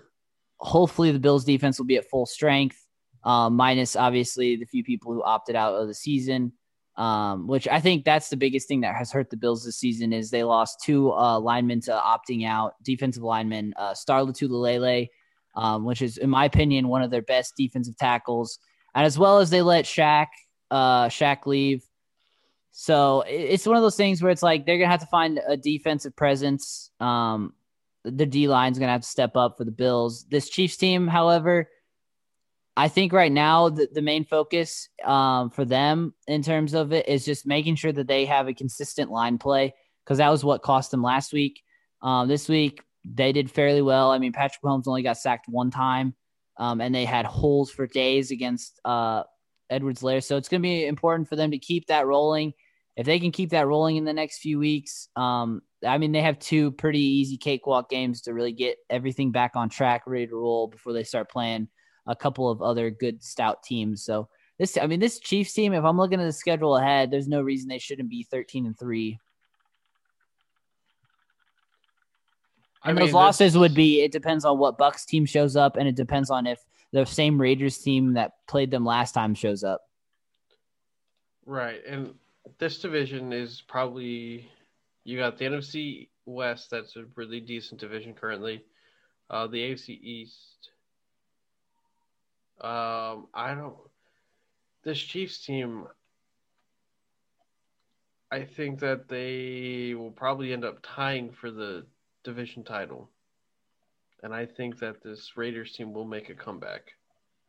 hopefully 0.58 1.12
the 1.12 1.18
Bills 1.18 1.44
defense 1.44 1.78
will 1.78 1.86
be 1.86 1.96
at 1.96 2.08
full 2.08 2.26
strength, 2.26 2.76
uh, 3.24 3.50
minus 3.50 3.96
obviously 3.96 4.56
the 4.56 4.66
few 4.66 4.84
people 4.84 5.12
who 5.12 5.22
opted 5.22 5.56
out 5.56 5.74
of 5.74 5.88
the 5.88 5.94
season. 5.94 6.52
Um, 6.96 7.46
which 7.46 7.66
I 7.66 7.80
think 7.80 8.04
that's 8.04 8.28
the 8.28 8.36
biggest 8.36 8.68
thing 8.68 8.82
that 8.82 8.94
has 8.94 9.10
hurt 9.10 9.30
the 9.30 9.36
Bills 9.36 9.64
this 9.64 9.78
season 9.78 10.12
is 10.12 10.28
they 10.28 10.44
lost 10.44 10.82
two 10.84 11.12
uh, 11.12 11.38
linemen 11.38 11.80
to 11.82 11.92
opting 11.92 12.46
out, 12.46 12.74
defensive 12.82 13.22
linemen, 13.22 13.72
uh, 13.76 13.94
Star 13.94 14.20
Lotulelei, 14.20 15.08
um, 15.54 15.86
which 15.86 16.02
is, 16.02 16.18
in 16.18 16.28
my 16.28 16.44
opinion, 16.44 16.88
one 16.88 17.00
of 17.00 17.10
their 17.10 17.22
best 17.22 17.54
defensive 17.56 17.96
tackles, 17.96 18.58
and 18.94 19.06
as 19.06 19.18
well 19.18 19.38
as 19.38 19.48
they 19.48 19.62
let 19.62 19.86
Shaq 19.86 20.26
uh, 20.70 21.06
Shaq 21.08 21.46
leave. 21.46 21.82
So 22.72 23.24
it's 23.26 23.66
one 23.66 23.76
of 23.76 23.82
those 23.82 23.96
things 23.96 24.22
where 24.22 24.30
it's 24.30 24.42
like 24.42 24.64
they're 24.64 24.78
gonna 24.78 24.90
have 24.90 25.00
to 25.00 25.06
find 25.06 25.40
a 25.46 25.56
defensive 25.56 26.14
presence. 26.14 26.90
Um, 27.00 27.54
the 28.04 28.26
D 28.26 28.48
line's 28.48 28.78
gonna 28.78 28.92
have 28.92 29.02
to 29.02 29.08
step 29.08 29.36
up 29.36 29.56
for 29.58 29.64
the 29.64 29.70
Bills. 29.70 30.24
This 30.30 30.48
Chiefs 30.48 30.76
team, 30.76 31.06
however, 31.06 31.68
I 32.76 32.88
think 32.88 33.12
right 33.12 33.32
now 33.32 33.68
the, 33.68 33.88
the 33.92 34.02
main 34.02 34.24
focus 34.24 34.88
um, 35.04 35.50
for 35.50 35.64
them 35.64 36.14
in 36.28 36.42
terms 36.42 36.72
of 36.72 36.92
it 36.92 37.08
is 37.08 37.24
just 37.24 37.46
making 37.46 37.74
sure 37.74 37.92
that 37.92 38.06
they 38.06 38.24
have 38.26 38.48
a 38.48 38.54
consistent 38.54 39.10
line 39.10 39.38
play 39.38 39.74
because 40.04 40.18
that 40.18 40.30
was 40.30 40.44
what 40.44 40.62
cost 40.62 40.90
them 40.90 41.02
last 41.02 41.32
week. 41.32 41.62
Um, 42.02 42.28
this 42.28 42.48
week 42.48 42.82
they 43.04 43.32
did 43.32 43.50
fairly 43.50 43.82
well. 43.82 44.10
I 44.10 44.18
mean, 44.18 44.32
Patrick 44.32 44.62
Mahomes 44.62 44.86
only 44.86 45.02
got 45.02 45.18
sacked 45.18 45.46
one 45.48 45.70
time, 45.70 46.14
um, 46.56 46.80
and 46.80 46.94
they 46.94 47.04
had 47.04 47.26
holes 47.26 47.70
for 47.70 47.86
days 47.86 48.30
against 48.30 48.80
uh, 48.84 49.24
Edwards-Helaire. 49.70 50.22
So 50.22 50.36
it's 50.36 50.48
going 50.48 50.60
to 50.60 50.66
be 50.66 50.86
important 50.86 51.28
for 51.28 51.36
them 51.36 51.52
to 51.52 51.58
keep 51.58 51.86
that 51.86 52.06
rolling. 52.06 52.52
If 52.96 53.06
they 53.06 53.18
can 53.18 53.32
keep 53.32 53.50
that 53.50 53.66
rolling 53.66 53.96
in 53.96 54.04
the 54.04 54.12
next 54.12 54.38
few 54.38 54.58
weeks, 54.58 55.08
um, 55.16 55.62
I 55.86 55.96
mean, 55.96 56.12
they 56.12 56.22
have 56.22 56.38
two 56.38 56.72
pretty 56.72 57.00
easy 57.00 57.36
cakewalk 57.36 57.88
games 57.88 58.22
to 58.22 58.34
really 58.34 58.52
get 58.52 58.76
everything 58.90 59.30
back 59.30 59.52
on 59.54 59.68
track, 59.68 60.02
ready 60.06 60.26
to 60.26 60.36
roll 60.36 60.66
before 60.66 60.92
they 60.92 61.04
start 61.04 61.30
playing 61.30 61.68
a 62.06 62.16
couple 62.16 62.50
of 62.50 62.60
other 62.60 62.90
good 62.90 63.22
stout 63.22 63.62
teams. 63.62 64.04
So 64.04 64.28
this, 64.58 64.76
I 64.76 64.86
mean, 64.86 65.00
this 65.00 65.20
Chiefs 65.20 65.52
team, 65.52 65.72
if 65.72 65.84
I'm 65.84 65.96
looking 65.96 66.20
at 66.20 66.26
the 66.26 66.32
schedule 66.32 66.76
ahead, 66.76 67.10
there's 67.10 67.28
no 67.28 67.40
reason 67.40 67.68
they 67.68 67.78
shouldn't 67.78 68.10
be 68.10 68.24
13 68.24 68.66
and 68.66 68.78
three. 68.78 69.18
And 72.84 72.98
I 72.98 73.00
mean, 73.00 73.06
those 73.06 73.14
losses 73.14 73.56
would 73.56 73.74
be 73.74 74.02
it 74.02 74.12
depends 74.12 74.44
on 74.44 74.58
what 74.58 74.78
Bucs 74.78 75.06
team 75.06 75.26
shows 75.26 75.54
up, 75.54 75.76
and 75.76 75.86
it 75.86 75.96
depends 75.96 76.30
on 76.30 76.46
if 76.46 76.58
the 76.92 77.04
same 77.04 77.40
Raiders 77.40 77.78
team 77.78 78.14
that 78.14 78.32
played 78.48 78.70
them 78.70 78.84
last 78.84 79.12
time 79.12 79.34
shows 79.34 79.64
up. 79.64 79.82
Right, 81.46 81.80
and 81.86 82.14
this 82.58 82.78
division 82.78 83.32
is 83.32 83.62
probably 83.66 84.48
you 85.04 85.18
got 85.18 85.38
the 85.38 85.46
NFC 85.46 86.08
West. 86.26 86.70
That's 86.70 86.96
a 86.96 87.04
really 87.16 87.40
decent 87.40 87.80
division 87.80 88.14
currently. 88.14 88.64
Uh, 89.28 89.46
the 89.46 89.58
AFC 89.58 90.00
East. 90.00 90.70
Um, 92.60 93.28
I 93.32 93.54
don't. 93.54 93.76
This 94.82 94.98
Chiefs 94.98 95.44
team. 95.44 95.86
I 98.32 98.44
think 98.44 98.78
that 98.80 99.08
they 99.08 99.94
will 99.94 100.12
probably 100.12 100.52
end 100.52 100.64
up 100.64 100.78
tying 100.82 101.32
for 101.32 101.50
the 101.50 101.86
division 102.22 102.62
title. 102.62 103.10
And 104.22 104.34
I 104.34 104.46
think 104.46 104.78
that 104.80 105.02
this 105.02 105.32
Raiders 105.36 105.72
team 105.72 105.92
will 105.92 106.04
make 106.04 106.28
a 106.28 106.34
comeback. 106.34 106.92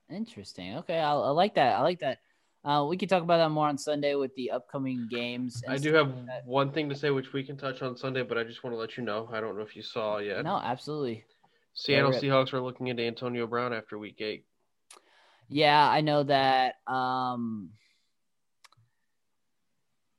Interesting. 0.09 0.77
Okay, 0.77 0.99
I, 0.99 1.13
I 1.13 1.29
like 1.29 1.55
that. 1.55 1.77
I 1.77 1.81
like 1.81 1.99
that. 1.99 2.19
Uh, 2.63 2.85
we 2.87 2.95
can 2.95 3.09
talk 3.09 3.23
about 3.23 3.37
that 3.37 3.49
more 3.49 3.67
on 3.67 3.77
Sunday 3.77 4.13
with 4.15 4.33
the 4.35 4.51
upcoming 4.51 5.07
games. 5.09 5.63
I 5.67 5.77
do 5.77 5.93
have 5.93 6.09
like 6.09 6.45
one 6.45 6.71
thing 6.71 6.89
to 6.89 6.95
say, 6.95 7.09
which 7.09 7.33
we 7.33 7.43
can 7.43 7.57
touch 7.57 7.81
on 7.81 7.97
Sunday, 7.97 8.21
but 8.21 8.37
I 8.37 8.43
just 8.43 8.63
want 8.63 8.75
to 8.75 8.77
let 8.77 8.97
you 8.97 9.03
know. 9.03 9.27
I 9.31 9.41
don't 9.41 9.57
know 9.57 9.63
if 9.63 9.75
you 9.75 9.81
saw 9.81 10.19
yet. 10.19 10.43
No, 10.43 10.57
absolutely. 10.57 11.25
Seattle 11.73 12.11
Seahawks 12.11 12.53
are 12.53 12.61
looking 12.61 12.87
into 12.87 13.03
Antonio 13.03 13.47
Brown 13.47 13.73
after 13.73 13.97
Week 13.97 14.19
Eight. 14.21 14.45
Yeah, 15.49 15.89
I 15.89 16.01
know 16.01 16.23
that. 16.23 16.75
Um, 16.85 17.71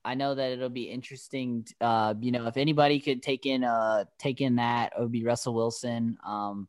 I 0.05 0.15
know 0.15 0.35
that 0.35 0.51
it'll 0.53 0.69
be 0.69 0.85
interesting. 0.85 1.67
Uh, 1.81 2.15
you 2.21 2.33
know, 2.33 2.47
if 2.47 2.57
anybody 2.57 2.99
could 3.01 3.23
take 3.23 3.47
in 3.47 3.65
uh 3.65 4.05
take 4.19 4.41
in 4.41 4.57
that, 4.57 4.93
it 4.97 5.01
would 5.01 5.13
be 5.13 5.25
Russell 5.25 5.55
Wilson. 5.55 6.19
Um, 6.27 6.69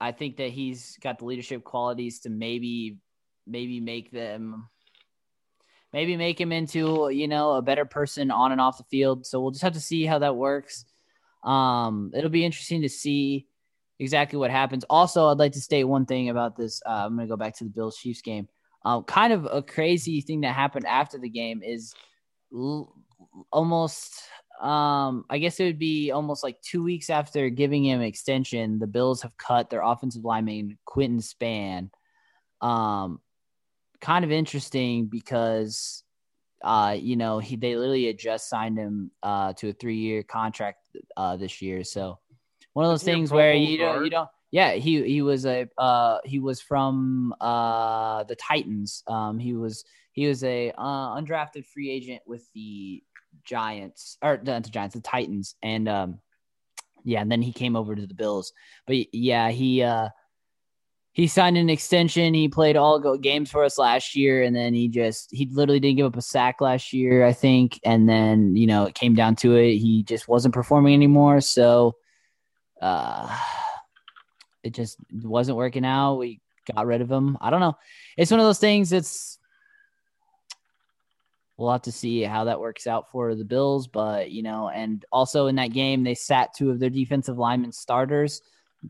I 0.00 0.12
think 0.12 0.36
that 0.38 0.50
he's 0.50 0.98
got 1.00 1.18
the 1.18 1.24
leadership 1.24 1.64
qualities 1.64 2.20
to 2.20 2.30
maybe 2.30 2.98
maybe 3.46 3.80
make 3.80 4.10
them 4.10 4.68
maybe 5.92 6.16
make 6.16 6.40
him 6.40 6.52
into 6.52 7.08
you 7.10 7.28
know 7.28 7.52
a 7.52 7.62
better 7.62 7.84
person 7.84 8.30
on 8.30 8.52
and 8.52 8.60
off 8.60 8.78
the 8.78 8.84
field. 8.84 9.24
So 9.24 9.40
we'll 9.40 9.52
just 9.52 9.62
have 9.62 9.74
to 9.74 9.80
see 9.80 10.04
how 10.04 10.18
that 10.18 10.36
works. 10.36 10.84
Um, 11.44 12.10
it'll 12.14 12.30
be 12.30 12.44
interesting 12.44 12.82
to 12.82 12.88
see 12.88 13.46
exactly 13.98 14.38
what 14.38 14.50
happens. 14.50 14.84
Also, 14.90 15.28
I'd 15.28 15.38
like 15.38 15.52
to 15.52 15.60
state 15.60 15.84
one 15.84 16.06
thing 16.06 16.28
about 16.28 16.56
this. 16.56 16.82
Uh, 16.84 17.04
I'm 17.06 17.16
going 17.16 17.26
to 17.26 17.32
go 17.32 17.36
back 17.36 17.56
to 17.58 17.64
the 17.64 17.70
Bills 17.70 17.96
Chiefs 17.96 18.20
game. 18.20 18.48
Um, 18.84 19.04
kind 19.04 19.32
of 19.32 19.48
a 19.50 19.62
crazy 19.62 20.20
thing 20.20 20.42
that 20.42 20.54
happened 20.54 20.86
after 20.86 21.18
the 21.18 21.28
game 21.28 21.62
is 21.62 21.94
l- 22.56 22.92
almost 23.52 24.14
um 24.60 25.24
I 25.28 25.38
guess 25.38 25.60
it 25.60 25.64
would 25.64 25.78
be 25.78 26.10
almost 26.10 26.42
like 26.42 26.60
two 26.62 26.82
weeks 26.82 27.10
after 27.10 27.50
giving 27.50 27.84
him 27.84 28.00
extension, 28.00 28.78
the 28.78 28.86
Bills 28.86 29.22
have 29.22 29.36
cut 29.36 29.68
their 29.68 29.82
offensive 29.82 30.24
lineman 30.24 30.78
Quinton 30.86 31.20
Spain. 31.20 31.90
Um 32.60 33.20
kind 34.00 34.24
of 34.24 34.32
interesting 34.32 35.06
because 35.06 36.02
uh 36.64 36.96
you 36.98 37.16
know 37.16 37.38
he 37.38 37.56
they 37.56 37.76
literally 37.76 38.06
had 38.06 38.18
just 38.18 38.48
signed 38.48 38.78
him 38.78 39.10
uh 39.22 39.52
to 39.54 39.68
a 39.68 39.72
three 39.72 39.96
year 39.98 40.22
contract 40.22 40.86
uh 41.16 41.36
this 41.36 41.60
year. 41.60 41.84
So 41.84 42.18
one 42.72 42.86
of 42.86 42.90
those 42.90 43.02
things 43.02 43.30
where 43.30 43.52
you 43.52 43.78
don't 43.78 44.04
you 44.04 44.10
don't 44.10 44.28
yeah, 44.52 44.72
he 44.72 45.02
he 45.02 45.22
was 45.22 45.44
a 45.44 45.68
uh 45.76 46.18
he 46.24 46.38
was 46.38 46.60
from 46.62 47.34
uh 47.40 48.24
the 48.24 48.36
Titans. 48.36 49.02
Um 49.06 49.38
he 49.38 49.54
was 49.54 49.84
he 50.16 50.26
was 50.26 50.42
a 50.42 50.72
uh, 50.76 51.20
undrafted 51.20 51.66
free 51.66 51.90
agent 51.90 52.22
with 52.26 52.50
the 52.54 53.02
Giants 53.44 54.16
or 54.22 54.40
the, 54.42 54.60
the 54.60 54.70
Giants, 54.70 54.94
the 54.94 55.02
Titans, 55.02 55.54
and 55.62 55.88
um 55.88 56.18
yeah, 57.04 57.20
and 57.20 57.30
then 57.30 57.42
he 57.42 57.52
came 57.52 57.76
over 57.76 57.94
to 57.94 58.06
the 58.06 58.14
Bills. 58.14 58.52
But 58.86 59.14
yeah, 59.14 59.50
he 59.50 59.82
uh 59.82 60.08
he 61.12 61.28
signed 61.28 61.56
an 61.56 61.70
extension. 61.70 62.34
He 62.34 62.48
played 62.48 62.76
all 62.76 63.16
games 63.18 63.50
for 63.50 63.62
us 63.62 63.78
last 63.78 64.16
year, 64.16 64.42
and 64.42 64.56
then 64.56 64.72
he 64.72 64.88
just 64.88 65.28
he 65.30 65.46
literally 65.52 65.80
didn't 65.80 65.98
give 65.98 66.06
up 66.06 66.16
a 66.16 66.22
sack 66.22 66.60
last 66.62 66.94
year, 66.94 67.24
I 67.24 67.34
think. 67.34 67.78
And 67.84 68.08
then 68.08 68.56
you 68.56 68.66
know 68.66 68.84
it 68.84 68.94
came 68.94 69.14
down 69.14 69.36
to 69.36 69.54
it, 69.54 69.76
he 69.76 70.02
just 70.02 70.28
wasn't 70.28 70.54
performing 70.54 70.94
anymore. 70.94 71.42
So, 71.42 71.94
uh, 72.80 73.38
it 74.64 74.72
just 74.72 74.96
wasn't 75.12 75.58
working 75.58 75.84
out. 75.84 76.16
We 76.16 76.40
got 76.74 76.86
rid 76.86 77.02
of 77.02 77.12
him. 77.12 77.36
I 77.40 77.50
don't 77.50 77.60
know. 77.60 77.76
It's 78.16 78.30
one 78.30 78.40
of 78.40 78.46
those 78.46 78.58
things. 78.58 78.92
It's 78.92 79.35
we'll 81.56 81.72
have 81.72 81.82
to 81.82 81.92
see 81.92 82.22
how 82.22 82.44
that 82.44 82.60
works 82.60 82.86
out 82.86 83.10
for 83.10 83.34
the 83.34 83.44
Bills. 83.44 83.86
But 83.86 84.30
you 84.30 84.42
know, 84.42 84.68
and 84.68 85.04
also 85.12 85.46
in 85.46 85.56
that 85.56 85.72
game, 85.72 86.04
they 86.04 86.14
sat 86.14 86.54
two 86.54 86.70
of 86.70 86.78
their 86.78 86.90
defensive 86.90 87.38
linemen 87.38 87.72
starters 87.72 88.42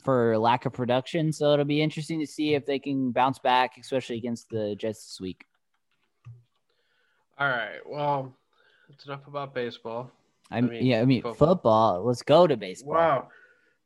for 0.03 0.37
lack 0.39 0.67
of 0.67 0.73
production. 0.73 1.33
So 1.33 1.53
it'll 1.53 1.65
be 1.65 1.81
interesting 1.81 2.21
to 2.21 2.27
see 2.27 2.55
if 2.55 2.67
they 2.67 2.79
can 2.79 3.13
bounce 3.13 3.39
back, 3.39 3.79
especially 3.79 4.17
against 4.17 4.49
the 4.51 4.75
Jets 4.77 5.07
this 5.07 5.21
week. 5.21 5.45
All 7.39 7.49
right. 7.49 7.81
Well, 7.87 8.35
it's 8.89 9.07
enough 9.07 9.27
about 9.27 9.55
baseball. 9.55 10.11
I 10.51 10.61
mean, 10.61 10.85
yeah, 10.85 11.01
I 11.01 11.05
mean 11.05 11.23
football. 11.23 11.49
football. 11.49 12.05
Let's 12.05 12.23
go 12.23 12.47
to 12.47 12.57
baseball. 12.57 12.95
Wow. 12.95 13.29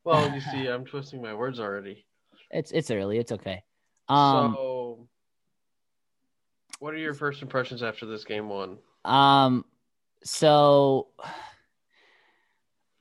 Well, 0.05 0.35
you 0.35 0.41
see, 0.41 0.67
I'm 0.69 0.85
twisting 0.85 1.23
my 1.23 1.35
words 1.35 1.59
already. 1.59 2.05
It's 2.51 2.73
it's 2.73 2.91
early. 2.91 3.19
It's 3.19 3.33
okay. 3.33 3.63
Um, 4.09 4.55
so, 4.55 4.90
what 6.81 6.93
are 6.93 6.99
your 6.99 7.15
first 7.15 7.41
impressions 7.43 7.83
after 7.83 8.07
this 8.07 8.25
game 8.25 8.49
one? 8.49 8.79
Um, 9.05 9.65
so 10.25 11.09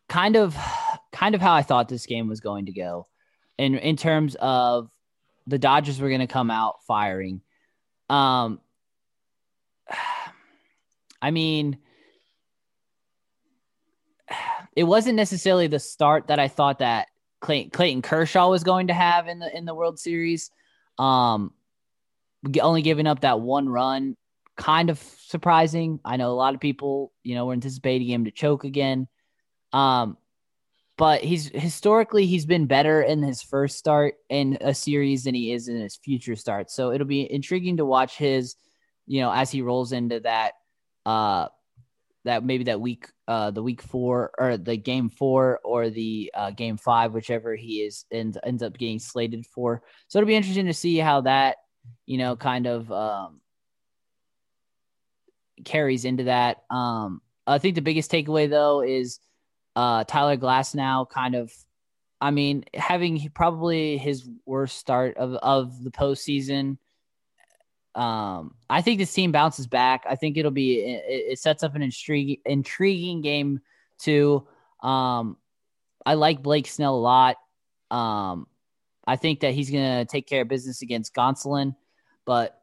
kind 0.07 0.35
of, 0.35 0.55
kind 1.11 1.33
of 1.33 1.41
how 1.41 1.53
I 1.53 1.63
thought 1.63 1.89
this 1.89 2.05
game 2.05 2.27
was 2.27 2.39
going 2.39 2.67
to 2.67 2.71
go, 2.71 3.07
in 3.57 3.75
in 3.75 3.97
terms 3.97 4.35
of 4.39 4.89
the 5.47 5.57
Dodgers 5.57 5.99
were 5.99 6.09
going 6.09 6.21
to 6.21 6.27
come 6.27 6.51
out 6.51 6.83
firing. 6.85 7.41
Um, 8.09 8.59
I 11.21 11.31
mean 11.31 11.79
it 14.75 14.83
wasn't 14.83 15.15
necessarily 15.15 15.67
the 15.67 15.79
start 15.79 16.27
that 16.27 16.39
I 16.39 16.47
thought 16.47 16.79
that 16.79 17.07
Clayton, 17.41 17.71
Clayton 17.71 18.01
Kershaw 18.01 18.49
was 18.49 18.63
going 18.63 18.87
to 18.87 18.93
have 18.93 19.27
in 19.27 19.39
the 19.39 19.57
in 19.57 19.65
the 19.65 19.75
World 19.75 19.99
Series. 19.99 20.51
Um, 20.97 21.53
only 22.61 22.81
giving 22.81 23.07
up 23.07 23.21
that 23.21 23.41
one 23.41 23.67
run, 23.69 24.15
kind 24.57 24.89
of 24.89 24.99
surprising. 24.99 25.99
I 26.03 26.17
know 26.17 26.31
a 26.31 26.33
lot 26.33 26.53
of 26.53 26.59
people, 26.59 27.11
you 27.23 27.35
know, 27.35 27.45
were 27.45 27.53
anticipating 27.53 28.07
him 28.07 28.25
to 28.25 28.31
choke 28.31 28.63
again. 28.63 29.07
Um, 29.73 30.17
but 30.97 31.23
he's 31.23 31.47
historically 31.53 32.25
he's 32.25 32.45
been 32.45 32.65
better 32.65 33.01
in 33.01 33.23
his 33.23 33.41
first 33.41 33.77
start 33.77 34.15
in 34.27 34.57
a 34.59 34.73
series 34.73 35.23
than 35.23 35.33
he 35.33 35.53
is 35.53 35.69
in 35.69 35.79
his 35.79 35.95
future 35.95 36.35
starts. 36.35 36.75
So 36.75 36.91
it'll 36.91 37.07
be 37.07 37.31
intriguing 37.31 37.77
to 37.77 37.85
watch 37.85 38.17
his, 38.17 38.55
you 39.07 39.21
know, 39.21 39.31
as 39.31 39.49
he 39.49 39.61
rolls 39.61 39.93
into 39.93 40.19
that 40.21 40.53
uh 41.05 41.47
that 42.25 42.43
maybe 42.43 42.65
that 42.65 42.81
week 42.81 43.07
uh 43.29 43.51
the 43.51 43.63
week 43.63 43.81
four 43.81 44.31
or 44.37 44.57
the 44.57 44.75
game 44.75 45.09
four 45.09 45.61
or 45.63 45.89
the 45.89 46.31
uh, 46.35 46.51
game 46.51 46.75
five 46.75 47.13
whichever 47.13 47.55
he 47.55 47.81
is 47.81 48.03
ends, 48.11 48.37
ends 48.43 48.61
up 48.61 48.77
getting 48.77 48.99
slated 48.99 49.45
for 49.45 49.81
so 50.09 50.19
it'll 50.19 50.27
be 50.27 50.35
interesting 50.35 50.65
to 50.65 50.73
see 50.73 50.97
how 50.97 51.21
that 51.21 51.55
you 52.05 52.17
know 52.17 52.35
kind 52.35 52.67
of 52.67 52.91
um 52.91 53.41
carries 55.65 56.05
into 56.05 56.23
that 56.25 56.63
um 56.69 57.21
i 57.45 57.57
think 57.57 57.75
the 57.75 57.81
biggest 57.81 58.11
takeaway 58.11 58.49
though 58.49 58.81
is 58.81 59.19
uh 59.75 60.03
tyler 60.05 60.37
Glasnow 60.37 61.09
kind 61.09 61.35
of 61.35 61.51
i 62.21 62.31
mean 62.31 62.63
having 62.73 63.29
probably 63.33 63.97
his 63.97 64.27
worst 64.45 64.77
start 64.77 65.17
of 65.17 65.33
of 65.35 65.83
the 65.83 65.91
postseason 65.91 66.77
um, 67.95 68.53
I 68.69 68.81
think 68.81 68.99
this 68.99 69.11
team 69.11 69.31
bounces 69.31 69.67
back. 69.67 70.05
I 70.09 70.15
think 70.15 70.37
it'll 70.37 70.51
be 70.51 70.79
it, 70.79 71.31
it 71.31 71.39
sets 71.39 71.63
up 71.63 71.75
an 71.75 71.81
intriguing 71.81 72.37
intriguing 72.45 73.21
game 73.21 73.61
too. 73.97 74.47
Um, 74.81 75.37
I 76.05 76.13
like 76.13 76.41
Blake 76.41 76.67
Snell 76.67 76.95
a 76.95 76.97
lot. 76.97 77.37
Um, 77.91 78.47
I 79.09 79.15
think 79.15 79.39
that 79.39 79.53
he's 79.53 79.71
gonna 79.71 80.05
take 80.05 80.27
care 80.27 80.43
of 80.43 80.47
business 80.47 80.83
against 80.83 81.15
Gonsolin, 81.15 81.75
but 82.25 82.61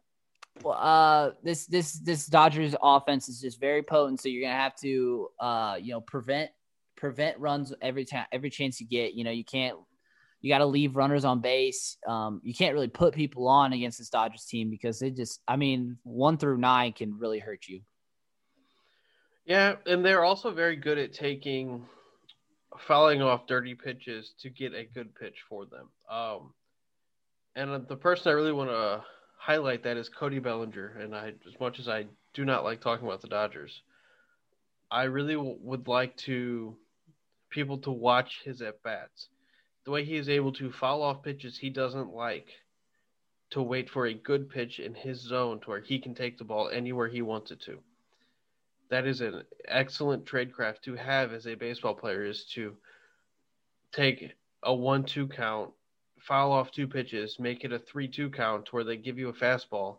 uh, 0.65 1.31
this 1.43 1.67
this 1.67 1.95
this 1.95 2.27
Dodgers 2.27 2.77
offense 2.81 3.29
is 3.29 3.41
just 3.41 3.59
very 3.61 3.83
potent. 3.83 4.21
So 4.21 4.29
you're 4.29 4.49
gonna 4.49 4.63
have 4.63 4.77
to 4.77 5.29
uh, 5.41 5.77
you 5.81 5.93
know 5.93 6.01
prevent 6.01 6.51
prevent 6.97 7.39
runs 7.41 7.75
every 7.83 8.05
time 8.05 8.27
every 8.31 8.51
chance 8.51 8.81
you 8.81 8.87
get. 8.87 9.15
You 9.15 9.25
know 9.25 9.33
you 9.33 9.45
can't 9.45 9.77
You 10.43 10.53
got 10.53 10.59
to 10.59 10.67
leave 10.67 10.95
runners 10.95 11.25
on 11.25 11.41
base. 11.41 11.97
Um, 12.07 12.41
you 12.45 12.55
can't 12.55 12.75
really 12.75 12.89
put 12.89 13.15
people 13.15 13.49
on 13.49 13.73
against 13.73 13.99
this 13.99 14.11
Dodgers 14.11 14.45
team 14.45 14.71
because 14.71 15.01
they 15.01 15.11
just, 15.11 15.41
I 15.49 15.57
mean, 15.57 15.99
one 16.05 16.39
through 16.39 16.59
nine 16.59 16.93
can 16.93 17.19
really 17.19 17.41
hurt 17.41 17.67
you. 17.67 17.81
Yeah, 19.45 19.77
and 19.87 20.05
they're 20.05 20.25
also 20.25 20.53
very 20.53 20.77
good 20.77 20.99
at 20.99 21.13
taking 21.13 21.87
fouling 22.87 23.23
off 23.23 23.47
dirty 23.47 23.75
pitches 23.75 24.33
to 24.41 24.51
get 24.51 24.75
a 24.75 24.85
good 24.85 25.15
pitch 25.15 25.37
for 25.49 25.67
them. 25.67 25.89
Um, 26.11 26.53
and 27.55 27.87
the 27.89 27.97
person 27.97 28.31
I 28.31 28.35
really 28.35 28.53
want 28.53 28.71
to 28.71 29.03
highlight 29.39 29.85
that 29.85 29.97
is 29.97 30.09
Cody 30.09 30.39
Bellinger. 30.39 30.99
And 31.01 31.15
I, 31.15 31.29
as 31.47 31.61
much 31.61 31.79
as 31.79 31.89
I 31.89 32.07
do 32.35 32.45
not 32.45 32.65
like 32.65 32.81
talking 32.81 33.07
about 33.07 33.23
the 33.23 33.29
Dodgers, 33.29 33.83
I 34.91 35.05
really 35.05 35.35
w- 35.35 35.59
would 35.63 35.89
like 35.89 36.17
to 36.19 36.77
people 37.51 37.79
to 37.79 37.91
watch 37.91 38.41
his 38.45 38.61
at 38.63 38.83
bats. 38.83 39.29
The 39.85 39.91
way 39.91 40.05
he 40.05 40.17
is 40.17 40.29
able 40.29 40.53
to 40.55 40.73
foul 40.73 41.03
off 41.03 41.23
pitches 41.23 41.59
he 41.59 41.71
doesn't 41.71 42.13
like, 42.13 42.49
to 43.51 43.63
wait 43.63 43.89
for 43.89 44.07
a 44.07 44.15
good 44.15 44.51
pitch 44.51 44.81
in 44.81 44.95
his 44.95 45.21
zone 45.21 45.61
to 45.61 45.71
where 45.71 45.81
he 45.81 45.99
can 45.99 46.15
take 46.15 46.39
the 46.39 46.45
ball 46.45 46.69
anywhere 46.69 47.09
he 47.09 47.23
wants 47.23 47.51
it 47.51 47.61
to. 47.63 47.79
That 48.89 49.07
is 49.07 49.21
an 49.21 49.43
excellent 49.67 50.27
tradecraft 50.27 50.83
to 50.83 50.95
have 50.95 51.33
as 51.33 51.47
a 51.47 51.55
baseball 51.55 51.95
player 51.95 52.25
is 52.25 52.45
to 52.55 52.77
take 53.93 54.33
a 54.63 54.75
one-two 54.75 55.29
count, 55.29 55.73
foul 56.19 56.53
off 56.53 56.71
two 56.71 56.87
pitches, 56.87 57.39
make 57.39 57.65
it 57.65 57.73
a 57.73 57.79
three-two 57.79 58.31
count 58.31 58.73
where 58.73 58.85
they 58.85 58.97
give 58.97 59.19
you 59.19 59.29
a 59.29 59.33
fastball, 59.33 59.99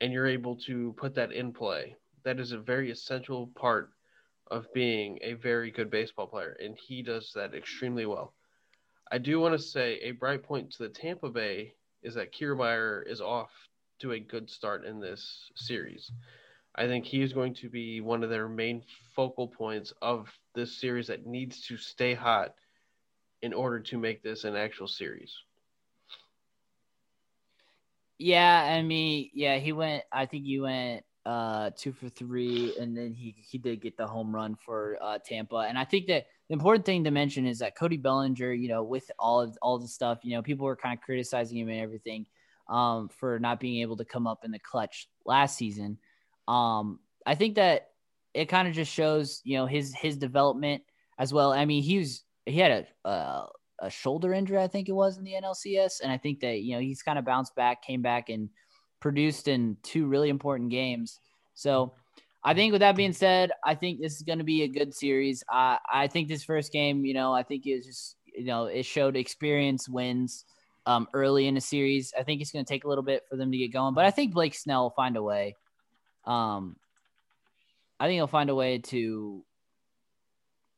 and 0.00 0.12
you're 0.12 0.26
able 0.26 0.56
to 0.56 0.94
put 0.96 1.14
that 1.14 1.32
in 1.32 1.52
play. 1.52 1.96
That 2.24 2.40
is 2.40 2.52
a 2.52 2.58
very 2.58 2.90
essential 2.90 3.48
part 3.54 3.90
of 4.50 4.72
being 4.72 5.18
a 5.22 5.34
very 5.34 5.70
good 5.70 5.90
baseball 5.90 6.26
player, 6.26 6.56
and 6.62 6.76
he 6.76 7.02
does 7.02 7.32
that 7.34 7.54
extremely 7.54 8.06
well. 8.06 8.34
I 9.10 9.18
do 9.18 9.38
want 9.38 9.54
to 9.54 9.62
say 9.62 9.98
a 10.02 10.12
bright 10.12 10.42
point 10.42 10.72
to 10.72 10.82
the 10.82 10.88
Tampa 10.88 11.28
Bay 11.28 11.74
is 12.02 12.14
that 12.14 12.32
Kiermaier 12.32 13.06
is 13.06 13.20
off 13.20 13.50
to 14.00 14.12
a 14.12 14.18
good 14.18 14.50
start 14.50 14.84
in 14.84 15.00
this 15.00 15.50
series. 15.54 16.10
I 16.74 16.86
think 16.86 17.04
he 17.04 17.22
is 17.22 17.32
going 17.32 17.54
to 17.54 17.68
be 17.68 18.00
one 18.00 18.24
of 18.24 18.30
their 18.30 18.48
main 18.48 18.82
focal 19.14 19.46
points 19.46 19.92
of 20.00 20.28
this 20.54 20.80
series 20.80 21.06
that 21.08 21.26
needs 21.26 21.60
to 21.66 21.76
stay 21.76 22.14
hot 22.14 22.54
in 23.42 23.52
order 23.52 23.80
to 23.80 23.98
make 23.98 24.22
this 24.22 24.44
an 24.44 24.56
actual 24.56 24.88
series. 24.88 25.36
Yeah, 28.18 28.62
I 28.62 28.82
mean, 28.82 29.30
yeah, 29.34 29.58
he 29.58 29.72
went. 29.72 30.04
I 30.12 30.26
think 30.26 30.44
he 30.44 30.60
went 30.60 31.04
uh 31.26 31.70
two 31.76 31.92
for 31.92 32.08
three, 32.08 32.74
and 32.80 32.96
then 32.96 33.12
he 33.14 33.34
he 33.50 33.58
did 33.58 33.80
get 33.80 33.96
the 33.96 34.06
home 34.06 34.34
run 34.34 34.56
for 34.64 34.96
uh, 35.02 35.18
Tampa. 35.24 35.56
And 35.68 35.76
I 35.76 35.84
think 35.84 36.06
that 36.06 36.26
the 36.48 36.54
important 36.54 36.84
thing 36.84 37.04
to 37.04 37.10
mention 37.10 37.46
is 37.46 37.58
that 37.58 37.76
Cody 37.76 37.96
Bellinger, 37.96 38.52
you 38.52 38.68
know, 38.68 38.82
with 38.82 39.10
all 39.18 39.40
of 39.40 39.58
all 39.60 39.78
the 39.78 39.88
stuff, 39.88 40.20
you 40.22 40.34
know, 40.34 40.42
people 40.42 40.66
were 40.66 40.76
kind 40.76 40.96
of 40.96 41.02
criticizing 41.02 41.58
him 41.58 41.68
and 41.68 41.80
everything 41.80 42.26
um 42.68 43.08
for 43.08 43.40
not 43.40 43.58
being 43.58 43.82
able 43.82 43.96
to 43.96 44.04
come 44.04 44.28
up 44.28 44.44
in 44.44 44.52
the 44.52 44.58
clutch 44.58 45.08
last 45.26 45.56
season. 45.56 45.98
Um, 46.52 46.98
I 47.24 47.34
think 47.34 47.54
that 47.54 47.88
it 48.34 48.46
kind 48.46 48.68
of 48.68 48.74
just 48.74 48.92
shows, 48.92 49.40
you 49.44 49.56
know, 49.56 49.66
his 49.66 49.94
his 49.94 50.16
development 50.16 50.82
as 51.18 51.32
well. 51.32 51.52
I 51.52 51.64
mean, 51.64 51.82
he 51.82 51.98
was 51.98 52.24
he 52.44 52.58
had 52.58 52.86
a 53.04 53.08
uh, 53.08 53.46
a 53.80 53.90
shoulder 53.90 54.34
injury, 54.34 54.58
I 54.58 54.68
think 54.68 54.88
it 54.88 54.92
was 54.92 55.16
in 55.16 55.24
the 55.24 55.32
NLCS, 55.32 56.02
and 56.02 56.12
I 56.12 56.18
think 56.18 56.40
that 56.40 56.60
you 56.60 56.74
know 56.74 56.80
he's 56.80 57.02
kind 57.02 57.18
of 57.18 57.24
bounced 57.24 57.54
back, 57.56 57.82
came 57.82 58.02
back, 58.02 58.28
and 58.28 58.50
produced 59.00 59.48
in 59.48 59.76
two 59.82 60.06
really 60.06 60.28
important 60.28 60.70
games. 60.70 61.18
So. 61.54 61.94
I 62.44 62.54
think 62.54 62.72
with 62.72 62.80
that 62.80 62.96
being 62.96 63.12
said, 63.12 63.52
I 63.64 63.76
think 63.76 64.00
this 64.00 64.16
is 64.16 64.22
going 64.22 64.38
to 64.38 64.44
be 64.44 64.64
a 64.64 64.68
good 64.68 64.92
series. 64.92 65.44
I 65.48 65.78
I 65.88 66.08
think 66.08 66.26
this 66.26 66.42
first 66.42 66.72
game, 66.72 67.04
you 67.04 67.14
know, 67.14 67.32
I 67.32 67.44
think 67.44 67.62
it's 67.66 67.86
just 67.86 68.16
you 68.36 68.46
know 68.46 68.64
it 68.64 68.84
showed 68.84 69.14
experience 69.14 69.88
wins 69.88 70.44
um, 70.84 71.06
early 71.14 71.46
in 71.46 71.54
the 71.54 71.60
series. 71.60 72.12
I 72.18 72.24
think 72.24 72.40
it's 72.40 72.50
going 72.50 72.64
to 72.64 72.68
take 72.68 72.82
a 72.82 72.88
little 72.88 73.04
bit 73.04 73.22
for 73.30 73.36
them 73.36 73.52
to 73.52 73.58
get 73.58 73.72
going, 73.72 73.94
but 73.94 74.04
I 74.04 74.10
think 74.10 74.34
Blake 74.34 74.56
Snell 74.56 74.82
will 74.82 74.90
find 74.90 75.16
a 75.16 75.22
way. 75.22 75.54
Um, 76.24 76.76
I 77.98 78.06
think 78.06 78.16
he'll 78.16 78.26
find 78.26 78.50
a 78.50 78.54
way 78.54 78.78
to 78.78 79.44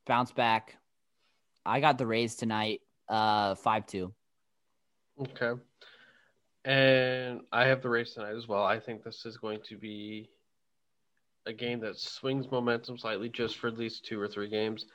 bounce 0.06 0.32
back. 0.32 0.76
I 1.64 1.80
got 1.80 1.98
the 1.98 2.06
Rays 2.06 2.36
tonight, 2.36 2.80
uh, 3.08 3.54
five 3.54 3.86
two. 3.86 4.12
Okay, 5.20 5.60
and 6.64 7.40
I 7.52 7.66
have 7.66 7.82
the 7.82 7.88
Rays 7.88 8.12
tonight 8.12 8.34
as 8.34 8.48
well. 8.48 8.64
I 8.64 8.80
think 8.80 9.04
this 9.04 9.24
is 9.24 9.36
going 9.36 9.60
to 9.68 9.76
be 9.76 10.28
a 11.46 11.52
game 11.52 11.80
that 11.80 11.98
swings 11.98 12.50
momentum 12.50 12.98
slightly, 12.98 13.28
just 13.28 13.56
for 13.56 13.68
at 13.68 13.78
least 13.78 14.04
two 14.04 14.20
or 14.20 14.28
three 14.28 14.48
games. 14.48 14.86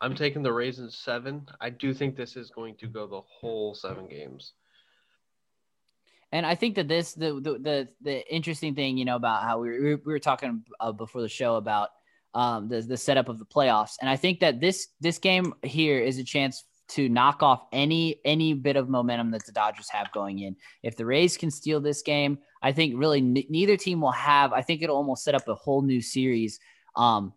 I'm 0.00 0.14
taking 0.14 0.42
the 0.42 0.52
Rays 0.52 0.78
in 0.78 0.90
seven. 0.90 1.46
I 1.60 1.70
do 1.70 1.94
think 1.94 2.16
this 2.16 2.36
is 2.36 2.50
going 2.50 2.76
to 2.76 2.86
go 2.86 3.06
the 3.06 3.22
whole 3.22 3.74
seven 3.74 4.06
games. 4.08 4.52
And 6.32 6.44
I 6.44 6.54
think 6.54 6.74
that 6.74 6.88
this 6.88 7.14
the 7.14 7.34
the 7.34 7.58
the, 7.58 7.88
the 8.02 8.34
interesting 8.34 8.74
thing, 8.74 8.98
you 8.98 9.04
know, 9.04 9.16
about 9.16 9.42
how 9.42 9.60
we 9.60 9.70
were, 9.70 10.00
we 10.04 10.12
were 10.12 10.18
talking 10.18 10.64
uh, 10.80 10.92
before 10.92 11.22
the 11.22 11.28
show 11.28 11.56
about 11.56 11.90
um, 12.34 12.68
the 12.68 12.80
the 12.82 12.96
setup 12.96 13.28
of 13.28 13.38
the 13.38 13.46
playoffs, 13.46 13.94
and 14.00 14.10
I 14.10 14.16
think 14.16 14.40
that 14.40 14.60
this 14.60 14.88
this 15.00 15.18
game 15.18 15.54
here 15.62 16.00
is 16.00 16.18
a 16.18 16.24
chance 16.24 16.64
to 16.88 17.08
knock 17.08 17.42
off 17.42 17.64
any 17.72 18.20
any 18.24 18.54
bit 18.54 18.76
of 18.76 18.88
momentum 18.88 19.30
that 19.30 19.46
the 19.46 19.52
Dodgers 19.52 19.88
have 19.90 20.12
going 20.12 20.40
in. 20.40 20.56
If 20.82 20.96
the 20.96 21.06
Rays 21.06 21.36
can 21.36 21.50
steal 21.50 21.80
this 21.80 22.02
game, 22.02 22.38
I 22.62 22.72
think 22.72 22.94
really 22.96 23.18
n- 23.18 23.44
neither 23.48 23.76
team 23.76 24.00
will 24.00 24.12
have. 24.12 24.52
I 24.52 24.62
think 24.62 24.82
it'll 24.82 24.96
almost 24.96 25.24
set 25.24 25.34
up 25.34 25.48
a 25.48 25.54
whole 25.54 25.82
new 25.82 26.00
series. 26.00 26.58
Um, 26.96 27.32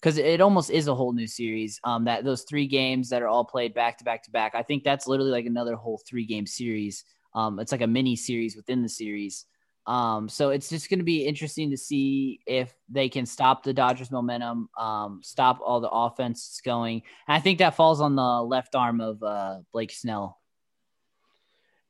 because 0.00 0.16
it 0.16 0.40
almost 0.40 0.70
is 0.70 0.86
a 0.86 0.94
whole 0.94 1.12
new 1.12 1.26
series. 1.26 1.80
Um, 1.82 2.04
that 2.04 2.24
those 2.24 2.44
three 2.44 2.68
games 2.68 3.08
that 3.08 3.20
are 3.20 3.26
all 3.26 3.44
played 3.44 3.74
back 3.74 3.98
to 3.98 4.04
back 4.04 4.22
to 4.24 4.30
back, 4.30 4.54
I 4.54 4.62
think 4.62 4.84
that's 4.84 5.08
literally 5.08 5.32
like 5.32 5.46
another 5.46 5.74
whole 5.74 6.00
three 6.08 6.24
game 6.24 6.46
series. 6.46 7.04
Um, 7.34 7.58
it's 7.58 7.72
like 7.72 7.80
a 7.82 7.86
mini 7.86 8.16
series 8.16 8.56
within 8.56 8.82
the 8.82 8.88
series. 8.88 9.46
Um, 9.86 10.28
so 10.28 10.50
it's 10.50 10.68
just 10.68 10.90
going 10.90 10.98
to 10.98 11.04
be 11.04 11.24
interesting 11.24 11.70
to 11.70 11.76
see 11.78 12.40
if 12.46 12.74
they 12.90 13.08
can 13.08 13.24
stop 13.24 13.62
the 13.62 13.72
Dodgers' 13.72 14.10
momentum, 14.10 14.68
um, 14.76 15.20
stop 15.22 15.60
all 15.64 15.80
the 15.80 15.88
offense 15.88 16.60
going. 16.62 17.02
And 17.26 17.34
I 17.34 17.40
think 17.40 17.58
that 17.60 17.74
falls 17.74 18.02
on 18.02 18.14
the 18.14 18.42
left 18.42 18.74
arm 18.74 19.00
of 19.00 19.22
uh, 19.22 19.60
Blake 19.72 19.90
Snell. 19.90 20.38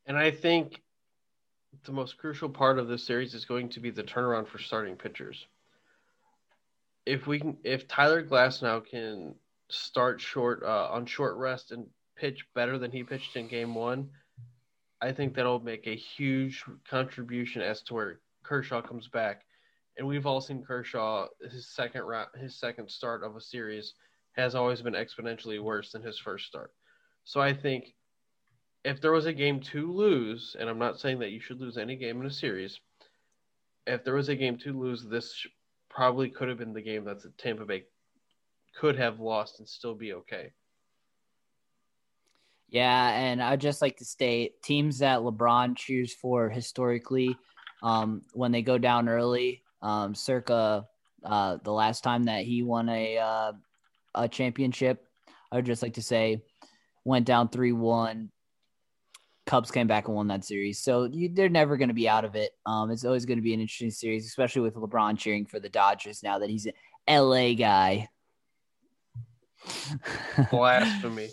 And 0.07 0.17
I 0.17 0.31
think 0.31 0.81
the 1.85 1.93
most 1.93 2.19
crucial 2.19 2.49
part 2.49 2.79
of 2.79 2.87
this 2.87 3.05
series 3.05 3.35
is 3.35 3.45
going 3.45 3.69
to 3.71 3.81
be 3.81 3.91
the 3.91 4.05
turnaround 4.05 4.47
for 4.47 4.59
starting 4.59 4.95
pitchers. 4.95 5.47
If 7.05 7.27
we 7.27 7.41
can, 7.41 7.57
if 7.65 7.89
Tyler 7.89 8.23
Glasnow 8.23 8.87
can 8.89 9.35
start 9.71 10.21
short 10.21 10.63
uh, 10.63 10.89
on 10.91 11.05
short 11.05 11.37
rest 11.37 11.73
and 11.73 11.87
pitch 12.17 12.47
better 12.55 12.79
than 12.79 12.93
he 12.93 13.03
pitched 13.03 13.35
in 13.37 13.49
Game 13.49 13.75
One, 13.75 14.11
I 15.01 15.13
think 15.13 15.35
that'll 15.35 15.61
make 15.61 15.87
a 15.87 15.95
huge 15.95 16.65
contribution 16.89 17.63
as 17.63 17.83
to 17.83 17.95
where 17.95 18.21
Kershaw 18.43 18.83
comes 18.83 19.09
back. 19.09 19.43
And 19.97 20.07
we've 20.07 20.27
all 20.27 20.41
seen 20.41 20.65
Kershaw 20.65 21.27
his 21.51 21.69
second 21.69 22.03
round, 22.03 22.29
his 22.37 22.59
second 22.59 22.91
start 22.91 23.23
of 23.23 23.37
a 23.37 23.41
series 23.41 23.95
has 24.33 24.55
always 24.55 24.83
been 24.83 24.95
exponentially 24.95 25.61
worse 25.61 25.93
than 25.93 26.03
his 26.03 26.19
first 26.19 26.47
start. 26.47 26.73
So 27.25 27.41
I 27.41 27.53
think 27.53 27.95
if 28.85 29.01
there 29.01 29.13
was 29.13 29.27
a 29.27 29.33
game 29.33 29.61
to 29.61 29.93
lose, 29.93 30.57
and 30.59 30.69
I'm 30.69 30.79
not 30.79 31.01
saying 31.01 31.19
that 31.19 31.31
you 31.31 31.41
should 31.41 31.61
lose 31.61 31.77
any 31.77 31.97
game 31.97 32.21
in 32.21 32.27
a 32.27 32.31
series, 32.31 32.79
if 33.87 34.05
there 34.05 34.15
was 34.15 34.29
a 34.29 34.37
game 34.37 34.57
to 34.59 34.73
lose, 34.73 35.05
this 35.05 35.47
probably 35.91 36.31
could 36.31 36.49
have 36.49 36.59
been 36.59 36.73
the 36.73 36.83
game 36.83 37.05
that 37.05 37.23
the 37.23 37.31
Tampa 37.39 37.65
Bay 37.65 37.85
could 38.77 38.97
have 38.97 39.19
lost 39.21 39.59
and 39.59 39.69
still 39.69 39.95
be 39.95 40.13
okay. 40.13 40.53
Yeah, 42.71 43.11
and 43.11 43.43
I'd 43.43 43.61
just 43.61 43.81
like 43.81 43.97
to 43.99 44.05
state 44.05 44.63
teams 44.63 44.99
that 44.99 45.21
LeBron 45.21 45.77
cheers 45.77 46.13
for 46.13 46.51
historically, 46.51 47.35
um, 47.83 48.23
when 48.35 48.53
they 48.53 48.63
go 48.63 48.77
down 48.77 49.09
early, 49.09 49.63
um, 49.81 50.15
circa 50.15 50.87
uh, 51.25 51.59
the 51.65 51.73
last 51.73 52.05
time 52.05 52.25
that 52.25 52.45
he 52.45 52.63
won 52.63 52.89
a 52.89 53.19
uh, 53.19 53.53
a 54.15 54.29
championship, 54.29 55.05
I 55.51 55.57
would 55.57 55.67
just 55.67 55.83
like 55.83 55.95
to 55.95 56.03
say 56.03 56.43
went 57.05 57.27
down 57.27 57.49
three 57.49 57.73
one. 57.73 58.31
Cubs 59.47 59.71
came 59.71 59.87
back 59.87 60.09
and 60.09 60.15
won 60.15 60.29
that 60.29 60.45
series, 60.45 60.79
so 60.79 61.05
you, 61.05 61.31
they're 61.33 61.49
never 61.49 61.79
going 61.79 61.89
to 61.89 61.95
be 61.95 62.07
out 62.07 62.27
of 62.27 62.35
it. 62.35 62.51
Um, 62.67 62.91
it's 62.91 63.07
always 63.07 63.25
going 63.25 63.39
to 63.39 63.43
be 63.43 63.55
an 63.55 63.61
interesting 63.61 63.91
series, 63.91 64.27
especially 64.27 64.61
with 64.61 64.75
LeBron 64.75 65.19
cheering 65.19 65.47
for 65.47 65.59
the 65.59 65.71
Dodgers 65.71 66.23
now 66.23 66.39
that 66.41 66.51
he's 66.51 66.67
an 66.67 66.75
LA 67.09 67.55
guy. 67.55 68.09
Blasphemy 70.51 71.31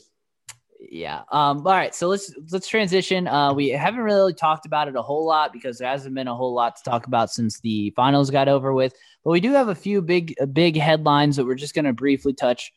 yeah. 0.90 1.22
Um, 1.32 1.66
all 1.66 1.74
right, 1.74 1.94
so 1.96 2.08
let's 2.08 2.34
let's 2.52 2.68
transition. 2.68 3.28
Uh, 3.28 3.54
we 3.54 3.70
haven't 3.70 4.02
really 4.02 4.34
talked 4.34 4.66
about 4.66 4.88
it 4.88 4.96
a 4.96 5.02
whole 5.02 5.26
lot 5.26 5.54
because 5.54 5.78
there 5.78 5.88
hasn't 5.88 6.14
been 6.16 6.28
a 6.28 6.36
whole 6.36 6.54
lot 6.54 6.76
to 6.78 6.84
talk 6.84 7.08
about 7.08 7.32
since 7.32 7.60
the 7.60 7.92
finals 7.96 8.30
got 8.30 8.48
over 8.48 8.74
with. 8.74 8.94
But 9.24 9.32
we 9.32 9.40
do 9.40 9.54
have 9.54 9.70
a 9.70 9.76
few 9.76 10.02
big 10.02 10.36
big 10.54 10.78
headlines 10.78 11.36
that 11.36 11.46
we're 11.46 11.56
just 11.56 11.76
going 11.76 11.86
to 11.86 11.94
briefly 11.94 12.34
touch. 12.34 12.72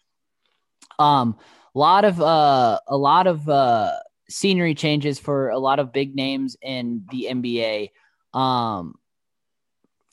Um, 0.99 1.37
a 1.75 1.79
lot 1.79 2.05
of 2.05 2.21
uh, 2.21 2.79
a 2.87 2.97
lot 2.97 3.27
of 3.27 3.49
uh, 3.49 3.93
scenery 4.29 4.75
changes 4.75 5.19
for 5.19 5.51
a 5.51 5.59
lot 5.59 5.79
of 5.79 5.93
big 5.93 6.15
names 6.15 6.57
in 6.63 7.05
the 7.11 7.29
NBA. 7.31 7.91
Um, 8.39 8.95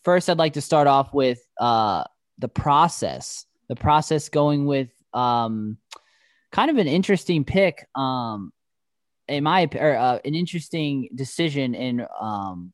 first, 0.03 0.29
I'd 0.29 0.37
like 0.37 0.53
to 0.53 0.61
start 0.61 0.87
off 0.87 1.13
with 1.13 1.39
uh, 1.59 2.03
the 2.39 2.49
process. 2.49 3.45
The 3.67 3.75
process 3.75 4.29
going 4.29 4.65
with 4.65 4.89
um 5.13 5.77
kind 6.55 6.71
of 6.71 6.77
an 6.77 6.87
interesting 6.87 7.43
pick. 7.43 7.85
Um, 7.95 8.53
in 9.27 9.43
my 9.43 9.67
or, 9.75 9.97
uh, 9.97 10.19
an 10.23 10.35
interesting 10.35 11.09
decision 11.13 11.75
in 11.75 12.05
um, 12.19 12.71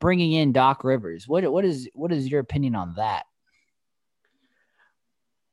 bringing 0.00 0.32
in 0.32 0.52
Doc 0.52 0.82
Rivers. 0.82 1.28
What 1.28 1.50
what 1.52 1.64
is 1.64 1.88
what 1.94 2.12
is 2.12 2.28
your 2.28 2.40
opinion 2.40 2.74
on 2.74 2.94
that? 2.96 3.24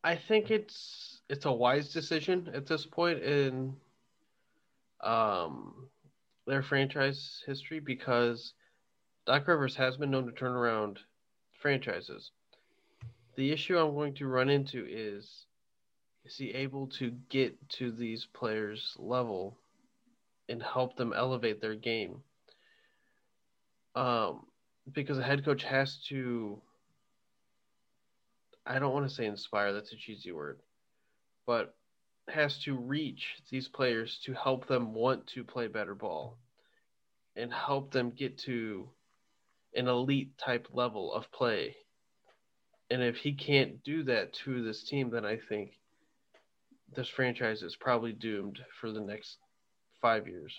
I 0.04 0.16
think 0.16 0.50
it's 0.50 1.22
it's 1.30 1.46
a 1.46 1.52
wise 1.52 1.90
decision 1.90 2.50
at 2.54 2.66
this 2.66 2.86
point 2.86 3.22
in 3.22 3.76
um, 5.02 5.90
their 6.48 6.64
franchise 6.64 7.44
history 7.46 7.80
because 7.80 8.54
Doc 9.28 9.48
Rivers 9.48 9.76
has 9.76 9.98
been 9.98 10.10
known 10.10 10.26
to 10.26 10.32
turn 10.32 10.54
around 10.54 11.00
franchises. 11.62 12.32
The 13.36 13.52
issue 13.52 13.78
I'm 13.78 13.94
going 13.94 14.16
to 14.16 14.28
run 14.28 14.50
into 14.50 14.86
is 14.90 15.46
is 16.26 16.38
he 16.38 16.52
able 16.52 16.88
to 16.88 17.12
get 17.30 17.58
to 17.70 17.91
these 17.91 18.26
players' 18.34 18.95
level 18.98 19.58
and 20.50 20.62
help 20.62 20.95
them 20.95 21.14
elevate 21.16 21.62
their 21.62 21.76
game? 21.76 22.22
Um, 23.95 24.45
because 24.91 25.18
a 25.18 25.24
head 25.24 25.45
coach 25.45 25.64
has 25.64 25.98
to 26.10 26.62
I 28.66 28.80
don't 28.80 28.94
want 28.94 29.08
to 29.08 29.14
say 29.14 29.26
inspire, 29.26 29.74
that's 29.74 29.91
a 29.91 29.98
cheesy 29.98 30.32
word, 30.32 30.60
but 31.45 31.76
has 32.30 32.58
to 32.60 32.78
reach 32.78 33.36
these 33.50 33.68
players 33.68 34.20
to 34.26 34.34
help 34.34 34.68
them 34.68 34.94
want 34.94 35.28
to 35.28 35.44
play 35.44 35.68
better 35.68 35.95
ball 35.95 36.38
and 37.36 37.52
help 37.52 37.91
them 37.91 38.12
get 38.12 38.38
to 38.38 38.90
an 39.76 39.88
elite 39.88 40.38
type 40.38 40.68
level 40.72 41.12
of 41.12 41.30
play. 41.32 41.76
And 42.90 43.02
if 43.02 43.18
he 43.18 43.34
can't 43.34 43.84
do 43.84 44.04
that 44.04 44.32
to 44.45 44.64
this 44.64 44.84
team, 44.84 45.10
then 45.10 45.26
I 45.26 45.38
think 45.50 45.74
this 46.95 47.10
franchise 47.10 47.64
is 47.64 47.76
probably 47.76 48.14
doomed 48.14 48.60
for 48.80 48.91
the 48.91 49.02
next 49.02 49.38
five 50.02 50.28
years. 50.28 50.53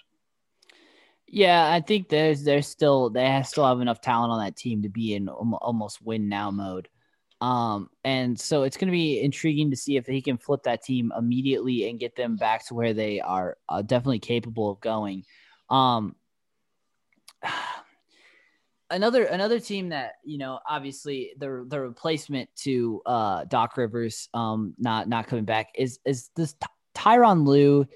Yeah, 1.26 1.72
I 1.72 1.80
think 1.80 2.08
there's 2.08 2.44
there's 2.44 2.66
still 2.66 3.10
they 3.10 3.42
still 3.44 3.66
have 3.66 3.80
enough 3.80 4.00
talent 4.00 4.32
on 4.32 4.44
that 4.44 4.56
team 4.56 4.82
to 4.82 4.88
be 4.88 5.14
in 5.14 5.28
almost 5.28 6.02
win 6.02 6.28
now 6.28 6.50
mode. 6.50 6.88
Um, 7.40 7.90
and 8.04 8.38
so 8.38 8.62
it's 8.62 8.76
going 8.76 8.88
to 8.88 8.92
be 8.92 9.20
intriguing 9.20 9.70
to 9.70 9.76
see 9.76 9.96
if 9.96 10.06
he 10.06 10.22
can 10.22 10.38
flip 10.38 10.62
that 10.64 10.82
team 10.82 11.12
immediately 11.16 11.88
and 11.88 11.98
get 12.00 12.16
them 12.16 12.36
back 12.36 12.66
to 12.66 12.74
where 12.74 12.94
they 12.94 13.20
are 13.20 13.58
uh, 13.68 13.82
definitely 13.82 14.20
capable 14.20 14.70
of 14.70 14.80
going. 14.80 15.24
Um, 15.68 16.14
another 18.90 19.24
another 19.24 19.58
team 19.58 19.88
that 19.88 20.12
you 20.24 20.38
know 20.38 20.58
obviously 20.68 21.32
the 21.38 21.64
the 21.68 21.80
replacement 21.80 22.48
to 22.56 23.00
uh 23.06 23.44
Doc 23.44 23.76
Rivers 23.76 24.28
um 24.34 24.74
not 24.78 25.08
not 25.08 25.26
coming 25.26 25.44
back 25.44 25.68
is 25.74 25.98
is 26.04 26.30
this 26.36 26.54
Tyronn 26.94 27.46
Lue 27.46 27.86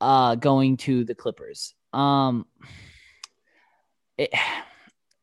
uh 0.00 0.34
going 0.36 0.76
to 0.78 1.04
the 1.04 1.14
Clippers. 1.14 1.74
Um 1.92 2.46
it, 4.16 4.30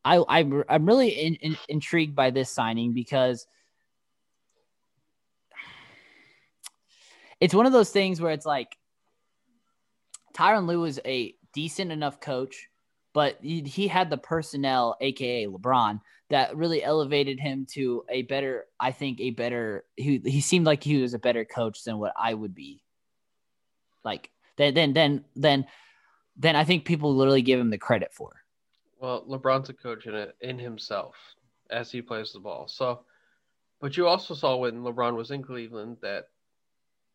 I 0.04 0.24
I'm 0.68 0.86
really 0.86 1.08
in, 1.08 1.34
in, 1.36 1.56
intrigued 1.68 2.14
by 2.14 2.30
this 2.30 2.50
signing 2.50 2.92
because 2.92 3.46
it's 7.40 7.54
one 7.54 7.66
of 7.66 7.72
those 7.72 7.90
things 7.90 8.20
where 8.20 8.32
it's 8.32 8.46
like 8.46 8.76
Tyronn 10.34 10.66
Lue 10.66 10.84
is 10.84 11.00
a 11.04 11.34
decent 11.52 11.90
enough 11.90 12.20
coach 12.20 12.68
but 13.16 13.38
he, 13.40 13.62
he 13.62 13.88
had 13.88 14.10
the 14.10 14.18
personnel, 14.18 14.94
aka 15.00 15.46
LeBron, 15.46 16.02
that 16.28 16.54
really 16.54 16.84
elevated 16.84 17.40
him 17.40 17.64
to 17.70 18.04
a 18.10 18.20
better. 18.20 18.66
I 18.78 18.92
think 18.92 19.20
a 19.20 19.30
better. 19.30 19.86
He 19.96 20.20
he 20.22 20.42
seemed 20.42 20.66
like 20.66 20.84
he 20.84 21.00
was 21.00 21.14
a 21.14 21.18
better 21.18 21.46
coach 21.46 21.82
than 21.82 21.98
what 21.98 22.12
I 22.14 22.34
would 22.34 22.54
be. 22.54 22.84
Like 24.04 24.28
then 24.58 24.74
then 24.74 24.92
then 24.92 25.24
then 25.34 25.66
then 26.36 26.56
I 26.56 26.64
think 26.64 26.84
people 26.84 27.16
literally 27.16 27.40
give 27.40 27.58
him 27.58 27.70
the 27.70 27.78
credit 27.78 28.12
for. 28.12 28.34
Well, 29.00 29.24
LeBron's 29.24 29.70
a 29.70 29.72
coach 29.72 30.04
in 30.04 30.14
it 30.14 30.36
in 30.42 30.58
himself 30.58 31.16
as 31.70 31.90
he 31.90 32.02
plays 32.02 32.34
the 32.34 32.40
ball. 32.40 32.68
So, 32.68 33.06
but 33.80 33.96
you 33.96 34.06
also 34.06 34.34
saw 34.34 34.56
when 34.56 34.82
LeBron 34.82 35.16
was 35.16 35.30
in 35.30 35.42
Cleveland 35.42 35.96
that 36.02 36.28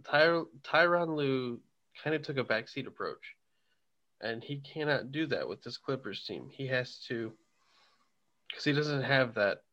Ty- 0.03 0.45
Tyronn 0.63 1.15
Lue 1.15 1.59
kind 2.03 2.15
of 2.15 2.23
took 2.23 2.39
a 2.39 2.43
backseat 2.43 2.87
approach 2.87 3.35
and 4.21 4.43
he 4.43 4.57
cannot 4.57 5.11
do 5.11 5.25
that 5.27 5.47
with 5.47 5.63
this 5.63 5.77
Clippers 5.77 6.23
team. 6.23 6.49
He 6.51 6.67
has 6.67 6.97
to, 7.07 7.33
because 8.47 8.63
he 8.63 8.71
doesn't 8.71 9.03
have 9.03 9.33
that 9.35 9.63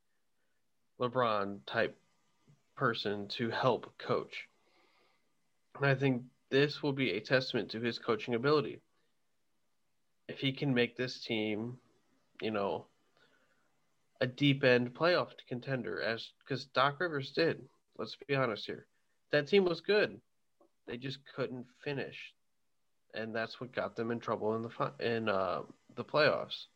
LeBron 1.01 1.61
type 1.67 1.97
person 2.77 3.29
to 3.29 3.51
help 3.51 3.93
coach. 3.99 4.49
And 5.77 5.87
I 5.87 5.95
think 5.95 6.23
this 6.51 6.83
will 6.83 6.93
be 6.93 7.13
a 7.13 7.21
testament 7.21 7.71
to 7.71 7.81
his 7.81 7.99
coaching 7.99 8.35
ability. 8.35 8.81
If 10.29 10.39
he 10.39 10.53
can 10.53 10.75
make 10.75 10.97
this 10.97 11.21
team, 11.21 11.79
you 12.41 12.51
know, 12.51 12.87
a 14.21 14.27
deep 14.27 14.65
end 14.65 14.95
playoff 14.95 15.29
contender, 15.49 16.03
as 16.03 16.29
because 16.41 16.65
Doc 16.67 17.01
Rivers 17.01 17.31
did. 17.31 17.63
Let's 17.99 18.17
be 18.27 18.35
honest 18.35 18.67
here. 18.67 18.87
That 19.31 19.47
team 19.47 19.65
was 19.65 19.81
good. 19.81 20.21
They 20.87 20.97
just 20.97 21.19
couldn't 21.35 21.67
finish 21.85 22.17
and 23.15 23.35
that's 23.35 23.61
what 23.61 23.73
got 23.73 23.97
them 23.97 24.11
in 24.11 24.21
trouble 24.21 24.55
in 24.55 24.63
the 24.63 24.93
in 25.01 25.29
uh, 25.29 25.63
the 25.97 26.05
playoffs. 26.05 26.67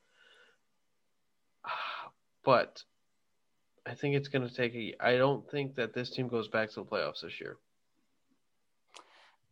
But 2.45 2.83
I 3.87 3.95
think 3.95 4.17
it's 4.17 4.27
going 4.27 4.49
to 4.49 4.53
take 4.53 4.75
a. 4.75 4.97
I 4.99 5.17
don't 5.17 5.49
think 5.49 5.77
that 5.77 5.95
this 5.95 6.11
team 6.11 6.27
goes 6.27 6.49
back 6.49 6.71
to 6.71 6.81
the 6.81 6.85
playoffs 6.85 7.21
this 7.23 7.41
year. 7.41 7.57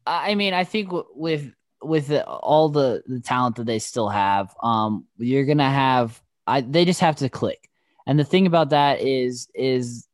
I 0.07 0.35
mean, 0.35 0.55
I 0.55 0.65
think 0.65 0.91
with 1.15 1.53
with 1.83 2.09
the, 2.09 2.27
all 2.27 2.69
the 2.69 3.03
the 3.07 3.21
talent 3.21 3.57
that 3.57 3.67
they 3.67 3.79
still 3.79 4.09
have, 4.09 4.55
um, 4.63 5.07
you're 5.19 5.45
gonna 5.45 5.71
have. 5.71 6.21
I 6.47 6.63
they 6.63 6.85
just 6.85 7.01
have 7.01 7.17
to 7.17 7.29
click, 7.29 7.71
and 8.07 8.19
the 8.19 8.25
thing 8.25 8.47
about 8.47 8.71
that 8.71 9.01
is 9.01 9.49
is 9.55 10.09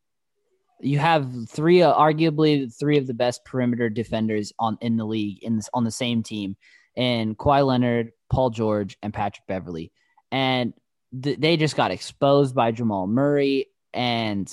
you 0.80 0.98
have 0.98 1.48
three, 1.48 1.82
uh, 1.82 1.94
arguably 1.94 2.72
three 2.74 2.98
of 2.98 3.06
the 3.06 3.14
best 3.14 3.44
perimeter 3.44 3.88
defenders 3.88 4.52
on 4.58 4.78
in 4.80 4.96
the 4.96 5.04
league 5.04 5.42
in 5.42 5.56
this 5.56 5.68
on 5.72 5.84
the 5.84 5.90
same 5.90 6.22
team, 6.22 6.56
and 6.96 7.36
Kawhi 7.36 7.66
Leonard, 7.66 8.12
Paul 8.30 8.50
George, 8.50 8.96
and 9.02 9.12
Patrick 9.12 9.46
Beverley, 9.46 9.92
and 10.30 10.74
th- 11.20 11.38
they 11.38 11.56
just 11.56 11.76
got 11.76 11.90
exposed 11.90 12.54
by 12.54 12.72
Jamal 12.72 13.06
Murray 13.06 13.66
and 13.94 14.52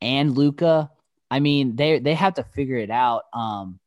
and 0.00 0.36
Luka. 0.36 0.90
I 1.30 1.40
mean, 1.40 1.76
they 1.76 1.98
they 1.98 2.14
have 2.14 2.34
to 2.34 2.44
figure 2.44 2.76
it 2.76 2.90
out. 2.90 3.22
Um, 3.32 3.80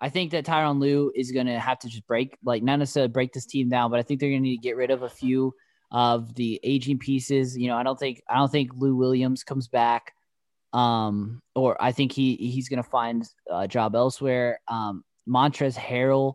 I 0.00 0.08
think 0.08 0.32
that 0.32 0.44
Tyronn 0.44 0.80
Lue 0.80 1.12
is 1.14 1.30
going 1.30 1.46
to 1.46 1.60
have 1.60 1.78
to 1.80 1.88
just 1.88 2.06
break, 2.08 2.36
like 2.44 2.62
not 2.62 2.80
necessarily 2.80 3.12
break 3.12 3.32
this 3.32 3.46
team 3.46 3.68
down, 3.68 3.90
but 3.90 4.00
I 4.00 4.02
think 4.02 4.18
they're 4.18 4.30
going 4.30 4.42
to 4.42 4.48
need 4.48 4.56
to 4.56 4.62
get 4.62 4.76
rid 4.76 4.90
of 4.90 5.02
a 5.02 5.08
few 5.08 5.54
of 5.92 6.34
the 6.34 6.58
aging 6.64 6.98
pieces. 6.98 7.56
You 7.56 7.68
know, 7.68 7.76
I 7.76 7.82
don't 7.82 7.98
think 7.98 8.22
I 8.28 8.36
don't 8.36 8.50
think 8.50 8.70
Lou 8.74 8.96
Williams 8.96 9.44
comes 9.44 9.68
back 9.68 10.14
um, 10.72 11.42
or 11.54 11.76
I 11.80 11.92
think 11.92 12.12
he 12.12 12.36
he's 12.36 12.68
to 12.82 12.88
find 12.88 13.24
a 13.50 13.68
job 13.68 13.94
elsewhere. 13.94 14.60
Um, 14.68 15.04
Montrezl 15.28 15.76
Harrell, 15.76 16.34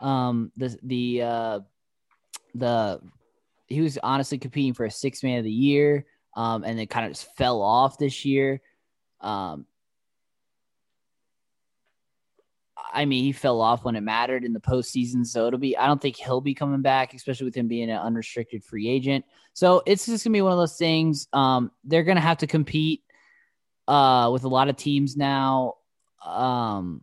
um, 0.00 0.52
the 0.56 0.78
the 0.82 1.22
uh, 1.22 1.60
the 2.54 3.00
he 3.66 3.80
was 3.80 3.98
honestly 4.02 4.38
competing 4.38 4.74
for 4.74 4.84
a 4.84 4.90
six 4.90 5.22
man 5.22 5.38
of 5.38 5.44
the 5.44 5.50
year, 5.50 6.06
um, 6.36 6.64
and 6.64 6.78
it 6.78 6.90
kind 6.90 7.06
of 7.06 7.12
just 7.12 7.34
fell 7.36 7.62
off 7.62 7.98
this 7.98 8.24
year. 8.24 8.60
Um, 9.20 9.66
I 12.92 13.04
mean, 13.04 13.24
he 13.24 13.32
fell 13.32 13.60
off 13.60 13.84
when 13.84 13.96
it 13.96 14.00
mattered 14.00 14.44
in 14.44 14.52
the 14.52 14.60
postseason, 14.60 15.26
so 15.26 15.46
it'll 15.46 15.58
be. 15.58 15.76
I 15.76 15.86
don't 15.86 16.00
think 16.00 16.16
he'll 16.16 16.40
be 16.40 16.54
coming 16.54 16.82
back, 16.82 17.14
especially 17.14 17.46
with 17.46 17.54
him 17.54 17.68
being 17.68 17.90
an 17.90 17.98
unrestricted 17.98 18.64
free 18.64 18.88
agent. 18.88 19.24
So 19.54 19.82
it's 19.86 20.06
just 20.06 20.24
gonna 20.24 20.34
be 20.34 20.42
one 20.42 20.52
of 20.52 20.58
those 20.58 20.76
things. 20.76 21.26
Um, 21.32 21.70
they're 21.84 22.04
gonna 22.04 22.20
have 22.20 22.38
to 22.38 22.46
compete 22.46 23.02
uh, 23.88 24.30
with 24.30 24.44
a 24.44 24.48
lot 24.48 24.68
of 24.68 24.76
teams 24.76 25.16
now. 25.16 25.74
Um, 26.24 27.02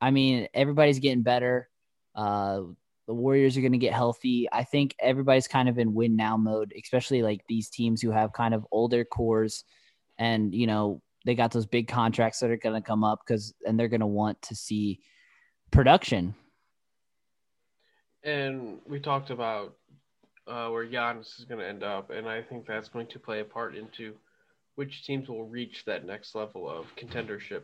I 0.00 0.12
mean, 0.12 0.48
everybody's 0.54 1.00
getting 1.00 1.22
better. 1.22 1.68
Uh, 2.14 2.62
the 3.06 3.14
Warriors 3.14 3.56
are 3.56 3.60
going 3.60 3.72
to 3.72 3.78
get 3.78 3.92
healthy. 3.92 4.48
I 4.50 4.62
think 4.62 4.94
everybody's 5.00 5.48
kind 5.48 5.68
of 5.68 5.78
in 5.78 5.92
win 5.92 6.14
now 6.14 6.36
mode, 6.36 6.72
especially 6.80 7.22
like 7.22 7.42
these 7.48 7.68
teams 7.68 8.00
who 8.00 8.12
have 8.12 8.32
kind 8.32 8.54
of 8.54 8.64
older 8.70 9.04
cores 9.04 9.64
and, 10.16 10.54
you 10.54 10.68
know, 10.68 11.02
they 11.26 11.34
got 11.34 11.50
those 11.50 11.66
big 11.66 11.88
contracts 11.88 12.38
that 12.38 12.50
are 12.50 12.56
going 12.56 12.80
to 12.80 12.86
come 12.86 13.02
up 13.02 13.20
because, 13.26 13.52
and 13.66 13.78
they're 13.78 13.88
going 13.88 14.00
to 14.00 14.06
want 14.06 14.40
to 14.42 14.54
see 14.54 15.00
production. 15.70 16.34
And 18.22 18.78
we 18.86 19.00
talked 19.00 19.30
about 19.30 19.74
uh, 20.46 20.68
where 20.68 20.86
Giannis 20.86 21.38
is 21.38 21.44
going 21.46 21.60
to 21.60 21.66
end 21.66 21.82
up, 21.82 22.10
and 22.10 22.28
I 22.28 22.42
think 22.42 22.66
that's 22.66 22.88
going 22.88 23.08
to 23.08 23.18
play 23.18 23.40
a 23.40 23.44
part 23.44 23.74
into 23.76 24.14
which 24.74 25.04
teams 25.04 25.28
will 25.28 25.44
reach 25.44 25.84
that 25.84 26.06
next 26.06 26.34
level 26.34 26.68
of 26.68 26.86
contendership. 26.96 27.62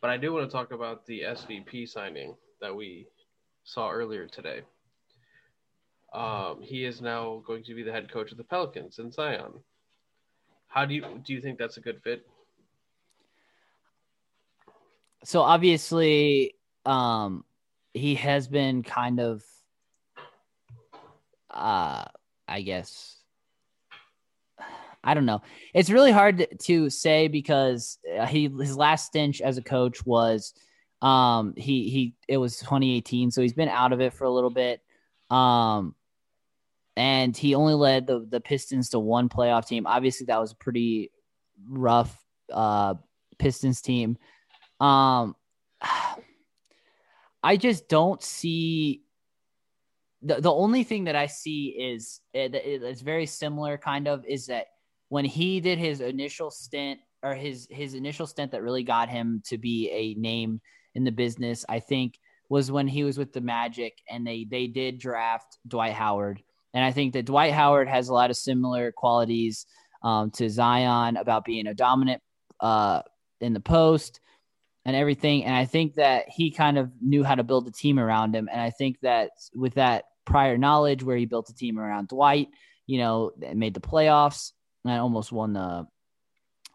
But 0.00 0.10
I 0.10 0.16
do 0.16 0.32
want 0.32 0.48
to 0.48 0.52
talk 0.52 0.72
about 0.72 1.06
the 1.06 1.22
SVG 1.22 1.88
signing 1.88 2.34
that 2.60 2.74
we 2.74 3.06
saw 3.64 3.90
earlier 3.90 4.26
today. 4.26 4.62
Um, 6.12 6.60
he 6.60 6.84
is 6.84 7.00
now 7.00 7.42
going 7.46 7.64
to 7.64 7.74
be 7.74 7.82
the 7.82 7.92
head 7.92 8.10
coach 8.12 8.30
of 8.30 8.38
the 8.38 8.44
Pelicans 8.44 8.98
in 8.98 9.10
Zion. 9.10 9.52
How 10.68 10.84
do 10.84 10.94
you 10.94 11.04
do 11.24 11.32
you 11.32 11.40
think 11.40 11.58
that's 11.58 11.76
a 11.76 11.80
good 11.80 12.00
fit? 12.02 12.26
So 15.24 15.40
obviously, 15.40 16.54
um, 16.84 17.44
he 17.94 18.14
has 18.16 18.46
been 18.46 18.82
kind 18.82 19.20
of, 19.20 19.42
uh, 21.50 22.04
I 22.46 22.62
guess, 22.62 23.16
I 25.04 25.14
don't 25.14 25.26
know. 25.26 25.42
It's 25.74 25.90
really 25.90 26.10
hard 26.10 26.46
to 26.60 26.90
say 26.90 27.28
because 27.28 27.98
uh, 28.18 28.26
he 28.26 28.48
his 28.48 28.76
last 28.76 29.06
stint 29.06 29.40
as 29.40 29.58
a 29.58 29.62
coach 29.62 30.04
was 30.04 30.54
um 31.02 31.52
he 31.56 31.90
he 31.90 32.14
it 32.28 32.38
was 32.38 32.58
2018 32.58 33.30
so 33.30 33.42
he's 33.42 33.52
been 33.52 33.68
out 33.68 33.92
of 33.92 34.00
it 34.00 34.14
for 34.14 34.24
a 34.24 34.30
little 34.30 34.50
bit. 34.50 34.80
Um 35.30 35.94
and 36.96 37.36
he 37.36 37.54
only 37.54 37.74
led 37.74 38.06
the 38.06 38.26
the 38.28 38.40
Pistons 38.40 38.90
to 38.90 38.98
one 38.98 39.28
playoff 39.28 39.66
team. 39.66 39.86
Obviously 39.86 40.26
that 40.26 40.40
was 40.40 40.52
a 40.52 40.56
pretty 40.56 41.10
rough 41.68 42.18
uh 42.52 42.94
Pistons 43.38 43.82
team. 43.82 44.16
Um 44.80 45.36
I 47.42 47.58
just 47.58 47.90
don't 47.90 48.22
see 48.22 49.02
the, 50.22 50.40
the 50.40 50.50
only 50.50 50.82
thing 50.82 51.04
that 51.04 51.16
I 51.16 51.26
see 51.26 51.66
is 51.66 52.22
it, 52.32 52.54
it's 52.54 53.02
very 53.02 53.26
similar 53.26 53.76
kind 53.76 54.08
of 54.08 54.24
is 54.24 54.46
that 54.46 54.68
when 55.14 55.24
he 55.24 55.60
did 55.60 55.78
his 55.78 56.00
initial 56.00 56.50
stint 56.50 56.98
or 57.22 57.34
his 57.34 57.68
his 57.70 57.94
initial 57.94 58.26
stint 58.26 58.50
that 58.50 58.64
really 58.64 58.82
got 58.82 59.08
him 59.08 59.40
to 59.46 59.56
be 59.56 59.88
a 59.92 60.20
name 60.20 60.60
in 60.96 61.04
the 61.04 61.12
business, 61.12 61.64
I 61.68 61.78
think 61.78 62.18
was 62.48 62.72
when 62.72 62.88
he 62.88 63.04
was 63.04 63.16
with 63.16 63.32
the 63.32 63.40
Magic 63.40 63.96
and 64.10 64.26
they 64.26 64.44
they 64.50 64.66
did 64.66 64.98
draft 64.98 65.56
Dwight 65.68 65.92
Howard. 65.92 66.42
And 66.74 66.84
I 66.84 66.90
think 66.90 67.12
that 67.12 67.26
Dwight 67.26 67.52
Howard 67.52 67.86
has 67.86 68.08
a 68.08 68.12
lot 68.12 68.30
of 68.30 68.36
similar 68.36 68.90
qualities 68.90 69.66
um, 70.02 70.32
to 70.32 70.50
Zion 70.50 71.16
about 71.16 71.44
being 71.44 71.68
a 71.68 71.74
dominant 71.74 72.20
uh, 72.58 73.02
in 73.40 73.52
the 73.52 73.60
post 73.60 74.18
and 74.84 74.96
everything. 74.96 75.44
And 75.44 75.54
I 75.54 75.64
think 75.64 75.94
that 75.94 76.24
he 76.28 76.50
kind 76.50 76.76
of 76.76 76.90
knew 77.00 77.22
how 77.22 77.36
to 77.36 77.44
build 77.44 77.68
a 77.68 77.70
team 77.70 78.00
around 78.00 78.34
him. 78.34 78.48
And 78.50 78.60
I 78.60 78.70
think 78.70 78.98
that 79.02 79.30
with 79.54 79.74
that 79.74 80.06
prior 80.24 80.58
knowledge, 80.58 81.04
where 81.04 81.16
he 81.16 81.24
built 81.24 81.50
a 81.50 81.54
team 81.54 81.78
around 81.78 82.08
Dwight, 82.08 82.48
you 82.88 82.98
know, 82.98 83.30
made 83.54 83.74
the 83.74 83.80
playoffs 83.80 84.50
and 84.84 85.00
almost 85.00 85.32
won 85.32 85.54
the, 85.54 85.86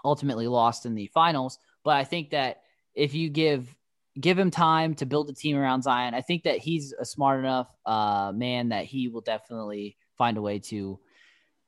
ultimately 0.03 0.47
lost 0.47 0.85
in 0.85 0.95
the 0.95 1.07
finals. 1.07 1.59
But 1.83 1.95
I 1.95 2.03
think 2.03 2.31
that 2.31 2.61
if 2.95 3.13
you 3.13 3.29
give 3.29 3.75
give 4.19 4.37
him 4.37 4.51
time 4.51 4.95
to 4.95 5.05
build 5.05 5.29
a 5.29 5.33
team 5.33 5.55
around 5.55 5.83
Zion. 5.83 6.13
I 6.13 6.21
think 6.21 6.43
that 6.43 6.57
he's 6.57 6.93
a 6.93 7.05
smart 7.05 7.39
enough 7.39 7.67
uh, 7.85 8.31
man 8.35 8.69
that 8.69 8.85
he 8.85 9.07
will 9.07 9.21
definitely 9.21 9.97
find 10.17 10.37
a 10.37 10.41
way 10.41 10.59
to 10.59 10.99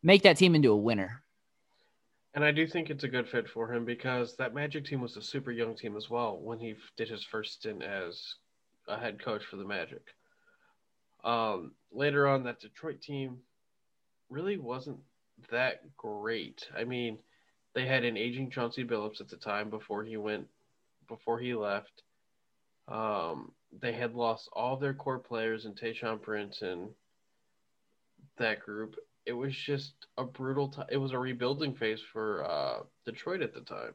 make 0.03 0.23
that 0.23 0.37
team 0.37 0.55
into 0.55 0.71
a 0.71 0.77
winner. 0.77 1.23
And 2.33 2.43
I 2.43 2.51
do 2.51 2.65
think 2.65 2.89
it's 2.89 3.03
a 3.03 3.09
good 3.09 3.27
fit 3.27 3.49
for 3.49 3.71
him 3.71 3.85
because 3.85 4.35
that 4.37 4.53
Magic 4.53 4.85
team 4.85 5.01
was 5.01 5.17
a 5.17 5.21
super 5.21 5.51
young 5.51 5.75
team 5.75 5.97
as 5.97 6.09
well 6.09 6.39
when 6.39 6.59
he 6.59 6.75
did 6.97 7.09
his 7.09 7.23
first 7.23 7.53
stint 7.53 7.83
as 7.83 8.35
a 8.87 8.97
head 8.97 9.21
coach 9.23 9.43
for 9.43 9.57
the 9.57 9.65
Magic. 9.65 10.03
Um, 11.23 11.73
later 11.91 12.27
on, 12.27 12.43
that 12.43 12.59
Detroit 12.59 13.01
team 13.01 13.37
really 14.29 14.57
wasn't 14.57 14.97
that 15.49 15.81
great. 15.97 16.67
I 16.75 16.83
mean, 16.83 17.17
they 17.73 17.85
had 17.85 18.03
an 18.03 18.17
aging 18.17 18.51
Chauncey 18.51 18.83
Billups 18.83 19.21
at 19.21 19.29
the 19.29 19.37
time 19.37 19.69
before 19.69 20.03
he 20.03 20.17
went, 20.17 20.47
before 21.07 21.39
he 21.39 21.53
left. 21.53 22.03
Um, 22.87 23.51
they 23.79 23.93
had 23.93 24.13
lost 24.13 24.49
all 24.53 24.77
their 24.77 24.93
core 24.93 25.19
players 25.19 25.65
in 25.65 25.73
Tayshaun 25.73 26.21
Prince 26.21 26.61
and 26.61 26.89
that 28.37 28.59
group. 28.59 28.95
It 29.25 29.33
was 29.33 29.55
just 29.55 29.93
a 30.17 30.23
brutal 30.23 30.69
time. 30.69 30.87
It 30.89 30.97
was 30.97 31.11
a 31.11 31.19
rebuilding 31.19 31.75
phase 31.75 32.01
for 32.01 32.43
uh, 32.43 32.79
Detroit 33.05 33.41
at 33.41 33.53
the 33.53 33.61
time. 33.61 33.93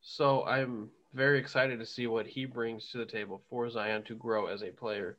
So 0.00 0.44
I'm 0.44 0.88
very 1.12 1.38
excited 1.38 1.78
to 1.78 1.86
see 1.86 2.06
what 2.06 2.26
he 2.26 2.44
brings 2.46 2.90
to 2.90 2.98
the 2.98 3.04
table 3.04 3.42
for 3.50 3.68
Zion 3.68 4.04
to 4.04 4.14
grow 4.14 4.46
as 4.46 4.62
a 4.62 4.70
player 4.70 5.18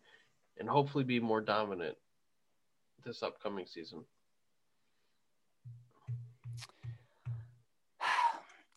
and 0.58 0.68
hopefully 0.68 1.04
be 1.04 1.20
more 1.20 1.42
dominant 1.42 1.98
this 3.04 3.22
upcoming 3.22 3.66
season. 3.66 4.04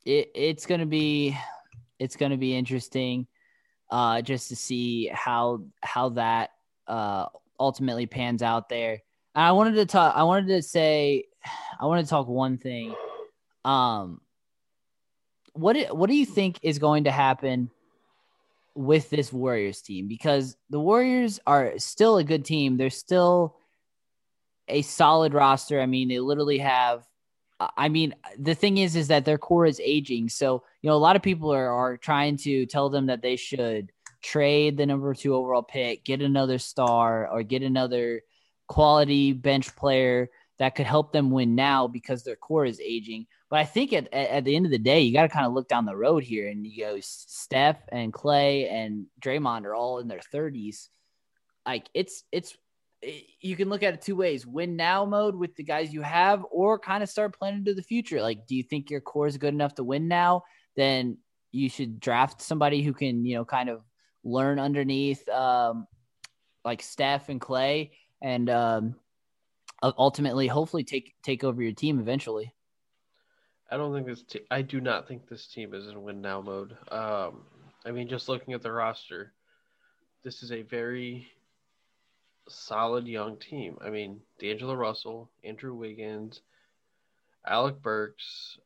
It, 0.05 0.31
it's 0.35 0.67
gonna 0.67 0.87
be 0.87 1.37
it's 1.99 2.17
gonna 2.17 2.37
be 2.37 2.57
interesting 2.57 3.27
uh, 3.91 4.23
just 4.23 4.49
to 4.49 4.57
see 4.57 5.11
how 5.13 5.63
how 5.83 6.11
that 6.11 6.51
uh, 6.87 7.27
ultimately 7.59 8.07
pans 8.07 8.43
out 8.43 8.69
there. 8.69 9.03
And 9.35 9.45
I 9.45 9.53
wanted 9.53 9.75
to 9.75 9.87
talk. 9.87 10.17
I 10.17 10.25
wanted 10.25 10.49
to 10.49 10.63
say, 10.63 11.25
I 11.81 11.87
wanted 11.87 12.05
to 12.05 12.09
talk 12.09 12.29
one 12.29 12.59
thing. 12.59 12.95
Um, 13.65 14.21
what 15.53 15.77
what 15.97 16.11
do 16.11 16.17
you 16.17 16.27
think 16.27 16.59
is 16.63 16.79
going 16.79 17.05
to 17.05 17.11
happen 17.11 17.71
with 18.75 19.11
this 19.11 19.33
Warriors 19.33 19.81
team? 19.81 20.09
Because 20.09 20.57
the 20.71 20.81
Warriors 20.81 21.41
are 21.47 21.79
still 21.79 22.19
a 22.19 22.25
good 22.25 22.45
team. 22.45 22.77
They're 22.77 22.91
still 22.91 23.57
a 24.69 24.83
solid 24.83 25.35
roster. 25.35 25.81
I 25.81 25.87
mean, 25.87 26.09
they 26.09 26.19
literally 26.19 26.59
have 26.59 27.05
I 27.61 27.89
mean, 27.89 28.15
the 28.39 28.55
thing 28.55 28.79
is, 28.79 28.97
is 28.97 29.09
that 29.09 29.25
their 29.25 29.39
core 29.39 29.67
is 29.67 29.81
aging. 29.81 30.29
So, 30.29 30.65
you 30.83 30.91
know, 30.91 30.97
a 30.97 30.99
lot 30.99 31.17
of 31.17 31.23
people 31.23 31.53
are, 31.53 31.71
are 31.71 31.97
trying 31.97 32.37
to 32.39 32.67
tell 32.67 32.91
them 32.91 33.07
that 33.07 33.23
they 33.23 33.37
should 33.37 33.93
trade 34.23 34.77
the 34.77 34.87
number 34.87 35.15
two 35.15 35.35
overall 35.35 35.63
pick, 35.63 36.05
get 36.05 36.21
another 36.21 36.59
star, 36.59 37.29
or 37.29 37.43
get 37.43 37.63
another 37.63 38.23
quality 38.67 39.33
bench 39.33 39.75
player 39.77 40.31
that 40.59 40.75
could 40.75 40.87
help 40.87 41.13
them 41.13 41.31
win 41.31 41.55
now 41.55 41.87
because 41.87 42.23
their 42.25 42.37
core 42.37 42.65
is 42.65 42.81
aging. 42.81 43.27
But 43.51 43.61
I 43.61 43.65
think 43.65 43.93
at, 43.93 44.13
at 44.13 44.45
the 44.45 44.57
end 44.57 44.67
of 44.67 44.73
the 44.73 44.79
day, 44.79 45.01
you 45.01 45.13
got 45.13 45.23
to 45.23 45.29
kind 45.29 45.47
of 45.47 45.53
look 45.53 45.69
down 45.69 45.85
the 45.85 45.97
road 45.97 46.25
here 46.25 46.49
and 46.49 46.67
you 46.67 46.85
go, 46.85 46.99
Steph 47.01 47.79
and 47.91 48.13
Klay 48.13 48.71
and 48.71 49.07
Draymond 49.21 49.65
are 49.65 49.75
all 49.75 49.99
in 49.99 50.09
their 50.09 50.21
30s. 50.33 50.89
Like 51.67 51.89
it's, 51.95 52.25
it's, 52.33 52.57
you 53.41 53.57
can 53.57 53.69
look 53.69 53.83
at 53.83 53.95
it 53.95 54.03
two 54.03 54.17
ways 54.17 54.47
win 54.47 54.77
now 54.77 55.05
mode 55.05 55.35
with 55.35 55.55
the 55.57 55.63
guys 55.63 55.93
you 55.93 56.03
have 56.03 56.45
or 56.51 56.79
kind 56.79 57.03
of 57.03 57.09
start 57.09 57.37
planning 57.37 57.65
to 57.65 57.75
the 57.75 57.83
future. 57.83 58.21
Like 58.21 58.47
do 58.47 58.57
you 58.57 58.63
think 58.63 58.91
your 58.91 59.01
core 59.01 59.27
is 59.27 59.37
good 59.37 59.55
enough 59.55 59.75
to 59.77 59.85
win 59.85 60.09
now? 60.09 60.43
Then 60.77 61.19
you 61.53 61.69
should 61.69 62.01
draft 62.01 62.43
somebody 62.43 62.83
who 62.83 62.93
can 62.93 63.25
you 63.25 63.37
know 63.37 63.45
kind 63.45 63.69
of 63.69 63.83
learn 64.25 64.59
underneath 64.59 65.29
um, 65.29 65.87
like 66.65 66.83
steph 66.83 67.29
and 67.29 67.41
klay 67.41 67.91
and 68.23 68.49
um, 68.49 68.95
ultimately 69.83 70.47
hopefully 70.47 70.85
take 70.85 71.15
take 71.23 71.45
over 71.45 71.63
your 71.63 71.73
team 71.73 72.01
eventually. 72.01 72.53
I 73.71 73.77
don't 73.77 73.93
think 73.93 74.07
this 74.07 74.25
i 74.51 74.63
do 74.63 74.81
not 74.81 75.09
think 75.09 75.29
this 75.29 75.47
team 75.47 75.75
is 75.75 75.89
in 75.89 76.03
win 76.03 76.21
now 76.21 76.41
mode. 76.41 76.77
Um, 76.91 77.43
i 77.85 77.91
mean 77.91 78.09
just 78.09 78.29
looking 78.29 78.55
at 78.55 78.63
the 78.63 78.73
roster 78.73 79.33
this 80.23 80.43
is 80.43 80.53
a 80.53 80.63
very 80.63 81.29
solid 82.49 83.07
young 83.07 83.39
team. 83.39 83.77
I 83.85 83.91
mean, 83.91 84.21
D'Angelo 84.39 84.75
Russell, 84.75 85.31
Andrew 85.43 85.75
Wiggins, 85.75 86.41
Alec 87.47 87.81
Burks, 87.83 88.59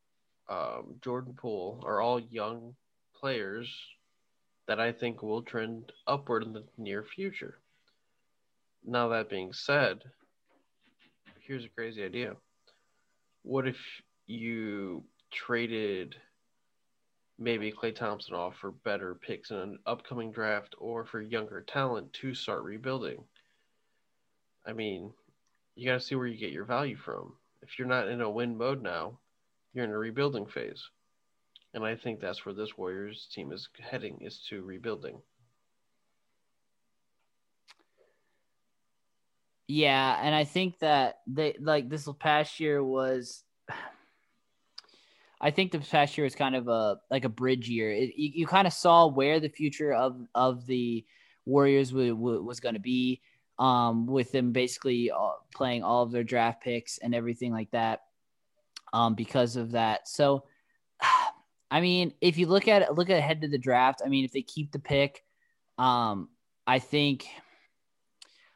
um, 0.49 0.97
Jordan 1.03 1.35
Poole 1.35 1.83
are 1.85 2.01
all 2.01 2.21
young 2.21 2.75
players 3.15 3.75
that 4.67 4.81
I 4.81 4.93
think 4.93 5.23
will 5.23 5.43
trend 5.43 5.93
upward 6.07 6.43
in 6.45 6.53
the 6.53 6.65
near 6.77 7.03
future. 7.03 7.59
Now, 8.85 9.09
that 9.09 9.31
being 9.31 9.53
said, 9.53 10.03
here's 11.41 11.65
a 11.65 11.69
crazy 11.69 12.05
idea. 12.05 12.37
What 13.43 13.67
if 13.67 13.77
you 14.27 15.05
traded 15.31 16.17
maybe 17.39 17.73
Klay 17.73 17.95
Thompson 17.95 18.35
off 18.35 18.57
for 18.57 18.73
better 18.73 19.15
picks 19.15 19.51
in 19.51 19.57
an 19.57 19.79
upcoming 19.87 20.31
draft 20.31 20.75
or 20.79 21.05
for 21.05 21.21
younger 21.21 21.63
talent 21.63 22.13
to 22.15 22.35
start 22.35 22.63
rebuilding? 22.63 23.25
I 24.69 24.75
mean, 24.75 25.13
you 25.75 25.87
got 25.87 25.95
to 25.95 26.01
see 26.01 26.15
where 26.15 26.27
you 26.27 26.37
get 26.37 26.53
your 26.53 26.67
value 26.67 26.97
from. 26.97 27.33
If 27.63 27.79
you're 27.79 27.89
not 27.89 28.09
in 28.09 28.21
a 28.21 28.31
win 28.31 28.57
mode 28.57 28.83
now, 28.83 29.19
you're 29.73 29.85
in 29.85 29.91
a 29.91 29.99
rebuilding 29.99 30.47
phase. 30.47 30.83
And 31.73 31.85
I 31.85 31.97
think 31.97 32.21
that's 32.21 32.45
where 32.45 32.55
this 32.55 32.77
Warriors 32.77 33.29
team 33.33 33.51
is 33.51 33.69
heading 33.81 34.19
is 34.21 34.45
to 34.51 34.63
rebuilding. 34.63 35.21
Yeah, 39.69 40.19
and 40.23 40.35
I 40.35 40.45
think 40.45 40.79
that 40.81 41.21
they 41.27 41.57
like 41.61 41.89
this 41.89 42.09
past 42.19 42.59
year 42.59 42.83
was 42.83 43.45
I 45.41 45.51
think 45.51 45.73
the 45.73 45.79
past 45.79 46.17
year 46.17 46.25
was 46.25 46.35
kind 46.35 46.57
of 46.57 46.69
a 46.69 46.97
like 47.11 47.25
a 47.25 47.31
bridge 47.31 47.69
year. 47.69 47.93
It, 47.93 48.15
you, 48.17 48.31
you 48.35 48.47
kind 48.47 48.67
of 48.67 48.73
saw 48.73 49.07
where 49.07 49.41
the 49.41 49.49
future 49.49 49.93
of 49.93 50.17
of 50.35 50.67
the 50.67 51.05
Warriors 51.45 51.91
w- 51.91 52.15
w- 52.15 52.43
was 52.43 52.61
going 52.61 52.75
to 52.75 52.81
be 52.81 53.21
um, 53.59 54.07
with 54.07 54.31
them 54.33 54.53
basically 54.53 55.11
uh, 55.11 55.33
playing 55.55 55.83
all 55.83 56.03
of 56.03 56.13
their 56.13 56.25
draft 56.25 56.63
picks 56.63 56.99
and 56.99 57.15
everything 57.15 57.53
like 57.53 57.71
that 57.73 58.03
um, 58.93 59.15
because 59.15 59.57
of 59.57 59.73
that. 59.73 60.09
So, 60.09 60.45
I 61.71 61.81
mean, 61.81 62.15
if 62.21 62.39
you 62.39 62.47
look 62.47 62.69
at 62.69 62.83
it, 62.83 62.95
look 62.95 63.11
ahead 63.11 63.43
to 63.43 63.49
the 63.49 63.59
draft, 63.59 64.01
I 64.05 64.09
mean, 64.09 64.25
if 64.25 64.33
they 64.33 64.43
keep 64.43 64.73
the 64.73 64.79
pick, 64.79 65.23
um, 65.79 66.29
I 66.67 66.79
think. 66.79 67.27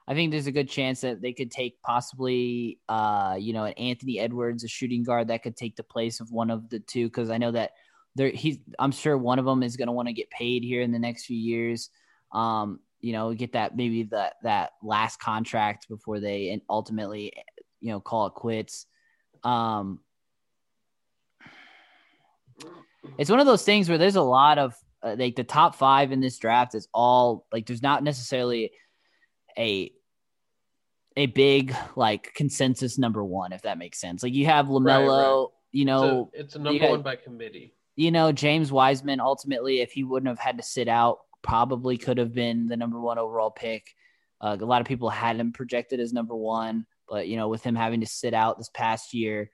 I 0.08 0.14
think 0.14 0.32
there's 0.32 0.48
a 0.48 0.52
good 0.52 0.68
chance 0.68 1.02
that 1.02 1.22
they 1.22 1.32
could 1.32 1.52
take 1.52 1.80
possibly, 1.80 2.80
uh, 2.88 3.36
you 3.38 3.52
know, 3.52 3.64
an 3.64 3.74
Anthony 3.74 4.18
Edwards, 4.18 4.64
a 4.64 4.68
shooting 4.68 5.04
guard 5.04 5.28
that 5.28 5.44
could 5.44 5.56
take 5.56 5.76
the 5.76 5.84
place 5.84 6.18
of 6.18 6.32
one 6.32 6.50
of 6.50 6.68
the 6.70 6.80
two. 6.80 7.06
Because 7.06 7.30
I 7.30 7.38
know 7.38 7.52
that 7.52 7.70
there, 8.16 8.28
he's, 8.28 8.58
I'm 8.80 8.90
sure 8.90 9.16
one 9.16 9.38
of 9.38 9.44
them 9.44 9.62
is 9.62 9.76
going 9.76 9.86
to 9.86 9.92
want 9.92 10.08
to 10.08 10.12
get 10.12 10.28
paid 10.28 10.64
here 10.64 10.82
in 10.82 10.90
the 10.90 10.98
next 10.98 11.26
few 11.26 11.36
years. 11.36 11.88
Um, 12.32 12.80
you 13.02 13.12
know, 13.12 13.34
get 13.34 13.52
that 13.52 13.76
maybe 13.76 14.04
that 14.04 14.34
that 14.44 14.70
last 14.82 15.18
contract 15.18 15.88
before 15.88 16.20
they 16.20 16.62
ultimately, 16.70 17.32
you 17.80 17.90
know, 17.90 18.00
call 18.00 18.26
it 18.26 18.34
quits. 18.34 18.86
Um, 19.42 19.98
it's 23.18 23.28
one 23.28 23.40
of 23.40 23.46
those 23.46 23.64
things 23.64 23.88
where 23.88 23.98
there's 23.98 24.16
a 24.16 24.22
lot 24.22 24.58
of 24.58 24.74
uh, 25.02 25.16
like 25.18 25.34
the 25.34 25.42
top 25.42 25.74
five 25.74 26.12
in 26.12 26.20
this 26.20 26.38
draft 26.38 26.76
is 26.76 26.88
all 26.94 27.44
like 27.52 27.66
there's 27.66 27.82
not 27.82 28.04
necessarily 28.04 28.70
a 29.58 29.92
a 31.16 31.26
big 31.26 31.74
like 31.96 32.32
consensus 32.34 32.98
number 32.98 33.24
one 33.24 33.52
if 33.52 33.62
that 33.62 33.78
makes 33.78 34.00
sense. 34.00 34.22
Like 34.22 34.32
you 34.32 34.46
have 34.46 34.66
Lamelo, 34.66 34.78
right, 34.84 35.40
right. 35.40 35.46
you 35.72 35.84
know, 35.84 36.30
it's 36.32 36.54
a 36.54 36.60
number 36.60 36.88
one 36.88 37.02
by 37.02 37.16
committee. 37.16 37.74
You 37.96 38.12
know, 38.12 38.30
James 38.30 38.70
Wiseman 38.70 39.20
ultimately, 39.20 39.80
if 39.80 39.90
he 39.90 40.04
wouldn't 40.04 40.28
have 40.28 40.38
had 40.38 40.56
to 40.56 40.62
sit 40.62 40.86
out, 40.86 41.18
probably 41.42 41.98
could 41.98 42.18
have 42.18 42.32
been 42.32 42.68
the 42.68 42.76
number 42.76 43.00
one 43.00 43.18
overall 43.18 43.50
pick. 43.50 43.86
Uh, 44.40 44.56
a 44.60 44.64
lot 44.64 44.80
of 44.80 44.86
people 44.86 45.10
had 45.10 45.36
him 45.36 45.52
projected 45.52 46.00
as 46.00 46.12
number 46.12 46.34
one, 46.34 46.86
but 47.08 47.28
you 47.28 47.36
know, 47.36 47.48
with 47.48 47.62
him 47.62 47.76
having 47.76 48.00
to 48.00 48.06
sit 48.06 48.34
out 48.34 48.58
this 48.58 48.70
past 48.70 49.14
year, 49.14 49.50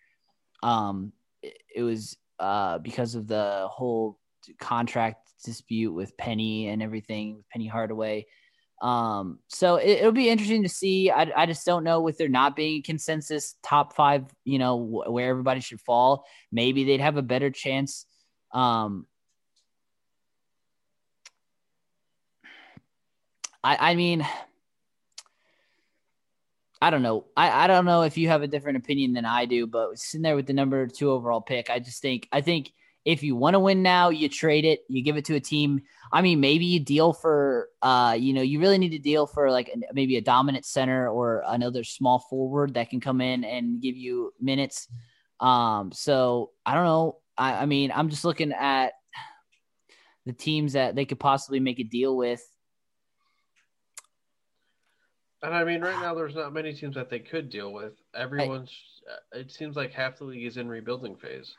um, 0.62 1.12
it, 1.42 1.58
it 1.74 1.82
was 1.82 2.16
uh, 2.38 2.78
because 2.78 3.14
of 3.14 3.26
the 3.26 3.66
whole 3.70 4.18
contract 4.60 5.30
dispute 5.44 5.92
with 5.92 6.16
Penny 6.16 6.68
and 6.68 6.82
everything, 6.82 7.36
with 7.36 7.48
Penny 7.50 7.66
Hardaway. 7.66 8.26
Um, 8.80 9.40
so 9.48 9.76
it, 9.76 10.04
will 10.04 10.12
be 10.12 10.28
interesting 10.28 10.62
to 10.62 10.68
see. 10.68 11.10
I, 11.10 11.30
I 11.36 11.46
just 11.46 11.66
don't 11.66 11.84
know 11.84 12.00
with 12.00 12.18
there 12.18 12.28
not 12.28 12.54
being 12.54 12.78
a 12.78 12.82
consensus 12.82 13.56
top 13.62 13.94
five, 13.94 14.24
you 14.44 14.58
know, 14.58 14.78
wh- 14.78 15.12
where 15.12 15.30
everybody 15.30 15.60
should 15.60 15.80
fall. 15.80 16.24
Maybe 16.52 16.84
they'd 16.84 17.00
have 17.00 17.16
a 17.16 17.22
better 17.22 17.50
chance. 17.50 18.06
Um, 18.52 19.06
I, 23.62 23.90
I 23.90 23.94
mean, 23.94 24.26
I 26.80 26.90
don't 26.90 27.02
know. 27.02 27.26
I, 27.36 27.64
I 27.64 27.66
don't 27.66 27.84
know 27.84 28.02
if 28.02 28.16
you 28.16 28.28
have 28.28 28.42
a 28.42 28.48
different 28.48 28.78
opinion 28.78 29.12
than 29.12 29.24
I 29.24 29.46
do, 29.46 29.66
but 29.66 29.98
sitting 29.98 30.22
there 30.22 30.36
with 30.36 30.46
the 30.46 30.52
number 30.52 30.86
two 30.86 31.10
overall 31.10 31.40
pick, 31.40 31.70
I 31.70 31.80
just 31.80 32.00
think 32.00 32.28
I 32.30 32.40
think 32.40 32.72
if 33.04 33.22
you 33.22 33.34
want 33.34 33.54
to 33.54 33.60
win 33.60 33.82
now, 33.82 34.10
you 34.10 34.28
trade 34.28 34.64
it, 34.64 34.80
you 34.88 35.02
give 35.02 35.16
it 35.16 35.24
to 35.26 35.34
a 35.34 35.40
team. 35.40 35.82
I 36.12 36.22
mean, 36.22 36.40
maybe 36.40 36.66
you 36.66 36.78
deal 36.78 37.12
for 37.12 37.68
uh, 37.82 38.16
you 38.18 38.32
know, 38.32 38.42
you 38.42 38.60
really 38.60 38.78
need 38.78 38.90
to 38.90 38.98
deal 38.98 39.26
for 39.26 39.50
like 39.50 39.74
maybe 39.92 40.16
a 40.16 40.20
dominant 40.20 40.64
center 40.64 41.08
or 41.08 41.42
another 41.46 41.82
small 41.82 42.20
forward 42.20 42.74
that 42.74 42.90
can 42.90 43.00
come 43.00 43.20
in 43.20 43.44
and 43.44 43.82
give 43.82 43.96
you 43.96 44.32
minutes. 44.40 44.88
Um, 45.40 45.90
so 45.92 46.50
I 46.64 46.74
don't 46.74 46.84
know. 46.84 47.18
I, 47.36 47.62
I 47.62 47.66
mean, 47.66 47.92
I'm 47.92 48.08
just 48.08 48.24
looking 48.24 48.52
at 48.52 48.92
the 50.26 50.32
teams 50.32 50.74
that 50.74 50.94
they 50.94 51.04
could 51.06 51.20
possibly 51.20 51.58
make 51.60 51.80
a 51.80 51.84
deal 51.84 52.16
with 52.16 52.44
and 55.42 55.54
I 55.54 55.64
mean, 55.64 55.80
right 55.80 55.94
ah. 55.96 56.02
now 56.02 56.14
there's 56.14 56.34
not 56.34 56.52
many 56.52 56.72
teams 56.72 56.94
that 56.96 57.10
they 57.10 57.20
could 57.20 57.50
deal 57.50 57.72
with. 57.72 57.94
Everyone's. 58.14 58.72
I, 59.34 59.38
it 59.38 59.50
seems 59.50 59.76
like 59.76 59.92
half 59.92 60.18
the 60.18 60.24
league 60.24 60.44
is 60.44 60.56
in 60.56 60.68
rebuilding 60.68 61.16
phase. 61.16 61.54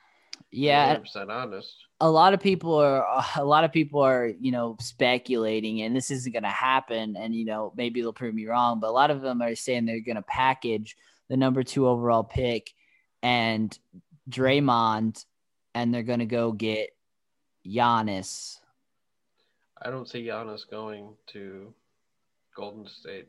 Yeah, 0.51 0.97
percent 0.97 1.31
honest. 1.31 1.75
A 1.99 2.09
lot 2.09 2.33
of 2.33 2.39
people 2.39 2.73
are. 2.75 3.05
A 3.35 3.43
lot 3.43 3.63
of 3.63 3.71
people 3.71 4.01
are, 4.01 4.31
you 4.39 4.51
know, 4.51 4.77
speculating, 4.79 5.81
and 5.81 5.95
this 5.95 6.11
isn't 6.11 6.31
going 6.31 6.43
to 6.43 6.49
happen. 6.49 7.15
And 7.17 7.35
you 7.35 7.45
know, 7.45 7.73
maybe 7.75 8.01
they'll 8.01 8.13
prove 8.13 8.35
me 8.35 8.45
wrong, 8.45 8.79
but 8.79 8.89
a 8.89 8.91
lot 8.91 9.11
of 9.11 9.21
them 9.21 9.41
are 9.41 9.55
saying 9.55 9.85
they're 9.85 9.99
going 9.99 10.15
to 10.15 10.21
package 10.23 10.95
the 11.29 11.37
number 11.37 11.63
two 11.63 11.87
overall 11.87 12.23
pick 12.23 12.73
and 13.21 13.77
Draymond, 14.29 15.25
and 15.73 15.93
they're 15.93 16.03
going 16.03 16.19
to 16.19 16.25
go 16.25 16.51
get 16.51 16.89
Giannis. 17.65 18.59
I 19.81 19.89
don't 19.89 20.09
see 20.09 20.25
Giannis 20.25 20.69
going 20.69 21.13
to 21.27 21.73
Golden 22.55 22.87
State. 22.87 23.27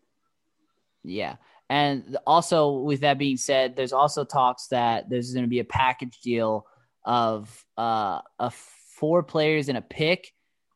Yeah. 1.05 1.37
And 1.69 2.17
also, 2.27 2.81
with 2.81 3.01
that 3.01 3.19
being 3.19 3.37
said, 3.37 3.77
there's 3.77 3.93
also 3.93 4.25
talks 4.25 4.67
that 4.69 5.09
there's 5.09 5.33
going 5.33 5.45
to 5.45 5.51
be 5.51 5.61
a 5.61 5.65
package 5.65 6.19
deal 6.21 6.67
of 7.05 7.65
uh, 7.79 8.21
a 8.39 8.51
four 8.97 9.23
players 9.23 9.69
and 9.69 9.79
a 9.79 9.83
pick 9.83 10.33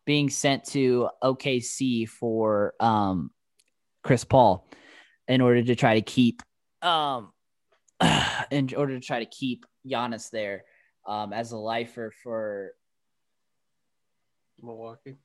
being 0.07 0.31
sent 0.31 0.65
to 0.65 1.09
OKC 1.23 2.09
for 2.09 2.75
um, 2.79 3.31
Chris 4.03 4.25
Paul 4.25 4.69
in 5.27 5.41
order 5.41 5.63
to 5.63 5.75
try 5.75 5.95
to 5.95 6.03
keep 6.03 6.43
um, 6.81 7.33
in 8.51 8.71
order 8.77 8.99
to 8.99 9.05
try 9.05 9.19
to 9.19 9.27
keep 9.27 9.67
Giannis 9.87 10.31
there 10.31 10.65
um, 11.07 11.33
as 11.33 11.53
a 11.53 11.57
lifer 11.57 12.13
for 12.23 12.73
Milwaukee. 14.63 15.17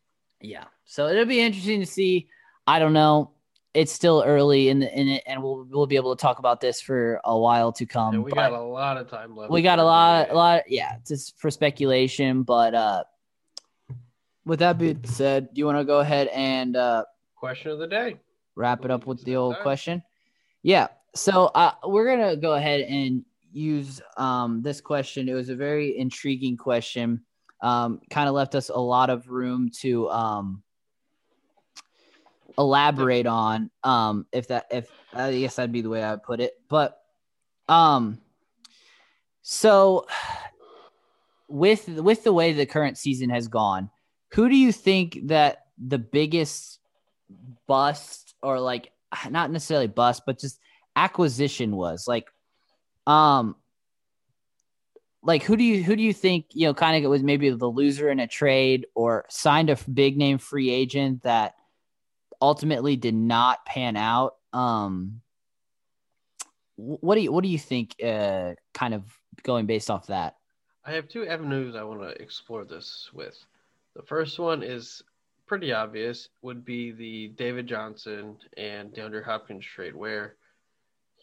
Yeah. 0.42 0.66
So 0.86 1.08
it'll 1.08 1.26
be 1.26 1.42
interesting 1.42 1.82
to 1.82 1.86
see. 1.86 2.28
I 2.66 2.80
don't 2.80 2.94
know 2.94 3.32
it's 3.74 3.92
still 3.92 4.24
early 4.26 4.70
in 4.70 4.80
the, 4.80 5.00
in 5.00 5.08
it, 5.08 5.24
and 5.26 5.42
we'll 5.44 5.66
we'll 5.70 5.88
be 5.88 5.96
able 5.96 6.16
to 6.16 6.22
talk 6.22 6.40
about 6.40 6.60
this 6.60 6.82
for 6.82 7.22
a 7.24 7.38
while 7.38 7.72
to 7.74 7.86
come. 7.86 8.14
Yeah, 8.14 8.20
we 8.20 8.32
got 8.32 8.52
a 8.52 8.62
lot 8.62 8.98
of 8.98 9.10
time 9.10 9.36
left. 9.36 9.52
We 9.52 9.62
got 9.62 9.80
a 9.80 9.84
lot, 9.84 10.32
a 10.32 10.34
lot, 10.34 10.64
yeah, 10.68 10.98
just 11.08 11.40
for 11.40 11.52
speculation. 11.52 12.44
But 12.44 12.74
uh, 12.74 13.04
with 14.46 14.60
that 14.60 14.78
being 14.78 15.04
said, 15.04 15.54
do 15.54 15.60
you 15.60 15.66
want 15.66 15.78
to 15.78 15.86
go 15.86 16.00
ahead 16.00 16.28
and 16.34 16.76
uh, 16.76 17.06
question 17.36 17.72
of 17.72 17.80
the 17.80 17.88
day? 17.88 18.18
Wrap 18.56 18.86
it 18.86 18.92
up 18.92 19.06
with 19.06 19.24
the 19.24 19.36
old 19.36 19.58
question. 19.62 20.02
Yeah. 20.64 20.88
So 21.16 21.46
uh, 21.56 21.74
we're 21.86 22.10
gonna 22.10 22.36
go 22.36 22.54
ahead 22.54 22.82
and 22.82 23.24
use 23.52 24.02
um, 24.18 24.62
this 24.62 24.82
question. 24.82 25.30
It 25.30 25.34
was 25.34 25.50
a 25.50 25.56
very 25.56 25.98
intriguing 25.98 26.58
question. 26.58 27.22
Um, 27.62 28.02
kind 28.10 28.28
of 28.30 28.36
left 28.36 28.56
us 28.56 28.70
a 28.70 28.80
lot 28.80 29.10
of 29.10 29.28
room 29.28 29.70
to 29.82 30.10
um, 30.10 30.64
elaborate 32.60 33.26
on 33.26 33.72
um 33.86 34.28
if 34.34 34.50
that 34.50 34.66
if 34.70 34.92
I 35.14 35.32
guess 35.32 35.56
that'd 35.56 35.72
be 35.72 35.82
the 35.82 35.90
way 35.90 36.04
I 36.04 36.12
would 36.12 36.24
put 36.24 36.42
it. 36.42 36.54
But 36.70 37.00
um 37.70 38.20
so 39.42 40.06
with 41.48 41.88
with 41.88 42.24
the 42.24 42.34
way 42.34 42.52
the 42.54 42.66
current 42.66 42.98
season 42.98 43.30
has 43.30 43.48
gone, 43.48 43.90
who 44.34 44.50
do 44.50 44.56
you 44.56 44.72
think 44.72 45.20
that 45.28 45.68
the 45.78 45.98
biggest 45.98 46.80
bust 47.66 48.36
or 48.44 48.60
like 48.60 48.92
not 49.30 49.50
necessarily 49.50 49.88
bust, 49.88 50.24
but 50.26 50.38
just 50.38 50.60
acquisition 50.96 51.76
was? 51.76 52.08
Like 52.08 52.28
um 53.08 53.56
like 55.24 55.44
who 55.44 55.56
do 55.56 55.64
you 55.64 55.82
who 55.82 55.96
do 55.96 56.04
you 56.04 56.14
think 56.14 56.46
you 56.52 56.68
know 56.68 56.74
kind 56.74 56.98
of 56.98 57.04
it 57.04 57.08
was 57.08 57.24
maybe 57.24 57.50
the 57.50 57.68
loser 57.68 58.10
in 58.10 58.20
a 58.20 58.28
trade 58.28 58.86
or 58.96 59.26
signed 59.30 59.70
a 59.70 59.78
big 59.92 60.18
name 60.18 60.38
free 60.38 60.70
agent 60.70 61.24
that 61.24 61.56
ultimately 62.42 62.96
did 62.96 63.16
not 63.16 63.66
pan 63.66 63.96
out. 63.96 64.36
Um, 64.54 65.22
what 66.76 67.16
do 67.16 67.22
you 67.22 67.32
what 67.32 67.44
do 67.44 67.50
you 67.50 67.60
think? 67.60 67.96
Uh, 68.04 68.54
kind 68.74 68.94
of 68.94 69.04
going 69.44 69.66
based 69.66 69.90
off 69.90 70.08
that. 70.08 70.38
I 70.86 70.94
have 70.94 71.08
two 71.08 71.28
avenues 71.28 71.76
I 71.76 71.84
want 71.84 72.02
to 72.02 72.22
explore 72.22 72.66
this 72.66 73.10
with. 73.14 73.38
The 73.96 74.04
first 74.04 74.40
one 74.40 74.64
is 74.64 75.04
pretty 75.46 75.74
obvious, 75.74 76.30
would 76.42 76.64
be 76.64 76.92
the 76.92 77.30
David 77.30 77.68
Johnson 77.68 78.38
and 78.56 78.94
DeAndre 78.94 79.24
Hopkins 79.24 79.66
trade, 79.66 79.96
where 79.96 80.36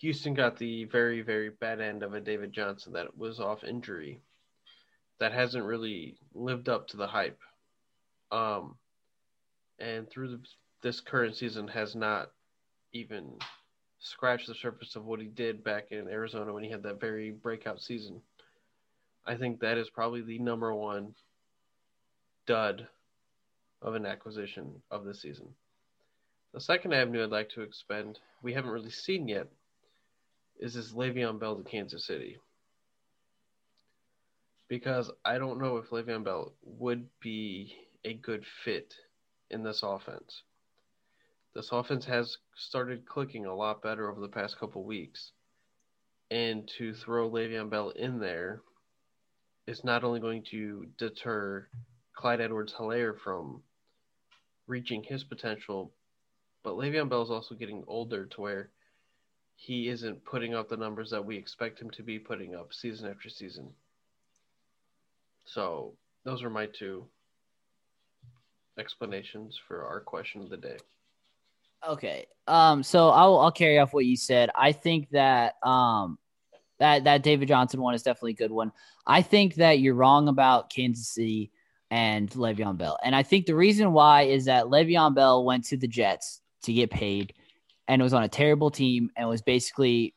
Houston 0.01 0.35
got 0.35 0.59
the 0.59 0.85
very 0.85 1.23
very 1.23 1.51
bad 1.51 1.81
end 1.81 2.03
of 2.03 2.15
a 2.15 2.21
David 2.21 2.53
Johnson 2.53 2.93
that 2.93 3.17
was 3.17 3.41
off 3.41 3.65
injury, 3.65 4.21
that 5.21 5.33
hasn't 5.33 5.65
really 5.65 6.19
lived 6.35 6.69
up 6.69 6.89
to 6.89 6.97
the 6.97 7.07
hype. 7.07 7.41
Um, 8.31 8.77
and 9.79 10.09
through 10.11 10.29
the 10.29 10.41
this 10.82 11.01
current 11.01 11.36
season 11.36 11.69
has 11.69 11.94
not 11.94 12.31
even 12.93 13.39
scratched 13.98 14.47
the 14.47 14.55
surface 14.55 14.97
of 14.97 15.05
what 15.05 15.20
he 15.20 15.27
did 15.27 15.65
back 15.65 15.90
in 15.90 16.09
Arizona 16.09 16.53
when 16.53 16.62
he 16.62 16.70
had 16.70 16.82
that 16.82 17.01
very 17.01 17.31
breakout 17.31 17.81
season. 17.81 18.20
I 19.27 19.35
think 19.36 19.61
that 19.61 19.78
is 19.78 19.90
probably 19.90 20.23
the 20.23 20.39
number 20.39 20.73
one 20.74 21.15
dud 22.47 22.86
of 23.82 23.94
an 23.94 24.07
acquisition 24.07 24.82
of 24.90 25.05
the 25.05 25.15
season. 25.15 25.48
The 26.55 26.61
second 26.61 26.94
avenue 26.94 27.24
I'd 27.24 27.31
like 27.31 27.51
to 27.51 27.62
expend, 27.62 28.20
we 28.43 28.53
haven't 28.53 28.70
really 28.70 28.90
seen 28.90 29.28
yet, 29.28 29.48
is 30.59 30.74
this 30.74 30.93
Le'Veon 30.93 31.39
Bell 31.39 31.57
to 31.57 31.62
Kansas 31.62 32.07
City. 32.07 32.39
Because 34.69 35.11
I 35.24 35.39
don't 35.39 35.61
know 35.61 35.77
if 35.77 35.90
Le'Veon 35.90 36.24
Bell 36.24 36.53
would 36.65 37.09
be 37.20 37.74
a 38.05 38.15
good 38.15 38.44
fit 38.65 38.94
in 39.51 39.62
this 39.62 39.82
offense 39.82 40.43
this 41.57 41.73
offense 41.73 42.05
has 42.05 42.37
started 42.55 43.07
clicking 43.07 43.47
a 43.47 43.55
lot 43.55 43.81
better 43.81 44.11
over 44.11 44.20
the 44.20 44.28
past 44.28 44.59
couple 44.59 44.85
weeks. 44.85 45.33
And 46.31 46.70
to 46.77 46.93
throw 46.93 47.31
Le'Veon 47.31 47.70
Bell 47.70 47.91
in 47.91 48.19
there 48.20 48.61
is 49.66 49.83
not 49.83 50.05
only 50.05 50.20
going 50.20 50.45
to 50.51 50.87
deter 50.99 51.66
Clyde 52.15 52.43
Edwards 52.43 52.74
Helaire 52.78 53.19
from 53.19 53.62
reaching 54.66 55.03
his 55.03 55.24
potential, 55.24 55.93
but 56.62 56.74
Le'Veon 56.74 57.09
Bell 57.09 57.23
is 57.23 57.31
also 57.31 57.55
getting 57.55 57.85
older 57.87 58.27
to 58.27 58.41
where 58.43 58.69
he 59.55 59.89
isn't 59.89 60.27
putting 60.27 60.55
up 60.55 60.69
the 60.69 60.77
numbers 60.77 61.09
that 61.09 61.24
we 61.24 61.39
expect 61.39 61.81
him 61.81 61.89
to 61.93 62.03
be 62.03 62.19
putting 62.19 62.55
up 62.55 62.74
season 62.74 63.09
after 63.09 63.31
season. 63.31 63.70
So 65.47 65.95
those 66.23 66.43
are 66.43 66.51
my 66.51 66.66
two 66.66 67.07
explanations 68.78 69.59
for 69.66 69.87
our 69.87 70.01
question 70.01 70.43
of 70.43 70.51
the 70.51 70.59
day. 70.59 70.77
Okay. 71.86 72.27
Um. 72.47 72.82
So 72.82 73.09
I'll 73.09 73.39
I'll 73.39 73.53
carry 73.53 73.78
off 73.78 73.93
what 73.93 74.05
you 74.05 74.16
said. 74.16 74.51
I 74.55 74.73
think 74.73 75.11
that 75.11 75.55
um 75.62 76.19
that 76.78 77.05
that 77.05 77.23
David 77.23 77.48
Johnson 77.48 77.81
one 77.81 77.94
is 77.94 78.03
definitely 78.03 78.32
a 78.32 78.36
good 78.36 78.53
one. 78.53 78.73
I 79.07 79.23
think 79.23 79.57
that 79.57 79.81
you're 79.81 79.94
wrong 79.94 80.28
about 80.28 80.70
Kansas 80.70 81.09
City 81.09 81.51
and 81.90 82.28
Le'Veon 82.31 82.77
Bell, 82.77 82.98
and 83.05 83.15
I 83.15 83.23
think 83.23 83.47
the 83.47 83.55
reason 83.55 83.93
why 83.93 84.23
is 84.23 84.47
that 84.47 84.66
Le'Veon 84.66 85.15
Bell 85.15 85.44
went 85.44 85.65
to 85.66 85.77
the 85.77 85.89
Jets 85.89 86.40
to 86.62 86.73
get 86.73 86.90
paid, 86.90 87.35
and 87.89 88.03
was 88.03 88.12
on 88.12 88.24
a 88.24 88.28
terrible 88.28 88.70
team 88.70 89.11
and 89.16 89.28
was 89.28 89.43
basically 89.43 90.15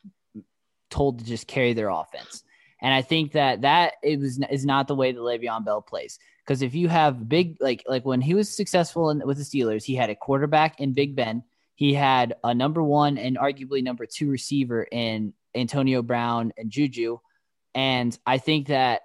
told 0.90 1.20
to 1.20 1.24
just 1.24 1.46
carry 1.46 1.72
their 1.72 1.88
offense. 1.88 2.42
And 2.82 2.92
I 2.92 3.02
think 3.02 3.32
that 3.32 3.62
that 3.62 3.94
it 4.02 4.18
was 4.18 4.40
is 4.50 4.64
not 4.64 4.88
the 4.88 4.94
way 4.94 5.12
that 5.12 5.20
Le'Veon 5.20 5.64
Bell 5.64 5.82
plays. 5.82 6.18
Because 6.50 6.62
if 6.62 6.74
you 6.74 6.88
have 6.88 7.28
big 7.28 7.58
like 7.60 7.84
like 7.86 8.04
when 8.04 8.20
he 8.20 8.34
was 8.34 8.52
successful 8.52 9.10
in, 9.10 9.22
with 9.24 9.38
the 9.38 9.44
Steelers, 9.44 9.84
he 9.84 9.94
had 9.94 10.10
a 10.10 10.16
quarterback 10.16 10.80
in 10.80 10.92
Big 10.92 11.14
Ben. 11.14 11.44
He 11.76 11.94
had 11.94 12.34
a 12.42 12.52
number 12.52 12.82
one 12.82 13.18
and 13.18 13.38
arguably 13.38 13.84
number 13.84 14.04
two 14.04 14.28
receiver 14.28 14.82
in 14.90 15.32
Antonio 15.54 16.02
Brown 16.02 16.52
and 16.58 16.68
Juju. 16.68 17.18
And 17.76 18.18
I 18.26 18.38
think 18.38 18.66
that 18.66 19.02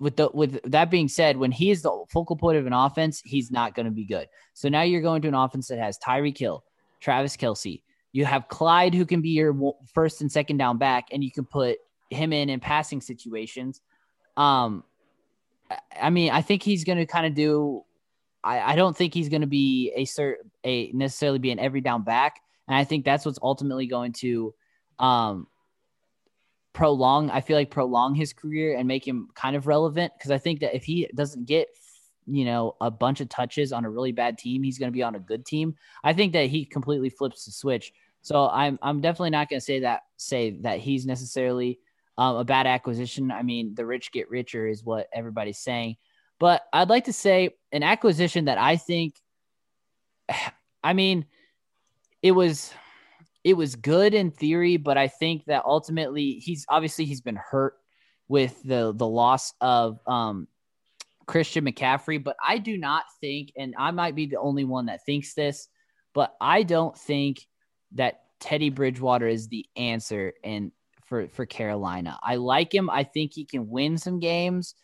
with 0.00 0.16
the 0.16 0.30
with 0.32 0.58
that 0.62 0.90
being 0.90 1.08
said, 1.08 1.36
when 1.36 1.52
he 1.52 1.70
is 1.70 1.82
the 1.82 2.04
focal 2.08 2.36
point 2.36 2.56
of 2.56 2.64
an 2.64 2.72
offense, 2.72 3.20
he's 3.22 3.50
not 3.50 3.74
going 3.74 3.84
to 3.84 3.92
be 3.92 4.06
good. 4.06 4.26
So 4.54 4.70
now 4.70 4.80
you're 4.80 5.02
going 5.02 5.20
to 5.20 5.28
an 5.28 5.34
offense 5.34 5.68
that 5.68 5.78
has 5.78 5.98
Tyreek 5.98 6.38
Hill, 6.38 6.64
Travis 7.00 7.36
Kelce. 7.36 7.82
You 8.12 8.24
have 8.24 8.48
Clyde, 8.48 8.94
who 8.94 9.04
can 9.04 9.20
be 9.20 9.28
your 9.28 9.74
first 9.92 10.22
and 10.22 10.32
second 10.32 10.56
down 10.56 10.78
back, 10.78 11.08
and 11.12 11.22
you 11.22 11.30
can 11.30 11.44
put 11.44 11.76
him 12.08 12.32
in 12.32 12.48
in 12.48 12.60
passing 12.60 13.02
situations. 13.02 13.82
Um, 14.38 14.84
I 16.00 16.10
mean, 16.10 16.30
I 16.30 16.42
think 16.42 16.62
he's 16.62 16.84
going 16.84 16.98
to 16.98 17.06
kind 17.06 17.26
of 17.26 17.34
do. 17.34 17.82
I, 18.44 18.72
I 18.72 18.76
don't 18.76 18.96
think 18.96 19.14
he's 19.14 19.28
going 19.28 19.40
to 19.40 19.46
be 19.46 19.92
a 19.96 20.04
cert, 20.04 20.36
a 20.64 20.92
necessarily 20.92 21.38
be 21.38 21.50
an 21.50 21.58
every 21.58 21.80
down 21.80 22.04
back, 22.04 22.40
and 22.68 22.76
I 22.76 22.84
think 22.84 23.04
that's 23.04 23.24
what's 23.24 23.38
ultimately 23.42 23.86
going 23.86 24.12
to 24.14 24.54
um, 24.98 25.46
prolong. 26.72 27.30
I 27.30 27.40
feel 27.40 27.56
like 27.56 27.70
prolong 27.70 28.14
his 28.14 28.32
career 28.32 28.76
and 28.76 28.86
make 28.86 29.06
him 29.06 29.28
kind 29.34 29.56
of 29.56 29.66
relevant 29.66 30.12
because 30.16 30.30
I 30.30 30.38
think 30.38 30.60
that 30.60 30.74
if 30.74 30.84
he 30.84 31.08
doesn't 31.14 31.46
get 31.46 31.68
you 32.26 32.44
know 32.44 32.76
a 32.80 32.90
bunch 32.90 33.20
of 33.20 33.28
touches 33.28 33.72
on 33.72 33.84
a 33.84 33.90
really 33.90 34.12
bad 34.12 34.38
team, 34.38 34.62
he's 34.62 34.78
going 34.78 34.90
to 34.90 34.96
be 34.96 35.02
on 35.02 35.14
a 35.14 35.20
good 35.20 35.44
team. 35.44 35.74
I 36.04 36.12
think 36.12 36.32
that 36.34 36.46
he 36.46 36.64
completely 36.64 37.10
flips 37.10 37.44
the 37.44 37.52
switch. 37.52 37.92
So 38.22 38.48
I'm 38.48 38.78
I'm 38.82 39.00
definitely 39.00 39.30
not 39.30 39.48
going 39.48 39.60
to 39.60 39.64
say 39.64 39.80
that 39.80 40.02
say 40.16 40.58
that 40.62 40.78
he's 40.78 41.06
necessarily 41.06 41.78
um, 42.18 42.36
a 42.36 42.44
bad 42.44 42.66
acquisition. 42.66 43.30
I 43.30 43.42
mean, 43.42 43.74
the 43.74 43.86
rich 43.86 44.12
get 44.12 44.30
richer 44.30 44.66
is 44.66 44.84
what 44.84 45.08
everybody's 45.12 45.58
saying, 45.58 45.96
but 46.38 46.62
I'd 46.72 46.88
like 46.88 47.04
to 47.04 47.12
say 47.12 47.50
an 47.72 47.82
acquisition 47.82 48.46
that 48.46 48.58
I 48.58 48.76
think. 48.76 49.14
I 50.84 50.92
mean, 50.92 51.26
it 52.22 52.30
was 52.30 52.72
it 53.42 53.56
was 53.56 53.76
good 53.76 54.14
in 54.14 54.30
theory, 54.30 54.76
but 54.76 54.98
I 54.98 55.08
think 55.08 55.44
that 55.46 55.64
ultimately 55.64 56.32
he's 56.32 56.64
obviously 56.68 57.04
he's 57.04 57.20
been 57.20 57.36
hurt 57.36 57.74
with 58.28 58.60
the 58.64 58.92
the 58.94 59.06
loss 59.06 59.52
of 59.60 59.98
um, 60.06 60.48
Christian 61.26 61.64
McCaffrey, 61.64 62.22
but 62.22 62.36
I 62.44 62.58
do 62.58 62.76
not 62.78 63.04
think, 63.20 63.52
and 63.56 63.74
I 63.78 63.90
might 63.90 64.14
be 64.14 64.26
the 64.26 64.38
only 64.38 64.64
one 64.64 64.86
that 64.86 65.04
thinks 65.04 65.34
this, 65.34 65.68
but 66.14 66.34
I 66.40 66.62
don't 66.62 66.96
think 66.96 67.38
that 67.92 68.22
Teddy 68.40 68.70
Bridgewater 68.70 69.28
is 69.28 69.48
the 69.48 69.66
answer 69.76 70.32
in 70.42 70.72
for 71.06 71.28
for 71.28 71.46
Carolina. 71.46 72.18
I 72.22 72.36
like 72.36 72.74
him. 72.74 72.90
I 72.90 73.04
think 73.04 73.32
he 73.32 73.44
can 73.44 73.68
win 73.68 73.96
some 73.96 74.20
games. 74.20 74.74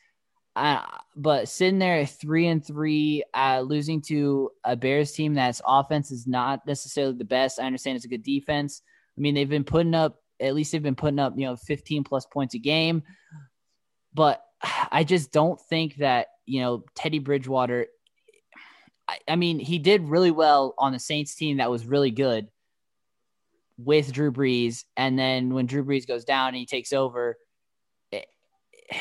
Uh, 0.55 0.83
but 1.17 1.49
sitting 1.49 1.79
there 1.79 2.01
at 2.01 2.11
three 2.11 2.47
and 2.47 2.65
three, 2.65 3.25
uh, 3.35 3.61
losing 3.61 4.03
to 4.03 4.51
a 4.65 4.77
Bears 4.77 5.13
team 5.13 5.35
that's 5.35 5.63
offense 5.67 6.11
is 6.11 6.27
not 6.27 6.67
necessarily 6.67 7.17
the 7.17 7.25
best. 7.25 7.59
I 7.59 7.65
understand 7.65 7.97
it's 7.97 8.05
a 8.05 8.09
good 8.09 8.23
defense. 8.23 8.83
I 9.17 9.21
mean, 9.21 9.35
they've 9.35 9.49
been 9.49 9.65
putting 9.65 9.95
up 9.95 10.19
at 10.41 10.55
least 10.55 10.73
they've 10.73 10.83
been 10.83 10.95
putting 10.95 11.19
up 11.19 11.35
you 11.37 11.47
know 11.47 11.57
15 11.57 12.05
plus 12.05 12.27
points 12.27 12.55
a 12.55 12.59
game, 12.59 13.03
but 14.15 14.43
I 14.91 15.05
just 15.05 15.33
don't 15.33 15.61
think 15.61 15.97
that 15.97 16.29
you 16.47 16.61
know 16.61 16.85
Teddy 16.95 17.19
Bridgewater. 17.19 17.87
I, 19.09 19.19
I 19.27 19.37
mean, 19.37 19.59
he 19.59 19.79
did 19.79 20.09
really 20.09 20.31
well 20.31 20.75
on 20.79 20.93
the 20.93 20.99
Saints 20.99 21.35
team 21.35 21.57
that 21.57 21.71
was 21.71 21.87
really 21.87 22.11
good 22.11 22.49
with 23.85 24.13
Drew 24.13 24.33
Brees, 24.33 24.85
and 24.97 25.19
then 25.19 25.55
when 25.55 25.67
Drew 25.67 25.85
Brees 25.85 26.07
goes 26.07 26.25
down 26.25 26.49
and 26.49 26.57
he 26.57 26.67
takes 26.67 26.93
over 26.93 27.37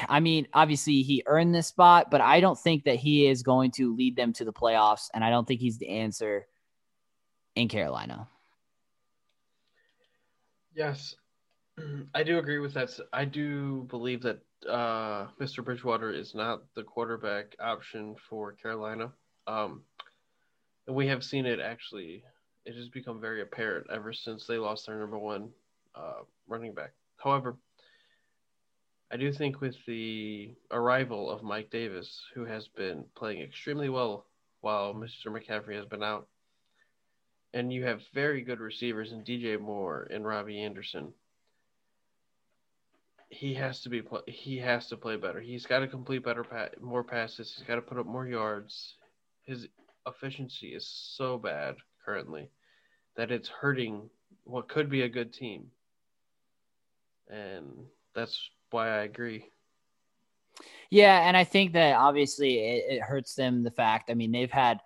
I 0.07 0.19
mean, 0.19 0.47
obviously 0.53 1.01
he 1.01 1.23
earned 1.25 1.53
this 1.53 1.67
spot, 1.67 2.09
but 2.11 2.21
I 2.21 2.39
don't 2.39 2.57
think 2.57 2.85
that 2.85 2.95
he 2.95 3.27
is 3.27 3.43
going 3.43 3.71
to 3.71 3.95
lead 3.95 4.15
them 4.15 4.33
to 4.33 4.45
the 4.45 4.53
playoffs, 4.53 5.09
and 5.13 5.23
I 5.23 5.29
don't 5.29 5.47
think 5.47 5.59
he's 5.59 5.77
the 5.77 5.89
answer 5.89 6.47
in 7.55 7.67
Carolina. 7.67 8.27
Yes, 10.73 11.15
I 12.15 12.23
do 12.23 12.37
agree 12.37 12.59
with 12.59 12.73
that. 12.75 12.97
I 13.11 13.25
do 13.25 13.85
believe 13.89 14.21
that 14.21 14.39
uh, 14.69 15.27
Mr. 15.39 15.63
Bridgewater 15.63 16.11
is 16.11 16.33
not 16.33 16.61
the 16.75 16.83
quarterback 16.83 17.55
option 17.59 18.15
for 18.29 18.53
Carolina. 18.53 19.11
Um, 19.47 19.81
and 20.87 20.95
we 20.95 21.07
have 21.07 21.23
seen 21.23 21.45
it 21.45 21.59
actually. 21.59 22.23
It 22.65 22.75
has 22.75 22.89
become 22.89 23.19
very 23.19 23.41
apparent 23.41 23.87
ever 23.91 24.13
since 24.13 24.45
they 24.45 24.57
lost 24.57 24.85
their 24.85 24.99
number 24.99 25.17
one 25.17 25.49
uh, 25.95 26.21
running 26.47 26.73
back. 26.73 26.91
However, 27.17 27.57
I 29.11 29.17
do 29.17 29.31
think 29.33 29.59
with 29.59 29.75
the 29.85 30.55
arrival 30.71 31.29
of 31.29 31.43
Mike 31.43 31.69
Davis, 31.69 32.21
who 32.33 32.45
has 32.45 32.67
been 32.69 33.03
playing 33.15 33.41
extremely 33.41 33.89
well 33.89 34.25
while 34.61 34.93
Mr. 34.93 35.27
McCaffrey 35.27 35.75
has 35.75 35.85
been 35.85 36.03
out, 36.03 36.27
and 37.53 37.73
you 37.73 37.83
have 37.83 38.01
very 38.13 38.41
good 38.41 38.59
receivers 38.59 39.11
in 39.11 39.23
DJ 39.23 39.59
Moore 39.59 40.07
and 40.11 40.25
Robbie 40.25 40.61
Anderson. 40.61 41.13
He 43.29 43.53
has 43.55 43.81
to 43.81 43.89
be 43.89 44.01
he 44.27 44.57
has 44.59 44.87
to 44.87 44.97
play 44.97 45.17
better. 45.17 45.41
He's 45.41 45.65
got 45.65 45.79
to 45.79 45.87
complete 45.87 46.23
better 46.23 46.43
pa- 46.43 46.69
more 46.79 47.03
passes. 47.03 47.53
He's 47.55 47.65
got 47.65 47.75
to 47.75 47.81
put 47.81 47.97
up 47.97 48.05
more 48.05 48.27
yards. 48.27 48.95
His 49.43 49.67
efficiency 50.05 50.67
is 50.73 50.87
so 50.87 51.37
bad 51.37 51.75
currently 52.05 52.49
that 53.15 53.31
it's 53.31 53.49
hurting 53.49 54.09
what 54.43 54.69
could 54.69 54.89
be 54.89 55.01
a 55.01 55.09
good 55.09 55.33
team. 55.33 55.67
And 57.29 57.85
that's 58.13 58.49
why 58.71 58.89
I 58.89 59.03
agree. 59.03 59.49
Yeah, 60.89 61.27
and 61.27 61.37
I 61.37 61.43
think 61.43 61.73
that 61.73 61.95
obviously 61.95 62.59
it, 62.59 62.85
it, 62.95 63.01
hurts 63.01 63.35
them 63.35 63.63
the 63.63 63.71
fact. 63.71 64.09
I 64.09 64.13
mean, 64.13 64.31
they've 64.31 64.51
had 64.51 64.81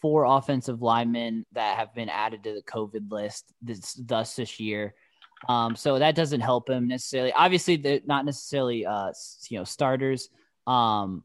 four 0.00 0.24
offensive 0.24 0.80
linemen 0.80 1.44
that 1.52 1.76
have 1.76 1.94
been 1.94 2.08
added 2.08 2.42
to 2.44 2.54
the 2.54 2.62
COVID 2.62 3.10
list 3.10 3.52
this 3.60 3.92
thus 3.94 4.36
this 4.36 4.58
year. 4.58 4.94
Um, 5.48 5.76
so 5.76 5.98
that 5.98 6.14
doesn't 6.14 6.40
help 6.40 6.68
him 6.68 6.88
necessarily. 6.88 7.32
Obviously, 7.32 7.76
they're 7.76 8.00
not 8.06 8.24
necessarily 8.24 8.86
uh, 8.86 9.12
you 9.48 9.58
know 9.58 9.64
starters. 9.64 10.30
Um, 10.66 11.24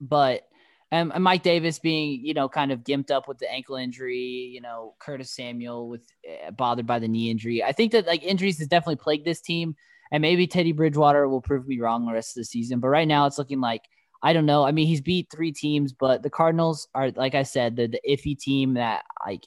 but 0.00 0.42
and, 0.90 1.12
and 1.12 1.24
Mike 1.24 1.42
Davis 1.42 1.78
being 1.78 2.24
you 2.24 2.34
know 2.34 2.48
kind 2.48 2.72
of 2.72 2.80
gimped 2.80 3.10
up 3.10 3.28
with 3.28 3.38
the 3.38 3.50
ankle 3.50 3.76
injury, 3.76 4.50
you 4.52 4.60
know 4.60 4.94
Curtis 4.98 5.34
Samuel 5.34 5.88
with 5.88 6.06
uh, 6.28 6.50
bothered 6.50 6.86
by 6.86 6.98
the 6.98 7.08
knee 7.08 7.30
injury. 7.30 7.62
I 7.62 7.72
think 7.72 7.92
that 7.92 8.06
like 8.06 8.22
injuries 8.22 8.58
has 8.58 8.68
definitely 8.68 8.96
plagued 8.96 9.26
this 9.26 9.40
team. 9.40 9.76
And 10.12 10.22
maybe 10.22 10.46
Teddy 10.46 10.70
Bridgewater 10.70 11.28
will 11.28 11.40
prove 11.40 11.66
me 11.66 11.80
wrong 11.80 12.06
the 12.06 12.12
rest 12.12 12.36
of 12.36 12.40
the 12.40 12.44
season. 12.44 12.78
But 12.78 12.88
right 12.88 13.08
now, 13.08 13.26
it's 13.26 13.38
looking 13.38 13.60
like 13.60 13.82
I 14.22 14.32
don't 14.32 14.46
know. 14.46 14.64
I 14.64 14.72
mean, 14.72 14.86
he's 14.86 15.00
beat 15.00 15.28
three 15.30 15.52
teams, 15.52 15.92
but 15.92 16.22
the 16.22 16.30
Cardinals 16.30 16.88
are, 16.94 17.10
like 17.12 17.34
I 17.34 17.42
said, 17.42 17.76
the, 17.76 17.86
the 17.86 18.00
iffy 18.08 18.38
team 18.38 18.74
that 18.74 19.04
like 19.24 19.46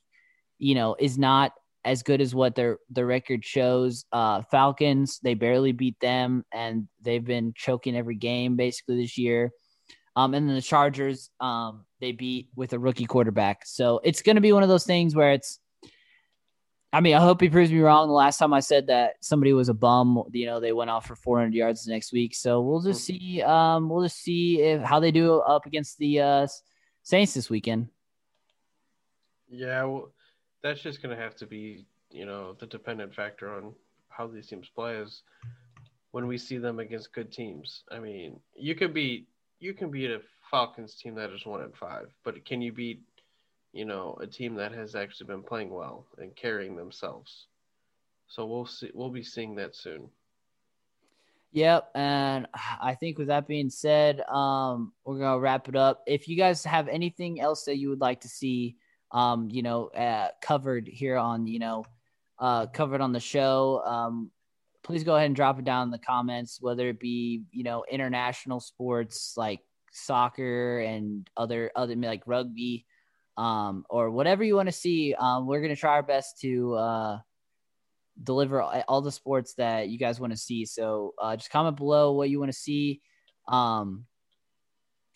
you 0.57 0.75
know 0.75 0.95
is 0.99 1.17
not 1.17 1.53
as 1.85 2.03
good 2.03 2.21
as 2.21 2.35
what 2.35 2.55
their 2.55 2.77
their 2.89 3.05
record 3.05 3.43
shows. 3.43 4.05
Uh, 4.11 4.43
Falcons, 4.51 5.19
they 5.23 5.33
barely 5.33 5.71
beat 5.71 5.99
them, 5.99 6.45
and 6.53 6.87
they've 7.01 7.25
been 7.25 7.53
choking 7.55 7.95
every 7.95 8.15
game 8.15 8.55
basically 8.55 9.01
this 9.01 9.17
year. 9.17 9.51
Um, 10.15 10.33
and 10.33 10.47
then 10.47 10.55
the 10.55 10.61
Chargers, 10.61 11.29
um, 11.39 11.85
they 12.01 12.11
beat 12.11 12.49
with 12.55 12.73
a 12.73 12.79
rookie 12.79 13.05
quarterback. 13.05 13.65
So 13.65 14.01
it's 14.03 14.21
going 14.21 14.35
to 14.35 14.41
be 14.41 14.51
one 14.51 14.63
of 14.63 14.69
those 14.69 14.85
things 14.85 15.15
where 15.15 15.31
it's 15.33 15.59
I 16.91 17.01
mean, 17.01 17.15
I 17.15 17.19
hope 17.19 17.39
he 17.39 17.49
proves 17.49 17.71
me 17.71 17.79
wrong. 17.79 18.07
The 18.07 18.13
last 18.13 18.39
time 18.39 18.51
I 18.51 18.61
said 18.61 18.87
that 18.87 19.13
somebody 19.21 19.53
was 19.53 19.69
a 19.69 19.75
bum, 19.75 20.23
you 20.31 20.47
know, 20.47 20.59
they 20.59 20.73
went 20.73 20.89
off 20.89 21.05
for 21.05 21.15
400 21.15 21.53
yards 21.53 21.83
the 21.83 21.91
next 21.91 22.11
week. 22.11 22.33
So 22.33 22.61
we'll 22.61 22.81
just 22.81 23.05
see. 23.05 23.43
Um, 23.43 23.89
we'll 23.89 24.03
just 24.03 24.17
see 24.17 24.61
if 24.61 24.81
how 24.81 24.99
they 24.99 25.11
do 25.11 25.37
up 25.39 25.67
against 25.67 25.99
the 25.99 26.19
uh, 26.19 26.47
Saints 27.03 27.35
this 27.35 27.49
weekend. 27.49 27.89
Yeah, 29.49 29.83
well, 29.83 30.11
that's 30.63 30.81
just 30.81 31.01
gonna 31.01 31.15
have 31.15 31.35
to 31.37 31.45
be, 31.45 31.85
you 32.09 32.25
know, 32.25 32.53
the 32.59 32.65
dependent 32.65 33.13
factor 33.13 33.53
on 33.53 33.73
how 34.09 34.25
these 34.25 34.47
teams 34.47 34.69
play 34.73 34.95
is 34.95 35.21
when 36.11 36.25
we 36.25 36.39
see 36.39 36.57
them 36.57 36.79
against 36.79 37.13
good 37.13 37.31
teams. 37.31 37.83
I 37.91 37.99
mean, 37.99 38.39
you 38.55 38.73
could 38.73 38.95
beat 38.95 39.27
you 39.59 39.73
can 39.73 39.91
beat 39.91 40.11
a 40.11 40.21
Falcons 40.49 40.95
team 40.95 41.15
that 41.15 41.31
is 41.31 41.45
one 41.45 41.61
and 41.61 41.75
five, 41.75 42.07
but 42.23 42.43
can 42.45 42.61
you 42.61 42.71
beat 42.71 43.01
you 43.71 43.85
know, 43.85 44.17
a 44.21 44.27
team 44.27 44.55
that 44.55 44.71
has 44.71 44.95
actually 44.95 45.27
been 45.27 45.43
playing 45.43 45.69
well 45.69 46.05
and 46.17 46.35
carrying 46.35 46.75
themselves. 46.75 47.47
So 48.27 48.45
we'll 48.45 48.65
see. 48.65 48.91
We'll 48.93 49.09
be 49.09 49.23
seeing 49.23 49.55
that 49.55 49.75
soon. 49.75 50.09
Yep, 51.51 51.89
and 51.95 52.47
I 52.53 52.93
think 52.93 53.17
with 53.17 53.27
that 53.27 53.47
being 53.47 53.71
said, 53.71 54.21
um, 54.21 54.93
we're 55.03 55.17
gonna 55.17 55.39
wrap 55.39 55.67
it 55.67 55.75
up. 55.75 56.03
If 56.05 56.27
you 56.27 56.37
guys 56.37 56.63
have 56.63 56.87
anything 56.87 57.41
else 57.41 57.63
that 57.65 57.77
you 57.77 57.89
would 57.89 58.01
like 58.01 58.21
to 58.21 58.27
see 58.27 58.77
um, 59.11 59.49
you 59.49 59.63
know, 59.63 59.87
uh, 59.87 60.27
covered 60.39 60.87
here 60.87 61.17
on, 61.17 61.47
you 61.47 61.57
know, 61.57 61.83
uh, 62.37 62.67
covered 62.67 63.01
on 63.01 63.11
the 63.11 63.19
show. 63.19 63.81
Um, 63.83 64.29
please 64.83 65.03
go 65.03 65.15
ahead 65.15 65.27
and 65.27 65.35
drop 65.35 65.59
it 65.59 65.65
down 65.65 65.87
in 65.87 65.91
the 65.91 65.99
comments, 65.99 66.59
whether 66.61 66.87
it 66.89 66.99
be, 66.99 67.43
you 67.51 67.63
know, 67.63 67.83
international 67.89 68.59
sports 68.59 69.33
like 69.37 69.59
soccer 69.91 70.79
and 70.79 71.29
other, 71.35 71.71
other 71.75 71.95
like 71.95 72.23
rugby, 72.25 72.85
um, 73.37 73.85
or 73.89 74.11
whatever 74.11 74.43
you 74.43 74.55
want 74.55 74.67
to 74.67 74.73
see. 74.73 75.13
Um, 75.13 75.47
we're 75.47 75.61
going 75.61 75.73
to 75.73 75.79
try 75.79 75.93
our 75.93 76.03
best 76.03 76.39
to, 76.41 76.75
uh, 76.75 77.19
deliver 78.21 78.61
all 78.61 79.01
the 79.01 79.11
sports 79.11 79.53
that 79.55 79.89
you 79.89 79.97
guys 79.97 80.19
want 80.19 80.33
to 80.33 80.37
see. 80.37 80.65
So 80.65 81.13
uh, 81.21 81.35
just 81.35 81.51
comment 81.51 81.77
below 81.77 82.13
what 82.13 82.29
you 82.29 82.39
want 82.39 82.51
to 82.51 82.57
see. 82.57 83.01
Um, 83.47 84.05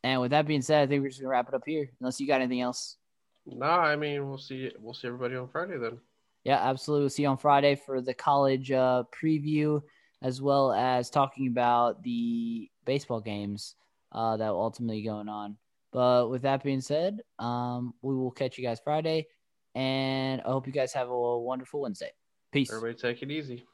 and 0.03 0.21
with 0.21 0.31
that 0.31 0.47
being 0.47 0.61
said, 0.61 0.83
I 0.83 0.87
think 0.87 1.01
we're 1.01 1.09
just 1.09 1.21
gonna 1.21 1.29
wrap 1.29 1.47
it 1.47 1.53
up 1.53 1.63
here. 1.65 1.89
Unless 1.99 2.19
you 2.19 2.27
got 2.27 2.41
anything 2.41 2.61
else. 2.61 2.97
No, 3.45 3.65
I 3.65 3.95
mean 3.95 4.27
we'll 4.27 4.37
see. 4.37 4.71
We'll 4.79 4.93
see 4.93 5.07
everybody 5.07 5.35
on 5.35 5.47
Friday 5.47 5.77
then. 5.77 5.99
Yeah, 6.43 6.57
absolutely. 6.57 7.03
We'll 7.03 7.09
see 7.09 7.23
you 7.23 7.29
on 7.29 7.37
Friday 7.37 7.75
for 7.75 8.01
the 8.01 8.13
college 8.13 8.71
uh, 8.71 9.03
preview, 9.11 9.81
as 10.21 10.41
well 10.41 10.73
as 10.73 11.09
talking 11.09 11.47
about 11.47 12.03
the 12.03 12.69
baseball 12.85 13.21
games 13.21 13.75
uh, 14.11 14.37
that 14.37 14.49
will 14.49 14.61
ultimately 14.61 15.03
going 15.03 15.29
on. 15.29 15.57
But 15.91 16.29
with 16.29 16.41
that 16.41 16.63
being 16.63 16.81
said, 16.81 17.21
um, 17.39 17.93
we 18.01 18.15
will 18.15 18.31
catch 18.31 18.57
you 18.57 18.63
guys 18.63 18.81
Friday, 18.83 19.27
and 19.75 20.41
I 20.41 20.49
hope 20.49 20.67
you 20.67 20.73
guys 20.73 20.91
have 20.93 21.09
a 21.09 21.39
wonderful 21.39 21.81
Wednesday. 21.81 22.11
Peace. 22.51 22.71
Everybody 22.71 22.95
take 22.95 23.21
it 23.23 23.31
easy. 23.31 23.65